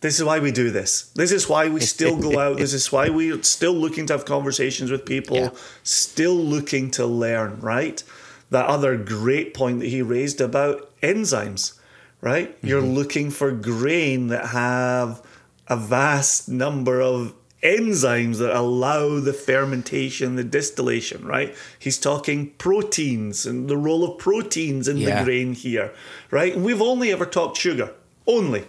This 0.00 0.18
is 0.18 0.24
why 0.24 0.38
we 0.38 0.52
do 0.52 0.70
this. 0.70 1.10
This 1.14 1.32
is 1.32 1.48
why 1.48 1.68
we 1.68 1.80
still 1.80 2.16
go 2.16 2.38
out. 2.38 2.58
This 2.58 2.74
is 2.74 2.92
why 2.92 3.08
we're 3.08 3.42
still 3.42 3.72
looking 3.72 4.06
to 4.06 4.12
have 4.14 4.24
conversations 4.24 4.90
with 4.90 5.04
people, 5.06 5.36
Yeah. 5.36 5.50
still 5.82 6.34
looking 6.36 6.90
to 6.92 7.06
learn, 7.06 7.60
right? 7.60 8.02
That 8.50 8.66
other 8.66 8.96
great 8.96 9.54
point 9.54 9.80
that 9.80 9.88
he 9.88 10.02
raised 10.02 10.40
about 10.40 10.90
enzymes, 11.02 11.72
right? 12.20 12.56
You're 12.62 12.80
looking 12.82 13.30
for 13.30 13.50
grain 13.50 14.28
that 14.28 14.46
have 14.48 15.22
a 15.68 15.76
vast 15.76 16.48
number 16.48 17.00
of 17.00 17.32
enzymes 17.62 18.36
that 18.38 18.54
allow 18.56 19.18
the 19.18 19.32
fermentation, 19.32 20.36
the 20.36 20.44
distillation, 20.44 21.24
right? 21.26 21.56
He's 21.78 21.98
talking 21.98 22.50
proteins 22.58 23.46
and 23.46 23.68
the 23.68 23.76
role 23.76 24.04
of 24.04 24.18
proteins 24.18 24.86
in 24.86 24.98
Yeah. 24.98 25.18
the 25.20 25.24
grain 25.24 25.54
here, 25.54 25.92
right? 26.30 26.54
And 26.54 26.64
we've 26.64 26.82
only 26.82 27.10
ever 27.10 27.26
talked 27.26 27.56
sugar, 27.56 27.90
only, 28.26 28.66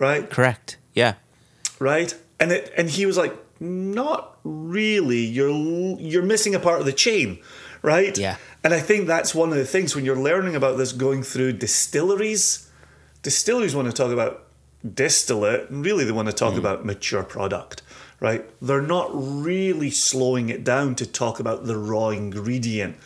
right? 0.00 0.28
Correct. 0.28 0.76
Yeah. 0.94 1.14
Right? 1.78 2.12
And 2.40 2.50
it, 2.50 2.72
and 2.76 2.90
he 2.90 3.06
was 3.06 3.16
like, 3.16 3.34
not 3.60 4.38
really. 4.42 5.20
You're 5.24 5.50
you're 6.00 6.22
missing 6.24 6.54
a 6.54 6.58
part 6.58 6.80
of 6.80 6.86
the 6.86 6.92
chain, 6.92 7.38
right? 7.82 8.16
Yeah. 8.18 8.36
And 8.64 8.74
I 8.74 8.80
think 8.80 9.06
that's 9.06 9.34
one 9.34 9.50
of 9.50 9.56
the 9.56 9.64
things 9.64 9.94
when 9.94 10.04
you're 10.04 10.16
learning 10.18 10.56
about 10.56 10.76
this 10.78 10.92
going 10.92 11.22
through 11.22 11.52
distilleries. 11.54 12.68
Distilleries 13.22 13.74
want 13.76 13.86
to 13.86 13.92
talk 13.92 14.10
about 14.12 14.46
distillate, 14.94 15.68
and 15.70 15.84
really 15.84 16.04
they 16.04 16.12
want 16.12 16.28
to 16.28 16.34
Mm. 16.34 16.38
talk 16.38 16.56
about 16.56 16.84
mature 16.86 17.22
product, 17.22 17.82
right? 18.18 18.44
They're 18.62 18.80
not 18.80 19.10
really 19.12 19.90
slowing 19.90 20.48
it 20.48 20.64
down 20.64 20.94
to 20.96 21.06
talk 21.06 21.38
about 21.40 21.66
the 21.66 21.76
raw 21.76 22.08
ingredient 22.08 22.96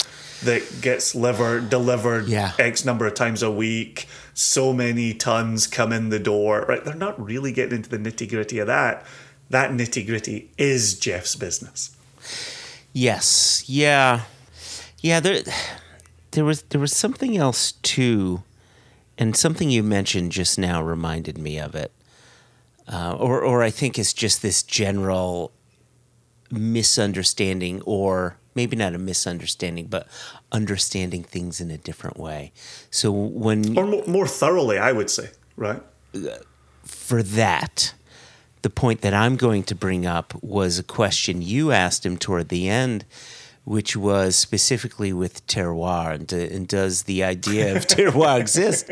that 0.44 0.62
gets 0.80 1.14
liver 1.14 1.60
delivered 1.60 2.28
Yeah. 2.28 2.52
X 2.58 2.84
number 2.84 3.06
of 3.06 3.14
times 3.14 3.42
a 3.42 3.50
week, 3.50 4.06
so 4.34 4.72
many 4.72 5.14
tons 5.14 5.66
come 5.66 5.92
in 5.92 6.10
the 6.10 6.18
door, 6.18 6.66
right? 6.68 6.84
They're 6.84 6.94
not 6.94 7.22
really 7.22 7.52
getting 7.52 7.76
into 7.76 7.88
the 7.88 7.98
nitty 7.98 8.28
gritty 8.28 8.58
of 8.58 8.66
that. 8.66 9.04
That 9.48 9.70
nitty 9.70 10.06
gritty 10.06 10.50
is 10.58 10.98
Jeff's 10.98 11.36
business. 11.36 11.96
Yes. 12.92 13.64
Yeah. 13.66 14.22
Yeah. 15.00 15.20
There, 15.20 15.42
there 16.34 16.44
was 16.44 16.62
there 16.62 16.80
was 16.80 16.92
something 16.94 17.36
else 17.36 17.72
too, 17.72 18.42
and 19.16 19.36
something 19.36 19.70
you 19.70 19.82
mentioned 19.82 20.32
just 20.32 20.58
now 20.58 20.82
reminded 20.82 21.38
me 21.38 21.58
of 21.58 21.74
it, 21.74 21.92
uh, 22.92 23.16
or 23.18 23.40
or 23.40 23.62
I 23.62 23.70
think 23.70 23.98
it's 23.98 24.12
just 24.12 24.42
this 24.42 24.62
general 24.62 25.52
misunderstanding, 26.50 27.82
or 27.82 28.36
maybe 28.54 28.76
not 28.76 28.94
a 28.94 28.98
misunderstanding, 28.98 29.86
but 29.86 30.06
understanding 30.52 31.22
things 31.24 31.60
in 31.60 31.70
a 31.70 31.78
different 31.78 32.16
way. 32.18 32.52
So 32.90 33.10
when 33.12 33.76
Or 33.78 33.86
more, 33.86 34.04
more 34.06 34.26
thoroughly, 34.26 34.78
I 34.78 34.92
would 34.92 35.10
say, 35.10 35.30
right? 35.56 35.82
for 36.84 37.22
that, 37.22 37.94
the 38.62 38.70
point 38.70 39.00
that 39.02 39.14
I'm 39.14 39.36
going 39.36 39.62
to 39.64 39.74
bring 39.74 40.06
up 40.06 40.34
was 40.42 40.78
a 40.78 40.82
question 40.84 41.42
you 41.42 41.72
asked 41.72 42.04
him 42.06 42.16
toward 42.16 42.48
the 42.48 42.68
end, 42.68 43.04
which 43.64 43.96
was 43.96 44.36
specifically 44.36 45.12
with 45.12 45.46
terroir 45.46 46.14
and, 46.14 46.30
and 46.32 46.68
does 46.68 47.04
the 47.04 47.24
idea 47.24 47.74
of 47.76 47.86
terroir 47.86 48.38
exist? 48.40 48.90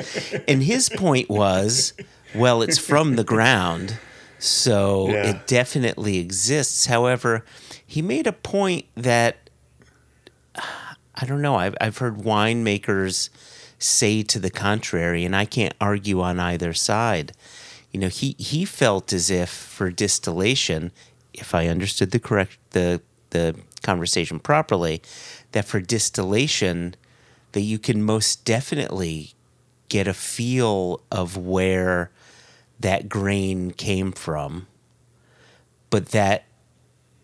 And 0.48 0.62
his 0.62 0.88
point 0.88 1.28
was, 1.28 1.92
well, 2.34 2.62
it's 2.62 2.78
from 2.78 3.16
the 3.16 3.24
ground, 3.24 3.98
so 4.38 5.08
Yeah. 5.10 5.30
it 5.30 5.46
definitely 5.46 6.18
exists. 6.18 6.86
However, 6.86 7.44
he 7.86 8.00
made 8.02 8.26
a 8.26 8.32
point 8.32 8.86
that 8.96 9.41
I 11.14 11.26
don't 11.26 11.42
know. 11.42 11.56
I've 11.56 11.74
I've 11.80 11.98
heard 11.98 12.18
winemakers 12.18 13.28
say 13.78 14.22
to 14.22 14.38
the 14.38 14.50
contrary, 14.50 15.24
and 15.24 15.36
I 15.36 15.44
can't 15.44 15.74
argue 15.80 16.20
on 16.20 16.40
either 16.40 16.72
side. 16.72 17.32
You 17.90 18.00
know, 18.00 18.08
he 18.08 18.34
he 18.38 18.64
felt 18.64 19.12
as 19.12 19.30
if 19.30 19.50
for 19.50 19.90
distillation, 19.90 20.92
if 21.34 21.54
I 21.54 21.66
understood 21.66 22.10
the 22.10 22.18
correct 22.18 22.58
the 22.70 23.02
the 23.30 23.56
conversation 23.82 24.38
properly, 24.38 25.02
that 25.52 25.64
for 25.64 25.80
distillation, 25.80 26.94
that 27.52 27.60
you 27.60 27.78
can 27.78 28.02
most 28.02 28.44
definitely 28.44 29.34
get 29.88 30.06
a 30.08 30.14
feel 30.14 31.02
of 31.10 31.36
where 31.36 32.10
that 32.80 33.08
grain 33.08 33.70
came 33.70 34.12
from, 34.12 34.66
but 35.90 36.08
that 36.08 36.44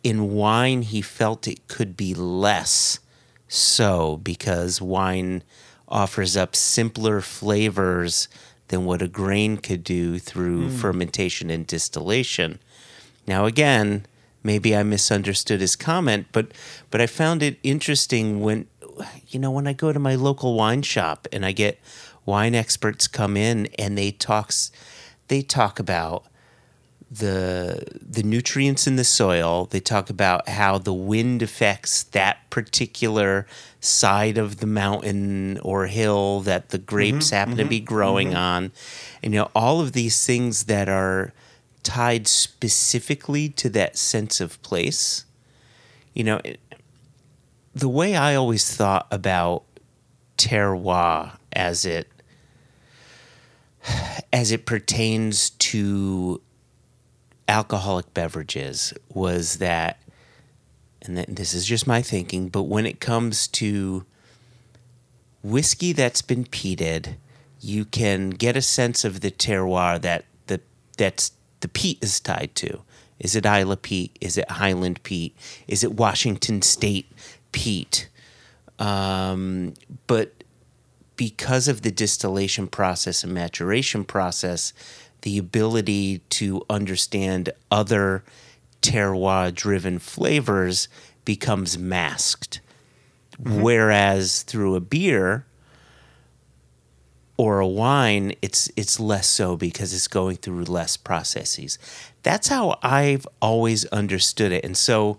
in 0.04 0.32
wine 0.32 0.82
he 0.82 1.00
felt 1.00 1.48
it 1.48 1.66
could 1.66 1.96
be 1.96 2.14
less 2.14 3.00
so 3.48 4.18
because 4.18 4.80
wine 4.80 5.42
offers 5.88 6.36
up 6.36 6.54
simpler 6.54 7.20
flavors 7.20 8.28
than 8.68 8.84
what 8.84 9.02
a 9.02 9.08
grain 9.08 9.56
could 9.56 9.82
do 9.82 10.18
through 10.18 10.68
hmm. 10.68 10.76
fermentation 10.76 11.50
and 11.50 11.66
distillation. 11.66 12.58
Now 13.26 13.46
again, 13.46 14.06
maybe 14.42 14.76
I 14.76 14.82
misunderstood 14.82 15.60
his 15.60 15.76
comment, 15.76 16.26
but 16.32 16.52
but 16.90 17.00
I 17.00 17.06
found 17.06 17.42
it 17.42 17.58
interesting 17.62 18.40
when 18.40 18.66
you 19.28 19.38
know 19.38 19.50
when 19.50 19.66
I 19.66 19.72
go 19.72 19.92
to 19.92 19.98
my 19.98 20.14
local 20.14 20.54
wine 20.54 20.82
shop 20.82 21.26
and 21.32 21.44
I 21.44 21.52
get 21.52 21.78
wine 22.26 22.54
experts 22.54 23.08
come 23.08 23.36
in 23.36 23.66
and 23.78 23.96
they 23.96 24.10
talks 24.10 24.70
they 25.28 25.42
talk 25.42 25.78
about 25.78 26.24
the 27.10 27.84
the 28.00 28.22
nutrients 28.22 28.86
in 28.86 28.96
the 28.96 29.04
soil. 29.04 29.66
They 29.66 29.80
talk 29.80 30.10
about 30.10 30.48
how 30.48 30.78
the 30.78 30.92
wind 30.92 31.42
affects 31.42 32.02
that 32.04 32.48
particular 32.50 33.46
side 33.80 34.36
of 34.38 34.58
the 34.58 34.66
mountain 34.66 35.58
or 35.58 35.86
hill 35.86 36.40
that 36.40 36.70
the 36.70 36.78
grapes 36.78 37.26
mm-hmm. 37.26 37.36
happen 37.36 37.56
to 37.56 37.64
be 37.64 37.78
mm-hmm. 37.78 37.86
growing 37.86 38.28
mm-hmm. 38.28 38.36
on. 38.36 38.72
And 39.22 39.32
you 39.32 39.40
know, 39.40 39.50
all 39.54 39.80
of 39.80 39.92
these 39.92 40.26
things 40.26 40.64
that 40.64 40.88
are 40.88 41.32
tied 41.82 42.28
specifically 42.28 43.48
to 43.48 43.70
that 43.70 43.96
sense 43.96 44.40
of 44.40 44.60
place. 44.62 45.24
You 46.12 46.24
know, 46.24 46.40
it- 46.44 46.60
the 47.74 47.88
way 47.88 48.16
I 48.16 48.34
always 48.34 48.74
thought 48.74 49.06
about 49.10 49.62
terroir 50.36 51.36
as 51.52 51.84
it 51.84 52.08
as 54.32 54.50
it 54.52 54.66
pertains 54.66 55.50
to 55.50 56.40
alcoholic 57.48 58.12
beverages 58.14 58.92
was 59.12 59.56
that 59.56 60.00
and 61.02 61.16
th- 61.16 61.28
this 61.28 61.54
is 61.54 61.64
just 61.64 61.86
my 61.86 62.02
thinking 62.02 62.48
but 62.48 62.64
when 62.64 62.86
it 62.86 63.00
comes 63.00 63.48
to 63.48 64.04
whiskey 65.42 65.92
that's 65.92 66.22
been 66.22 66.44
peated 66.44 67.16
you 67.60 67.84
can 67.84 68.30
get 68.30 68.56
a 68.56 68.62
sense 68.62 69.04
of 69.04 69.20
the 69.20 69.30
terroir 69.30 70.00
that 70.00 70.24
the 70.46 70.60
that's 70.96 71.32
the 71.60 71.68
peat 71.68 71.98
is 72.02 72.20
tied 72.20 72.54
to. 72.56 72.82
Is 73.18 73.34
it 73.34 73.44
Islay 73.44 73.76
peat? 73.76 74.16
Is 74.20 74.38
it 74.38 74.50
Highland 74.50 75.02
peat? 75.02 75.36
Is 75.66 75.82
it 75.82 75.94
Washington 75.94 76.62
state 76.62 77.10
peat? 77.52 78.08
Um, 78.78 79.74
but 80.06 80.44
because 81.16 81.66
of 81.66 81.82
the 81.82 81.90
distillation 81.90 82.68
process 82.68 83.24
and 83.24 83.34
maturation 83.34 84.04
process, 84.04 84.72
the 85.22 85.38
ability 85.38 86.18
to 86.30 86.62
understand 86.70 87.50
other 87.70 88.24
terroir 88.82 89.52
driven 89.54 89.98
flavors 89.98 90.88
becomes 91.24 91.78
masked. 91.78 92.60
Mm-hmm. 93.40 93.62
Whereas 93.62 94.42
through 94.42 94.74
a 94.74 94.80
beer 94.80 95.44
or 97.36 97.60
a 97.60 97.66
wine, 97.66 98.34
it's 98.42 98.70
it's 98.76 98.98
less 98.98 99.28
so 99.28 99.56
because 99.56 99.92
it's 99.92 100.08
going 100.08 100.36
through 100.36 100.64
less 100.64 100.96
processes. 100.96 101.78
That's 102.22 102.48
how 102.48 102.78
I've 102.82 103.26
always 103.40 103.84
understood 103.86 104.52
it. 104.52 104.64
And 104.64 104.76
so 104.76 105.18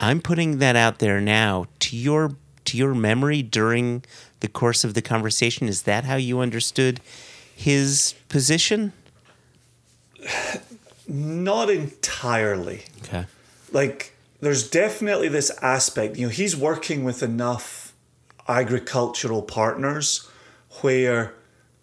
I'm 0.00 0.20
putting 0.20 0.58
that 0.58 0.76
out 0.76 0.98
there 0.98 1.20
now 1.20 1.66
to 1.80 1.96
your 1.96 2.36
to 2.66 2.76
your 2.76 2.94
memory 2.94 3.42
during 3.42 4.04
the 4.40 4.48
course 4.48 4.84
of 4.84 4.94
the 4.94 5.02
conversation. 5.02 5.68
Is 5.68 5.82
that 5.82 6.04
how 6.04 6.16
you 6.16 6.40
understood 6.40 7.00
his 7.54 8.14
position? 8.28 8.92
Not 11.08 11.70
entirely. 11.70 12.84
Okay. 13.04 13.26
like 13.72 14.12
there's 14.40 14.68
definitely 14.68 15.28
this 15.28 15.50
aspect 15.62 16.16
you 16.16 16.26
know 16.26 16.30
he's 16.30 16.56
working 16.56 17.04
with 17.04 17.22
enough 17.22 17.92
agricultural 18.48 19.42
partners 19.42 20.28
where 20.82 21.34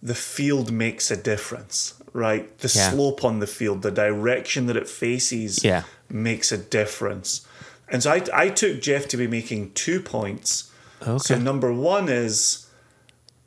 the 0.01 0.15
field 0.15 0.71
makes 0.71 1.09
a 1.11 1.17
difference 1.17 1.93
right 2.13 2.57
the 2.59 2.71
Yeah. 2.73 2.91
slope 2.91 3.23
on 3.23 3.39
the 3.39 3.47
field 3.47 3.81
the 3.81 3.91
direction 3.91 4.65
that 4.67 4.77
it 4.77 4.87
faces 4.87 5.63
Yeah. 5.63 5.83
makes 6.09 6.51
a 6.51 6.57
difference 6.57 7.41
and 7.89 8.01
so 8.03 8.11
I, 8.11 8.23
I 8.33 8.49
took 8.49 8.81
jeff 8.81 9.07
to 9.09 9.17
be 9.17 9.27
making 9.27 9.71
two 9.73 9.99
points 10.01 10.71
Okay. 11.01 11.17
so 11.17 11.37
number 11.37 11.73
one 11.73 12.07
is 12.09 12.62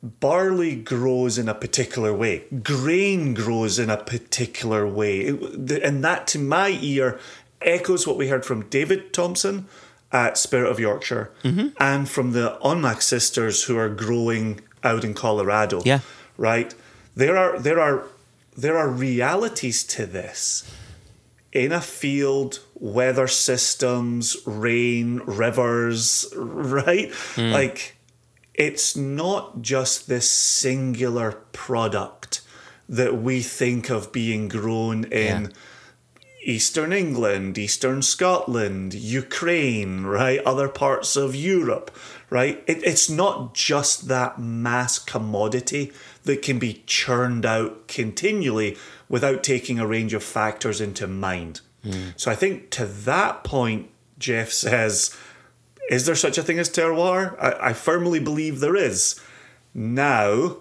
barley 0.03 0.75
grows 0.75 1.37
in 1.37 1.49
a 1.49 1.53
particular 1.55 2.13
way 2.13 2.43
grain 2.63 3.33
grows 3.33 3.79
in 3.79 3.89
a 3.89 3.97
particular 3.97 4.87
way 4.87 5.21
It- 5.21 5.83
and 5.83 6.03
that 6.03 6.27
to 6.27 6.39
my 6.39 6.77
ear 6.81 7.19
echoes 7.61 8.05
what 8.05 8.17
we 8.17 8.27
heard 8.27 8.45
from 8.45 8.63
david 8.69 9.11
thompson 9.13 9.65
at 10.11 10.37
spirit 10.37 10.69
of 10.71 10.79
yorkshire 10.79 11.31
Mm-hmm. 11.43 11.67
and 11.79 12.07
from 12.07 12.31
the 12.33 12.59
onmac 12.61 13.01
sisters 13.01 13.63
who 13.63 13.77
are 13.77 13.89
growing 13.89 14.61
out 14.83 15.03
in 15.03 15.13
colorado 15.15 15.81
Yeah. 15.83 15.99
right 16.37 16.73
there 17.15 17.35
are 17.35 17.57
there 17.59 17.79
are 17.79 18.03
there 18.55 18.77
are 18.77 18.89
realities 18.89 19.83
to 19.83 20.05
this 20.05 20.63
in 21.53 21.71
a 21.71 21.81
field, 21.81 22.59
weather 22.75 23.27
systems, 23.27 24.35
rain, 24.45 25.21
rivers, 25.25 26.27
right? 26.35 27.11
Like, 27.37 27.96
it's 28.57 28.95
not 28.95 29.61
just 29.61 30.07
this 30.07 30.29
singular 30.29 31.31
product 31.53 32.41
that 32.89 33.21
we 33.21 33.41
think 33.41 33.89
of 33.89 34.11
being 34.11 34.47
grown 34.47 35.03
in, 35.05 35.53
Eastern 36.47 36.93
England, 36.93 37.57
Eastern 37.57 38.01
Scotland, 38.01 38.93
Ukraine, 38.93 40.03
right? 40.03 40.39
Other 40.45 40.69
parts 40.69 41.17
of 41.17 41.35
Europe, 41.35 41.91
right? 42.29 42.63
It, 42.65 42.81
it's 42.85 43.09
not 43.09 43.53
just 43.53 44.07
that 44.07 44.39
mass 44.39 44.97
commodity 44.97 45.91
that 46.23 46.41
can 46.41 46.57
be 46.57 46.83
churned 46.85 47.45
out 47.45 47.89
continually 47.89 48.77
without 49.09 49.43
taking 49.43 49.77
a 49.77 49.85
range 49.85 50.13
of 50.13 50.23
factors 50.23 50.79
into 50.79 51.05
mind. 51.05 51.59
Hmm. 51.83 52.11
So 52.15 52.31
I 52.31 52.35
think 52.35 52.69
to 52.71 52.85
that 52.85 53.43
point, 53.43 53.89
Jeff 54.17 54.49
says, 54.49 55.15
is 55.89 56.05
there 56.05 56.15
such 56.15 56.37
a 56.37 56.43
thing 56.43 56.59
as 56.59 56.69
terroir? 56.69 57.35
I, 57.39 57.69
I 57.69 57.73
firmly 57.73 58.19
believe 58.19 58.59
there 58.59 58.75
is. 58.75 59.19
Now, 59.73 60.57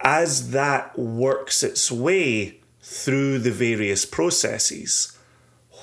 as 0.00 0.50
that 0.50 0.98
works 0.98 1.62
its 1.62 1.90
way 1.90 2.60
through 2.80 3.38
the 3.38 3.52
various 3.52 4.04
processes, 4.04 5.16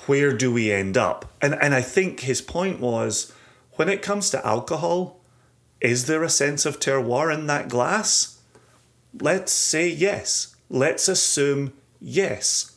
where 0.06 0.32
do 0.32 0.52
we 0.52 0.70
end 0.70 0.96
up? 0.96 1.32
And 1.40 1.54
and 1.54 1.74
I 1.74 1.82
think 1.82 2.20
his 2.20 2.40
point 2.40 2.80
was 2.80 3.32
when 3.72 3.88
it 3.88 4.02
comes 4.02 4.30
to 4.30 4.46
alcohol, 4.46 5.20
is 5.80 6.06
there 6.06 6.22
a 6.22 6.28
sense 6.28 6.66
of 6.66 6.78
terroir 6.78 7.32
in 7.32 7.46
that 7.46 7.68
glass? 7.68 8.38
Let's 9.18 9.52
say 9.52 9.88
yes. 9.88 10.54
Let's 10.68 11.08
assume 11.08 11.72
yes. 12.00 12.76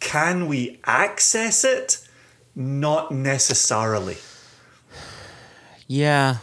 Can 0.00 0.48
we 0.48 0.80
access 0.84 1.64
it? 1.64 2.08
Not 2.54 3.12
necessarily. 3.12 4.16
Yeah. 5.88 6.36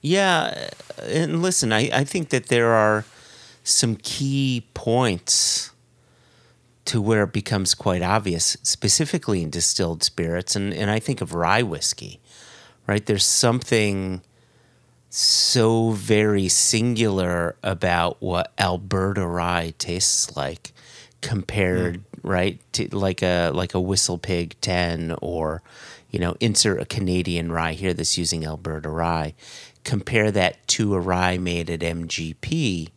Yeah. 0.00 0.70
And 1.02 1.42
listen, 1.42 1.72
I, 1.72 1.90
I 1.92 2.04
think 2.04 2.30
that 2.30 2.46
there 2.46 2.72
are 2.72 3.04
some 3.64 3.96
key 3.96 4.66
points 4.72 5.72
to 6.86 7.02
where 7.02 7.24
it 7.24 7.32
becomes 7.34 7.74
quite 7.74 8.00
obvious, 8.00 8.56
specifically 8.62 9.42
in 9.42 9.50
distilled 9.50 10.02
spirits. 10.02 10.56
And, 10.56 10.72
and 10.72 10.90
I 10.90 11.00
think 11.00 11.20
of 11.20 11.34
rye 11.34 11.62
whiskey, 11.62 12.20
right? 12.86 13.04
There's 13.04 13.26
something 13.26 14.22
so 15.10 15.90
very 15.90 16.48
singular 16.48 17.56
about 17.62 18.22
what 18.22 18.52
Alberta 18.58 19.26
rye 19.26 19.74
tastes 19.78 20.34
like 20.36 20.72
compared 21.20 21.96
mm. 21.96 22.02
right 22.22 22.60
to 22.72 22.94
like 22.96 23.22
a 23.22 23.50
like 23.50 23.74
a 23.74 23.78
WhistlePig 23.78 24.52
10 24.60 25.16
or 25.20 25.62
you 26.10 26.18
know 26.18 26.36
insert 26.40 26.80
a 26.80 26.86
Canadian 26.86 27.50
rye 27.52 27.72
here 27.74 27.94
that's 27.94 28.18
using 28.18 28.44
Alberta 28.46 28.88
rye. 28.88 29.34
Compare 29.84 30.30
that 30.32 30.66
to 30.68 30.94
a 30.94 31.00
rye 31.00 31.38
made 31.38 31.70
at 31.70 31.80
MGP 31.80 32.88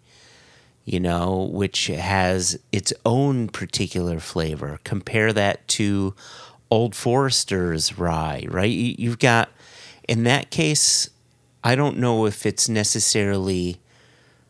you 0.84 1.00
know 1.00 1.44
which 1.52 1.88
has 1.88 2.58
its 2.72 2.92
own 3.06 3.48
particular 3.48 4.20
flavor. 4.20 4.80
Compare 4.84 5.32
that 5.34 5.68
to 5.68 6.16
Old 6.72 6.96
Forester's 6.96 7.98
rye 7.98 8.46
right? 8.50 8.72
You- 8.72 8.96
you've 8.98 9.20
got 9.20 9.50
in 10.08 10.24
that 10.24 10.50
case 10.52 11.10
I 11.64 11.76
don't 11.76 12.00
know 12.00 12.26
if 12.26 12.46
it's 12.46 12.68
necessarily 12.68 13.80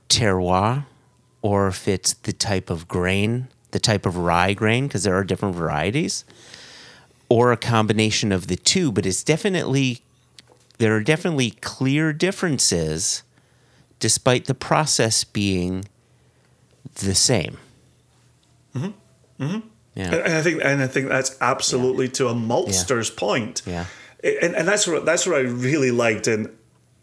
terroir 0.07 0.85
or 1.41 1.67
if 1.67 1.87
it's 1.87 2.13
the 2.13 2.33
type 2.33 2.69
of 2.69 2.87
grain, 2.87 3.47
the 3.71 3.79
type 3.79 4.05
of 4.05 4.15
rye 4.17 4.53
grain, 4.53 4.87
because 4.87 5.03
there 5.03 5.15
are 5.15 5.23
different 5.23 5.55
varieties, 5.55 6.23
or 7.31 7.51
a 7.53 7.57
combination 7.57 8.33
of 8.33 8.47
the 8.47 8.57
two. 8.57 8.91
But 8.91 9.05
it's 9.05 9.23
definitely, 9.23 10.01
there 10.79 10.93
are 10.95 11.03
definitely 11.03 11.51
clear 11.61 12.11
differences 12.11 13.23
despite 13.99 14.45
the 14.45 14.53
process 14.53 15.23
being 15.23 15.85
the 16.95 17.15
same. 17.15 17.57
Mm-hmm. 18.75 19.43
Mm-hmm. 19.43 19.67
Yeah. 19.95 20.13
And 20.13 20.33
I 20.33 20.41
think, 20.41 20.61
and 20.63 20.81
I 20.81 20.87
think 20.87 21.07
that's 21.07 21.37
absolutely 21.39 22.09
to 22.09 22.27
a 22.27 22.35
maltster's 22.35 23.09
point. 23.09 23.61
Yeah. 23.65 23.85
and, 24.23 24.55
and 24.55 24.67
that's 24.67 24.87
what 24.87 25.05
that's 25.05 25.25
what 25.25 25.35
I 25.35 25.41
really 25.41 25.91
liked, 25.91 26.27
and 26.27 26.49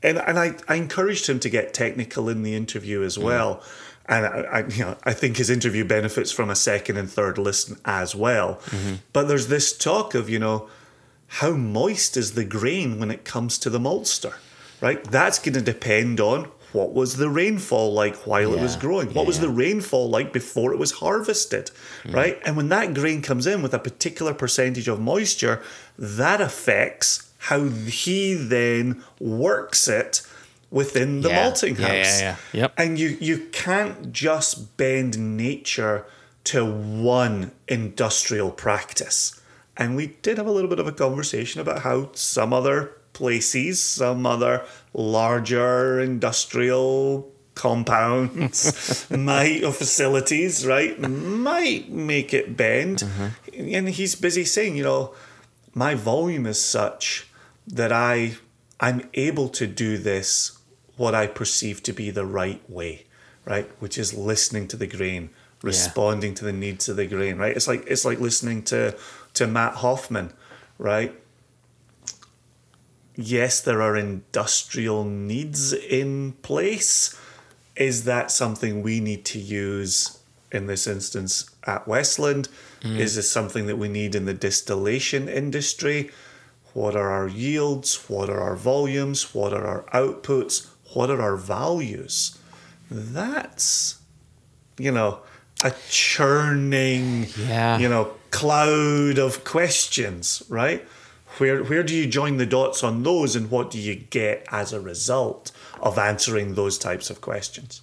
and 0.03 0.19
and 0.19 0.39
I, 0.39 0.55
I 0.69 0.77
encouraged 0.77 1.29
him 1.29 1.41
to 1.41 1.51
get 1.51 1.75
technical 1.75 2.29
in 2.29 2.43
the 2.43 2.55
interview 2.55 3.03
as 3.03 3.19
well, 3.19 3.63
and 4.09 4.27
I, 4.27 4.41
I 4.41 4.67
you 4.67 4.85
know 4.85 4.97
I 5.05 5.13
think 5.13 5.37
his 5.37 5.51
interview 5.51 5.85
benefits 5.85 6.33
from 6.33 6.51
a 6.51 6.57
second 6.57 6.97
and 6.97 7.11
third 7.11 7.39
listen 7.39 7.79
as 7.85 8.15
well. 8.15 8.57
Mm-hmm. 8.67 8.95
But 9.13 9.29
there's 9.29 9.49
this 9.49 9.77
talk 9.77 10.15
of 10.15 10.29
you 10.29 10.39
know 10.39 10.69
how 11.29 11.53
moist 11.53 12.17
is 12.17 12.33
the 12.33 12.45
grain 12.45 12.99
when 12.99 13.11
it 13.11 13.25
comes 13.25 13.59
to 13.59 13.71
the 13.71 13.79
maltster, 13.79 14.35
right? 14.81 15.03
That's 15.05 15.39
going 15.39 15.55
to 15.55 15.61
depend 15.61 16.21
on 16.21 16.51
what 16.73 16.93
was 16.93 17.17
the 17.17 17.31
rainfall 17.31 17.93
like 17.93 18.15
while 18.27 18.53
it 18.53 18.61
was 18.61 18.77
growing? 18.77 19.09
What 19.09 19.23
Yeah, 19.23 19.27
was 19.27 19.37
yeah. 19.37 19.47
the 19.47 19.51
rainfall 19.51 20.11
like 20.11 20.33
before 20.33 20.73
it 20.73 20.79
was 20.79 20.93
harvested, 20.93 21.71
mm. 22.05 22.15
right? 22.15 22.39
And 22.45 22.57
when 22.57 22.69
that 22.69 22.95
grain 22.95 23.23
comes 23.23 23.47
in 23.47 23.63
with 23.63 23.73
a 23.73 23.79
particular 23.79 24.35
percentage 24.35 24.89
of 24.89 25.01
moisture, 25.01 25.63
that 25.99 26.41
affects 26.41 27.31
how 27.39 27.69
he 27.69 28.35
then 28.35 29.03
works 29.19 29.89
it 29.89 30.23
within 30.71 31.21
the 31.23 31.29
Yeah. 31.29 31.43
malting 31.45 31.77
house. 31.77 31.89
Yeah, 31.89 32.21
yeah, 32.21 32.37
yeah. 32.53 32.61
Yep. 32.61 32.73
And 32.77 32.99
you 32.99 33.17
you 33.21 33.39
can't 33.53 34.13
just 34.13 34.77
bend 34.77 35.19
nature 35.37 36.05
to 36.45 36.65
one 36.65 37.53
industrial 37.67 38.51
practice. 38.51 39.41
And 39.77 39.97
we 39.97 40.17
did 40.23 40.39
have 40.39 40.47
a 40.47 40.51
little 40.53 40.69
bit 40.71 40.81
of 40.81 40.87
a 40.87 40.93
conversation 40.93 41.61
about 41.61 41.83
how 41.83 42.11
some 42.15 42.53
other 42.53 42.93
places, 43.13 43.81
some 43.81 44.27
other 44.27 44.65
larger 44.93 46.01
industrial 46.01 47.31
compounds 47.55 49.07
might 49.11 49.63
or 49.65 49.73
facilities, 49.73 50.67
right, 50.67 50.99
might 51.01 51.91
make 51.91 52.33
it 52.35 52.57
bend. 52.57 52.99
Mm-hmm. 52.99 53.75
And 53.75 53.89
he's 53.89 54.15
busy 54.15 54.45
saying, 54.45 54.77
you 54.77 54.85
know, 54.85 55.15
my 55.75 55.95
volume 55.95 56.47
is 56.47 56.61
such 56.61 57.27
that 57.67 57.93
I 57.93 58.37
I'm 58.81 59.09
able 59.15 59.49
to 59.51 59.67
do 59.67 59.99
this 59.99 60.58
what 60.99 61.15
I 61.15 61.27
perceive 61.27 61.83
to 61.85 61.93
be 61.93 62.11
the 62.11 62.27
right 62.27 62.61
way, 62.69 63.07
right? 63.47 63.71
Which 63.81 63.97
is 63.97 64.13
listening 64.13 64.69
to 64.69 64.77
the 64.77 64.87
grain, 64.87 65.31
responding 65.63 66.35
to 66.35 66.45
the 66.45 66.53
needs 66.53 66.89
of 66.89 66.97
the 66.97 67.07
grain, 67.07 67.39
right? 67.39 67.57
It's 67.57 67.69
like 67.69 67.85
it's 67.87 68.05
like 68.05 68.21
listening 68.21 68.63
to 68.65 68.95
to 69.35 69.47
Matt 69.47 69.77
Hofmann, 69.77 70.33
right? 70.77 71.15
Yes, 73.15 73.61
there 73.61 73.81
are 73.81 73.97
industrial 73.97 75.05
needs 75.05 75.73
in 75.73 76.33
place. 76.43 77.19
Is 77.75 78.05
that 78.05 78.31
something 78.31 78.83
we 78.83 79.01
need 79.01 79.25
to 79.27 79.39
use 79.39 80.19
in 80.53 80.67
this 80.67 80.87
instance 80.87 81.51
at 81.65 81.87
Westland? 81.89 82.49
Mm. 82.83 82.99
Is 82.99 83.17
this 83.17 83.31
something 83.31 83.67
that 83.67 83.77
we 83.77 83.89
need 83.89 84.15
in 84.15 84.25
the 84.25 84.35
distillation 84.35 85.29
industry? 85.29 86.11
What 86.75 86.95
are 86.95 87.11
our 87.11 87.29
yields? 87.29 88.09
What 88.09 88.31
are 88.31 88.41
our 88.41 88.57
volumes? 88.57 89.35
What 89.35 89.53
are 89.53 89.67
our 89.67 89.83
outputs? 89.93 90.69
What 90.95 91.11
are 91.11 91.21
our 91.21 91.37
values? 91.37 92.39
That's, 92.91 93.99
you 94.79 94.91
know, 94.91 95.21
a 95.63 95.73
churning, 95.91 97.27
Yeah. 97.47 97.79
you 97.79 97.89
know, 97.89 98.13
cloud 98.31 99.19
of 99.19 99.45
questions, 99.45 100.43
right? 100.49 100.87
Where 101.39 101.63
where 101.63 101.83
do 101.83 101.95
you 101.95 102.07
join 102.07 102.37
the 102.39 102.47
dots 102.47 102.83
on 102.83 103.03
those, 103.03 103.37
and 103.37 103.51
what 103.51 103.71
do 103.71 103.79
you 103.79 103.95
get 103.95 104.47
as 104.51 104.73
a 104.73 104.81
result 104.81 105.53
of 105.81 105.99
answering 105.99 106.55
those 106.55 106.79
types 106.79 107.11
of 107.11 107.21
questions? 107.21 107.83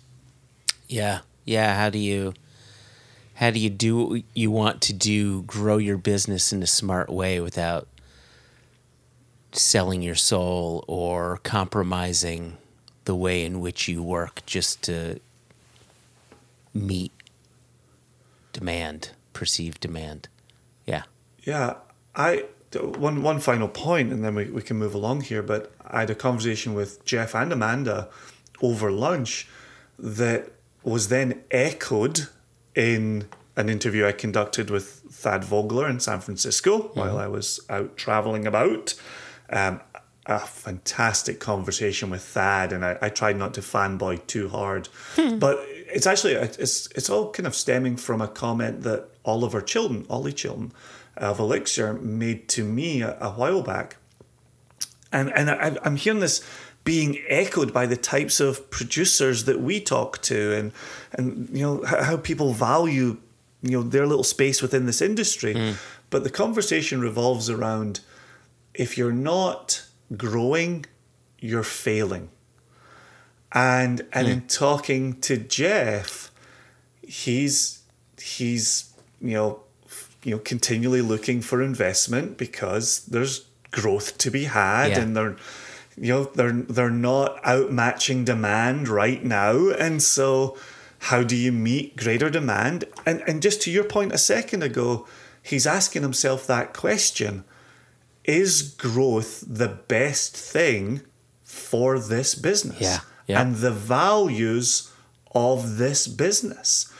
Yeah. 0.88 1.20
Yeah. 1.46 1.76
How 1.76 1.90
do 1.90 2.00
you 2.00 2.34
how 3.36 3.52
do 3.52 3.60
you 3.60 3.70
do 3.70 3.98
what 4.06 4.24
you 4.34 4.50
want 4.52 4.82
to 4.84 4.94
do, 4.94 5.44
grow 5.44 5.78
your 5.78 5.98
business 5.98 6.52
in 6.54 6.64
a 6.64 6.68
smart 6.68 7.10
way 7.10 7.40
without 7.40 7.88
selling 9.52 10.02
your 10.02 10.16
soul 10.16 10.84
or 10.88 11.38
compromising 11.44 12.58
the 13.06 13.16
way 13.16 13.46
in 13.46 13.60
which 13.60 13.88
you 13.88 14.04
work 14.04 14.46
just 14.46 14.82
to 14.84 15.20
meet 16.74 17.12
demand, 18.52 19.12
perceived 19.34 19.80
demand. 19.80 20.28
Yeah. 20.86 21.04
Yeah, 21.44 21.76
I 22.16 22.46
one 22.74 23.22
one 23.22 23.40
final 23.40 23.68
point, 23.68 24.12
and 24.12 24.24
then 24.24 24.36
we, 24.36 24.46
we 24.46 24.62
can 24.62 24.78
move 24.78 24.94
along 24.94 25.22
here. 25.22 25.42
But 25.42 25.72
I 25.86 26.02
had 26.02 26.10
a 26.10 26.16
conversation 26.16 26.74
with 26.74 27.04
Jeff 27.06 27.36
and 27.36 27.54
Amanda 27.54 28.10
over 28.62 28.92
lunch 28.92 29.48
that 29.98 30.52
was 30.84 31.08
then 31.08 31.44
echoed 31.52 32.28
in 32.76 33.28
an 33.56 33.70
interview 33.70 34.06
I 34.06 34.12
conducted 34.12 34.70
with 34.70 35.04
Thad 35.10 35.44
Vogler 35.44 35.88
in 35.88 36.00
San 36.00 36.20
Francisco 36.20 36.92
while 36.94 37.18
I 37.18 37.28
was 37.28 37.60
out 37.70 37.96
traveling 37.96 38.46
about. 38.46 38.94
Um, 39.50 39.80
a 40.26 40.40
fantastic 40.40 41.40
conversation 41.40 42.10
with 42.10 42.24
Thad, 42.24 42.74
and 42.74 42.84
I, 42.84 42.98
I 43.02 43.10
tried 43.10 43.38
not 43.38 43.54
to 43.56 43.62
fanboy 43.62 44.26
too 44.28 44.50
hard, 44.50 44.88
hmm. 45.16 45.38
but 45.38 45.60
it's 45.68 46.08
actually 46.08 46.34
it's 46.34 46.88
it's 46.96 47.10
all 47.10 47.32
kind 47.32 47.46
of 47.46 47.56
stemming 47.56 47.98
from 47.98 48.22
a 48.22 48.28
comment 48.28 48.82
that 48.84 49.10
Oliver 49.24 49.62
Chilton, 49.62 50.06
Ollie 50.10 50.34
Chilton, 50.34 50.72
of 51.18 51.40
Elixir, 51.40 51.94
made 51.94 52.48
to 52.50 52.64
me 52.64 53.02
a, 53.02 53.18
a 53.20 53.32
while 53.32 53.62
back, 53.62 53.98
and 55.12 55.32
and 55.34 55.50
I, 55.50 55.78
I'm 55.84 55.96
hearing 55.96 56.22
this 56.22 56.44
being 56.84 57.18
echoed 57.28 57.74
by 57.74 57.86
the 57.86 57.98
types 57.98 58.40
of 58.40 58.70
producers 58.70 59.46
that 59.46 59.60
we 59.60 59.80
talk 59.80 60.22
to, 60.24 60.54
and 60.54 60.72
and 61.14 61.50
you 61.52 61.62
know 61.62 61.84
how, 61.86 62.18
people 62.18 62.54
value 62.54 63.18
you 63.62 63.72
know 63.72 63.84
their 63.84 64.08
little 64.08 64.24
space 64.24 64.62
within 64.62 64.86
this 64.88 65.02
industry. 65.02 65.54
But 65.54 65.76
but 66.10 66.24
the 66.24 66.30
conversation 66.30 67.02
revolves 67.02 67.50
around 67.50 68.00
if 68.74 68.98
you're 68.98 69.12
not 69.12 69.86
growing, 70.16 70.86
you're 71.40 71.64
failing. 71.64 72.30
And 73.52 74.06
and 74.12 74.28
in 74.28 74.40
hmm. 74.42 74.48
talking 74.48 75.22
to 75.22 75.38
Jeff, 75.38 76.32
he's 77.02 77.82
he's 78.22 78.94
you 79.22 79.34
know 79.34 79.60
you 80.24 80.32
know 80.32 80.40
continually 80.40 81.02
looking 81.02 81.42
for 81.42 81.62
investment 81.62 82.38
because 82.38 83.06
there's 83.06 83.46
growth 83.72 84.18
to 84.18 84.32
be 84.32 84.46
had 84.46 84.92
Yeah. 84.92 85.00
and 85.02 85.16
they're 85.16 85.36
you 85.98 86.14
know 86.14 86.24
they're 86.26 86.52
they're 86.52 86.90
not 86.90 87.42
outmatching 87.44 88.26
demand 88.26 88.88
right 88.88 89.24
now 89.24 89.70
and 89.70 90.02
so 90.02 90.58
how 91.00 91.24
do 91.24 91.36
you 91.36 91.52
meet 91.52 91.96
greater 91.96 92.30
demand 92.30 92.86
and 93.06 93.22
and 93.28 93.42
just 93.42 93.62
to 93.64 93.72
your 93.72 93.84
point 93.84 94.14
a 94.14 94.18
second 94.18 94.64
ago 94.64 95.08
he's 95.42 95.68
asking 95.68 96.02
himself 96.02 96.48
that 96.48 96.74
question 96.74 97.44
is 98.28 98.62
growth 98.62 99.44
the 99.48 99.68
best 99.68 100.36
thing 100.36 101.02
for 101.44 102.00
this 102.00 102.36
business? 102.36 102.82
Yeah, 102.82 103.00
yeah. 103.28 103.42
and 103.42 103.56
the 103.58 103.72
values 103.72 104.92
of 105.34 105.78
this 105.78 106.08
business. 106.08 106.92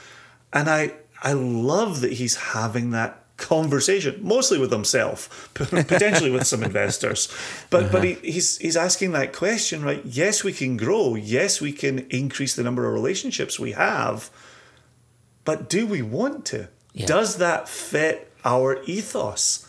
And 0.52 0.68
i 0.68 0.92
i 1.22 1.32
love 1.32 2.02
that 2.02 2.12
he's 2.12 2.36
having 2.36 2.90
that 2.90 3.24
conversation 3.36 4.18
mostly 4.22 4.58
with 4.58 4.70
himself 4.70 5.50
potentially 5.54 6.30
with 6.30 6.46
some 6.46 6.62
investors. 6.62 7.28
But 7.70 7.92
but 7.92 8.04
he, 8.04 8.12
uh-huh. 8.12 8.20
he's 8.22 8.58
he's 8.58 8.76
asking 8.76 9.12
that 9.12 9.32
question 9.32 9.82
right? 9.82 10.02
Yes 10.04 10.44
we 10.44 10.52
can 10.52 10.76
grow. 10.76 11.14
Yes 11.14 11.60
we 11.60 11.72
can 11.72 12.06
increase 12.10 12.54
the 12.56 12.62
number 12.62 12.86
of 12.86 12.94
relationships 12.94 13.58
we 13.58 13.72
have. 13.72 14.30
But 15.44 15.68
do 15.68 15.86
we 15.86 16.02
want 16.02 16.44
to? 16.46 16.68
Yeah. 16.92 17.06
does 17.06 17.36
that 17.36 17.68
fit 17.68 18.32
our 18.44 18.82
ethos? 18.84 19.68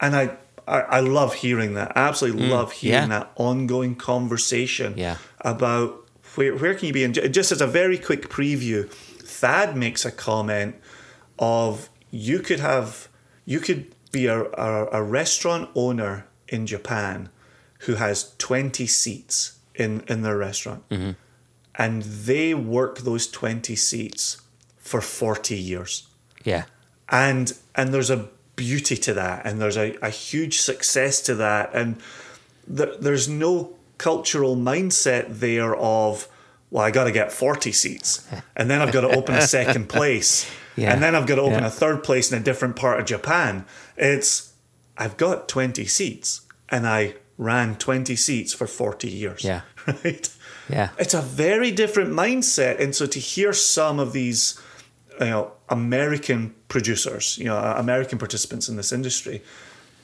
And 0.00 0.14
I, 0.14 0.36
I 0.68 0.98
I 0.98 1.00
love 1.00 1.34
hearing 1.34 1.74
that. 1.74 1.92
I 1.96 2.00
Absolutely 2.08 2.48
love 2.48 2.72
hearing 2.72 3.08
Mm, 3.08 3.10
yeah. 3.10 3.18
that 3.20 3.32
ongoing 3.36 3.94
conversation 3.96 4.94
Yeah. 4.96 5.16
about 5.40 5.88
where 6.36 6.54
where 6.56 6.74
can 6.74 6.86
you 6.88 6.92
be. 6.92 7.04
And 7.04 7.14
just 7.34 7.52
as 7.52 7.60
a 7.60 7.66
very 7.66 7.98
quick 7.98 8.28
preview, 8.28 8.88
Thad 9.40 9.76
makes 9.76 10.04
a 10.04 10.10
comment 10.10 10.74
of 11.38 11.88
you 12.10 12.38
could 12.40 12.60
have 12.60 13.08
you 13.44 13.60
could 13.60 13.82
be 14.12 14.26
a, 14.26 14.38
a, 14.42 14.88
a 15.00 15.02
restaurant 15.02 15.68
owner 15.74 16.26
in 16.48 16.66
Japan 16.66 17.28
who 17.86 17.94
has 17.96 18.34
twenty 18.38 18.86
seats 18.86 19.58
in 19.74 20.02
in 20.08 20.22
their 20.22 20.36
restaurant, 20.36 20.82
and 21.74 22.02
they 22.02 22.54
work 22.54 22.98
those 23.00 23.26
twenty 23.26 23.76
seats 23.76 24.42
for 24.78 25.00
forty 25.00 25.56
years 25.56 26.06
Yeah. 26.44 26.64
and 27.08 27.52
and 27.74 27.92
there's 27.94 28.10
a 28.10 28.28
beauty 28.58 28.96
to 28.96 29.14
that 29.14 29.46
and 29.46 29.60
there's 29.60 29.76
a, 29.78 29.96
a 30.02 30.10
huge 30.10 30.60
success 30.60 31.20
to 31.22 31.34
that 31.36 31.70
and 31.72 31.96
th- 32.76 32.96
there's 33.00 33.28
no 33.28 33.52
cultural 33.98 34.54
mindset 34.56 35.38
there 35.40 35.74
of 35.76 36.28
well 36.70 36.84
i 36.84 36.90
got 36.90 37.04
to 37.04 37.12
get 37.12 37.32
40 37.32 37.72
seats 37.72 38.10
and 38.56 38.68
then 38.70 38.82
i've 38.82 38.92
got 38.92 39.02
to 39.02 39.08
open 39.08 39.34
a 39.36 39.42
second 39.42 39.88
place 39.96 40.50
Yeah. 40.76 40.92
and 40.92 41.02
then 41.02 41.14
i've 41.14 41.26
got 41.26 41.36
to 41.36 41.42
open 41.42 41.60
Yeah. 41.60 41.68
a 41.68 41.70
third 41.82 42.02
place 42.04 42.30
in 42.32 42.38
a 42.38 42.44
different 42.44 42.76
part 42.76 43.00
of 43.00 43.06
japan 43.06 43.64
it's 43.96 44.52
i've 44.96 45.16
got 45.16 45.48
20 45.48 45.86
seats 45.86 46.42
and 46.68 46.86
i 46.86 47.14
ran 47.38 47.76
20 47.76 48.16
seats 48.16 48.52
for 48.52 48.66
40 48.66 49.08
years 49.08 49.44
Yeah. 49.44 49.62
right 49.86 50.28
Yeah. 50.68 50.88
it's 50.98 51.14
a 51.14 51.22
very 51.22 51.70
different 51.70 52.10
mindset 52.12 52.80
and 52.82 52.94
so 52.94 53.06
to 53.06 53.18
hear 53.20 53.52
some 53.52 53.98
of 54.00 54.12
these 54.12 54.60
you 55.20 55.26
know 55.26 55.52
american 55.68 56.54
producers 56.68 57.38
you 57.38 57.44
know 57.44 57.56
uh, 57.56 57.74
american 57.78 58.18
participants 58.18 58.68
in 58.68 58.76
this 58.76 58.92
industry 58.92 59.42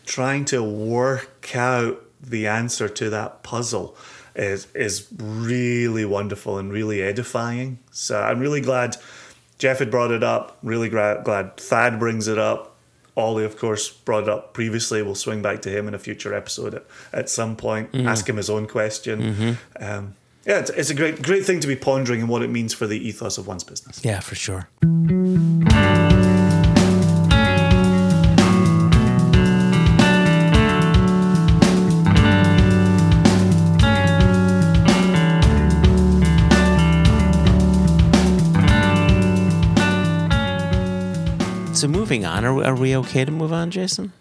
trying 0.07 0.45
to 0.45 0.62
work 0.62 1.55
out 1.57 2.03
the 2.20 2.47
answer 2.47 2.89
to 2.89 3.11
that 3.11 3.43
puzzle 3.43 3.97
is 4.35 4.66
is 4.74 5.07
really 5.19 6.05
wonderful 6.05 6.59
and 6.59 6.73
really 6.73 7.03
edifying. 7.03 7.78
So 7.91 8.20
i'm 8.20 8.41
really 8.41 8.61
glad 8.61 8.97
jeff 9.59 9.78
had 9.78 9.91
brought 9.91 10.11
it 10.11 10.23
up 10.23 10.59
really 10.62 10.89
gra- 10.89 11.20
glad 11.24 11.57
thad 11.57 11.99
brings 11.99 12.28
it 12.28 12.39
up. 12.39 12.77
Ollie 13.16 13.45
of 13.45 13.57
course 13.57 13.91
brought 13.91 14.24
it 14.24 14.28
up 14.28 14.55
previously. 14.55 15.01
We'll 15.03 15.15
swing 15.15 15.41
back 15.41 15.62
to 15.62 15.70
him 15.70 15.86
in 15.86 15.95
a 15.95 15.99
future 15.99 16.35
episode 16.35 16.74
at, 16.74 16.85
at 17.12 17.28
some 17.28 17.55
point 17.57 17.93
mm-hmm. 17.93 18.09
ask 18.09 18.28
him 18.28 18.36
his 18.36 18.51
own 18.51 18.66
question. 18.66 19.35
Mm-hmm. 19.35 19.85
Um, 19.85 20.15
yeah 20.47 20.59
it's, 20.59 20.71
it's 20.71 20.91
a 20.91 20.95
great 20.95 21.23
great 21.23 21.45
thing 21.45 21.61
to 21.61 21.66
be 21.66 21.77
pondering 21.77 22.21
and 22.21 22.29
what 22.29 22.43
it 22.43 22.51
means 22.51 22.73
for 22.75 22.87
the 22.87 22.97
ethos 23.09 23.39
of 23.39 23.47
one's 23.47 23.65
business 23.65 24.05
Yeah, 24.05 24.21
for 24.21 24.35
sure. 24.35 24.69
So 41.75 41.89
moving 41.89 42.25
on, 42.25 42.45
are, 42.45 42.65
are 42.65 42.75
we 42.77 42.97
okay 42.97 43.25
to 43.25 43.31
move 43.33 43.53
on, 43.53 43.71
Jason? 43.71 44.12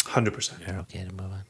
100% 0.00 0.66
We're 0.66 0.80
okay 0.80 1.04
to 1.04 1.12
move 1.12 1.32
on. 1.32 1.44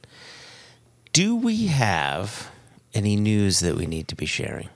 Do 1.13 1.35
we 1.35 1.67
have 1.69 2.51
any 2.95 3.17
news 3.17 3.61
that 3.61 3.77
we 3.77 3.87
need 3.87 4.09
to 4.09 4.17
be 4.17 4.27
sharing? 4.27 4.69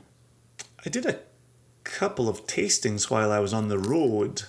I 0.85 0.91
did 0.91 1.07
a 1.07 1.21
couple 1.85 2.29
of 2.29 2.47
tastings 2.47 3.11
while 3.11 3.31
I 3.31 3.39
was 3.39 3.53
on 3.53 3.69
the 3.69 3.79
road, 3.79 4.43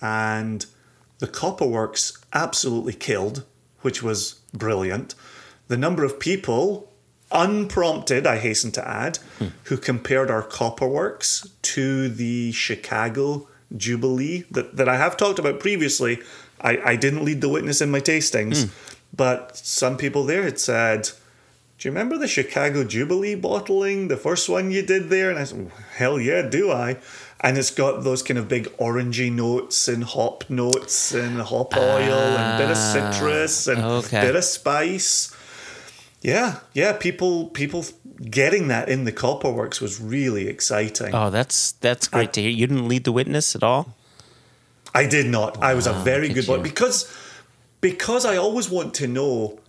and 0.00 0.64
the 1.18 1.26
Copperworks 1.26 2.18
absolutely 2.32 2.92
killed, 2.92 3.44
which 3.82 4.02
was 4.02 4.40
brilliant. 4.52 5.14
The 5.68 5.76
number 5.76 6.04
of 6.04 6.18
people, 6.18 6.92
unprompted, 7.30 8.26
I 8.26 8.38
hasten 8.38 8.72
to 8.72 8.88
add, 8.88 9.18
hmm. 9.38 9.48
who 9.64 9.76
compared 9.76 10.30
our 10.30 10.42
Copperworks 10.42 11.48
to 11.62 12.08
the 12.08 12.52
Chicago 12.52 13.48
Jubilee 13.76 14.44
that, 14.50 14.76
that 14.76 14.88
I 14.88 14.96
have 14.96 15.16
talked 15.16 15.38
about 15.38 15.60
previously. 15.60 16.20
I, 16.60 16.78
I 16.84 16.96
didn't 16.96 17.24
lead 17.24 17.40
the 17.40 17.48
witness 17.48 17.80
in 17.80 17.90
my 17.90 18.00
tastings, 18.00 18.64
hmm. 18.64 18.70
but 19.16 19.56
some 19.56 19.96
people 19.96 20.24
there 20.24 20.42
had 20.42 20.58
said, 20.58 21.10
do 21.80 21.88
you 21.88 21.92
remember 21.92 22.18
the 22.18 22.28
Chicago 22.28 22.84
Jubilee 22.84 23.34
bottling, 23.34 24.08
the 24.08 24.18
first 24.18 24.50
one 24.50 24.70
you 24.70 24.82
did 24.82 25.08
there? 25.08 25.30
And 25.30 25.38
I 25.38 25.44
said, 25.44 25.70
hell 25.96 26.20
yeah, 26.20 26.42
do 26.42 26.70
I? 26.70 26.98
And 27.40 27.56
it's 27.56 27.70
got 27.70 28.04
those 28.04 28.22
kind 28.22 28.36
of 28.36 28.48
big 28.48 28.66
orangey 28.76 29.32
notes 29.32 29.88
and 29.88 30.04
hop 30.04 30.50
notes 30.50 31.14
and 31.14 31.40
hop 31.40 31.74
oil 31.74 32.12
and 32.12 32.58
bit 32.58 32.70
of 32.70 32.76
ah, 32.76 33.10
citrus 33.12 33.66
and 33.66 33.82
okay. 33.82 34.20
bit 34.20 34.36
of 34.36 34.44
spice. 34.44 35.34
Yeah, 36.20 36.58
yeah, 36.74 36.92
people 36.92 37.46
people 37.46 37.86
getting 38.30 38.68
that 38.68 38.90
in 38.90 39.04
the 39.04 39.12
Copperworks 39.12 39.80
was 39.80 39.98
really 39.98 40.48
exciting. 40.48 41.14
Oh, 41.14 41.30
that's 41.30 41.72
that's 41.72 42.08
great 42.08 42.34
to 42.34 42.42
hear. 42.42 42.50
You 42.50 42.66
didn't 42.66 42.88
lead 42.88 43.04
the 43.04 43.12
witness 43.12 43.56
at 43.56 43.62
all. 43.62 43.96
I 44.94 45.06
did 45.06 45.24
not. 45.24 45.62
I 45.62 45.72
was 45.72 45.86
a 45.86 45.94
very 45.94 46.28
good 46.28 46.46
one 46.46 46.58
you. 46.58 46.64
because 46.64 47.10
because 47.80 48.26
I 48.26 48.36
always 48.36 48.68
want 48.68 48.92
to 48.96 49.06
know 49.06 49.60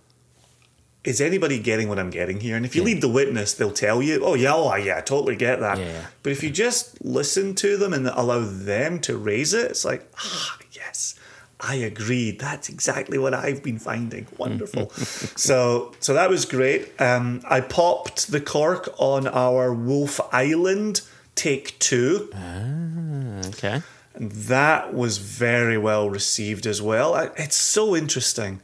is 1.04 1.20
anybody 1.20 1.58
getting 1.58 1.88
what 1.88 1.98
I'm 1.98 2.10
getting 2.10 2.40
here? 2.40 2.56
And 2.56 2.64
if 2.64 2.76
you 2.76 2.82
lead 2.82 3.00
the 3.00 3.08
witness, 3.08 3.54
they'll 3.54 3.72
tell 3.72 4.02
you, 4.02 4.24
"Oh 4.24 4.34
yeah, 4.34 4.54
oh 4.54 4.74
yeah, 4.76 4.98
I 4.98 5.00
totally 5.00 5.36
get 5.36 5.60
that." 5.60 5.78
Yeah, 5.78 5.86
yeah. 5.86 6.06
But 6.22 6.32
if 6.32 6.42
you 6.42 6.50
just 6.50 7.04
listen 7.04 7.54
to 7.56 7.76
them 7.76 7.92
and 7.92 8.06
allow 8.06 8.40
them 8.40 9.00
to 9.00 9.16
raise 9.16 9.52
it, 9.52 9.72
it's 9.72 9.84
like, 9.84 10.08
ah, 10.18 10.58
yes, 10.70 11.16
I 11.58 11.74
agree. 11.74 12.30
That's 12.30 12.68
exactly 12.68 13.18
what 13.18 13.34
I've 13.34 13.62
been 13.62 13.78
finding. 13.78 14.26
Wonderful. 14.38 14.90
so 15.36 15.92
so 15.98 16.14
that 16.14 16.30
was 16.30 16.44
great. 16.44 16.92
Um, 17.00 17.42
I 17.48 17.60
popped 17.60 18.30
the 18.30 18.40
cork 18.40 18.88
on 18.98 19.26
our 19.26 19.74
Wolf 19.74 20.20
Island 20.32 21.02
take 21.34 21.78
two. 21.78 22.30
Okay. 22.34 23.82
And 24.14 24.30
that 24.30 24.92
was 24.92 25.18
very 25.18 25.78
well 25.78 26.10
received 26.10 26.66
as 26.66 26.82
well. 26.82 27.16
It's 27.36 27.56
so 27.56 27.96
interesting. 27.96 28.60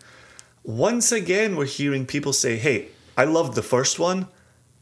Once 0.68 1.10
again, 1.10 1.56
we're 1.56 1.64
hearing 1.64 2.04
people 2.04 2.34
say, 2.34 2.58
hey, 2.58 2.88
I 3.16 3.24
loved 3.24 3.54
the 3.54 3.62
first 3.62 3.98
one. 3.98 4.28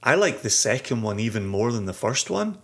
I 0.02 0.16
like 0.16 0.42
the 0.42 0.50
second 0.50 1.02
one 1.02 1.20
even 1.20 1.46
more 1.46 1.70
than 1.70 1.84
the 1.86 1.92
first 1.92 2.28
one. 2.28 2.58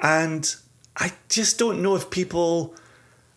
And 0.00 0.54
I 0.96 1.12
just 1.28 1.58
don't 1.58 1.82
know 1.82 1.96
if 1.96 2.10
people 2.10 2.76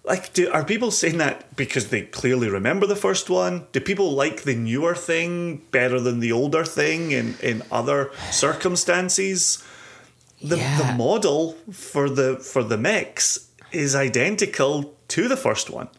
like 0.04 0.34
do 0.34 0.52
are 0.52 0.64
people 0.64 0.92
saying 0.92 1.18
that 1.18 1.56
because 1.56 1.90
they 1.90 2.04
clearly 2.04 2.48
remember 2.48 2.86
the 2.86 2.96
first 2.96 3.28
one? 3.28 3.66
Do 3.72 3.80
people 3.80 4.12
like 4.12 4.44
the 4.44 4.56
newer 4.56 4.94
thing 4.94 5.64
better 5.72 6.00
than 6.00 6.20
the 6.20 6.32
older 6.32 6.64
thing 6.64 7.10
in, 7.10 7.36
in 7.42 7.64
other 7.72 8.12
circumstances? 8.30 9.64
the, 10.42 10.58
Yeah. 10.58 10.78
the 10.78 10.94
model 10.94 11.58
for 11.72 12.08
the 12.08 12.38
for 12.38 12.64
the 12.64 12.78
mix 12.78 13.50
is 13.72 13.96
identical 13.96 14.94
to 15.08 15.28
the 15.28 15.38
first 15.38 15.72
one. 15.72 15.90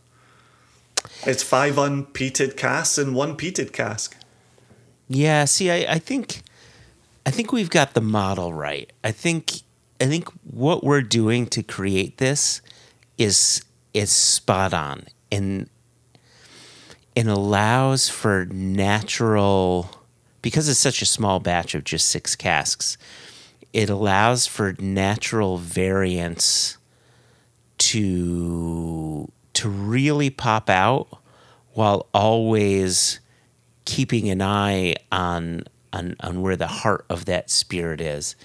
It's 1.26 1.42
five 1.42 1.74
unpeated 1.76 2.56
casks 2.56 2.98
and 2.98 3.14
one 3.14 3.36
peated 3.36 3.72
cask. 3.72 4.16
Yeah, 5.08 5.44
see, 5.46 5.70
I, 5.70 5.94
I 5.94 5.98
think 5.98 6.42
I 7.26 7.30
think 7.30 7.52
we've 7.52 7.70
got 7.70 7.94
the 7.94 8.00
model 8.00 8.52
right. 8.52 8.92
I 9.02 9.10
think 9.10 9.62
I 10.00 10.06
think 10.06 10.28
what 10.44 10.84
we're 10.84 11.02
doing 11.02 11.46
to 11.46 11.62
create 11.62 12.18
this 12.18 12.62
is 13.16 13.64
is 13.94 14.10
spot 14.10 14.74
on. 14.74 15.04
And 15.30 15.68
and 17.16 17.28
allows 17.28 18.08
for 18.08 18.46
natural 18.46 19.90
because 20.40 20.68
it's 20.68 20.78
such 20.78 21.02
a 21.02 21.06
small 21.06 21.40
batch 21.40 21.74
of 21.74 21.84
just 21.84 22.08
six 22.08 22.36
casks 22.36 22.96
it 23.72 23.90
allows 23.90 24.46
for 24.46 24.74
natural 24.78 25.58
variance 25.58 26.78
to 27.78 29.30
to 29.58 29.68
really 29.68 30.30
pop 30.30 30.70
out 30.70 31.08
while 31.72 32.06
always 32.14 33.20
keeping 33.84 34.28
an 34.28 34.42
eye 34.42 34.94
on 35.10 35.64
on, 35.92 36.14
on 36.20 36.42
where 36.42 36.56
the 36.56 36.66
heart 36.66 37.04
of 37.08 37.24
that 37.24 37.50
spirit 37.50 38.00
is 38.00 38.36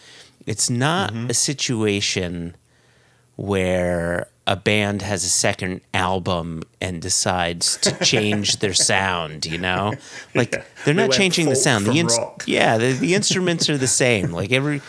it's 0.46 0.70
not 0.70 1.14
a 1.30 1.34
situation 1.34 2.56
where 3.36 4.28
a 4.46 4.56
band 4.56 5.02
has 5.02 5.24
a 5.24 5.30
second 5.30 5.82
album 5.94 6.64
and 6.82 7.02
decides 7.02 7.78
to 7.78 7.92
change 8.04 8.58
their 8.58 8.74
sound, 8.74 9.46
you 9.46 9.58
know? 9.58 9.94
Like 10.36 10.66
they're 10.84 10.94
not 10.94 11.12
changing 11.12 11.48
the 11.48 11.56
sound. 11.56 11.86
The 11.86 12.00
ins- 12.00 12.20
yeah, 12.46 12.78
the, 12.78 12.92
the 12.94 13.16
instruments 13.16 13.70
are 13.70 13.78
the 13.78 13.88
same. 13.88 14.32
Like 14.32 14.52
every 14.52 14.82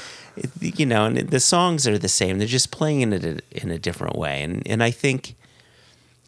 you 0.61 0.85
know, 0.85 1.05
and 1.05 1.17
the 1.17 1.39
songs 1.39 1.87
are 1.87 1.97
the 1.97 2.09
same. 2.09 2.39
They're 2.39 2.49
just 2.49 2.73
playing 2.73 3.03
in 3.03 3.13
it 3.13 3.45
in 3.53 3.71
a 3.71 3.79
different 3.79 4.17
way. 4.17 4.43
And 4.43 4.67
and 4.67 4.83
I 4.83 4.91
think 4.91 5.37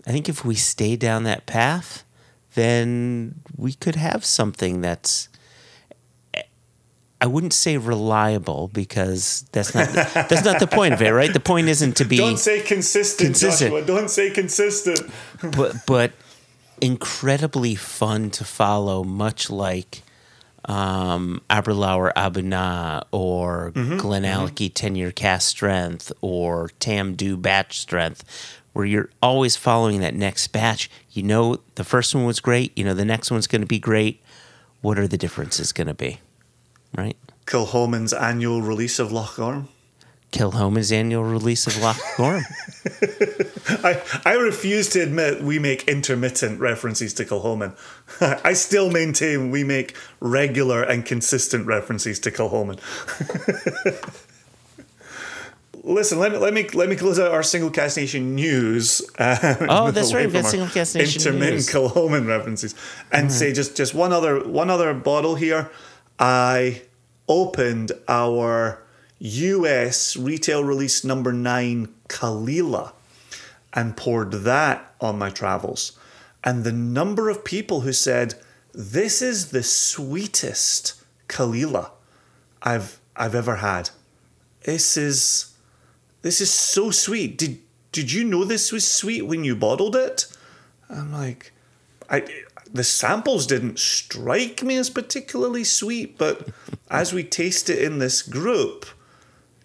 I 0.07 0.13
think 0.13 0.29
if 0.29 0.45
we 0.45 0.55
stay 0.55 0.97
down 0.97 1.25
that 1.25 1.47
path, 1.47 2.05
then 2.55 3.41
we 3.57 3.73
could 3.73 3.97
have 3.97 4.25
something 4.25 4.81
that's 4.81 5.29
I 7.19 7.27
wouldn't 7.27 7.55
say 7.55 7.77
reliable 7.79 8.69
because 8.69 9.47
that's 9.53 9.75
not 9.75 9.89
that's 10.15 10.45
not 10.45 10.61
the 10.61 10.67
point 10.67 10.95
of 10.95 11.03
it, 11.03 11.11
right? 11.11 11.33
The 11.33 11.41
point 11.41 11.69
isn't 11.69 11.97
to 11.97 12.05
be 12.05 12.19
Don't 12.19 12.39
say 12.39 12.61
consistent, 12.61 13.29
Consistent. 13.29 13.73
Joshua. 13.73 13.87
Don't 13.87 14.11
say 14.11 14.31
consistent. 14.31 15.01
but 15.57 15.75
but 15.87 16.13
incredibly 16.81 17.75
fun 17.75 18.31
to 18.31 18.45
follow, 18.45 19.03
much 19.03 19.51
like 19.51 20.03
um, 20.67 21.41
Aberlour 21.49 22.13
A'bunadh 22.15 23.05
or 23.13 23.71
Glen 23.71 23.99
Glenallachie 23.99 24.73
10 24.75 24.95
year 24.97 25.13
cast 25.13 25.49
strength 25.49 26.13
or 26.21 26.71
Tamdhu 26.81 27.41
batch 27.41 27.79
strength, 27.81 28.25
where 28.77 28.85
you're 28.85 29.09
always 29.23 29.57
following 29.57 30.01
that 30.01 30.15
next 30.15 30.49
batch. 30.49 30.91
You 31.11 31.23
know, 31.23 31.61
the 31.77 31.83
first 31.83 32.15
one 32.15 32.27
was 32.27 32.41
great, 32.41 32.77
you 32.77 32.85
know, 32.85 32.93
the 32.93 33.07
next 33.07 33.31
one's 33.31 33.47
going 33.47 33.63
to 33.63 33.67
be 33.67 33.79
great. 33.79 34.23
What 34.83 34.99
are 34.99 35.09
the 35.09 35.17
differences 35.17 35.73
going 35.73 35.87
to 35.87 35.95
be? 35.95 36.21
Right? 36.95 37.17
Kilchoman's 37.47 38.13
annual 38.13 38.61
release 38.61 38.99
of 38.99 39.11
Loch 39.11 39.37
Gorm. 39.37 39.71
Kilchoman's 40.31 40.93
annual 40.93 41.25
release 41.25 41.67
of 41.67 41.79
Loch 41.81 41.97
Gorm. 42.19 42.45
I, 43.83 44.03
I 44.27 44.35
refuse 44.35 44.91
to 44.91 45.01
admit 45.01 45.43
we 45.43 45.59
make 45.59 45.89
intermittent 45.89 46.61
references 46.61 47.15
to 47.15 47.25
Kilchoman. 47.25 47.75
I 48.45 48.53
still 48.53 48.91
maintain 48.91 49.51
we 49.51 49.65
make 49.65 49.97
regular 50.21 50.83
and 50.83 51.07
consistent 51.07 51.67
references 51.67 52.21
to 52.21 52.31
Kilchoman. 52.31 52.79
Listen, 55.89 56.19
let 56.19 56.33
me 56.33 56.39
let 56.39 56.53
me 56.53 56.69
let 56.71 56.89
me 56.89 56.97
close 56.97 57.17
out 57.21 57.31
our 57.31 57.45
single 57.45 57.71
cast 57.71 57.97
nation 57.97 58.35
news. 58.35 59.03
uh, 59.21 59.55
Oh, 59.69 59.91
that's 59.93 60.13
right, 60.13 60.27
we've 60.27 60.33
got 60.33 60.45
single 60.47 60.69
cast 60.69 60.97
nation 60.97 61.23
intermittent. 61.23 61.63
Kilchoman 61.69 62.27
references, 62.27 62.75
and 63.13 63.31
say 63.33 63.53
just 63.53 63.77
just 63.77 63.95
one 63.95 64.13
other 64.13 64.43
one 64.49 64.69
other 64.69 64.93
bottle 64.95 65.37
here. 65.37 65.71
I 66.19 66.83
opened 67.29 67.93
our 68.09 68.83
U.S. 69.21 70.17
retail 70.17 70.65
release 70.65 71.05
number 71.05 71.33
nine 71.33 71.89
Caol 72.09 72.49
Ila 72.51 72.93
and 73.73 73.97
poured 73.97 74.33
that 74.33 74.93
on 75.01 75.19
my 75.19 75.31
travels. 75.31 75.97
And 76.43 76.65
the 76.65 76.73
number 76.73 77.29
of 77.29 77.45
people 77.45 77.83
who 77.83 77.93
said, 77.93 78.35
This 78.73 79.23
is 79.23 79.51
the 79.51 79.63
sweetest 79.63 80.95
Caol 81.29 81.55
Ila 81.55 81.93
I've 82.63 82.99
I've 83.15 83.35
ever 83.37 83.57
had. 83.57 83.91
This 84.65 84.97
is 84.97 85.53
this 86.27 86.41
is 86.41 86.53
so 86.53 86.91
sweet. 86.91 87.39
Did 87.39 87.61
did 87.93 88.11
you 88.11 88.25
know 88.25 88.45
this 88.45 88.73
was 88.73 88.87
sweet 88.87 89.23
when 89.23 89.45
you 89.45 89.55
bottled 89.55 89.95
it? 89.95 90.27
I'm 90.91 91.13
like, 91.13 91.53
I 92.11 92.25
the 92.73 92.83
samples 92.83 93.47
didn't 93.47 93.79
strike 93.79 94.63
me 94.63 94.77
as 94.77 94.91
particularly 94.91 95.63
sweet, 95.63 96.19
but 96.19 96.49
as 96.91 97.13
we 97.13 97.23
taste 97.23 97.71
it 97.71 97.79
in 97.79 98.01
this 98.01 98.23
group, 98.23 98.87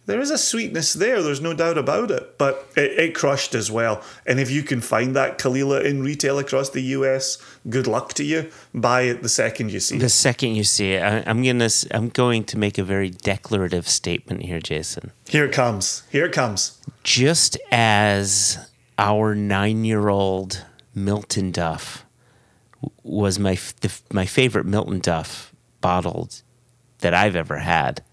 there 0.06 0.20
is 0.20 0.32
a 0.32 0.38
sweetness 0.38 0.94
there. 0.94 1.22
There's 1.22 1.42
no 1.42 1.54
doubt 1.54 1.78
about 1.78 2.12
it. 2.12 2.38
But 2.38 2.68
it, 2.76 2.92
it 3.00 3.16
crushed 3.16 3.54
as 3.56 3.72
well. 3.72 4.02
And 4.26 4.40
if 4.40 4.50
you 4.50 4.64
can 4.64 4.82
find 4.82 5.16
that 5.16 5.38
Caol 5.38 5.58
Ila 5.58 5.82
in 5.82 6.04
retail 6.04 6.40
across 6.40 6.70
the 6.70 6.82
US, 6.82 7.38
good 7.70 7.88
luck 7.88 8.14
to 8.14 8.24
you. 8.24 8.50
Buy 8.74 9.04
it 9.04 9.22
the 9.22 9.30
second 9.30 9.72
you 9.72 9.80
see 9.80 9.98
it. 9.98 10.00
The 10.00 10.10
second 10.10 10.56
you 10.56 10.64
see 10.64 10.94
it, 10.94 11.04
I, 11.04 11.24
I'm 11.26 11.44
gonna 11.44 11.70
I'm 11.92 12.10
going 12.10 12.44
to 12.46 12.58
make 12.58 12.78
a 12.78 12.84
very 12.84 13.10
declarative 13.10 13.88
statement 13.88 14.44
here, 14.44 14.60
Jason. 14.60 15.12
Here 15.28 15.46
it 15.46 15.54
comes. 15.54 16.04
Here 16.12 16.26
it 16.26 16.34
comes. 16.34 16.80
Just 17.04 17.58
as 17.72 18.58
our 18.98 19.34
nine-year-old 19.34 20.66
Miltonduff 20.96 22.04
was 23.04 23.40
my 23.40 23.54
f- 23.54 23.76
the, 23.80 23.88
f- 23.88 24.04
my 24.12 24.26
favorite 24.26 24.66
Miltonduff 24.68 25.52
bottled 25.82 26.42
that 27.00 27.14
I've 27.14 27.36
ever 27.36 27.58
had, 27.58 28.04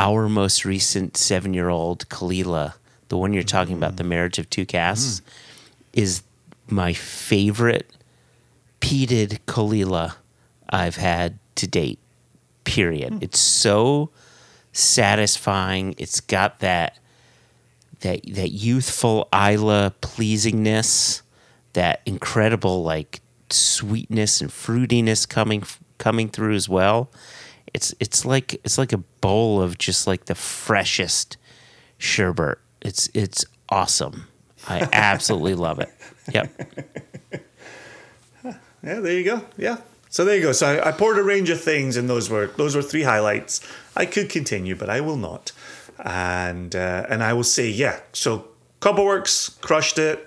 our 0.00 0.30
most 0.30 0.64
recent 0.64 1.16
seven-year-old 1.18 2.08
Caol 2.08 2.32
Ila, 2.32 2.74
the 3.08 3.18
one 3.18 3.34
you're 3.34 3.42
talking 3.42 3.76
about, 3.76 3.96
the 3.96 4.02
mm-hmm. 4.02 4.10
marriage 4.10 4.38
of 4.38 4.48
two 4.48 4.64
casks, 4.64 5.20
mm-hmm. 5.20 6.00
is 6.00 6.22
my 6.68 6.94
favorite 6.94 7.92
peated 8.80 9.38
Caol 9.46 9.74
Ila 9.74 10.16
I've 10.70 10.96
had 10.96 11.38
to 11.56 11.66
date. 11.66 11.98
Period. 12.64 13.12
Hmm. 13.12 13.18
It's 13.20 13.38
so 13.38 14.10
satisfying. 14.72 15.94
It's 15.98 16.20
got 16.20 16.60
that 16.60 16.96
that 18.00 18.20
that 18.34 18.50
youthful 18.52 19.28
Islay 19.34 19.90
pleasingness, 20.00 21.22
that 21.72 22.00
incredible 22.06 22.82
like 22.82 23.20
sweetness 23.50 24.40
and 24.40 24.50
fruitiness 24.50 25.28
coming 25.28 25.64
coming 25.98 26.28
through 26.28 26.54
as 26.54 26.68
well. 26.68 27.10
It's 27.74 27.94
it's 28.00 28.24
like 28.24 28.54
it's 28.64 28.78
like 28.78 28.92
a 28.92 28.98
bowl 28.98 29.62
of 29.62 29.78
just 29.78 30.06
like 30.06 30.26
the 30.26 30.34
freshest 30.34 31.36
sherbet. 31.98 32.58
It's 32.80 33.08
it's 33.14 33.44
awesome. 33.68 34.26
I 34.68 34.88
absolutely 34.92 35.54
love 35.54 35.80
it. 35.80 35.90
Yep. 36.32 36.50
Yeah, 38.82 39.00
there 39.00 39.12
you 39.12 39.24
go. 39.24 39.44
Yeah. 39.58 39.78
So 40.08 40.24
there 40.24 40.36
you 40.36 40.42
go. 40.42 40.52
So 40.52 40.66
I, 40.66 40.88
I 40.88 40.92
poured 40.92 41.18
a 41.18 41.22
range 41.22 41.50
of 41.50 41.60
things, 41.60 41.96
and 41.96 42.08
those 42.08 42.30
were 42.30 42.46
those 42.46 42.74
were 42.74 42.82
three 42.82 43.02
highlights. 43.02 43.60
I 43.96 44.06
could 44.06 44.28
continue, 44.28 44.74
but 44.74 44.88
I 44.88 45.00
will 45.00 45.16
not. 45.16 45.52
And 46.02 46.74
uh, 46.74 47.06
and 47.08 47.22
I 47.22 47.32
will 47.32 47.44
say, 47.44 47.68
yeah. 47.68 48.00
So 48.12 48.48
Copperworks 48.80 49.60
crushed 49.60 49.98
it. 49.98 50.26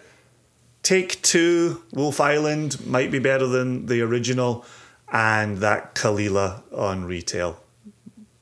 Take 0.83 1.21
two, 1.21 1.81
Wolf 1.93 2.19
Island 2.19 2.85
might 2.85 3.09
be 3.09 3.19
better 3.19 3.47
than 3.47 3.85
the 3.85 4.01
original, 4.01 4.65
and 5.13 5.59
that 5.59 5.93
Caol 5.93 6.19
Ila 6.19 6.63
on 6.75 7.05
retail. 7.05 7.59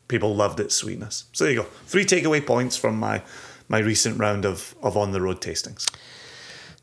People 0.07 0.35
loved 0.35 0.59
its 0.59 0.73
sweetness. 0.73 1.25
So 1.33 1.43
there 1.43 1.53
you 1.53 1.59
go. 1.61 1.67
Three 1.85 2.05
takeaway 2.05 2.45
points 2.45 2.77
from 2.77 2.97
my 2.97 3.21
my 3.67 3.79
recent 3.79 4.17
round 4.17 4.45
of 4.45 4.73
of 4.81 4.97
on 4.97 5.11
the 5.11 5.21
road 5.21 5.41
tastings. 5.41 5.87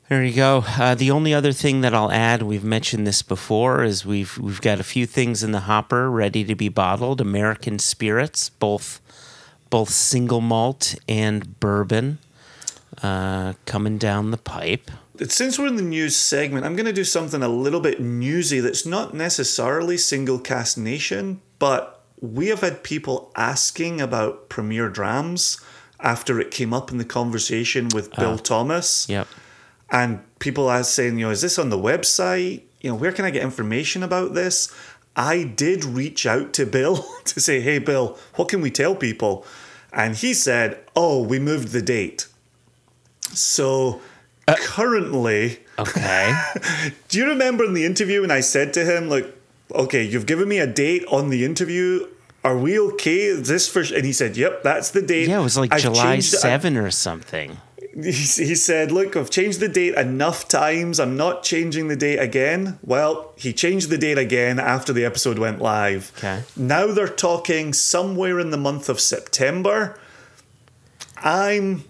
There 0.09 0.25
you 0.25 0.35
go. 0.35 0.65
Uh, 0.67 0.95
the 0.95 1.11
only 1.11 1.35
other 1.35 1.53
thing 1.53 1.83
that 1.83 1.93
I'll 1.93 2.11
add, 2.11 2.43
we've 2.43 2.65
mentioned 2.65 3.07
this 3.07 3.21
before, 3.21 3.85
is 3.85 4.07
we've 4.07 4.39
we've 4.39 4.61
got 4.61 4.81
a 4.81 4.85
few 4.85 5.07
things 5.07 5.43
in 5.43 5.53
the 5.53 5.61
hopper 5.61 6.11
ready 6.11 6.45
to 6.45 6.55
be 6.55 6.69
bottled. 6.69 7.21
American 7.21 7.79
spirits, 7.79 8.49
both 8.49 9.01
both 9.71 9.91
single 9.91 10.41
malt 10.41 10.95
and 11.07 11.61
bourbon, 11.61 12.19
uh, 13.03 13.53
coming 13.67 13.99
down 13.99 14.31
the 14.31 14.39
pipe. 14.39 14.91
Since 15.27 15.59
we're 15.59 15.67
in 15.67 15.77
the 15.77 15.83
news 15.83 16.17
segment, 16.17 16.65
I'm 16.65 16.77
going 16.77 16.87
to 16.87 16.93
do 16.93 17.05
something 17.05 17.43
a 17.43 17.49
little 17.49 17.81
bit 17.81 18.01
newsy 18.01 18.61
that's 18.61 18.87
not 18.87 19.15
necessarily 19.15 19.97
single 19.97 20.39
cast 20.39 20.79
nation, 20.79 21.41
but 21.59 22.05
we 22.21 22.49
have 22.49 22.61
had 22.61 22.83
people 22.83 23.33
asking 23.37 24.01
about 24.01 24.49
Premier 24.49 24.89
Drams 24.89 25.61
after 26.01 26.41
it 26.41 26.51
came 26.51 26.73
up 26.73 26.91
in 26.91 26.99
the 26.99 27.05
conversation 27.05 27.89
with 27.95 28.11
ah. 28.15 28.21
Bill 28.21 28.39
Thomas. 28.39 29.09
Yep. 29.09 29.29
And 29.91 30.21
people 30.39 30.69
are 30.69 30.85
saying, 30.85 31.19
you 31.19 31.27
know, 31.27 31.31
is 31.31 31.43
this 31.43 31.59
on 31.59 31.71
the 31.71 31.79
website? 31.79 32.63
You 32.81 32.91
know, 32.91 32.97
where 32.97 33.13
can 33.13 33.25
I 33.25 33.31
get 33.31 33.43
information 33.43 34.03
about 34.03 34.35
this? 34.35 34.73
I 35.17 35.43
did 35.43 35.85
reach 35.85 36.27
out 36.27 36.53
to 36.55 36.67
Bill 36.67 37.05
to 37.25 37.41
say, 37.41 37.61
hey, 37.61 37.79
Bill, 37.79 38.19
what 38.37 38.49
can 38.49 38.61
we 38.61 38.71
tell 38.71 38.95
people? 38.95 39.45
And 39.93 40.15
he 40.15 40.35
said, 40.35 40.85
oh, 40.95 41.23
we 41.23 41.39
moved 41.39 41.69
the 41.69 41.83
date. 41.83 42.27
So 43.33 44.01
Uh, 44.49 44.57
currently, 44.61 45.59
Okay. 45.79 46.33
do 47.09 47.19
you 47.19 47.27
remember 47.27 47.65
in 47.65 47.75
the 47.75 47.85
interview 47.85 48.23
when 48.23 48.31
I 48.31 48.41
said 48.41 48.73
to 48.75 48.85
him, 48.85 49.09
like, 49.09 49.27
okay, 49.73 50.03
you've 50.03 50.27
given 50.27 50.49
me 50.49 50.59
a 50.59 50.67
date 50.67 51.05
on 51.09 51.29
the 51.31 51.45
interview. 51.45 52.07
Are 52.45 52.57
we 52.57 52.79
okay? 52.81 53.23
Is 53.25 53.49
this 53.49 53.69
for? 53.69 53.81
And 53.81 54.05
he 54.05 54.13
said, 54.13 54.37
"Yep, 54.37 54.63
that's 54.63 54.91
the 54.93 55.03
date." 55.03 55.29
yeah, 55.29 55.41
it 55.41 55.43
was 55.43 55.59
like 55.59 55.73
I've 55.75 55.81
July 55.83 56.15
changed 56.15 56.35
it. 56.35 56.39
I- 56.39 56.41
seven 56.41 56.77
or 56.77 56.91
something. 56.91 57.59
he, 57.95 58.13
he 58.13 58.55
said, 58.55 58.93
Look, 58.93 59.17
I've 59.17 59.29
changed 59.29 59.59
the 59.59 59.69
date 59.69 59.95
enough 59.95 60.47
times. 60.49 61.01
I'm 61.01 61.17
not 61.17 61.43
changing 61.43 61.89
the 61.89 61.97
date 61.97 62.19
again. 62.19 62.79
Well, 62.83 63.33
he 63.37 63.53
changed 63.53 63.91
the 63.91 63.99
date 63.99 64.19
again 64.19 64.61
after 64.61 64.93
the 64.93 65.05
episode 65.05 65.39
went 65.39 65.61
live. 65.61 66.13
Okay. 66.19 66.45
Now 66.57 66.87
they're 66.93 67.09
talking 67.09 67.73
somewhere 67.73 68.39
in 68.39 68.51
the 68.51 68.57
month 68.57 68.89
of 68.89 69.01
September. 69.01 69.99
I'm 71.19 71.85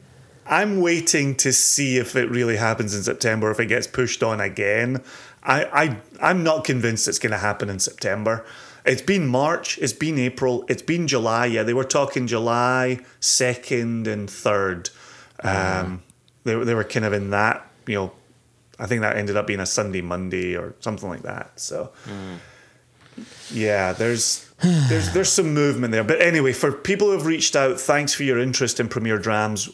I'm 0.49 0.81
waiting 0.81 1.35
to 1.37 1.53
see 1.53 1.99
if 1.99 2.17
it 2.17 2.31
really 2.31 2.57
happens 2.57 2.95
in 2.95 3.03
September, 3.03 3.51
if 3.51 3.61
it 3.61 3.67
gets 3.67 3.87
pushed 3.87 4.23
on 4.23 4.41
again. 4.41 5.03
I, 5.43 5.65
I 5.65 5.97
I'm 6.21 6.43
not 6.43 6.65
convinced 6.65 7.07
it's 7.07 7.19
gonna 7.19 7.39
happen 7.39 7.69
in 7.71 7.79
September. 7.79 8.45
It's 8.85 9.03
been 9.03 9.27
March, 9.27 9.79
it's 9.79 9.93
been 9.93 10.19
April, 10.19 10.65
it's 10.69 10.83
been 10.83 11.07
July. 11.07 11.47
Yeah, 11.47 11.63
they 11.63 11.75
were 11.75 11.85
talking 11.85 12.27
July 12.27 13.01
second 13.21 14.07
and 14.07 14.29
third. 14.31 14.91
Um, 15.41 16.03
they 16.45 16.55
they 16.65 16.75
were 16.75 16.85
kind 16.85 17.05
of 17.05 17.13
in 17.13 17.31
that, 17.31 17.67
you 17.87 17.95
know. 17.95 18.13
I 18.81 18.87
think 18.87 19.01
that 19.01 19.17
ended 19.17 19.37
up 19.37 19.49
being 19.49 19.59
a 19.59 19.67
Sunday, 19.67 20.01
Monday, 20.01 20.57
or 20.57 20.73
something 20.79 21.09
like 21.09 21.23
that. 21.23 21.59
So, 21.59 21.91
yeah, 23.51 23.93
there's 23.93 24.49
there's 24.63 25.13
there's 25.13 25.33
some 25.33 25.53
movement 25.53 25.91
there. 25.93 26.05
But 26.05 26.23
anyway, 26.23 26.53
for 26.53 26.71
people 26.71 27.09
who 27.09 27.15
have 27.15 27.27
reached 27.27 27.57
out, 27.57 27.81
thanks 27.81 28.15
for 28.15 28.23
your 28.23 28.39
interest 28.39 28.79
in 28.79 28.89
Premier 28.89 29.19
Drams. 29.19 29.69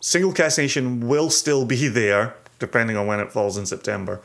Single 0.00 0.32
Cast 0.32 0.58
Nation 0.58 1.06
will 1.06 1.30
still 1.30 1.64
be 1.64 1.88
there, 1.88 2.34
depending 2.58 2.96
on 2.96 3.06
when 3.06 3.20
it 3.20 3.30
falls 3.30 3.56
in 3.56 3.66
September. 3.66 4.20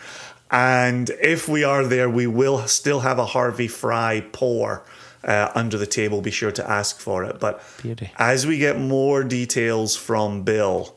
And 0.52 1.10
if 1.22 1.50
we 1.50 1.64
are 1.64 1.84
there, 1.84 2.10
we 2.10 2.28
will 2.28 2.68
still 2.68 3.02
have 3.02 3.20
a 3.20 3.26
Harvey 3.26 3.68
Fry 3.68 4.26
pour 4.32 4.84
uh, 5.24 5.52
under 5.56 5.78
the 5.78 5.88
table. 5.88 6.22
Be 6.22 6.32
sure 6.32 6.52
to 6.52 6.70
ask 6.70 7.00
for 7.00 7.24
it. 7.24 7.40
But 7.40 7.62
Beauty. 7.82 8.12
as 8.18 8.46
we 8.46 8.58
get 8.58 8.80
more 8.80 9.24
details 9.24 9.96
from 9.96 10.44
Bill, 10.44 10.96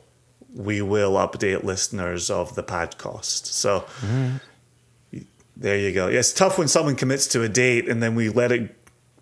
we 0.55 0.83
will 0.83 1.13
update 1.15 1.65
listeners 1.65 2.31
of 2.31 2.55
the 2.55 2.63
pad 2.63 2.99
cost. 2.99 3.47
So 3.47 3.87
there 5.57 5.79
you 5.79 5.93
go. 5.93 6.09
Yeah, 6.09 6.21
it's 6.21 6.33
tough 6.33 6.59
when 6.59 6.69
someone 6.69 6.95
commits 6.95 7.27
to 7.29 7.43
a 7.43 7.49
date 7.49 7.89
and 7.89 8.03
then 8.03 8.15
we 8.15 8.29
let 8.29 8.53
it 8.53 8.75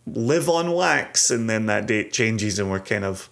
live 0.07 0.49
on 0.49 0.73
wax 0.73 1.31
and 1.31 1.49
then 1.49 1.67
that 1.67 1.87
date 1.87 2.13
changes 2.13 2.59
and 2.59 2.71
we're 2.71 2.81
kind 2.81 3.05
of 3.05 3.29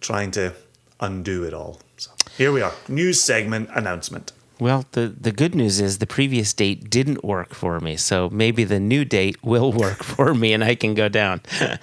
trying 0.00 0.30
to 0.32 0.52
undo 1.00 1.44
it 1.44 1.54
all. 1.54 1.80
So 1.96 2.10
here 2.36 2.52
we 2.52 2.62
are. 2.62 2.72
News 2.88 3.22
segment 3.22 3.70
announcement. 3.74 4.32
Well, 4.60 4.86
the, 4.90 5.06
the 5.08 5.30
good 5.30 5.54
news 5.54 5.80
is 5.80 5.98
the 5.98 6.06
previous 6.06 6.52
date 6.52 6.90
didn't 6.90 7.22
work 7.22 7.54
for 7.54 7.78
me. 7.78 7.96
So 7.96 8.28
maybe 8.30 8.64
the 8.64 8.80
new 8.80 9.04
date 9.04 9.36
will 9.44 9.72
work 9.72 10.02
for 10.02 10.34
me 10.34 10.52
and 10.52 10.64
I 10.64 10.74
can 10.74 10.94
go 10.94 11.08
down. 11.08 11.42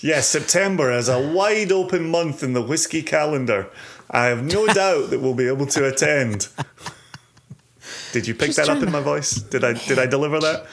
Yes, 0.00 0.28
September 0.28 0.92
is 0.92 1.08
a 1.08 1.20
wide 1.20 1.72
open 1.72 2.08
month 2.08 2.42
in 2.42 2.52
the 2.52 2.62
whiskey 2.62 3.02
calendar. 3.02 3.68
I 4.10 4.26
have 4.26 4.44
no 4.44 4.66
doubt 4.72 5.10
that 5.10 5.20
we'll 5.20 5.34
be 5.34 5.48
able 5.48 5.66
to 5.66 5.86
attend. 5.86 6.48
Did 8.12 8.26
you 8.26 8.34
pick 8.34 8.48
Just 8.48 8.58
that 8.58 8.68
up 8.68 8.82
in 8.82 8.90
my 8.90 9.00
voice? 9.00 9.32
Did 9.32 9.64
I 9.64 9.72
did 9.72 9.98
I 9.98 10.06
deliver 10.06 10.38
that? 10.40 10.66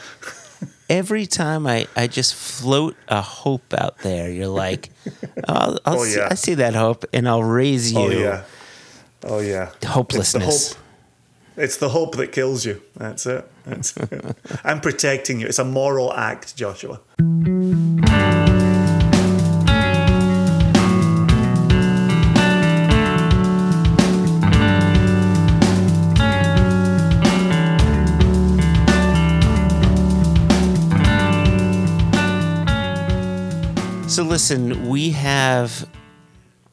Every 0.89 1.25
time 1.25 1.65
I, 1.65 1.87
I 1.95 2.07
just 2.07 2.35
float 2.35 2.95
a 3.07 3.21
hope 3.21 3.73
out 3.73 3.97
there, 3.99 4.29
you're 4.29 4.47
like, 4.47 4.91
I'll, 5.47 5.79
I'll 5.85 5.99
Oh, 5.99 6.03
see, 6.05 6.17
yeah. 6.17 6.27
I 6.29 6.35
see 6.35 6.53
that 6.55 6.75
hope 6.75 7.05
and 7.11 7.27
I'll 7.27 7.43
raise 7.43 7.95
oh, 7.95 8.09
you. 8.09 8.17
Oh 8.17 8.21
yeah. 8.21 8.43
Oh 9.23 9.39
yeah. 9.39 9.71
Hopelessness. 9.83 10.45
It's 10.47 10.69
the 10.69 10.75
hope. 10.75 10.83
It's 11.57 11.77
the 11.77 11.89
hope 11.89 12.15
that 12.17 12.31
kills 12.31 12.65
you. 12.65 12.81
That's 12.95 13.25
it. 13.25 13.49
That's 13.65 13.95
it. 13.97 14.35
I'm 14.63 14.81
protecting 14.81 15.39
you. 15.39 15.47
It's 15.47 15.57
a 15.59 15.65
moral 15.65 16.13
act, 16.13 16.55
Joshua. 16.55 16.99
So 34.15 34.21
um, 34.21 34.29
listen, 34.29 34.87
we 34.87 35.11
have 35.11 35.89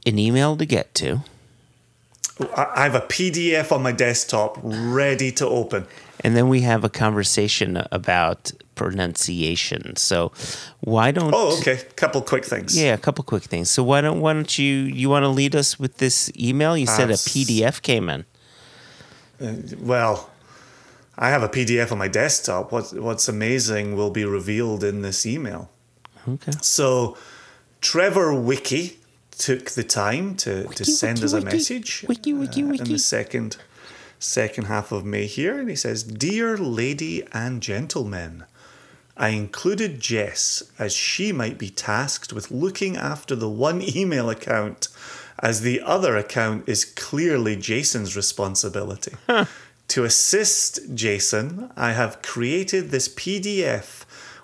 an 0.06 0.16
email 0.16 0.56
to 0.56 0.64
get 0.64 0.94
to. 0.94 1.22
I 2.56 2.84
have 2.84 2.94
a 2.94 3.00
PDF 3.00 3.72
on 3.72 3.82
my 3.82 3.90
desktop 3.90 4.58
ready 4.62 5.32
to 5.32 5.46
open. 5.46 5.88
And 6.20 6.36
then 6.36 6.48
we 6.48 6.60
have 6.60 6.84
a 6.84 6.88
conversation 6.88 7.82
about 7.90 8.52
pronunciation. 8.76 9.96
So 9.96 10.30
why 10.80 11.10
don't 11.10 11.34
Oh, 11.34 11.58
okay. 11.58 11.80
Couple 11.96 12.22
quick 12.22 12.44
things. 12.44 12.80
Yeah, 12.80 12.94
a 12.94 12.98
couple 12.98 13.24
quick 13.24 13.42
things. 13.42 13.68
So 13.70 13.82
why 13.82 14.02
don't 14.02 14.20
why 14.20 14.34
don't 14.34 14.56
you 14.56 14.74
you 14.74 15.10
want 15.10 15.24
to 15.24 15.28
lead 15.28 15.56
us 15.56 15.80
with 15.80 15.96
this 15.96 16.30
email? 16.38 16.76
You 16.76 16.86
said 16.86 17.10
a 17.10 17.14
PDF 17.14 17.82
came 17.82 18.08
in. 18.08 18.24
Uh, 19.40 19.54
well, 19.80 20.30
I 21.18 21.30
have 21.30 21.42
a 21.42 21.48
PDF 21.48 21.90
on 21.90 21.98
my 21.98 22.08
desktop. 22.08 22.70
What's 22.70 22.92
What's 22.92 23.28
amazing 23.28 23.96
will 23.96 24.10
be 24.10 24.24
revealed 24.24 24.84
in 24.84 25.02
this 25.02 25.26
email. 25.26 25.68
Okay. 26.28 26.52
So, 26.60 27.16
Trevor 27.82 28.32
Wiki 28.32 28.98
took 29.36 29.72
the 29.72 29.82
time 29.82 30.36
to, 30.36 30.64
to 30.68 30.84
send 30.84 31.18
wiki, 31.18 31.24
us 31.24 31.32
a 31.32 31.36
wiki. 31.36 31.56
message 31.56 32.04
Wiki, 32.08 32.32
wiki, 32.32 32.62
uh, 32.62 32.68
in 32.68 32.84
the 32.84 32.98
second 32.98 33.56
second 34.18 34.64
half 34.66 34.92
of 34.92 35.04
May 35.04 35.26
here, 35.26 35.58
and 35.58 35.68
he 35.68 35.74
says, 35.76 36.04
"Dear 36.04 36.56
lady 36.56 37.26
and 37.32 37.60
gentlemen." 37.60 38.44
I 39.16 39.28
included 39.28 40.00
Jess 40.00 40.62
as 40.78 40.94
she 40.94 41.32
might 41.32 41.58
be 41.58 41.68
tasked 41.68 42.32
with 42.32 42.50
looking 42.50 42.96
after 42.96 43.36
the 43.36 43.48
one 43.48 43.82
email 43.96 44.30
account, 44.30 44.88
as 45.40 45.60
the 45.60 45.80
other 45.80 46.16
account 46.16 46.68
is 46.68 46.84
clearly 46.84 47.56
Jason's 47.56 48.16
responsibility. 48.16 49.12
To 49.88 50.04
assist 50.04 50.94
Jason, 50.94 51.70
I 51.76 51.92
have 51.92 52.22
created 52.22 52.90
this 52.90 53.08
PDF 53.08 54.01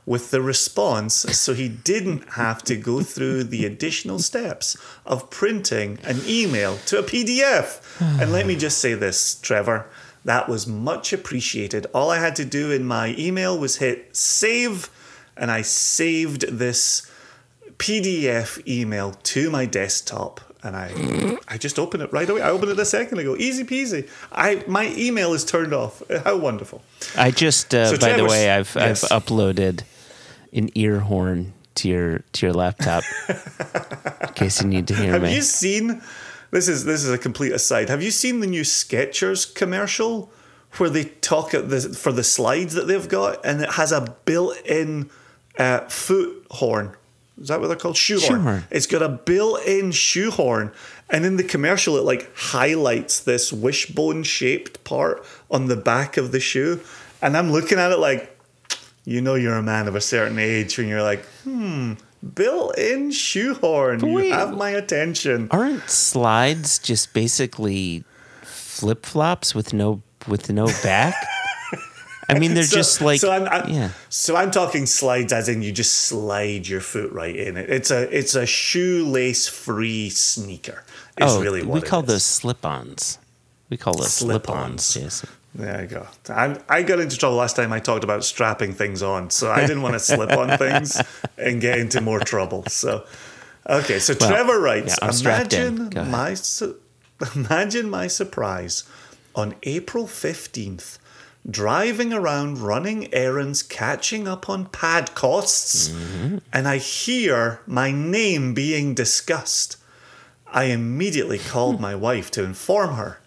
with 0.08 0.30
the 0.30 0.40
response 0.40 1.14
so 1.14 1.52
he 1.52 1.68
didn't 1.68 2.22
have 2.30 2.62
to 2.62 2.74
go 2.74 3.02
through 3.02 3.44
the 3.44 3.66
additional 3.66 4.18
steps 4.18 4.74
of 5.04 5.28
printing 5.28 5.98
an 6.04 6.18
email 6.26 6.78
to 6.86 6.98
a 6.98 7.02
PDF. 7.02 7.68
and 8.20 8.32
let 8.32 8.46
me 8.46 8.56
just 8.56 8.78
say 8.78 8.94
this, 8.94 9.38
Trevor. 9.42 9.86
That 10.24 10.48
was 10.48 10.66
much 10.66 11.12
appreciated. 11.12 11.86
All 11.94 12.10
I 12.10 12.18
had 12.18 12.34
to 12.36 12.44
do 12.44 12.70
in 12.72 12.84
my 12.84 13.14
email 13.18 13.58
was 13.58 13.76
hit 13.76 14.16
save, 14.16 14.90
and 15.36 15.50
I 15.50 15.62
saved 15.62 16.42
this 16.48 17.10
PDF 17.76 18.66
email 18.66 19.12
to 19.34 19.50
my 19.50 19.66
desktop. 19.66 20.40
And 20.62 20.74
I, 20.74 21.38
I 21.46 21.56
just 21.56 21.78
opened 21.78 22.02
it 22.02 22.12
right 22.12 22.28
away. 22.28 22.42
I 22.42 22.50
opened 22.50 22.72
it 22.72 22.78
a 22.78 22.84
second 22.84 23.18
ago. 23.18 23.36
Easy 23.36 23.62
peasy. 23.62 24.08
I 24.32 24.64
my 24.66 24.92
email 24.96 25.32
is 25.32 25.44
turned 25.44 25.72
off. 25.72 26.02
How 26.24 26.36
wonderful. 26.36 26.82
I 27.16 27.30
just 27.30 27.74
uh, 27.74 27.86
So 27.86 27.96
by 27.98 28.16
the 28.16 28.24
way, 28.24 28.50
I've 28.50 28.74
yes. 28.74 29.04
I've 29.04 29.22
uploaded 29.22 29.82
an 30.52 30.70
ear 30.74 31.00
horn 31.00 31.54
to 31.76 31.88
your 31.88 32.18
to 32.32 32.46
your 32.46 32.54
laptop 32.54 33.04
in 33.28 34.34
case 34.34 34.60
you 34.62 34.68
need 34.68 34.88
to 34.88 34.94
hear 34.94 35.12
Have 35.12 35.22
me. 35.22 35.34
you 35.34 35.42
seen? 35.42 36.02
This 36.50 36.68
is 36.68 36.84
this 36.84 37.04
is 37.04 37.10
a 37.10 37.18
complete 37.18 37.52
aside. 37.52 37.88
Have 37.88 38.02
you 38.02 38.10
seen 38.10 38.40
the 38.40 38.46
new 38.46 38.62
Skechers 38.62 39.54
commercial 39.54 40.30
where 40.76 40.90
they 40.90 41.04
talk 41.04 41.54
at 41.54 41.70
the 41.70 41.80
for 41.80 42.12
the 42.12 42.24
slides 42.24 42.74
that 42.74 42.86
they've 42.86 43.08
got, 43.08 43.44
and 43.44 43.62
it 43.62 43.72
has 43.72 43.92
a 43.92 44.14
built-in 44.24 45.10
uh, 45.58 45.80
foot 45.88 46.46
horn. 46.50 46.94
Is 47.40 47.48
that 47.48 47.60
what 47.60 47.68
they're 47.68 47.76
called? 47.76 47.96
Shoehorn. 47.96 48.40
Shoehorn. 48.40 48.64
It's 48.70 48.86
got 48.86 49.02
a 49.02 49.08
built-in 49.08 49.92
shoehorn, 49.92 50.72
and 51.08 51.24
in 51.24 51.36
the 51.36 51.44
commercial, 51.44 51.96
it 51.96 52.04
like 52.04 52.30
highlights 52.36 53.20
this 53.20 53.52
wishbone-shaped 53.52 54.84
part 54.84 55.24
on 55.50 55.66
the 55.66 55.76
back 55.76 56.16
of 56.16 56.32
the 56.32 56.40
shoe, 56.40 56.80
and 57.22 57.36
I'm 57.36 57.50
looking 57.50 57.78
at 57.78 57.92
it 57.92 57.98
like, 57.98 58.37
you 59.08 59.20
know, 59.22 59.34
you're 59.34 59.56
a 59.56 59.62
man 59.62 59.88
of 59.88 59.94
a 59.94 60.00
certain 60.00 60.38
age 60.38 60.76
when 60.76 60.86
you're 60.88 61.02
like, 61.02 61.24
hmm, 61.44 61.94
built-in 62.34 63.10
shoehorn. 63.10 64.00
You 64.06 64.12
wait. 64.14 64.32
have 64.32 64.54
my 64.56 64.70
attention. 64.70 65.48
Aren't 65.50 65.88
slides 65.88 66.78
just 66.78 67.14
basically 67.14 68.04
flip 68.42 69.06
flops 69.06 69.54
with 69.54 69.72
no 69.72 70.02
with 70.26 70.50
no 70.50 70.66
back? 70.82 71.14
I 72.28 72.38
mean, 72.38 72.52
they're 72.54 72.62
So- 72.74 72.76
just 72.76 73.00
like 73.00 73.20
so 73.20 73.32
I'm, 73.32 73.48
I'm 73.48 73.70
yeah. 73.72 73.90
so 74.10 74.36
I'm 74.36 74.50
talking 74.50 74.84
slides 74.84 75.32
as 75.32 75.48
in 75.48 75.62
you 75.62 75.72
just 75.72 75.94
slide 75.94 76.68
your 76.68 76.80
foot 76.82 77.10
right 77.12 77.34
in 77.34 77.56
it. 77.56 77.70
It's 77.70 77.90
a 77.90 78.02
it's 78.16 78.34
a 78.34 78.44
shoelace 78.46 79.48
free 79.48 80.10
sneaker. 80.10 80.84
Is 81.20 81.32
Oh, 81.32 81.40
really 81.40 81.62
what 81.64 81.74
we 81.74 81.80
call 81.80 82.00
is. 82.02 82.06
those 82.08 82.24
slip-ons. 82.24 83.18
We 83.70 83.76
call 83.76 83.94
those 83.94 84.12
Slip-ons. 84.12 84.84
slip-ons. 84.84 84.96
Yes. 85.24 85.26
There 85.58 85.82
you 85.82 85.88
go. 85.88 86.06
I, 86.28 86.56
I 86.68 86.82
got 86.84 87.00
into 87.00 87.18
trouble 87.18 87.36
last 87.36 87.56
time 87.56 87.72
I 87.72 87.80
talked 87.80 88.04
about 88.04 88.24
strapping 88.24 88.72
things 88.72 89.02
on, 89.02 89.30
so 89.30 89.50
I 89.50 89.62
didn't 89.62 89.82
want 89.82 89.94
to 89.94 89.98
slip 89.98 90.30
on 90.30 90.56
things 90.64 91.02
and 91.36 91.60
get 91.60 91.78
into 91.80 92.00
more 92.00 92.20
trouble. 92.20 92.64
So, 92.66 93.04
okay. 93.68 93.98
So 93.98 94.14
Well, 94.20 94.30
Trevor 94.30 94.60
writes, 94.60 94.96
yeah, 95.00 95.06
I'm 95.08 95.12
strapped 95.12 95.52
in. 95.52 95.76
imagine 95.92 96.10
my 96.12 96.34
su- 96.34 96.76
imagine 97.34 97.90
my 97.90 98.06
surprise 98.06 98.84
on 99.34 99.56
April 99.64 100.06
fifteenth, 100.06 100.98
driving 101.50 102.12
around, 102.12 102.58
running 102.58 103.12
errands, 103.12 103.62
catching 103.64 104.28
up 104.28 104.48
on 104.48 104.66
pad 104.66 105.14
costs, 105.16 105.88
Mm-hmm. 105.88 106.38
and 106.52 106.68
I 106.68 106.76
hear 106.78 107.60
my 107.66 107.90
name 107.90 108.54
being 108.54 108.94
discussed. 108.94 109.76
I 110.46 110.64
immediately 110.64 111.38
called 111.38 111.80
my 111.88 111.94
wife 111.96 112.30
to 112.32 112.44
inform 112.44 112.94
her. 112.94 113.18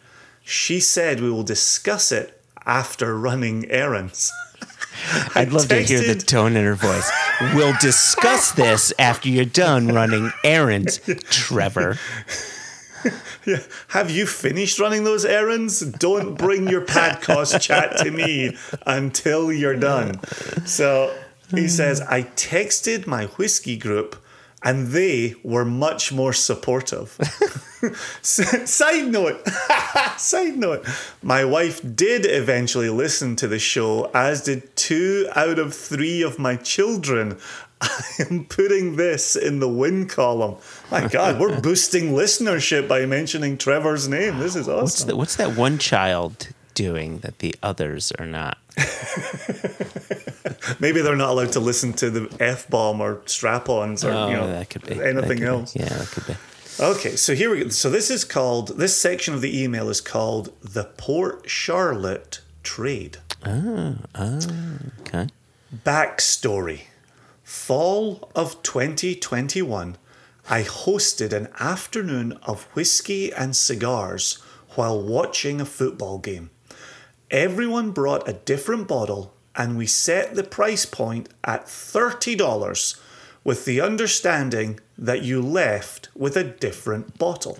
She 0.44 0.80
said 0.80 1.20
we 1.20 1.32
will 1.32 1.44
discuss 1.44 2.12
it 2.12 2.42
after 2.66 3.18
running 3.18 3.70
errands. 3.70 4.32
I'd 5.36 5.52
love 5.52 5.68
to 5.70 5.82
hear 5.82 6.02
the 6.02 6.16
tone 6.16 6.56
in 6.56 6.66
her 6.66 6.76
voice. 6.76 7.12
We'll 7.56 7.76
discuss 7.80 8.52
this 8.54 8.94
after 9.00 9.30
you're 9.30 9.46
done 9.46 9.88
running 9.88 10.32
errands, 10.44 11.00
Trevor. 11.30 11.98
Have 13.88 14.12
you 14.12 14.28
finished 14.28 14.80
running 14.80 15.04
those 15.04 15.26
errands? 15.26 15.80
Don't 15.80 16.36
bring 16.36 16.68
your 16.68 16.82
Padcos 16.82 17.60
chat 17.60 17.98
to 17.98 18.12
me 18.12 18.56
until 18.86 19.52
you're 19.52 19.76
done. 19.76 20.24
So 20.68 21.16
he 21.50 21.68
says, 21.68 22.02
I 22.02 22.24
texted 22.24 23.08
my 23.08 23.26
whiskey 23.26 23.78
group 23.78 24.21
and 24.64 24.88
they 24.88 25.36
were 25.44 25.66
much 25.66 26.12
more 26.12 26.34
supportive. 26.34 27.18
Side 28.22 29.08
note, 29.08 29.48
side 30.18 30.58
note, 30.58 30.86
my 31.24 31.44
wife 31.44 31.82
did 31.96 32.28
eventually 32.28 32.90
listen 32.90 33.36
to 33.38 33.48
the 33.48 33.58
show, 33.58 34.12
as 34.14 34.44
did 34.44 34.76
two 34.76 35.28
out 35.36 35.58
of 35.58 35.74
three 35.74 36.22
of 36.22 36.38
my 36.38 36.58
children. 36.58 37.40
I 37.82 38.04
am 38.30 38.46
putting 38.46 38.98
this 38.98 39.36
in 39.36 39.60
the 39.60 39.68
win 39.68 40.08
column. 40.08 40.58
My 40.92 41.08
God, 41.08 41.40
we're 41.40 41.60
boosting 41.60 42.12
listenership 42.12 42.88
by 42.88 43.08
mentioning 43.08 43.58
Trevor's 43.58 44.08
name. 44.08 44.38
This 44.38 44.56
is 44.56 44.70
awesome. 44.70 44.84
What's, 44.84 45.04
the, 45.06 45.16
what's 45.16 45.36
that 45.38 45.58
one 45.58 45.80
child 45.80 46.50
doing 46.76 47.20
that 47.20 47.40
the 47.40 47.56
others 47.64 48.12
are 48.20 48.28
not? 48.28 48.60
Maybe 50.80 51.02
they're 51.02 51.16
not 51.16 51.30
allowed 51.32 51.52
to 51.54 51.60
listen 51.60 51.94
to 51.94 52.10
the 52.10 52.36
F 52.40 52.70
bomb 52.70 53.02
or 53.02 53.22
strap 53.26 53.68
ons 53.70 54.04
or 54.04 54.12
Oh, 54.12 54.28
you 54.30 54.36
know 54.36 54.48
that 54.48 54.70
could 54.70 54.86
be. 54.86 54.94
Anything 55.02 55.22
could 55.30 55.40
be. 55.40 55.46
else. 55.46 55.76
Yeah, 55.76 55.90
that 55.90 56.08
could 56.08 56.28
be. 56.28 56.36
Okay, 56.80 57.16
so 57.16 57.34
here 57.36 57.50
we 57.52 57.64
go. 57.64 57.70
So 57.70 57.90
this 57.90 58.10
is 58.10 58.24
called 58.24 58.78
this 58.80 58.96
section 58.96 59.34
of 59.34 59.42
the 59.42 59.62
email 59.62 59.90
is 59.90 60.02
called 60.02 60.54
the 60.62 60.86
Port 60.86 61.50
Charlotte 61.50 62.42
Trade. 62.64 63.18
Ah, 63.46 63.96
ah, 64.16 64.40
okay. 65.02 65.28
Backstory 65.86 66.82
Fall 67.44 68.30
of 68.36 68.62
2021, 68.64 69.98
I 70.50 70.64
hosted 70.64 71.34
an 71.34 71.50
afternoon 71.60 72.34
of 72.44 72.64
whiskey 72.76 73.32
and 73.34 73.56
cigars 73.56 74.36
while 74.76 75.02
watching 75.02 75.60
a 75.60 75.66
football 75.66 76.18
game. 76.18 76.50
Everyone 77.30 77.92
brought 77.92 78.28
a 78.28 78.34
different 78.34 78.88
bottle, 78.88 79.34
and 79.56 79.78
we 79.78 79.86
set 79.88 80.36
the 80.36 80.44
price 80.44 80.86
point 80.86 81.30
at 81.44 81.66
$30 81.66 83.00
with 83.44 83.66
the 83.66 83.82
understanding 83.82 84.80
that 84.98 85.24
you 85.24 85.42
left 85.42 86.10
with 86.16 86.38
a 86.38 86.44
different 86.44 87.18
bottle. 87.18 87.60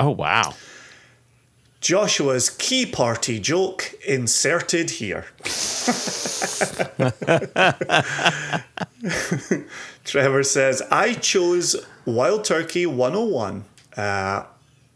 Oh, 0.00 0.10
wow. 0.10 0.54
Joshua's 1.80 2.48
key 2.48 2.86
party 2.86 3.38
joke 3.38 3.92
inserted 4.06 4.88
here. 4.90 5.26
Trevor 10.04 10.42
says, 10.42 10.82
I 10.90 11.14
chose 11.14 11.76
Wild 12.04 12.44
Turkey 12.44 12.86
101. 12.86 13.64
Uh, 13.96 14.44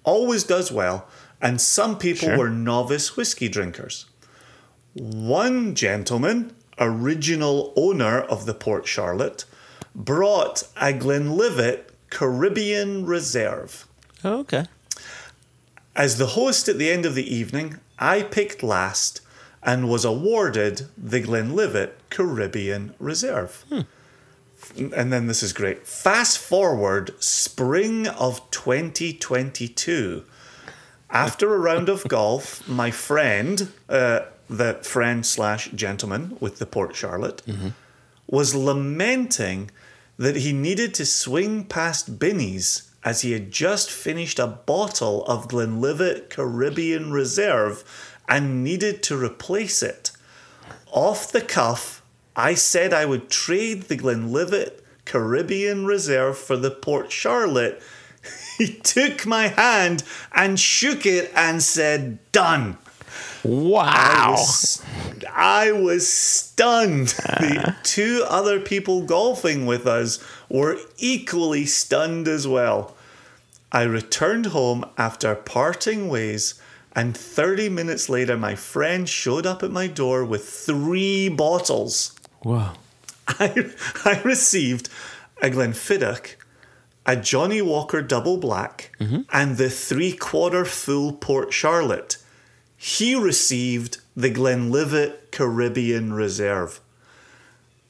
always 0.05 0.45
does 0.45 0.73
well. 0.73 1.07
And 1.41 1.61
some 1.61 1.99
people 1.99 2.29
Sure. 2.29 2.39
were 2.39 2.51
novice 2.51 3.17
whiskey 3.17 3.49
drinkers. 3.49 4.07
One 4.95 5.75
gentleman, 5.75 6.55
original 6.79 7.73
owner 7.77 8.21
of 8.21 8.47
the 8.47 8.55
Port 8.55 8.87
Charlotte, 8.87 9.45
brought 9.95 10.65
a 10.81 10.93
Glenlivet 10.93 11.93
Caribbean 12.11 13.05
Reserve. 13.07 13.87
Oh, 14.25 14.41
okay. 14.41 14.67
As 15.95 16.19
the 16.19 16.29
host 16.29 16.69
at 16.69 16.79
the 16.79 16.91
end 16.91 17.05
of 17.05 17.15
the 17.15 17.35
evening, 17.35 17.81
I 17.99 18.23
picked 18.23 18.63
last 18.63 19.21
and 19.63 19.89
was 19.89 20.05
awarded 20.05 20.87
the 20.97 21.21
Glenlivet 21.21 21.99
Caribbean 22.11 22.95
Reserve. 22.99 23.65
And 24.77 25.13
then 25.13 25.27
this 25.27 25.43
is 25.43 25.53
great. 25.53 25.87
Fast 25.87 26.39
forward 26.39 27.13
spring 27.23 28.07
of 28.07 28.49
2022. 28.51 30.25
After 31.11 31.55
a 31.55 31.59
round 31.59 31.89
of 31.89 32.05
golf, 32.05 32.67
my 32.69 32.91
friend, 32.91 33.73
uh, 33.89 34.21
the 34.49 34.75
friend 34.83 35.25
slash 35.25 35.71
gentleman 35.71 36.37
with 36.41 36.59
the 36.59 36.67
Port 36.67 36.95
Charlotte, 36.95 37.43
mm-hmm. 37.47 37.69
was 38.27 38.55
lamenting 38.55 39.71
that 40.17 40.37
he 40.37 40.53
needed 40.53 40.95
to 40.95 41.07
swing 41.07 41.65
past 41.65 42.19
Binny's 42.19 42.91
as 43.05 43.21
he 43.21 43.33
had 43.33 43.51
just 43.51 43.91
finished 43.91 44.39
a 44.39 44.47
bottle 44.47 45.25
of 45.27 45.49
Glenlivet 45.49 46.31
Caribbean 46.31 47.13
Reserve 47.13 47.85
and 48.29 48.63
needed 48.63 49.03
to 49.05 49.17
replace 49.17 49.83
it. 49.83 50.11
Off 50.93 51.31
the 51.31 51.41
cuff, 51.41 52.03
I 52.35 52.55
said 52.55 52.93
I 52.93 53.05
would 53.05 53.31
trade 53.31 53.85
the 53.85 53.97
Glenlivet 53.97 54.85
Caribbean 55.05 55.87
Reserve 55.87 56.37
for 56.37 56.57
the 56.57 56.71
Port 56.71 57.11
Charlotte. 57.11 57.83
He 58.59 58.75
took 58.75 59.25
my 59.25 59.47
hand 59.47 60.03
and 60.33 60.59
shook 60.59 61.07
it 61.07 61.31
and 61.37 61.63
said, 61.63 62.19
Done. 62.33 62.77
I 63.45 63.49
Wow. 63.49 64.33
was, 64.33 64.83
I 65.35 65.73
was 65.73 66.09
stunned. 66.11 67.09
The 67.39 67.77
two 67.83 68.25
other 68.29 68.61
people 68.61 69.03
golfing 69.03 69.67
with 69.67 69.87
us 69.87 70.19
were 70.49 70.79
equally 70.99 71.67
stunned 71.67 72.27
as 72.29 72.47
well. 72.49 72.95
I 73.71 73.83
returned 73.83 74.47
home 74.47 74.85
after 74.97 75.35
parting 75.35 76.09
ways, 76.09 76.61
and 76.95 77.17
30 77.17 77.69
minutes 77.69 78.09
later, 78.09 78.37
my 78.37 78.55
friend 78.55 79.09
showed 79.09 79.47
up 79.47 79.63
at 79.63 79.71
my 79.71 79.87
door 79.87 80.25
with 80.25 80.49
three 80.49 81.29
bottles. 81.29 82.15
Wow. 82.43 82.75
I, 83.29 83.71
I 84.05 84.21
received 84.23 84.89
a 85.43 85.51
Glenfiddich, 85.51 86.35
a 87.07 87.15
Johnnie 87.17 87.63
Walker 87.63 88.03
Double 88.03 88.39
Black, 88.39 88.91
mm-hmm. 88.99 89.21
and 89.33 89.57
the 89.59 89.71
three 89.71 90.13
quarter 90.13 90.65
full 90.65 91.13
Port 91.13 91.53
Charlotte. 91.53 92.17
He 92.81 93.17
received 93.17 93.99
the 94.17 94.31
Glenlivet 94.31 95.33
Caribbean 95.33 96.13
Reserve. 96.13 96.81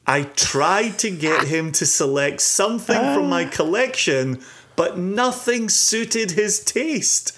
I 0.07 0.23
tried 0.23 0.97
to 0.99 1.11
get 1.11 1.45
him 1.45 1.71
to 1.73 1.85
select 1.85 2.41
something 2.41 2.97
from 2.97 3.29
my 3.29 3.45
ah. 3.45 3.49
collection, 3.49 4.41
but 4.75 4.97
nothing 4.97 5.69
suited 5.69 6.31
his 6.31 6.59
taste. 6.59 7.37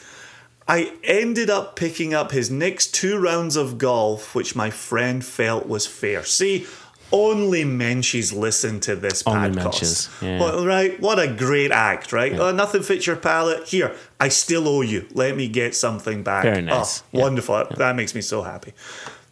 I 0.65 0.93
ended 1.03 1.49
up 1.49 1.75
picking 1.75 2.13
up 2.13 2.31
his 2.31 2.49
next 2.49 2.95
two 2.95 3.19
rounds 3.19 3.57
of 3.57 3.77
golf, 3.77 4.33
which 4.33 4.55
my 4.55 4.69
friend 4.69 5.23
felt 5.23 5.67
was 5.67 5.85
fair. 5.85 6.23
See, 6.23 6.65
only 7.11 7.63
Menchies 7.63 8.33
listen 8.35 8.79
to 8.81 8.95
this 8.95 9.23
Only 9.25 9.49
podcast. 9.49 10.09
Yeah. 10.21 10.39
Well, 10.39 10.65
right? 10.65 10.99
What 10.99 11.19
a 11.19 11.27
great 11.27 11.71
act, 11.71 12.11
right? 12.13 12.33
Oh, 12.33 12.51
nothing 12.51 12.83
fits 12.83 13.05
your 13.07 13.15
palate. 13.15 13.67
Here, 13.67 13.95
I 14.19 14.29
still 14.29 14.67
owe 14.67 14.81
you. 14.81 15.07
Let 15.13 15.35
me 15.35 15.47
get 15.47 15.75
something 15.75 16.23
back. 16.23 16.43
Very 16.43 16.61
nice. 16.61 17.01
Oh, 17.01 17.05
Yeah. 17.11 17.21
Wonderful. 17.21 17.65
That 17.77 17.95
makes 17.95 18.15
me 18.15 18.21
so 18.21 18.43
happy. 18.43 18.73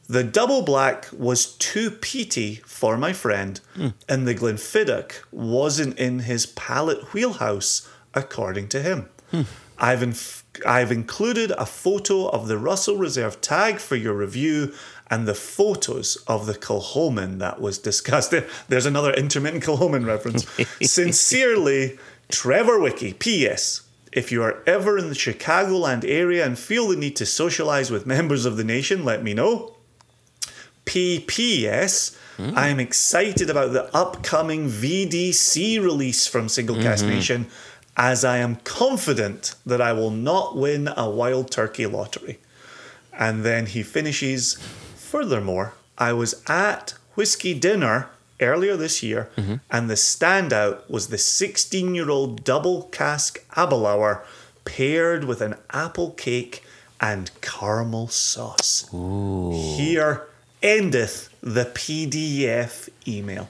The 0.08 0.24
double 0.24 0.64
black 0.64 1.08
was 1.14 1.46
too 1.46 1.92
peaty 1.92 2.56
for 2.66 2.98
my 2.98 3.14
friend, 3.14 3.62
Hmm. 3.76 3.88
and 4.08 4.28
the 4.28 4.34
Glenfiddich 4.34 5.12
wasn't 5.32 5.98
in 6.00 6.20
his 6.20 6.48
palate 6.48 7.14
wheelhouse, 7.14 7.88
according 8.16 8.70
to 8.70 8.82
him. 8.82 9.06
Hmm. 9.32 9.42
I've 9.78 10.02
inf- 10.04 10.44
I've 10.66 10.92
included 10.92 11.52
a 11.52 11.66
photo 11.66 12.28
of 12.28 12.48
the 12.50 12.58
Russell 12.58 12.98
Reserve 12.98 13.40
tag 13.40 13.80
for 13.80 13.96
your 13.96 14.14
review 14.14 14.74
and 15.10 15.28
the 15.28 15.34
photos 15.34 16.18
of 16.28 16.46
the 16.46 16.54
Kilchoman 16.54 17.40
that 17.40 17.60
was 17.60 17.78
discussed. 17.78 18.34
There's 18.68 18.86
another 18.86 19.14
intermittent 19.14 19.64
Kilchoman 19.64 20.06
reference. 20.06 20.48
Sincerely, 20.82 21.98
Trevor 22.30 22.80
Wiki. 22.80 23.14
P.S. 23.14 23.82
If 24.12 24.32
you 24.32 24.44
are 24.44 24.64
ever 24.66 24.98
in 24.98 25.10
the 25.10 25.16
Chicagoland 25.16 26.04
area 26.06 26.46
and 26.46 26.58
feel 26.58 26.88
the 26.88 26.96
need 26.96 27.16
to 27.18 27.26
socialize 27.26 27.92
with 27.92 28.06
members 28.06 28.46
of 28.46 28.58
the 28.58 28.64
nation, 28.64 29.04
let 29.06 29.24
me 29.24 29.34
know. 29.34 29.76
PPS. 30.86 32.16
Hmm. 32.38 32.58
I 32.58 32.70
am 32.70 32.80
excited 32.80 33.50
about 33.50 33.74
the 33.74 33.94
upcoming 33.96 34.70
VDC 34.70 35.82
release 35.82 36.26
from 36.26 36.48
Singlecast 36.48 37.02
mm-hmm. 37.02 37.10
Nation, 37.10 37.48
as 37.98 38.24
I 38.24 38.38
am 38.38 38.56
confident 38.58 39.56
that 39.66 39.82
I 39.82 39.94
will 39.94 40.12
not 40.12 40.56
win 40.56 40.90
a 40.96 41.10
wild 41.10 41.52
turkey 41.52 41.86
lottery. 41.86 42.40
And 43.14 43.44
then 43.44 43.66
he 43.66 43.84
finishes, 43.84 44.58
furthermore, 45.10 45.74
I 45.98 46.14
was 46.14 46.42
at 46.48 46.94
whiskey 47.16 47.54
dinner 47.54 48.10
earlier 48.40 48.78
this 48.78 49.02
year, 49.02 49.30
mm-hmm. 49.36 49.56
and 49.72 49.90
the 49.90 49.96
standout 49.96 50.90
was 50.90 51.08
the 51.08 51.18
16 51.18 51.96
year 51.96 52.10
old 52.10 52.44
double 52.44 52.84
cask 52.84 53.44
Aberlour 53.56 54.24
paired 54.66 55.24
with 55.24 55.42
an 55.42 55.56
apple 55.72 56.12
cake 56.12 56.64
and 57.02 57.32
caramel 57.42 58.08
sauce. 58.08 58.88
Here 59.78 60.28
endeth 60.62 61.30
the 61.42 61.66
PDF 61.66 62.90
email. 63.08 63.50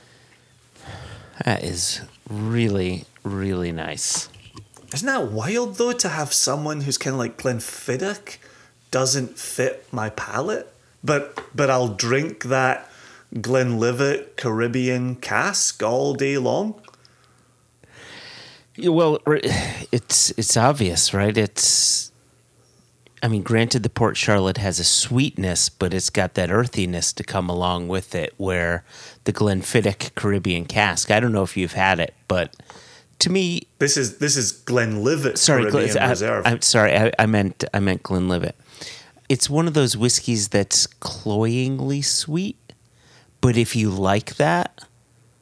That 1.44 1.64
is 1.64 2.02
really, 2.30 3.06
really 3.24 3.72
nice. 3.72 4.30
Isn't 4.94 5.08
that 5.08 5.32
wild 5.32 5.76
though 5.76 5.94
to 5.94 6.10
have 6.10 6.32
someone 6.32 6.82
who's 6.82 6.98
kind 6.98 7.14
of 7.14 7.20
like 7.20 7.38
Glenfiddich 7.38 8.38
doesn't 8.92 9.38
fit 9.38 9.86
my 9.92 10.10
palate, 10.10 10.74
but 11.04 11.40
but 11.56 11.70
I'll 11.70 11.90
drink 11.90 12.44
that 12.46 12.90
Glenlivet 13.42 14.38
Caribbean 14.38 15.16
cask 15.16 15.82
all 15.84 16.14
day 16.14 16.38
long. 16.38 16.82
Well, 18.78 19.20
it's 19.26 20.32
it's 20.32 20.56
obvious, 20.56 21.14
right? 21.14 21.38
It's 21.38 22.12
I 23.22 23.28
mean, 23.28 23.44
granted 23.44 23.84
the 23.84 23.90
Port 23.90 24.16
Charlotte 24.16 24.58
has 24.58 24.80
a 24.80 24.86
sweetness, 24.86 25.68
but 25.68 25.94
it's 25.94 26.10
got 26.10 26.36
that 26.36 26.50
earthiness 26.50 27.12
to 27.14 27.24
come 27.24 27.50
along 27.50 27.90
with 27.90 28.16
it 28.16 28.34
where 28.38 28.86
the 29.26 29.34
Glenfiddich 29.34 30.16
Caribbean 30.16 30.64
cask, 30.66 31.12
I 31.12 31.20
don't 31.20 31.34
know 31.34 31.44
if 31.44 31.58
you've 31.58 31.74
had 31.74 32.00
it, 32.00 32.14
but 32.30 32.56
to 33.20 33.30
me 33.30 33.64
This 33.80 33.98
is 33.98 34.20
this 34.20 34.38
is 34.38 34.54
Glenlivet 34.54 35.38
sorry, 35.38 35.70
Caribbean 35.70 35.98
I, 35.98 36.10
Reserve. 36.12 36.48
am 36.48 36.62
sorry, 36.62 36.96
I, 36.96 37.12
I 37.20 37.26
meant 37.26 37.66
I 37.74 37.80
meant 37.82 38.04
Glenlivet. 38.04 38.56
It's 39.30 39.50
one 39.50 39.68
of 39.68 39.74
those 39.76 39.96
whiskeys 39.96 40.48
that's 40.50 40.88
cloyingly 40.88 42.02
sweet, 42.02 42.58
but 43.42 43.56
if 43.58 43.76
you 43.76 43.90
like 43.90 44.36
that, 44.36 44.84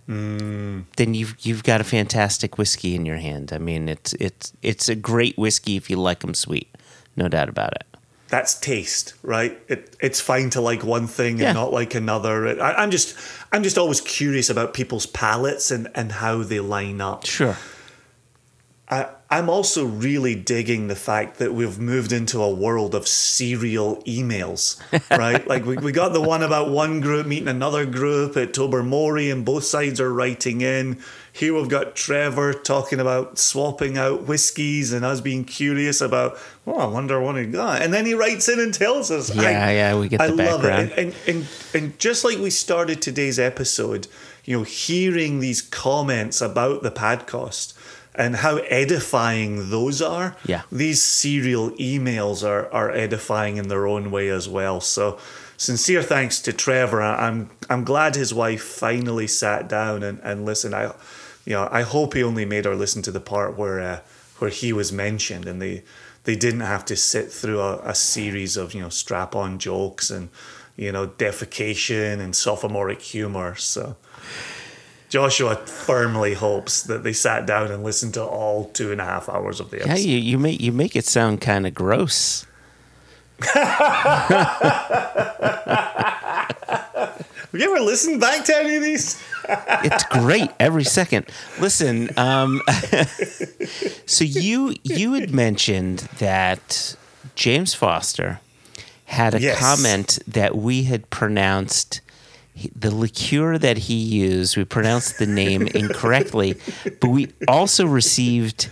Mm. 0.10 0.86
then 0.96 1.14
you've 1.14 1.36
you've 1.42 1.64
got 1.64 1.82
a 1.82 1.84
fantastic 1.84 2.58
whiskey 2.58 2.96
in 2.96 3.06
your 3.06 3.18
hand. 3.18 3.52
I 3.52 3.58
mean, 3.58 3.90
it's 3.90 4.14
it's 4.14 4.54
it's 4.62 4.88
a 4.88 4.96
great 4.96 5.38
whiskey 5.38 5.76
if 5.76 5.90
you 5.90 5.98
like 5.98 6.20
them 6.20 6.34
sweet, 6.34 6.74
no 7.18 7.28
doubt 7.28 7.50
about 7.50 7.74
it. 7.74 7.84
That's 8.30 8.58
taste, 8.58 9.16
right? 9.22 9.60
It 9.68 9.98
it's 10.00 10.22
fine 10.22 10.50
to 10.52 10.62
like 10.62 10.84
one 10.86 11.08
thing 11.08 11.40
Yeah. 11.40 11.48
and 11.50 11.56
not 11.56 11.74
like 11.74 11.94
another. 11.94 12.62
I, 12.62 12.74
I'm 12.84 12.90
just 12.92 13.16
I'm 13.52 13.64
just 13.64 13.78
always 13.78 14.00
curious 14.00 14.50
about 14.50 14.74
people's 14.74 15.06
palates 15.08 15.72
and 15.72 15.90
and 15.94 16.14
how 16.14 16.42
they 16.42 16.62
line 16.62 17.02
up. 17.02 17.26
Sure. 17.26 17.58
I, 18.90 19.10
I'm 19.30 19.50
also 19.50 19.86
really 19.86 20.34
digging 20.34 20.88
the 20.88 20.96
fact 20.96 21.40
that 21.40 21.54
we've 21.54 21.78
moved 21.78 22.14
into 22.14 22.42
a 22.42 22.50
world 22.50 22.96
of 22.96 23.06
serial 23.06 23.98
emails, 24.04 24.80
right? 25.18 25.46
like 25.46 25.66
we, 25.66 25.76
we 25.76 25.92
got 25.92 26.14
the 26.14 26.22
one 26.22 26.42
about 26.42 26.70
one 26.70 27.02
group 27.02 27.28
meeting 27.28 27.50
another 27.50 27.86
group 27.86 28.38
at 28.38 28.54
Tobermory 28.54 29.30
and 29.30 29.44
both 29.44 29.66
sides 29.66 30.00
are 30.00 30.14
writing 30.14 30.62
in. 30.62 31.00
Here 31.34 31.54
we've 31.54 31.68
got 31.68 31.96
Trevor 31.98 32.54
talking 32.54 33.02
about 33.02 33.38
swapping 33.38 33.98
out 33.98 34.24
whiskies 34.24 34.94
and 34.94 35.04
us 35.04 35.20
being 35.20 35.44
curious 35.44 36.00
about, 36.00 36.38
well, 36.64 36.80
I 36.80 36.86
wonder 36.86 37.20
what 37.20 37.36
he 37.36 37.46
got. 37.46 37.82
And 37.82 37.94
then 37.94 38.06
he 38.06 38.14
writes 38.14 38.48
in 38.48 38.60
and 38.62 38.74
tells 38.74 39.12
us. 39.12 39.36
Yeah, 39.36 39.70
yeah, 39.70 40.00
we 40.00 40.08
get 40.08 40.22
I 40.22 40.28
the 40.28 40.36
love 40.36 40.62
background. 40.62 40.92
it. 40.92 40.98
And, 40.98 41.16
and, 41.28 41.36
and, 41.36 41.48
and 41.74 42.00
just 42.00 42.24
like 42.24 42.38
we 42.38 42.50
started 42.50 43.02
today's 43.02 43.38
episode, 43.38 44.08
you 44.46 44.58
know, 44.58 44.64
hearing 44.64 45.42
these 45.42 45.62
comments 45.62 46.40
about 46.40 46.84
the 46.84 46.92
podcast 46.92 47.74
and 48.18 48.38
how 48.38 48.58
edifying 48.58 49.70
those 49.70 50.02
are. 50.02 50.36
Yeah. 50.46 50.64
These 50.72 51.02
serial 51.04 51.72
emails 51.72 52.46
are, 52.46 52.72
are 52.74 52.92
edifying 52.92 53.58
in 53.58 53.68
their 53.68 53.86
own 53.88 54.12
way 54.12 54.30
as 54.30 54.50
well. 54.50 54.82
So 54.82 55.20
sincere 55.56 56.04
thanks 56.04 56.42
to 56.42 56.54
Trevor. 56.54 57.02
I'm 57.02 57.50
I'm 57.70 57.84
glad 57.84 58.16
his 58.16 58.34
wife 58.34 58.64
finally 58.64 59.28
sat 59.28 59.70
down 59.70 60.04
and, 60.04 60.20
and 60.24 60.46
listened. 60.46 60.76
I 60.76 60.94
you 61.46 61.54
know, 61.54 61.70
I 61.72 61.84
hope 61.84 62.14
he 62.14 62.24
only 62.24 62.44
made 62.44 62.66
her 62.66 62.76
listen 62.76 63.02
to 63.04 63.12
the 63.12 63.22
part 63.22 63.58
where 63.58 63.80
uh, 63.80 64.00
where 64.40 64.52
he 64.52 64.74
was 64.74 64.92
mentioned 64.92 65.48
and 65.48 65.62
they 65.62 65.84
they 66.24 66.36
didn't 66.36 66.60
have 66.60 66.84
to 66.86 66.96
sit 66.98 67.32
through 67.32 67.62
a, 67.62 67.78
a 67.78 67.96
series 67.96 68.58
of, 68.58 68.74
you 68.74 68.82
know, 68.82 68.90
strap 68.90 69.34
on 69.34 69.60
jokes 69.60 70.10
and, 70.10 70.28
you 70.76 70.92
know, 70.92 71.08
defecation 71.08 72.20
and 72.20 72.36
sophomoric 72.36 73.02
humor. 73.02 73.56
So 73.56 73.96
Joshua 75.10 75.56
firmly 75.56 76.34
hopes 76.34 76.84
that 76.84 77.04
they 77.04 77.14
sat 77.14 77.46
down 77.46 77.72
and 77.72 77.84
listened 77.84 78.14
to 78.16 78.24
all 78.24 78.66
two 78.66 78.92
and 78.92 79.00
a 79.00 79.06
half 79.06 79.30
hours 79.30 79.60
of 79.62 79.72
the 79.72 79.78
episode. 79.82 79.98
Yeah, 80.00 80.16
you, 80.16 80.18
you 80.18 80.38
make 80.38 80.60
you 80.60 80.72
make 80.72 80.96
it 80.96 81.06
sound 81.06 81.40
kind 81.42 81.66
of 81.66 81.74
gross. 81.74 82.46
Have 86.28 87.62
you 87.62 87.74
ever 87.74 87.80
listened 87.84 88.20
back 88.20 88.44
to 88.46 88.56
any 88.58 88.76
of 88.76 88.84
these? 88.84 89.22
It's 89.48 90.04
great 90.06 90.50
every 90.60 90.84
second. 90.84 91.28
Listen, 91.60 92.10
um, 92.18 92.62
so 94.06 94.24
you 94.26 94.76
you 94.84 95.14
had 95.14 95.32
mentioned 95.34 96.00
that 96.20 96.96
James 97.36 97.74
Foster 97.74 98.42
had 99.06 99.34
a 99.34 99.40
Yes. 99.40 99.60
comment 99.60 100.20
that 100.28 100.56
we 100.58 100.84
had 100.84 101.10
pronounced 101.10 102.02
he- 102.58 102.72
the 102.76 102.94
liqueur 102.94 103.58
that 103.58 103.78
he 103.78 103.96
used. 103.96 104.58
We 104.58 104.66
pronounced 104.66 105.18
the 105.20 105.28
name 105.28 105.68
incorrectly, 105.84 106.56
but 107.00 107.10
we 107.10 107.32
also 107.48 107.86
received 107.86 108.70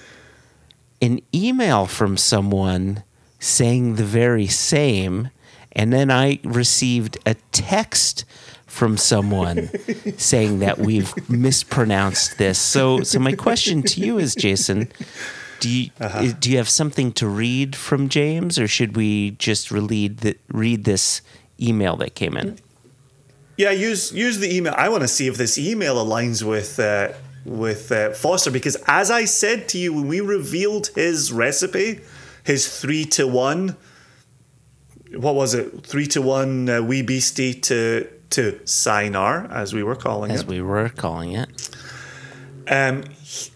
an 1.01 1.21
email 1.33 1.85
from 1.85 2.17
someone 2.17 3.03
saying 3.39 3.95
the 3.95 4.03
very 4.05 4.47
same, 4.47 5.29
and 5.71 5.91
then 5.93 6.09
I 6.09 6.39
received 6.43 7.17
a 7.25 7.35
text 7.51 8.25
from 8.65 8.97
someone 8.97 9.69
saying 10.17 10.59
that 10.59 10.79
we've 10.79 11.13
mispronounced 11.29 12.37
this. 12.37 12.57
So, 12.59 13.03
so 13.03 13.19
my 13.19 13.33
question 13.33 13.83
to 13.83 14.01
you 14.01 14.17
is, 14.17 14.35
Jason, 14.35 14.89
do 15.59 15.69
you 15.69 15.89
Uh-huh. 15.99 16.33
do 16.39 16.49
you 16.51 16.57
have 16.57 16.69
something 16.69 17.11
to 17.13 17.27
read 17.27 17.75
from 17.75 18.09
James, 18.09 18.57
or 18.59 18.67
should 18.67 18.95
we 18.97 19.31
just 19.31 19.71
read 19.71 20.17
the, 20.19 20.35
read 20.51 20.83
this 20.85 21.21
email 21.61 21.95
that 21.97 22.15
came 22.15 22.35
in? 22.35 22.57
Yeah, 23.57 23.71
use 23.71 24.11
use 24.11 24.39
the 24.39 24.53
email. 24.55 24.73
I 24.77 24.89
want 24.89 25.01
to 25.03 25.07
see 25.07 25.27
if 25.27 25.37
this 25.37 25.57
email 25.57 25.95
aligns 26.03 26.43
with 26.43 26.79
uh, 26.79 27.13
with 27.45 27.91
uh, 27.91 28.11
Foster 28.11 28.51
because, 28.51 28.75
as 28.87 29.09
I 29.11 29.25
said 29.25 29.69
to 29.69 29.77
you 29.77 29.93
when 29.93 30.07
we 30.07 30.19
revealed 30.19 30.87
his 30.95 31.31
recipe, 31.31 32.01
his 32.43 32.79
three 32.79 33.05
to 33.05 33.27
one. 33.27 33.77
What 35.15 35.35
was 35.35 35.53
it? 35.53 35.85
Three 35.85 36.07
to 36.07 36.21
one 36.21 36.67
uh, 36.67 36.81
wee 36.81 37.01
beastie 37.01 37.53
to 37.53 38.09
to 38.31 38.59
Sinar, 38.65 39.49
as 39.51 39.73
we 39.73 39.83
were 39.83 39.95
calling 39.95 40.31
As 40.31 40.41
it. 40.41 40.43
As 40.43 40.49
we 40.49 40.61
were 40.61 40.89
calling 40.89 41.31
it. 41.33 41.69
Um, 42.67 43.03
he- 43.21 43.51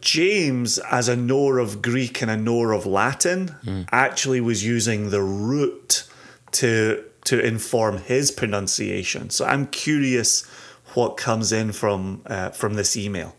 James, 0.00 0.78
as 0.78 1.08
a 1.08 1.16
knower 1.16 1.58
of 1.58 1.82
Greek 1.82 2.22
and 2.22 2.30
a 2.30 2.36
knower 2.36 2.72
of 2.72 2.86
Latin, 2.86 3.54
actually 3.90 4.40
was 4.40 4.64
using 4.64 5.10
the 5.10 5.20
root 5.20 6.04
to 6.52 7.04
to 7.28 7.38
inform 7.38 7.98
his 7.98 8.30
pronunciation. 8.30 9.28
So 9.28 9.44
I'm 9.44 9.66
curious 9.66 10.46
what 10.94 11.18
comes 11.18 11.52
in 11.52 11.72
from 11.72 12.22
uh, 12.24 12.48
from 12.50 12.72
this 12.72 12.96
email. 12.96 13.36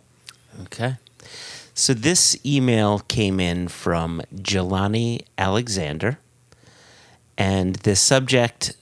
Okay. 0.62 0.98
So 1.74 1.96
this 1.96 2.38
email 2.46 3.00
came 3.00 3.40
in 3.40 3.68
from 3.68 4.22
Jelani 4.36 5.24
Alexander, 5.40 6.20
and 7.36 7.78
the 7.78 7.96
subject 7.96 8.76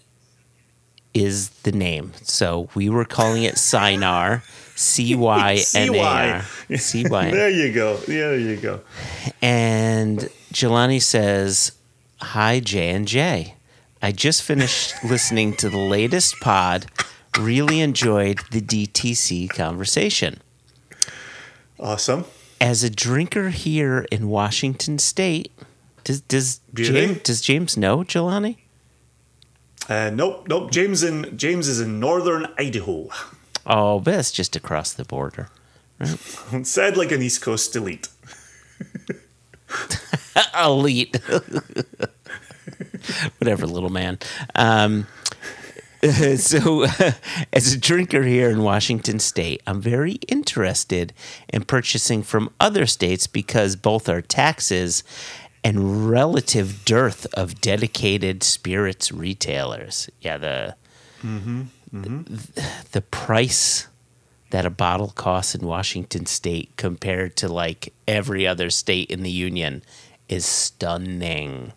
is 1.13 1.51
the 1.63 1.71
name. 1.71 2.11
So 2.23 2.67
we 2.75 2.89
were 2.89 3.05
calling 3.05 3.43
it 3.43 3.55
Sinar, 3.55 4.41
C 4.75 5.15
Y 5.15 5.63
N 5.73 5.95
A 5.95 5.99
R. 6.01 6.45
C 6.75 7.05
Y. 7.07 7.31
There 7.31 7.49
you 7.49 7.71
go. 7.71 7.95
There 7.95 8.37
you 8.37 8.57
go. 8.57 8.81
And 9.41 10.27
Jelani 10.51 11.01
says, 11.01 11.71
"Hi 12.19 12.59
J 12.59 12.89
and 12.89 13.07
J. 13.07 13.53
I 14.01 14.11
just 14.11 14.43
finished 14.43 14.93
listening 15.03 15.53
to 15.57 15.69
the 15.69 15.77
latest 15.77 16.39
pod. 16.39 16.85
Really 17.39 17.81
enjoyed 17.81 18.39
the 18.51 18.61
DTC 18.61 19.49
conversation." 19.49 20.41
Awesome. 21.79 22.25
as 22.59 22.83
a 22.83 22.89
drinker 22.89 23.49
here 23.49 24.07
in 24.11 24.29
Washington 24.29 24.97
State, 24.97 25.51
does 26.03 26.21
does 26.21 26.59
James 26.73 27.19
does 27.21 27.41
James 27.41 27.77
know 27.77 27.99
Jelani? 27.99 28.57
Uh, 29.87 30.09
nope, 30.09 30.47
nope. 30.49 30.71
James 30.71 31.03
in 31.03 31.37
James 31.37 31.67
is 31.67 31.79
in 31.79 31.99
northern 31.99 32.47
Idaho. 32.57 33.09
Oh, 33.65 33.99
but 33.99 34.11
that's 34.11 34.31
just 34.31 34.55
across 34.55 34.93
the 34.93 35.05
border. 35.05 35.49
Said 36.63 36.97
like 36.97 37.11
an 37.11 37.21
East 37.21 37.41
Coast 37.41 37.75
elite. 37.75 38.07
Elite. 40.63 41.17
Whatever, 43.39 43.65
little 43.65 43.89
man. 43.89 44.19
Um, 44.55 45.07
so, 46.37 46.83
as 47.53 47.73
a 47.73 47.77
drinker 47.77 48.23
here 48.23 48.49
in 48.49 48.61
Washington 48.61 49.19
State, 49.19 49.61
I'm 49.65 49.81
very 49.81 50.13
interested 50.27 51.13
in 51.49 51.63
purchasing 51.63 52.23
from 52.23 52.51
other 52.59 52.85
states 52.85 53.27
because 53.27 53.75
both 53.75 54.07
our 54.07 54.21
taxes 54.21 55.03
and 55.63 56.09
relative 56.09 56.85
dearth 56.85 57.25
of 57.33 57.59
dedicated 57.61 58.43
spirits 58.43 59.11
retailers. 59.11 60.09
Yeah, 60.21 60.37
the 60.37 60.75
the, 61.91 62.71
the 62.91 63.01
price 63.01 63.87
that 64.51 64.65
a 64.65 64.69
bottle 64.69 65.09
costs 65.09 65.55
in 65.55 65.65
Washington 65.65 66.25
State 66.25 66.71
compared 66.77 67.35
to 67.37 67.47
like 67.47 67.93
every 68.07 68.47
other 68.47 68.69
state 68.69 69.09
in 69.09 69.23
the 69.23 69.31
union 69.31 69.83
is 70.29 70.45
stunning. 70.45 71.73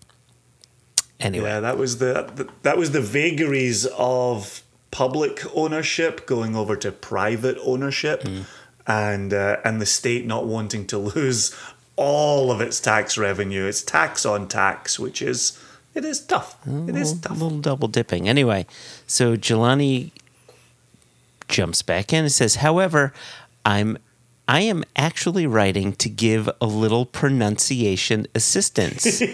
Anyway, 1.21 1.45
Yeah, 1.49 1.61
that 1.61 1.77
was 1.79 1.99
the, 1.99 2.49
that 2.63 2.79
was 2.79 2.93
the 2.93 3.01
vagaries 3.01 3.87
of 3.97 4.63
public 4.91 5.45
ownership 5.55 6.27
going 6.27 6.57
over 6.57 6.77
to 6.77 6.91
private 6.91 7.57
ownership, 7.65 8.27
and 8.87 9.33
uh, 9.33 9.59
and 9.65 9.81
the 9.81 9.87
state 9.87 10.27
not 10.27 10.47
wanting 10.47 10.87
to 10.89 10.99
lose 10.99 11.55
all 11.97 12.51
of 12.51 12.61
its 12.61 12.81
tax 12.81 13.19
revenue. 13.19 13.67
It's 13.67 13.83
tax 13.83 14.25
on 14.25 14.49
tax, 14.49 14.99
which 14.99 15.21
is 15.23 15.59
it 15.95 16.05
is 16.05 16.21
tough. 16.21 16.57
It 16.67 16.97
is 16.97 17.13
a 17.25 17.33
little 17.33 17.61
double 17.61 17.89
dipping. 17.89 18.29
Anyway, 18.29 18.67
so 19.07 19.37
Jelani 19.37 20.11
jumps 21.49 21.83
back 21.83 22.13
in 22.13 22.21
and 22.25 22.33
says, 22.33 22.57
"However, 22.57 23.13
I'm 23.65 23.99
I 24.49 24.63
am 24.63 24.83
actually 24.97 25.47
writing 25.47 25.93
to 25.93 26.09
give 26.09 26.51
a 26.61 26.67
little 26.67 27.07
pronunciation 27.07 28.27
assistance. 28.35 29.23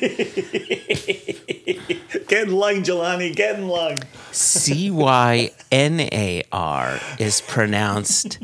Get 2.28 2.48
in 2.48 2.54
line, 2.56 2.82
Jelani. 2.84 3.34
Get 3.34 3.56
in 3.58 3.68
line. 3.68 3.98
C 4.32 4.90
Y 4.90 5.50
N 5.70 6.00
A 6.00 6.42
R 6.52 7.00
is 7.18 7.40
pronounced 7.40 8.38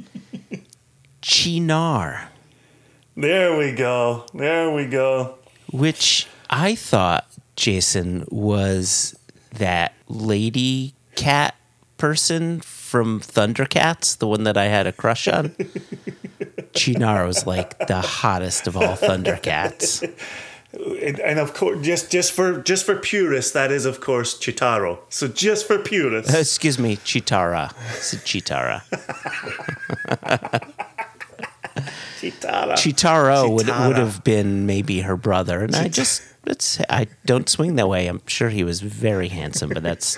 chinar, 1.21 2.29
There 3.17 3.57
we 3.57 3.73
go. 3.73 4.27
There 4.35 4.71
we 4.73 4.87
go. 4.87 5.37
which 5.73 6.27
I 6.51 6.75
thought 6.75 7.27
Jason 7.57 8.27
was 8.31 9.19
that 9.55 9.95
lady 10.09 10.95
cat 11.15 11.55
person 11.97 12.61
from 12.61 13.21
Thundercats, 13.21 14.17
the 14.19 14.27
one 14.27 14.43
that 14.45 14.57
I 14.57 14.65
had 14.65 14.87
a 14.87 14.93
crush 14.93 15.29
on. 15.29 15.55
Chinar 16.75 17.27
was 17.27 17.47
like 17.47 17.87
the 17.87 18.01
hottest 18.01 18.67
of 18.67 18.77
all 18.77 18.97
Thundercats. 18.97 20.03
And, 20.73 21.21
and 21.21 21.39
of 21.39 21.53
course, 21.53 21.85
just 21.85 22.11
just 22.11 22.33
for 22.33 22.63
just 22.63 22.87
for 22.87 22.97
purists, 22.97 23.53
that 23.53 23.71
is 23.71 23.85
of 23.85 24.01
course 24.01 24.39
Chitaro. 24.39 25.01
So 25.11 25.29
just 25.29 25.67
for 25.67 25.79
purists, 25.79 26.35
uh, 26.35 26.39
Excuse 26.39 26.79
me, 26.79 26.97
Cheetara. 26.97 27.73
It's 27.97 28.15
Cheetara. 28.25 28.81
Cheetara. 32.21 32.73
Chitaro 32.75 33.55
would, 33.55 33.67
Cheetara. 33.67 33.89
would 33.89 33.97
have 33.99 34.25
been 34.25 34.65
maybe 34.65 35.01
her 35.01 35.17
brother, 35.17 35.63
and 35.63 35.75
I 35.77 35.89
just 35.89 36.23
it's 36.47 36.81
I 36.89 37.09
don't 37.27 37.49
swing 37.51 37.75
that 37.77 37.89
way. 37.89 38.07
I'm 38.07 38.23
sure 38.27 38.49
he 38.49 38.65
was 38.65 38.81
very 38.81 39.29
handsome, 39.29 39.69
but 39.71 39.83
that's 39.83 40.17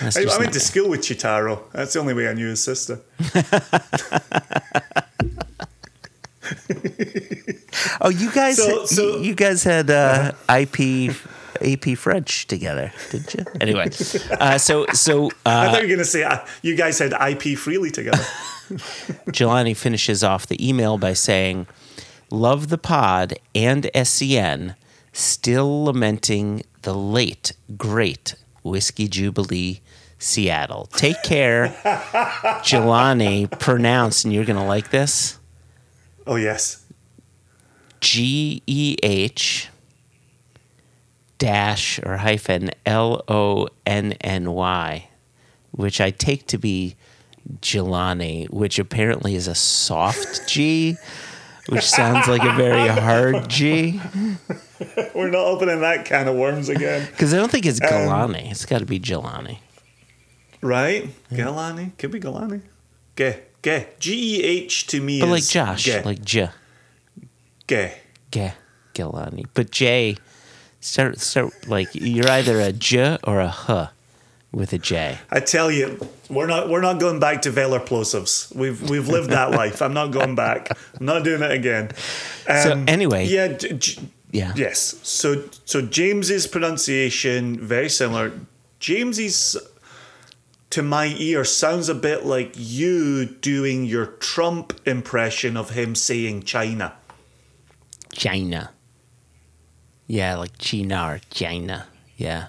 that's 0.00 0.16
I, 0.16 0.22
I 0.22 0.38
went 0.38 0.54
to 0.54 0.60
school 0.60 0.88
with 0.88 1.00
Chitaro. 1.00 1.70
That's 1.72 1.92
the 1.92 2.00
only 2.00 2.14
way 2.14 2.28
I 2.28 2.32
knew 2.32 2.48
his 2.48 2.62
sister. 2.62 3.00
Oh, 8.00 8.10
you 8.10 8.30
guys, 8.32 8.56
So- 8.56 8.86
so- 8.86 9.16
you, 9.18 9.24
you 9.28 9.34
guys 9.34 9.62
had 9.64 9.90
uh, 9.90 10.32
IP 10.48 11.14
AP 11.60 11.96
French 11.98 12.46
together, 12.46 12.92
didn't 13.10 13.34
you? 13.34 13.44
Anyway, 13.60 13.86
uh, 14.40 14.58
so 14.58 14.86
so 14.92 15.30
I 15.44 15.66
uh, 15.66 15.72
thought 15.72 15.82
you 15.82 15.82
were 15.82 15.86
going 15.88 15.98
to 15.98 16.04
say 16.04 16.22
uh, 16.22 16.38
you 16.62 16.76
guys 16.76 16.98
had 16.98 17.12
IP 17.12 17.58
freely 17.58 17.90
together. 17.90 18.18
Jelani 19.30 19.76
finishes 19.76 20.22
off 20.22 20.46
the 20.46 20.56
email 20.66 20.98
by 20.98 21.12
saying, 21.14 21.66
"Love 22.30 22.68
the 22.68 22.78
pod 22.78 23.34
and 23.54 23.84
SCN, 23.94 24.74
still 25.12 25.84
lamenting 25.84 26.62
the 26.82 26.94
late 26.94 27.52
great 27.76 28.34
whiskey 28.62 29.08
jubilee." 29.08 29.80
Seattle. 30.20 30.86
Take 30.92 31.22
care, 31.22 31.68
Jelani. 32.64 33.48
Pronounced, 33.60 34.24
and 34.24 34.34
you're 34.34 34.44
gonna 34.44 34.66
like 34.66 34.90
this. 34.90 35.37
Oh 36.28 36.36
yes. 36.36 36.84
G 38.00 38.62
E 38.66 38.96
H 39.02 39.68
dash 41.38 41.98
or 42.04 42.16
hyphen 42.18 42.70
L 42.86 43.22
O 43.28 43.68
N 43.86 44.12
N 44.20 44.52
Y, 44.52 45.08
which 45.72 46.00
I 46.00 46.10
take 46.10 46.46
to 46.48 46.58
be 46.58 46.96
Jelani, 47.60 48.48
which 48.50 48.78
apparently 48.78 49.34
is 49.34 49.48
a 49.48 49.54
soft 49.54 50.48
G, 50.48 50.96
which 51.68 51.84
sounds 51.84 52.28
like 52.28 52.42
a 52.44 52.52
very 52.54 52.88
hard 52.88 53.48
G. 53.48 54.00
We're 55.14 55.30
not 55.30 55.46
opening 55.46 55.80
that 55.80 56.04
can 56.04 56.28
of 56.28 56.36
worms 56.36 56.68
again. 56.68 57.08
Because 57.10 57.34
I 57.34 57.38
don't 57.38 57.50
think 57.50 57.64
Um, 57.66 57.70
it's 57.70 57.80
Galani. 57.80 58.50
it's 58.50 58.64
got 58.66 58.78
to 58.78 58.86
be 58.86 59.00
Jelani. 59.00 59.58
Right? 60.60 61.08
Galani? 61.32 61.96
Could 61.98 62.10
be 62.12 62.20
Galani. 62.20 62.62
Ge. 63.16 63.47
Ge. 63.80 63.86
G 63.98 64.40
E 64.40 64.42
H 64.44 64.86
to 64.88 65.00
me 65.00 65.20
But 65.20 65.26
is 65.26 65.30
like 65.30 65.44
Josh, 65.44 65.84
Ge. 65.84 66.04
like 66.04 66.24
J. 66.24 66.50
Ge. 67.66 67.90
G. 68.30 68.50
Galani. 68.94 69.44
But 69.54 69.70
J, 69.70 70.16
start, 70.80 71.18
start, 71.20 71.52
like, 71.68 71.88
you're 71.92 72.28
either 72.28 72.60
a 72.60 72.72
J 72.72 73.18
or 73.24 73.40
a 73.40 73.48
H 73.68 73.88
with 74.52 74.72
a 74.72 74.78
J. 74.78 75.18
I 75.30 75.40
tell 75.40 75.70
you, 75.70 75.98
we're 76.30 76.46
not 76.46 76.68
we're 76.68 76.80
not 76.80 76.98
going 76.98 77.20
back 77.20 77.42
to 77.42 77.50
Velar 77.52 77.84
plosives. 77.84 78.54
We've 78.54 78.80
we've 78.88 79.06
lived 79.08 79.30
that 79.30 79.50
life. 79.62 79.82
I'm 79.82 79.92
not 79.94 80.10
going 80.10 80.34
back. 80.34 80.70
I'm 80.98 81.04
not 81.06 81.22
doing 81.24 81.42
it 81.42 81.50
again. 81.50 81.90
So 82.46 82.72
Um, 82.72 82.84
anyway- 82.88 83.26
yeah, 83.26 83.48
J- 83.48 83.72
J- 83.74 84.02
Yeah. 84.32 84.52
yes. 84.56 84.96
So 85.02 85.44
so 85.66 85.82
James's 85.82 86.46
pronunciation 86.46 87.58
very 87.60 87.88
similar. 87.90 88.32
James's 88.80 89.56
to 90.70 90.82
my 90.82 91.14
ear 91.18 91.44
sounds 91.44 91.88
a 91.88 91.94
bit 91.94 92.26
like 92.26 92.52
you 92.56 93.24
doing 93.26 93.84
your 93.84 94.06
Trump 94.06 94.78
impression 94.86 95.56
of 95.56 95.70
him 95.70 95.94
saying 95.94 96.42
China. 96.42 96.94
China. 98.12 98.70
Yeah, 100.06 100.36
like 100.36 100.56
China 100.58 101.04
or 101.06 101.20
China. 101.30 101.86
Yeah. 102.16 102.46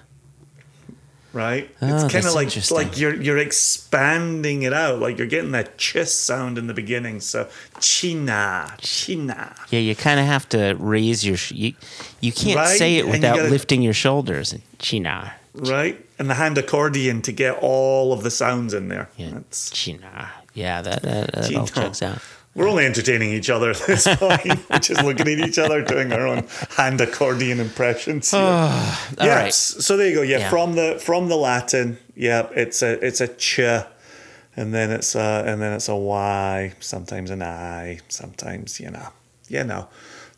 Right? 1.32 1.70
Oh, 1.80 1.86
it's 2.04 2.12
kind 2.12 2.26
of 2.26 2.34
like 2.34 2.70
like 2.72 2.98
you're 2.98 3.14
you're 3.14 3.38
expanding 3.38 4.62
it 4.62 4.72
out, 4.72 4.98
like 4.98 5.16
you're 5.16 5.28
getting 5.28 5.52
that 5.52 5.78
ch 5.78 5.96
sound 6.06 6.58
in 6.58 6.66
the 6.66 6.74
beginning. 6.74 7.20
So 7.20 7.48
China, 7.78 8.74
China. 8.80 9.54
Yeah, 9.70 9.78
you 9.78 9.94
kind 9.94 10.18
of 10.18 10.26
have 10.26 10.48
to 10.48 10.74
raise 10.74 11.24
your. 11.24 11.36
Sh- 11.36 11.52
you, 11.52 11.74
you 12.20 12.32
can't 12.32 12.56
Right, 12.56 12.76
say 12.76 12.96
it 12.96 13.00
and 13.04 13.08
you 13.08 13.12
without 13.12 13.36
gotta- 13.36 13.48
lifting 13.48 13.80
your 13.80 13.92
shoulders. 13.94 14.56
China. 14.80 15.32
Right? 15.54 16.04
And 16.18 16.28
the 16.30 16.34
hand 16.34 16.58
accordion 16.58 17.22
to 17.22 17.32
get 17.32 17.58
all 17.60 18.12
of 18.12 18.22
the 18.22 18.30
sounds 18.30 18.74
in 18.74 18.88
there. 18.88 19.08
Yeah. 19.16 19.30
That's, 19.34 19.70
China. 19.70 20.30
Yeah, 20.54 20.82
that, 20.82 21.02
that, 21.02 21.32
that 21.32 21.54
all 21.56 21.66
checks 21.66 22.02
out. 22.02 22.18
we're 22.54 22.68
only 22.68 22.84
entertaining 22.84 23.30
each 23.32 23.48
other 23.50 23.70
at 23.70 23.78
this 23.86 24.06
point. 24.16 24.68
we're 24.68 24.78
just 24.80 25.02
looking 25.04 25.28
at 25.28 25.48
each 25.48 25.58
other 25.58 25.82
doing 25.82 26.12
our 26.12 26.26
own 26.26 26.46
hand 26.76 27.00
accordion 27.00 27.60
impressions. 27.60 28.32
yeah, 28.34 28.96
right. 29.18 29.54
so 29.54 29.96
there 29.96 30.08
you 30.08 30.14
go. 30.16 30.22
Yeah, 30.22 30.38
Yeah. 30.38 30.50
from 30.50 30.74
the 30.74 30.98
from 31.00 31.28
the 31.28 31.36
Latin. 31.36 31.98
Yeah, 32.16 32.48
it's 32.54 32.82
a 32.82 33.04
it's 33.06 33.20
a 33.20 33.28
ch, 33.28 33.60
and 33.60 34.74
then 34.74 34.90
it's 34.90 35.14
a 35.14 35.44
and 35.46 35.62
then 35.62 35.72
it's 35.72 35.88
a 35.88 35.96
y. 35.96 36.72
Sometimes 36.80 37.30
an 37.30 37.42
i. 37.42 38.00
Sometimes 38.08 38.80
you 38.80 38.90
know, 38.90 39.08
you 39.48 39.62
know. 39.64 39.88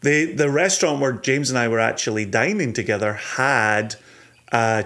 The 0.03 0.27
the 0.33 0.51
restaurant 0.51 1.01
where 1.01 1.13
James 1.13 1.49
and 1.49 1.59
I 1.59 1.69
were 1.69 1.81
actually 1.81 2.27
dining 2.27 2.73
together 2.75 3.15
had 3.15 3.95
a 4.53 4.85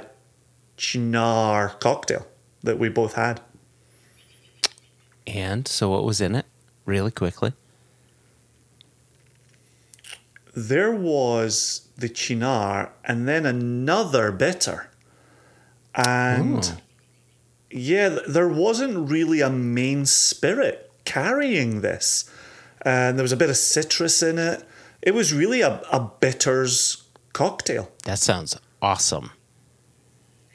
chinar 0.77 1.70
cocktail 1.81 2.27
that 2.62 2.78
we 2.78 2.89
both 2.89 3.15
had. 3.15 3.40
And 5.27 5.66
so, 5.66 5.90
what 5.90 6.05
was 6.05 6.20
in 6.20 6.35
it? 6.35 6.47
Really 6.85 7.11
quickly. 7.11 7.53
There 10.55 10.94
was 10.94 11.89
the 11.97 12.09
chinar 12.09 12.93
and 13.05 13.28
then 13.28 13.44
another 13.44 14.32
bitter. 14.32 14.90
And 15.94 16.65
Ooh. 16.65 17.78
yeah, 17.78 18.19
there 18.28 18.48
wasn't 18.48 19.11
really 19.11 19.40
a 19.40 19.51
main 19.51 20.07
spirit 20.07 20.90
carrying 21.05 21.81
this. 21.81 22.31
And 22.82 23.19
there 23.19 23.24
was 23.24 23.32
a 23.32 23.36
bit 23.36 23.51
of 23.51 23.57
citrus 23.57 24.23
in 24.23 24.39
it. 24.39 24.65
It 25.03 25.15
was 25.15 25.32
really 25.32 25.61
a, 25.61 25.81
a 25.90 26.11
bitters 26.20 27.05
cocktail. 27.32 27.90
That 28.05 28.19
sounds 28.19 28.57
awesome. 28.81 29.31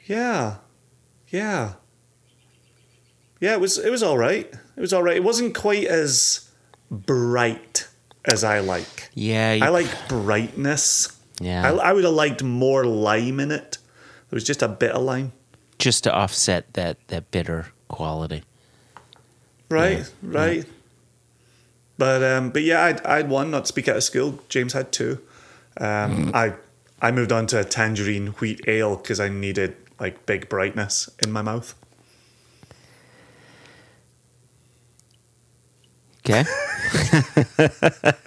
Yeah. 0.06 0.56
Yeah. 1.28 1.74
Yeah, 3.40 3.54
it 3.54 3.60
was 3.60 3.78
it 3.78 3.90
was 3.90 4.02
all 4.02 4.18
right. 4.18 4.46
It 4.76 4.80
was 4.80 4.92
all 4.92 5.02
right. 5.02 5.16
It 5.16 5.24
wasn't 5.24 5.54
quite 5.54 5.84
as 5.86 6.48
bright 6.90 7.88
as 8.24 8.44
I 8.44 8.60
like. 8.60 9.10
Yeah. 9.14 9.52
You, 9.54 9.64
I 9.64 9.68
like 9.68 9.88
brightness. 10.08 11.18
Yeah. 11.40 11.72
I, 11.72 11.90
I 11.90 11.92
would 11.92 12.04
have 12.04 12.12
liked 12.12 12.42
more 12.42 12.84
lime 12.84 13.40
in 13.40 13.50
it. 13.50 13.78
There 14.30 14.36
was 14.36 14.44
just 14.44 14.62
a 14.62 14.68
bit 14.68 14.92
of 14.92 15.02
lime. 15.02 15.32
just 15.78 16.04
to 16.04 16.14
offset 16.14 16.72
that, 16.74 16.96
that 17.08 17.30
bitter 17.32 17.66
quality. 17.88 18.44
Right, 19.68 19.98
Yeah, 19.98 20.04
right. 20.22 20.64
But 21.98 22.22
um, 22.22 22.50
but 22.50 22.62
yeah, 22.62 22.82
I'd, 22.84 23.04
I'd 23.04 23.28
one 23.28 23.50
not 23.50 23.60
to 23.64 23.66
speak 23.66 23.88
out 23.88 23.96
of 23.96 24.02
school. 24.04 24.38
James 24.48 24.72
had 24.74 24.92
two. 24.92 25.20
Um, 25.78 26.30
I 26.34 26.54
I 27.00 27.10
moved 27.10 27.32
on 27.32 27.46
to 27.48 27.60
a 27.60 27.64
tangerine 27.64 28.28
wheat 28.38 28.60
ale 28.68 28.96
because 28.96 29.18
I 29.18 29.28
needed 29.28 29.74
like 30.02 30.26
big 30.26 30.48
brightness 30.50 31.08
in 31.22 31.32
my 31.32 31.40
mouth. 31.40 31.74
Okay. 36.20 36.44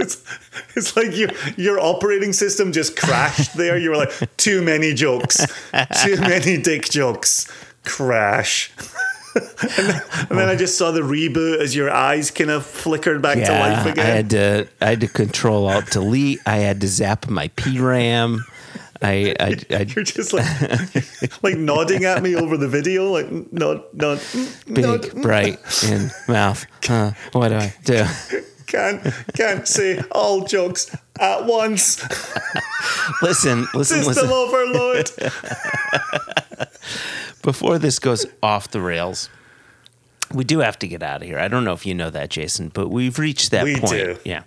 It's 0.00 0.22
it's 0.74 0.96
like 0.96 1.14
you 1.14 1.28
your 1.56 1.78
operating 1.78 2.32
system 2.32 2.72
just 2.72 2.96
crashed 2.96 3.56
there. 3.56 3.76
You 3.76 3.90
were 3.90 3.96
like 3.96 4.36
too 4.36 4.62
many 4.62 4.94
jokes, 4.94 5.46
too 6.02 6.16
many 6.16 6.56
dick 6.60 6.88
jokes. 6.88 7.50
Crash. 7.84 8.72
and 9.34 10.38
then 10.38 10.48
I 10.48 10.56
just 10.56 10.76
saw 10.76 10.90
the 10.90 11.00
reboot 11.00 11.58
as 11.60 11.74
your 11.74 11.90
eyes 11.90 12.30
kind 12.30 12.50
of 12.50 12.66
flickered 12.66 13.22
back 13.22 13.38
to 13.38 13.52
life 13.52 13.86
again. 13.86 14.06
I 14.06 14.08
had 14.08 14.30
to 14.30 14.68
I 14.80 14.90
had 14.90 15.00
to 15.00 15.08
control 15.08 15.68
alt 15.68 15.90
delete. 15.90 16.40
I 16.46 16.56
had 16.56 16.80
to 16.80 16.88
zap 16.88 17.28
my 17.28 17.48
PRAM. 17.48 18.44
I 19.06 19.34
I, 19.40 19.56
I 19.70 19.78
You're 19.94 20.04
just 20.04 20.32
like 20.32 20.46
like 21.42 21.56
nodding 21.56 22.04
at 22.04 22.22
me 22.22 22.36
over 22.36 22.56
the 22.56 22.68
video, 22.68 23.10
like 23.10 23.30
nod, 23.52 23.82
nod, 23.92 24.18
mm, 24.18 24.74
big 24.74 24.84
nod. 24.84 25.02
Mm. 25.02 25.22
bright 25.22 25.84
in 25.84 26.10
mouth. 26.28 26.66
Huh, 26.84 27.12
what 27.32 27.48
do 27.48 27.56
I 27.56 27.74
do? 27.84 28.04
Can't 28.66 29.02
can't 29.34 29.66
say 29.68 30.00
all 30.12 30.44
jokes 30.44 30.94
at 31.20 31.44
once. 31.44 32.00
Listen, 33.20 33.66
listen, 33.74 34.02
System 34.02 34.06
listen. 34.06 34.30
overload. 34.30 35.10
Before 37.42 37.78
this 37.78 37.98
goes 37.98 38.24
off 38.42 38.70
the 38.70 38.80
rails, 38.80 39.28
we 40.34 40.44
do 40.44 40.58
have 40.60 40.78
to 40.80 40.88
get 40.88 41.02
out 41.02 41.22
of 41.22 41.28
here. 41.28 41.38
I 41.38 41.48
don't 41.48 41.64
know 41.64 41.72
if 41.72 41.84
you 41.86 41.94
know 41.94 42.10
that, 42.10 42.30
Jason, 42.30 42.68
but 42.68 42.88
we've 42.88 43.18
reached 43.18 43.50
that 43.50 43.64
We 43.64 43.76
point. 43.76 43.92
do. 43.92 44.18
Yeah. 44.24 44.42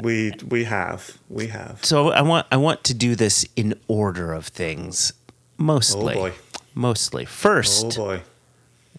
we 0.00 0.32
we 0.48 0.64
have 0.64 1.18
we 1.28 1.48
have. 1.48 1.84
So 1.84 2.10
I 2.10 2.22
want 2.22 2.46
I 2.52 2.56
want 2.56 2.84
to 2.84 2.94
do 2.94 3.14
this 3.14 3.46
in 3.56 3.74
order 3.88 4.32
of 4.32 4.46
things. 4.48 5.12
Mostly. 5.56 6.14
Oh, 6.14 6.18
boy. 6.18 6.32
Mostly. 6.74 7.24
First, 7.24 7.84
Oh 7.98 8.04
boy. 8.04 8.22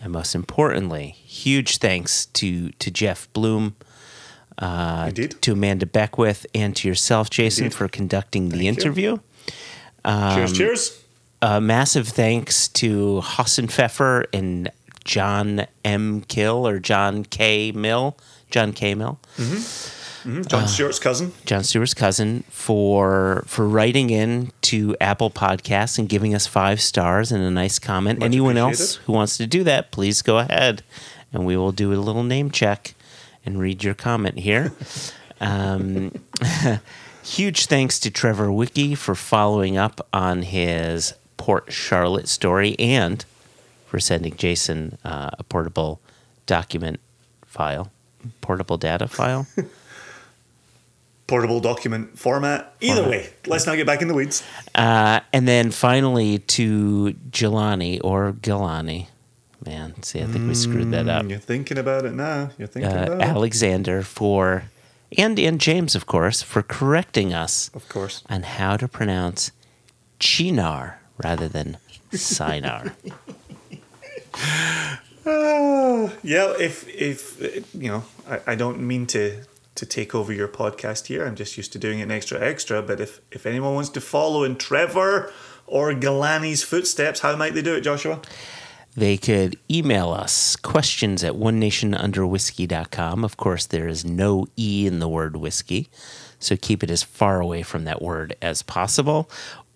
and 0.02 0.12
most 0.12 0.36
importantly, 0.36 1.16
huge 1.26 1.78
thanks 1.78 2.26
to 2.28 2.70
to 2.72 2.92
Jeff 2.92 3.28
Bloem, 3.34 3.74
uh, 4.58 5.12
to 5.12 5.54
Amanda 5.54 5.86
Beckwith, 5.86 6.46
and 6.54 6.76
to 6.76 6.88
yourself, 6.88 7.30
Jason, 7.30 7.66
Indeed. 7.66 7.76
for 7.78 7.88
conducting 7.88 8.50
the 8.50 8.58
Thank 8.58 8.64
you. 8.64 8.70
interview. 8.70 9.18
Um, 10.04 10.36
cheers, 10.36 10.54
cheers. 10.58 11.04
A 11.42 11.62
massive 11.62 12.10
thanks 12.10 12.68
to 12.68 13.22
Hasenpfeffer 13.24 14.26
and 14.34 14.70
John 15.06 15.66
M. 15.84 16.22
Kill 16.22 16.68
or 16.68 16.80
John 16.80 17.24
K. 17.24 17.72
Mill, 17.72 18.18
John 18.52 18.74
K. 18.74 18.96
Mill, 18.96 19.20
Mhm, 19.38 20.48
John 20.48 20.68
Stewart's 20.68 21.00
cousin. 21.00 21.32
John 21.46 21.64
Stewart's 21.64 21.94
cousin, 21.94 22.44
for 22.50 23.44
for 23.48 23.68
writing 23.68 24.10
in 24.10 24.52
to 24.64 24.96
Apple 25.00 25.32
Podcasts 25.32 25.98
and 25.98 26.10
giving 26.10 26.36
us 26.36 26.46
five 26.46 26.82
stars 26.82 27.32
and 27.32 27.42
a 27.44 27.50
nice 27.50 27.80
comment. 27.80 28.20
Much 28.20 28.26
Anyone 28.26 28.58
else 28.58 28.96
who 28.96 29.14
wants 29.14 29.38
to 29.38 29.48
do 29.48 29.64
that, 29.64 29.92
please 29.92 30.22
go 30.22 30.38
ahead, 30.40 30.84
and 31.32 31.46
we 31.46 31.56
will 31.56 31.72
do 31.72 31.94
a 31.94 31.96
little 31.96 32.24
name 32.24 32.52
check 32.52 32.96
and 33.46 33.60
read 33.60 33.84
your 33.84 33.94
comment 33.94 34.40
here. 34.40 34.74
um, 35.42 36.12
huge 37.24 37.68
thanks 37.68 37.98
to 38.00 38.12
Trevor 38.12 38.52
Wiki 38.52 38.96
for 38.96 39.16
following 39.16 39.78
up 39.78 40.06
on 40.12 40.42
his 40.42 41.14
Port 41.38 41.72
Charlotte 41.72 42.28
story 42.28 42.76
and 42.78 43.24
for 43.90 44.00
sending 44.00 44.36
Jason 44.38 44.98
uh, 45.04 45.32
a 45.40 45.44
portable 45.44 46.00
document 46.46 47.00
file, 47.46 47.92
portable 48.42 48.78
data 48.78 49.08
file. 49.08 49.48
Portable 51.28 51.60
document 51.60 52.18
format. 52.18 52.74
Either 52.82 53.08
way, 53.08 53.30
let's 53.46 53.68
not 53.68 53.76
get 53.76 53.86
back 53.86 54.02
in 54.02 54.08
the 54.08 54.16
weeds. 54.16 54.42
Uh, 54.74 55.20
and 55.32 55.48
then 55.48 55.70
finally 55.70 56.40
to 56.40 57.14
Jelani 57.30 58.00
or 58.04 58.34
Gilani. 58.34 59.06
Man, 59.64 60.02
see, 60.02 60.22
I 60.24 60.26
think 60.26 60.48
we 60.48 60.56
screwed 60.56 60.90
that 60.90 61.08
up. 61.08 61.24
Mm, 61.26 61.30
You're 61.30 61.38
thinking 61.38 61.78
about 61.78 62.06
it 62.06 62.14
now. 62.14 62.50
You're 62.58 62.68
thinking 62.68 62.92
Uh, 62.92 63.04
about 63.04 63.22
it. 63.22 63.28
Alexander 63.28 64.02
for, 64.02 64.64
and 65.20 65.38
and 65.38 65.62
James, 65.62 65.94
of 65.94 66.08
course, 66.08 66.42
for 66.42 66.64
correcting 66.64 67.32
us 67.32 67.70
Of 67.76 67.88
course. 67.90 68.24
on 68.28 68.42
how 68.42 68.76
to 68.78 68.88
pronounce 68.88 69.52
Chinar 70.20 71.00
rather 71.24 71.48
than 71.48 71.78
Sinar. 72.12 72.94
Yeah, 76.24 76.54
if 76.60 76.88
if 76.88 77.40
you 77.74 77.90
know, 77.90 78.04
I, 78.28 78.40
I 78.48 78.56
don't 78.56 78.82
mean 78.82 79.06
to 79.08 79.44
to 79.76 79.86
take 79.86 80.14
over 80.14 80.34
your 80.34 80.48
podcast 80.48 81.08
here. 81.08 81.26
I'm 81.26 81.36
just 81.36 81.56
used 81.56 81.72
to 81.74 81.80
doing 81.80 82.00
it 82.00 82.12
extra 82.12 82.40
extra. 82.42 82.82
But 82.82 83.00
if 83.00 83.22
if 83.32 83.46
anyone 83.46 83.76
wants 83.76 83.90
to 83.92 84.02
follow 84.02 84.44
in 84.44 84.56
Trevor 84.56 85.32
or 85.68 85.94
Galani's 85.94 86.64
footsteps, 86.64 87.20
how 87.22 87.36
might 87.36 87.54
they 87.54 87.62
do 87.62 87.76
it, 87.76 87.82
Joshua? 87.82 88.22
They 88.96 89.18
could 89.18 89.58
email 89.70 90.10
us 90.12 90.56
questions 90.56 91.24
at 91.24 91.36
one 91.36 91.60
nation 91.60 91.94
under 91.94 92.26
whiskey.com. 92.26 93.24
Of 93.24 93.38
course, 93.38 93.66
there 93.66 93.88
is 93.88 94.04
no 94.04 94.48
E 94.58 94.88
in 94.88 95.00
the 95.00 95.08
word 95.08 95.38
whiskey, 95.38 95.90
so 96.40 96.58
keep 96.58 96.84
it 96.84 96.90
as 96.92 97.04
far 97.04 97.40
away 97.40 97.62
from 97.62 97.86
that 97.86 98.02
word 98.02 98.36
as 98.42 98.62
possible. 98.64 99.30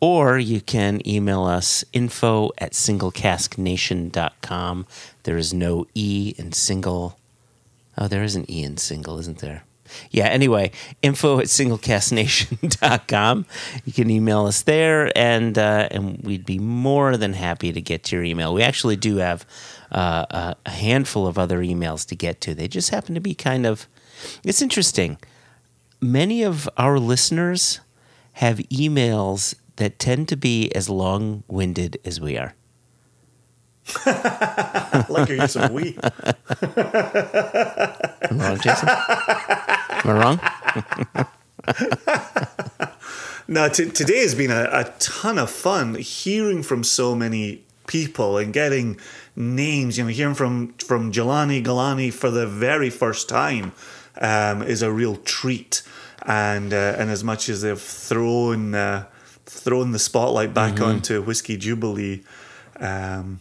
Or 0.03 0.37
you 0.37 0.59
can 0.59 0.99
email 1.07 1.45
us 1.45 1.85
info 1.93 2.51
at 2.57 2.73
singlecasknation.com. 2.73 4.85
There 5.23 5.37
is 5.37 5.53
no 5.53 5.87
E 5.95 6.35
in 6.37 6.51
single. 6.51 7.17
Oh, 7.97 8.09
there 8.09 8.23
is 8.23 8.35
an 8.35 8.45
E 8.51 8.63
in 8.63 8.75
single, 8.75 9.17
isn't 9.19 9.37
there? 9.37 9.63
Yeah, 10.11 10.25
anyway, 10.25 10.71
info 11.01 11.39
at 11.39 11.45
singlecasknation.com. 11.45 13.45
You 13.85 13.93
can 13.93 14.09
email 14.09 14.45
us 14.45 14.61
there, 14.63 15.17
and 15.17 15.57
uh, 15.57 15.87
and 15.89 16.21
we'd 16.21 16.45
be 16.45 16.59
more 16.59 17.15
than 17.15 17.31
happy 17.31 17.71
to 17.71 17.79
get 17.79 18.03
to 18.05 18.17
your 18.17 18.25
email. 18.25 18.53
We 18.53 18.61
actually 18.61 18.97
do 18.97 19.15
have 19.17 19.45
uh, 19.89 20.25
a- 20.29 20.55
a 20.65 20.69
handful 20.71 21.27
of 21.27 21.37
other 21.37 21.59
emails 21.59 22.05
to 22.07 22.15
get 22.15 22.41
to. 22.41 22.53
They 22.53 22.67
just 22.67 22.89
happen 22.89 23.15
to 23.15 23.21
be 23.21 23.35
kind 23.35 23.65
of. 23.65 23.87
It's 24.43 24.61
interesting. 24.61 25.17
Many 26.01 26.43
of 26.43 26.67
our 26.75 26.99
listeners 26.99 27.79
have 28.33 28.57
emails 28.69 29.55
that 29.77 29.97
tend 29.99 30.27
to 30.29 30.35
be 30.35 30.69
as 30.75 30.89
long 30.89 31.43
winded 31.47 31.97
as 32.05 32.19
we 32.19 32.37
are. 32.37 32.53
Like 35.09 35.27
your 35.27 35.39
use 35.39 35.55
of 35.55 35.71
we. 35.71 35.97
Am 36.01 36.11
I 38.39 38.41
wrong, 38.49 38.59
Jason? 38.61 38.87
Am 38.87 40.05
I 40.05 40.13
wrong? 40.13 40.39
No, 43.47 43.67
t- 43.67 43.89
today 43.89 44.21
has 44.21 44.35
been 44.35 44.51
a, 44.51 44.69
a 44.71 44.93
ton 44.99 45.37
of 45.37 45.49
fun 45.49 45.95
hearing 45.95 46.63
from 46.63 46.83
so 46.83 47.13
many 47.13 47.63
people 47.87 48.37
and 48.37 48.53
getting 48.53 48.97
names. 49.35 49.97
You 49.97 50.05
know, 50.05 50.09
hearing 50.09 50.33
from 50.33 50.73
from 50.75 51.11
Jelani 51.11 51.63
Galani 51.63 52.11
for 52.13 52.31
the 52.31 52.47
very 52.47 52.89
first 52.89 53.27
time 53.27 53.73
um, 54.21 54.61
is 54.63 54.81
a 54.81 54.91
real 54.91 55.17
treat. 55.17 55.81
And 56.25 56.73
uh, 56.73 56.95
and 56.97 57.09
as 57.09 57.23
much 57.23 57.49
as 57.49 57.61
they've 57.63 57.79
thrown 57.79 58.75
uh, 58.75 59.05
thrown 59.63 59.91
the 59.91 59.99
spotlight 59.99 60.53
back 60.53 60.81
onto 60.81 61.21
Whiskey 61.21 61.57
Jubilee, 61.57 62.23
um, 62.79 63.39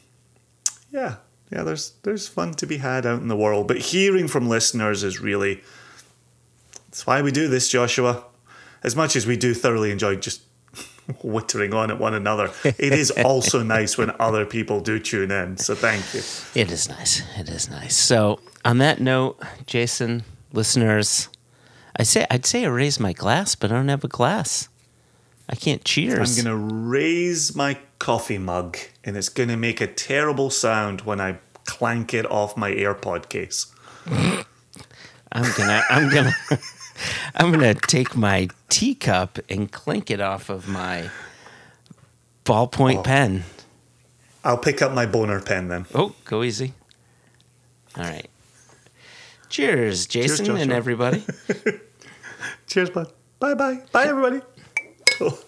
yeah, 0.90 1.16
yeah, 1.50 1.62
there's 1.62 1.92
there's 2.02 2.28
fun 2.28 2.54
to 2.54 2.66
be 2.66 2.78
had 2.78 3.04
out 3.04 3.20
in 3.20 3.28
the 3.28 3.36
world. 3.36 3.68
But 3.68 3.78
hearing 3.78 4.28
from 4.28 4.48
listeners 4.48 5.02
is 5.02 5.20
really 5.20 5.62
that's 6.88 7.06
why 7.06 7.22
we 7.22 7.32
do 7.32 7.48
this, 7.48 7.68
Joshua. 7.68 8.24
As 8.82 8.94
much 8.94 9.16
as 9.16 9.26
we 9.26 9.36
do 9.36 9.54
thoroughly 9.54 9.90
enjoy 9.90 10.16
just 10.16 10.42
whittering 11.22 11.72
on 11.72 11.90
at 11.90 11.98
one 11.98 12.14
another, 12.14 12.50
it 12.64 12.92
is 12.92 13.10
also 13.10 13.62
nice 13.76 13.98
when 13.98 14.12
other 14.18 14.44
people 14.46 14.80
do 14.80 14.98
tune 14.98 15.30
in. 15.30 15.56
So 15.56 15.74
thank 15.74 16.14
you. 16.14 16.20
It 16.54 16.70
is 16.70 16.88
nice. 16.88 17.22
It 17.38 17.48
is 17.48 17.68
nice. 17.70 17.96
So, 17.96 18.40
on 18.64 18.78
that 18.78 19.00
note, 19.00 19.40
Jason, 19.66 20.24
listeners, 20.52 21.28
I 21.96 22.02
say 22.02 22.26
I'd 22.30 22.46
say 22.46 22.64
I 22.64 22.68
raise 22.68 23.00
my 23.00 23.12
glass, 23.12 23.54
but 23.54 23.72
I 23.72 23.74
don't 23.74 23.88
have 23.88 24.04
a 24.04 24.08
glass. 24.08 24.68
I 25.48 25.54
can't 25.54 25.84
cheers. 25.84 26.38
I'm 26.38 26.44
gonna 26.44 26.56
raise 26.56 27.54
my 27.54 27.78
coffee 27.98 28.38
mug, 28.38 28.78
and 29.04 29.16
it's 29.16 29.28
gonna 29.28 29.56
make 29.56 29.80
a 29.80 29.86
terrible 29.86 30.50
sound 30.50 31.02
when 31.02 31.20
I 31.20 31.38
clank 31.64 32.14
it 32.14 32.30
off 32.30 32.56
my 32.56 32.70
AirPod 32.70 33.28
case. 33.28 33.66
I'm 34.06 35.50
gonna. 35.56 35.82
I'm 35.90 36.08
gonna. 36.10 36.32
I'm 37.34 37.50
gonna 37.50 37.74
take 37.74 38.14
my 38.16 38.48
teacup 38.68 39.38
and 39.48 39.70
clink 39.70 40.10
it 40.10 40.20
off 40.20 40.48
of 40.50 40.68
my 40.68 41.10
ballpoint 42.44 42.98
Oh. 42.98 43.02
pen. 43.02 43.44
I'll 44.44 44.58
pick 44.58 44.82
up 44.82 44.92
my 44.92 45.06
boner 45.06 45.40
pen 45.40 45.68
then. 45.68 45.86
Oh, 45.94 46.14
go 46.24 46.42
easy. 46.42 46.74
All 47.96 48.04
right. 48.04 48.28
Cheers, 49.48 50.06
Jason 50.06 50.56
and 50.56 50.72
everybody. 50.72 51.24
Cheers, 52.66 52.90
bud. 52.90 53.12
Bye 53.38 53.54
bye. 53.54 53.82
Bye, 53.92 54.06
everybody 54.06 54.40
cool. 55.12 55.38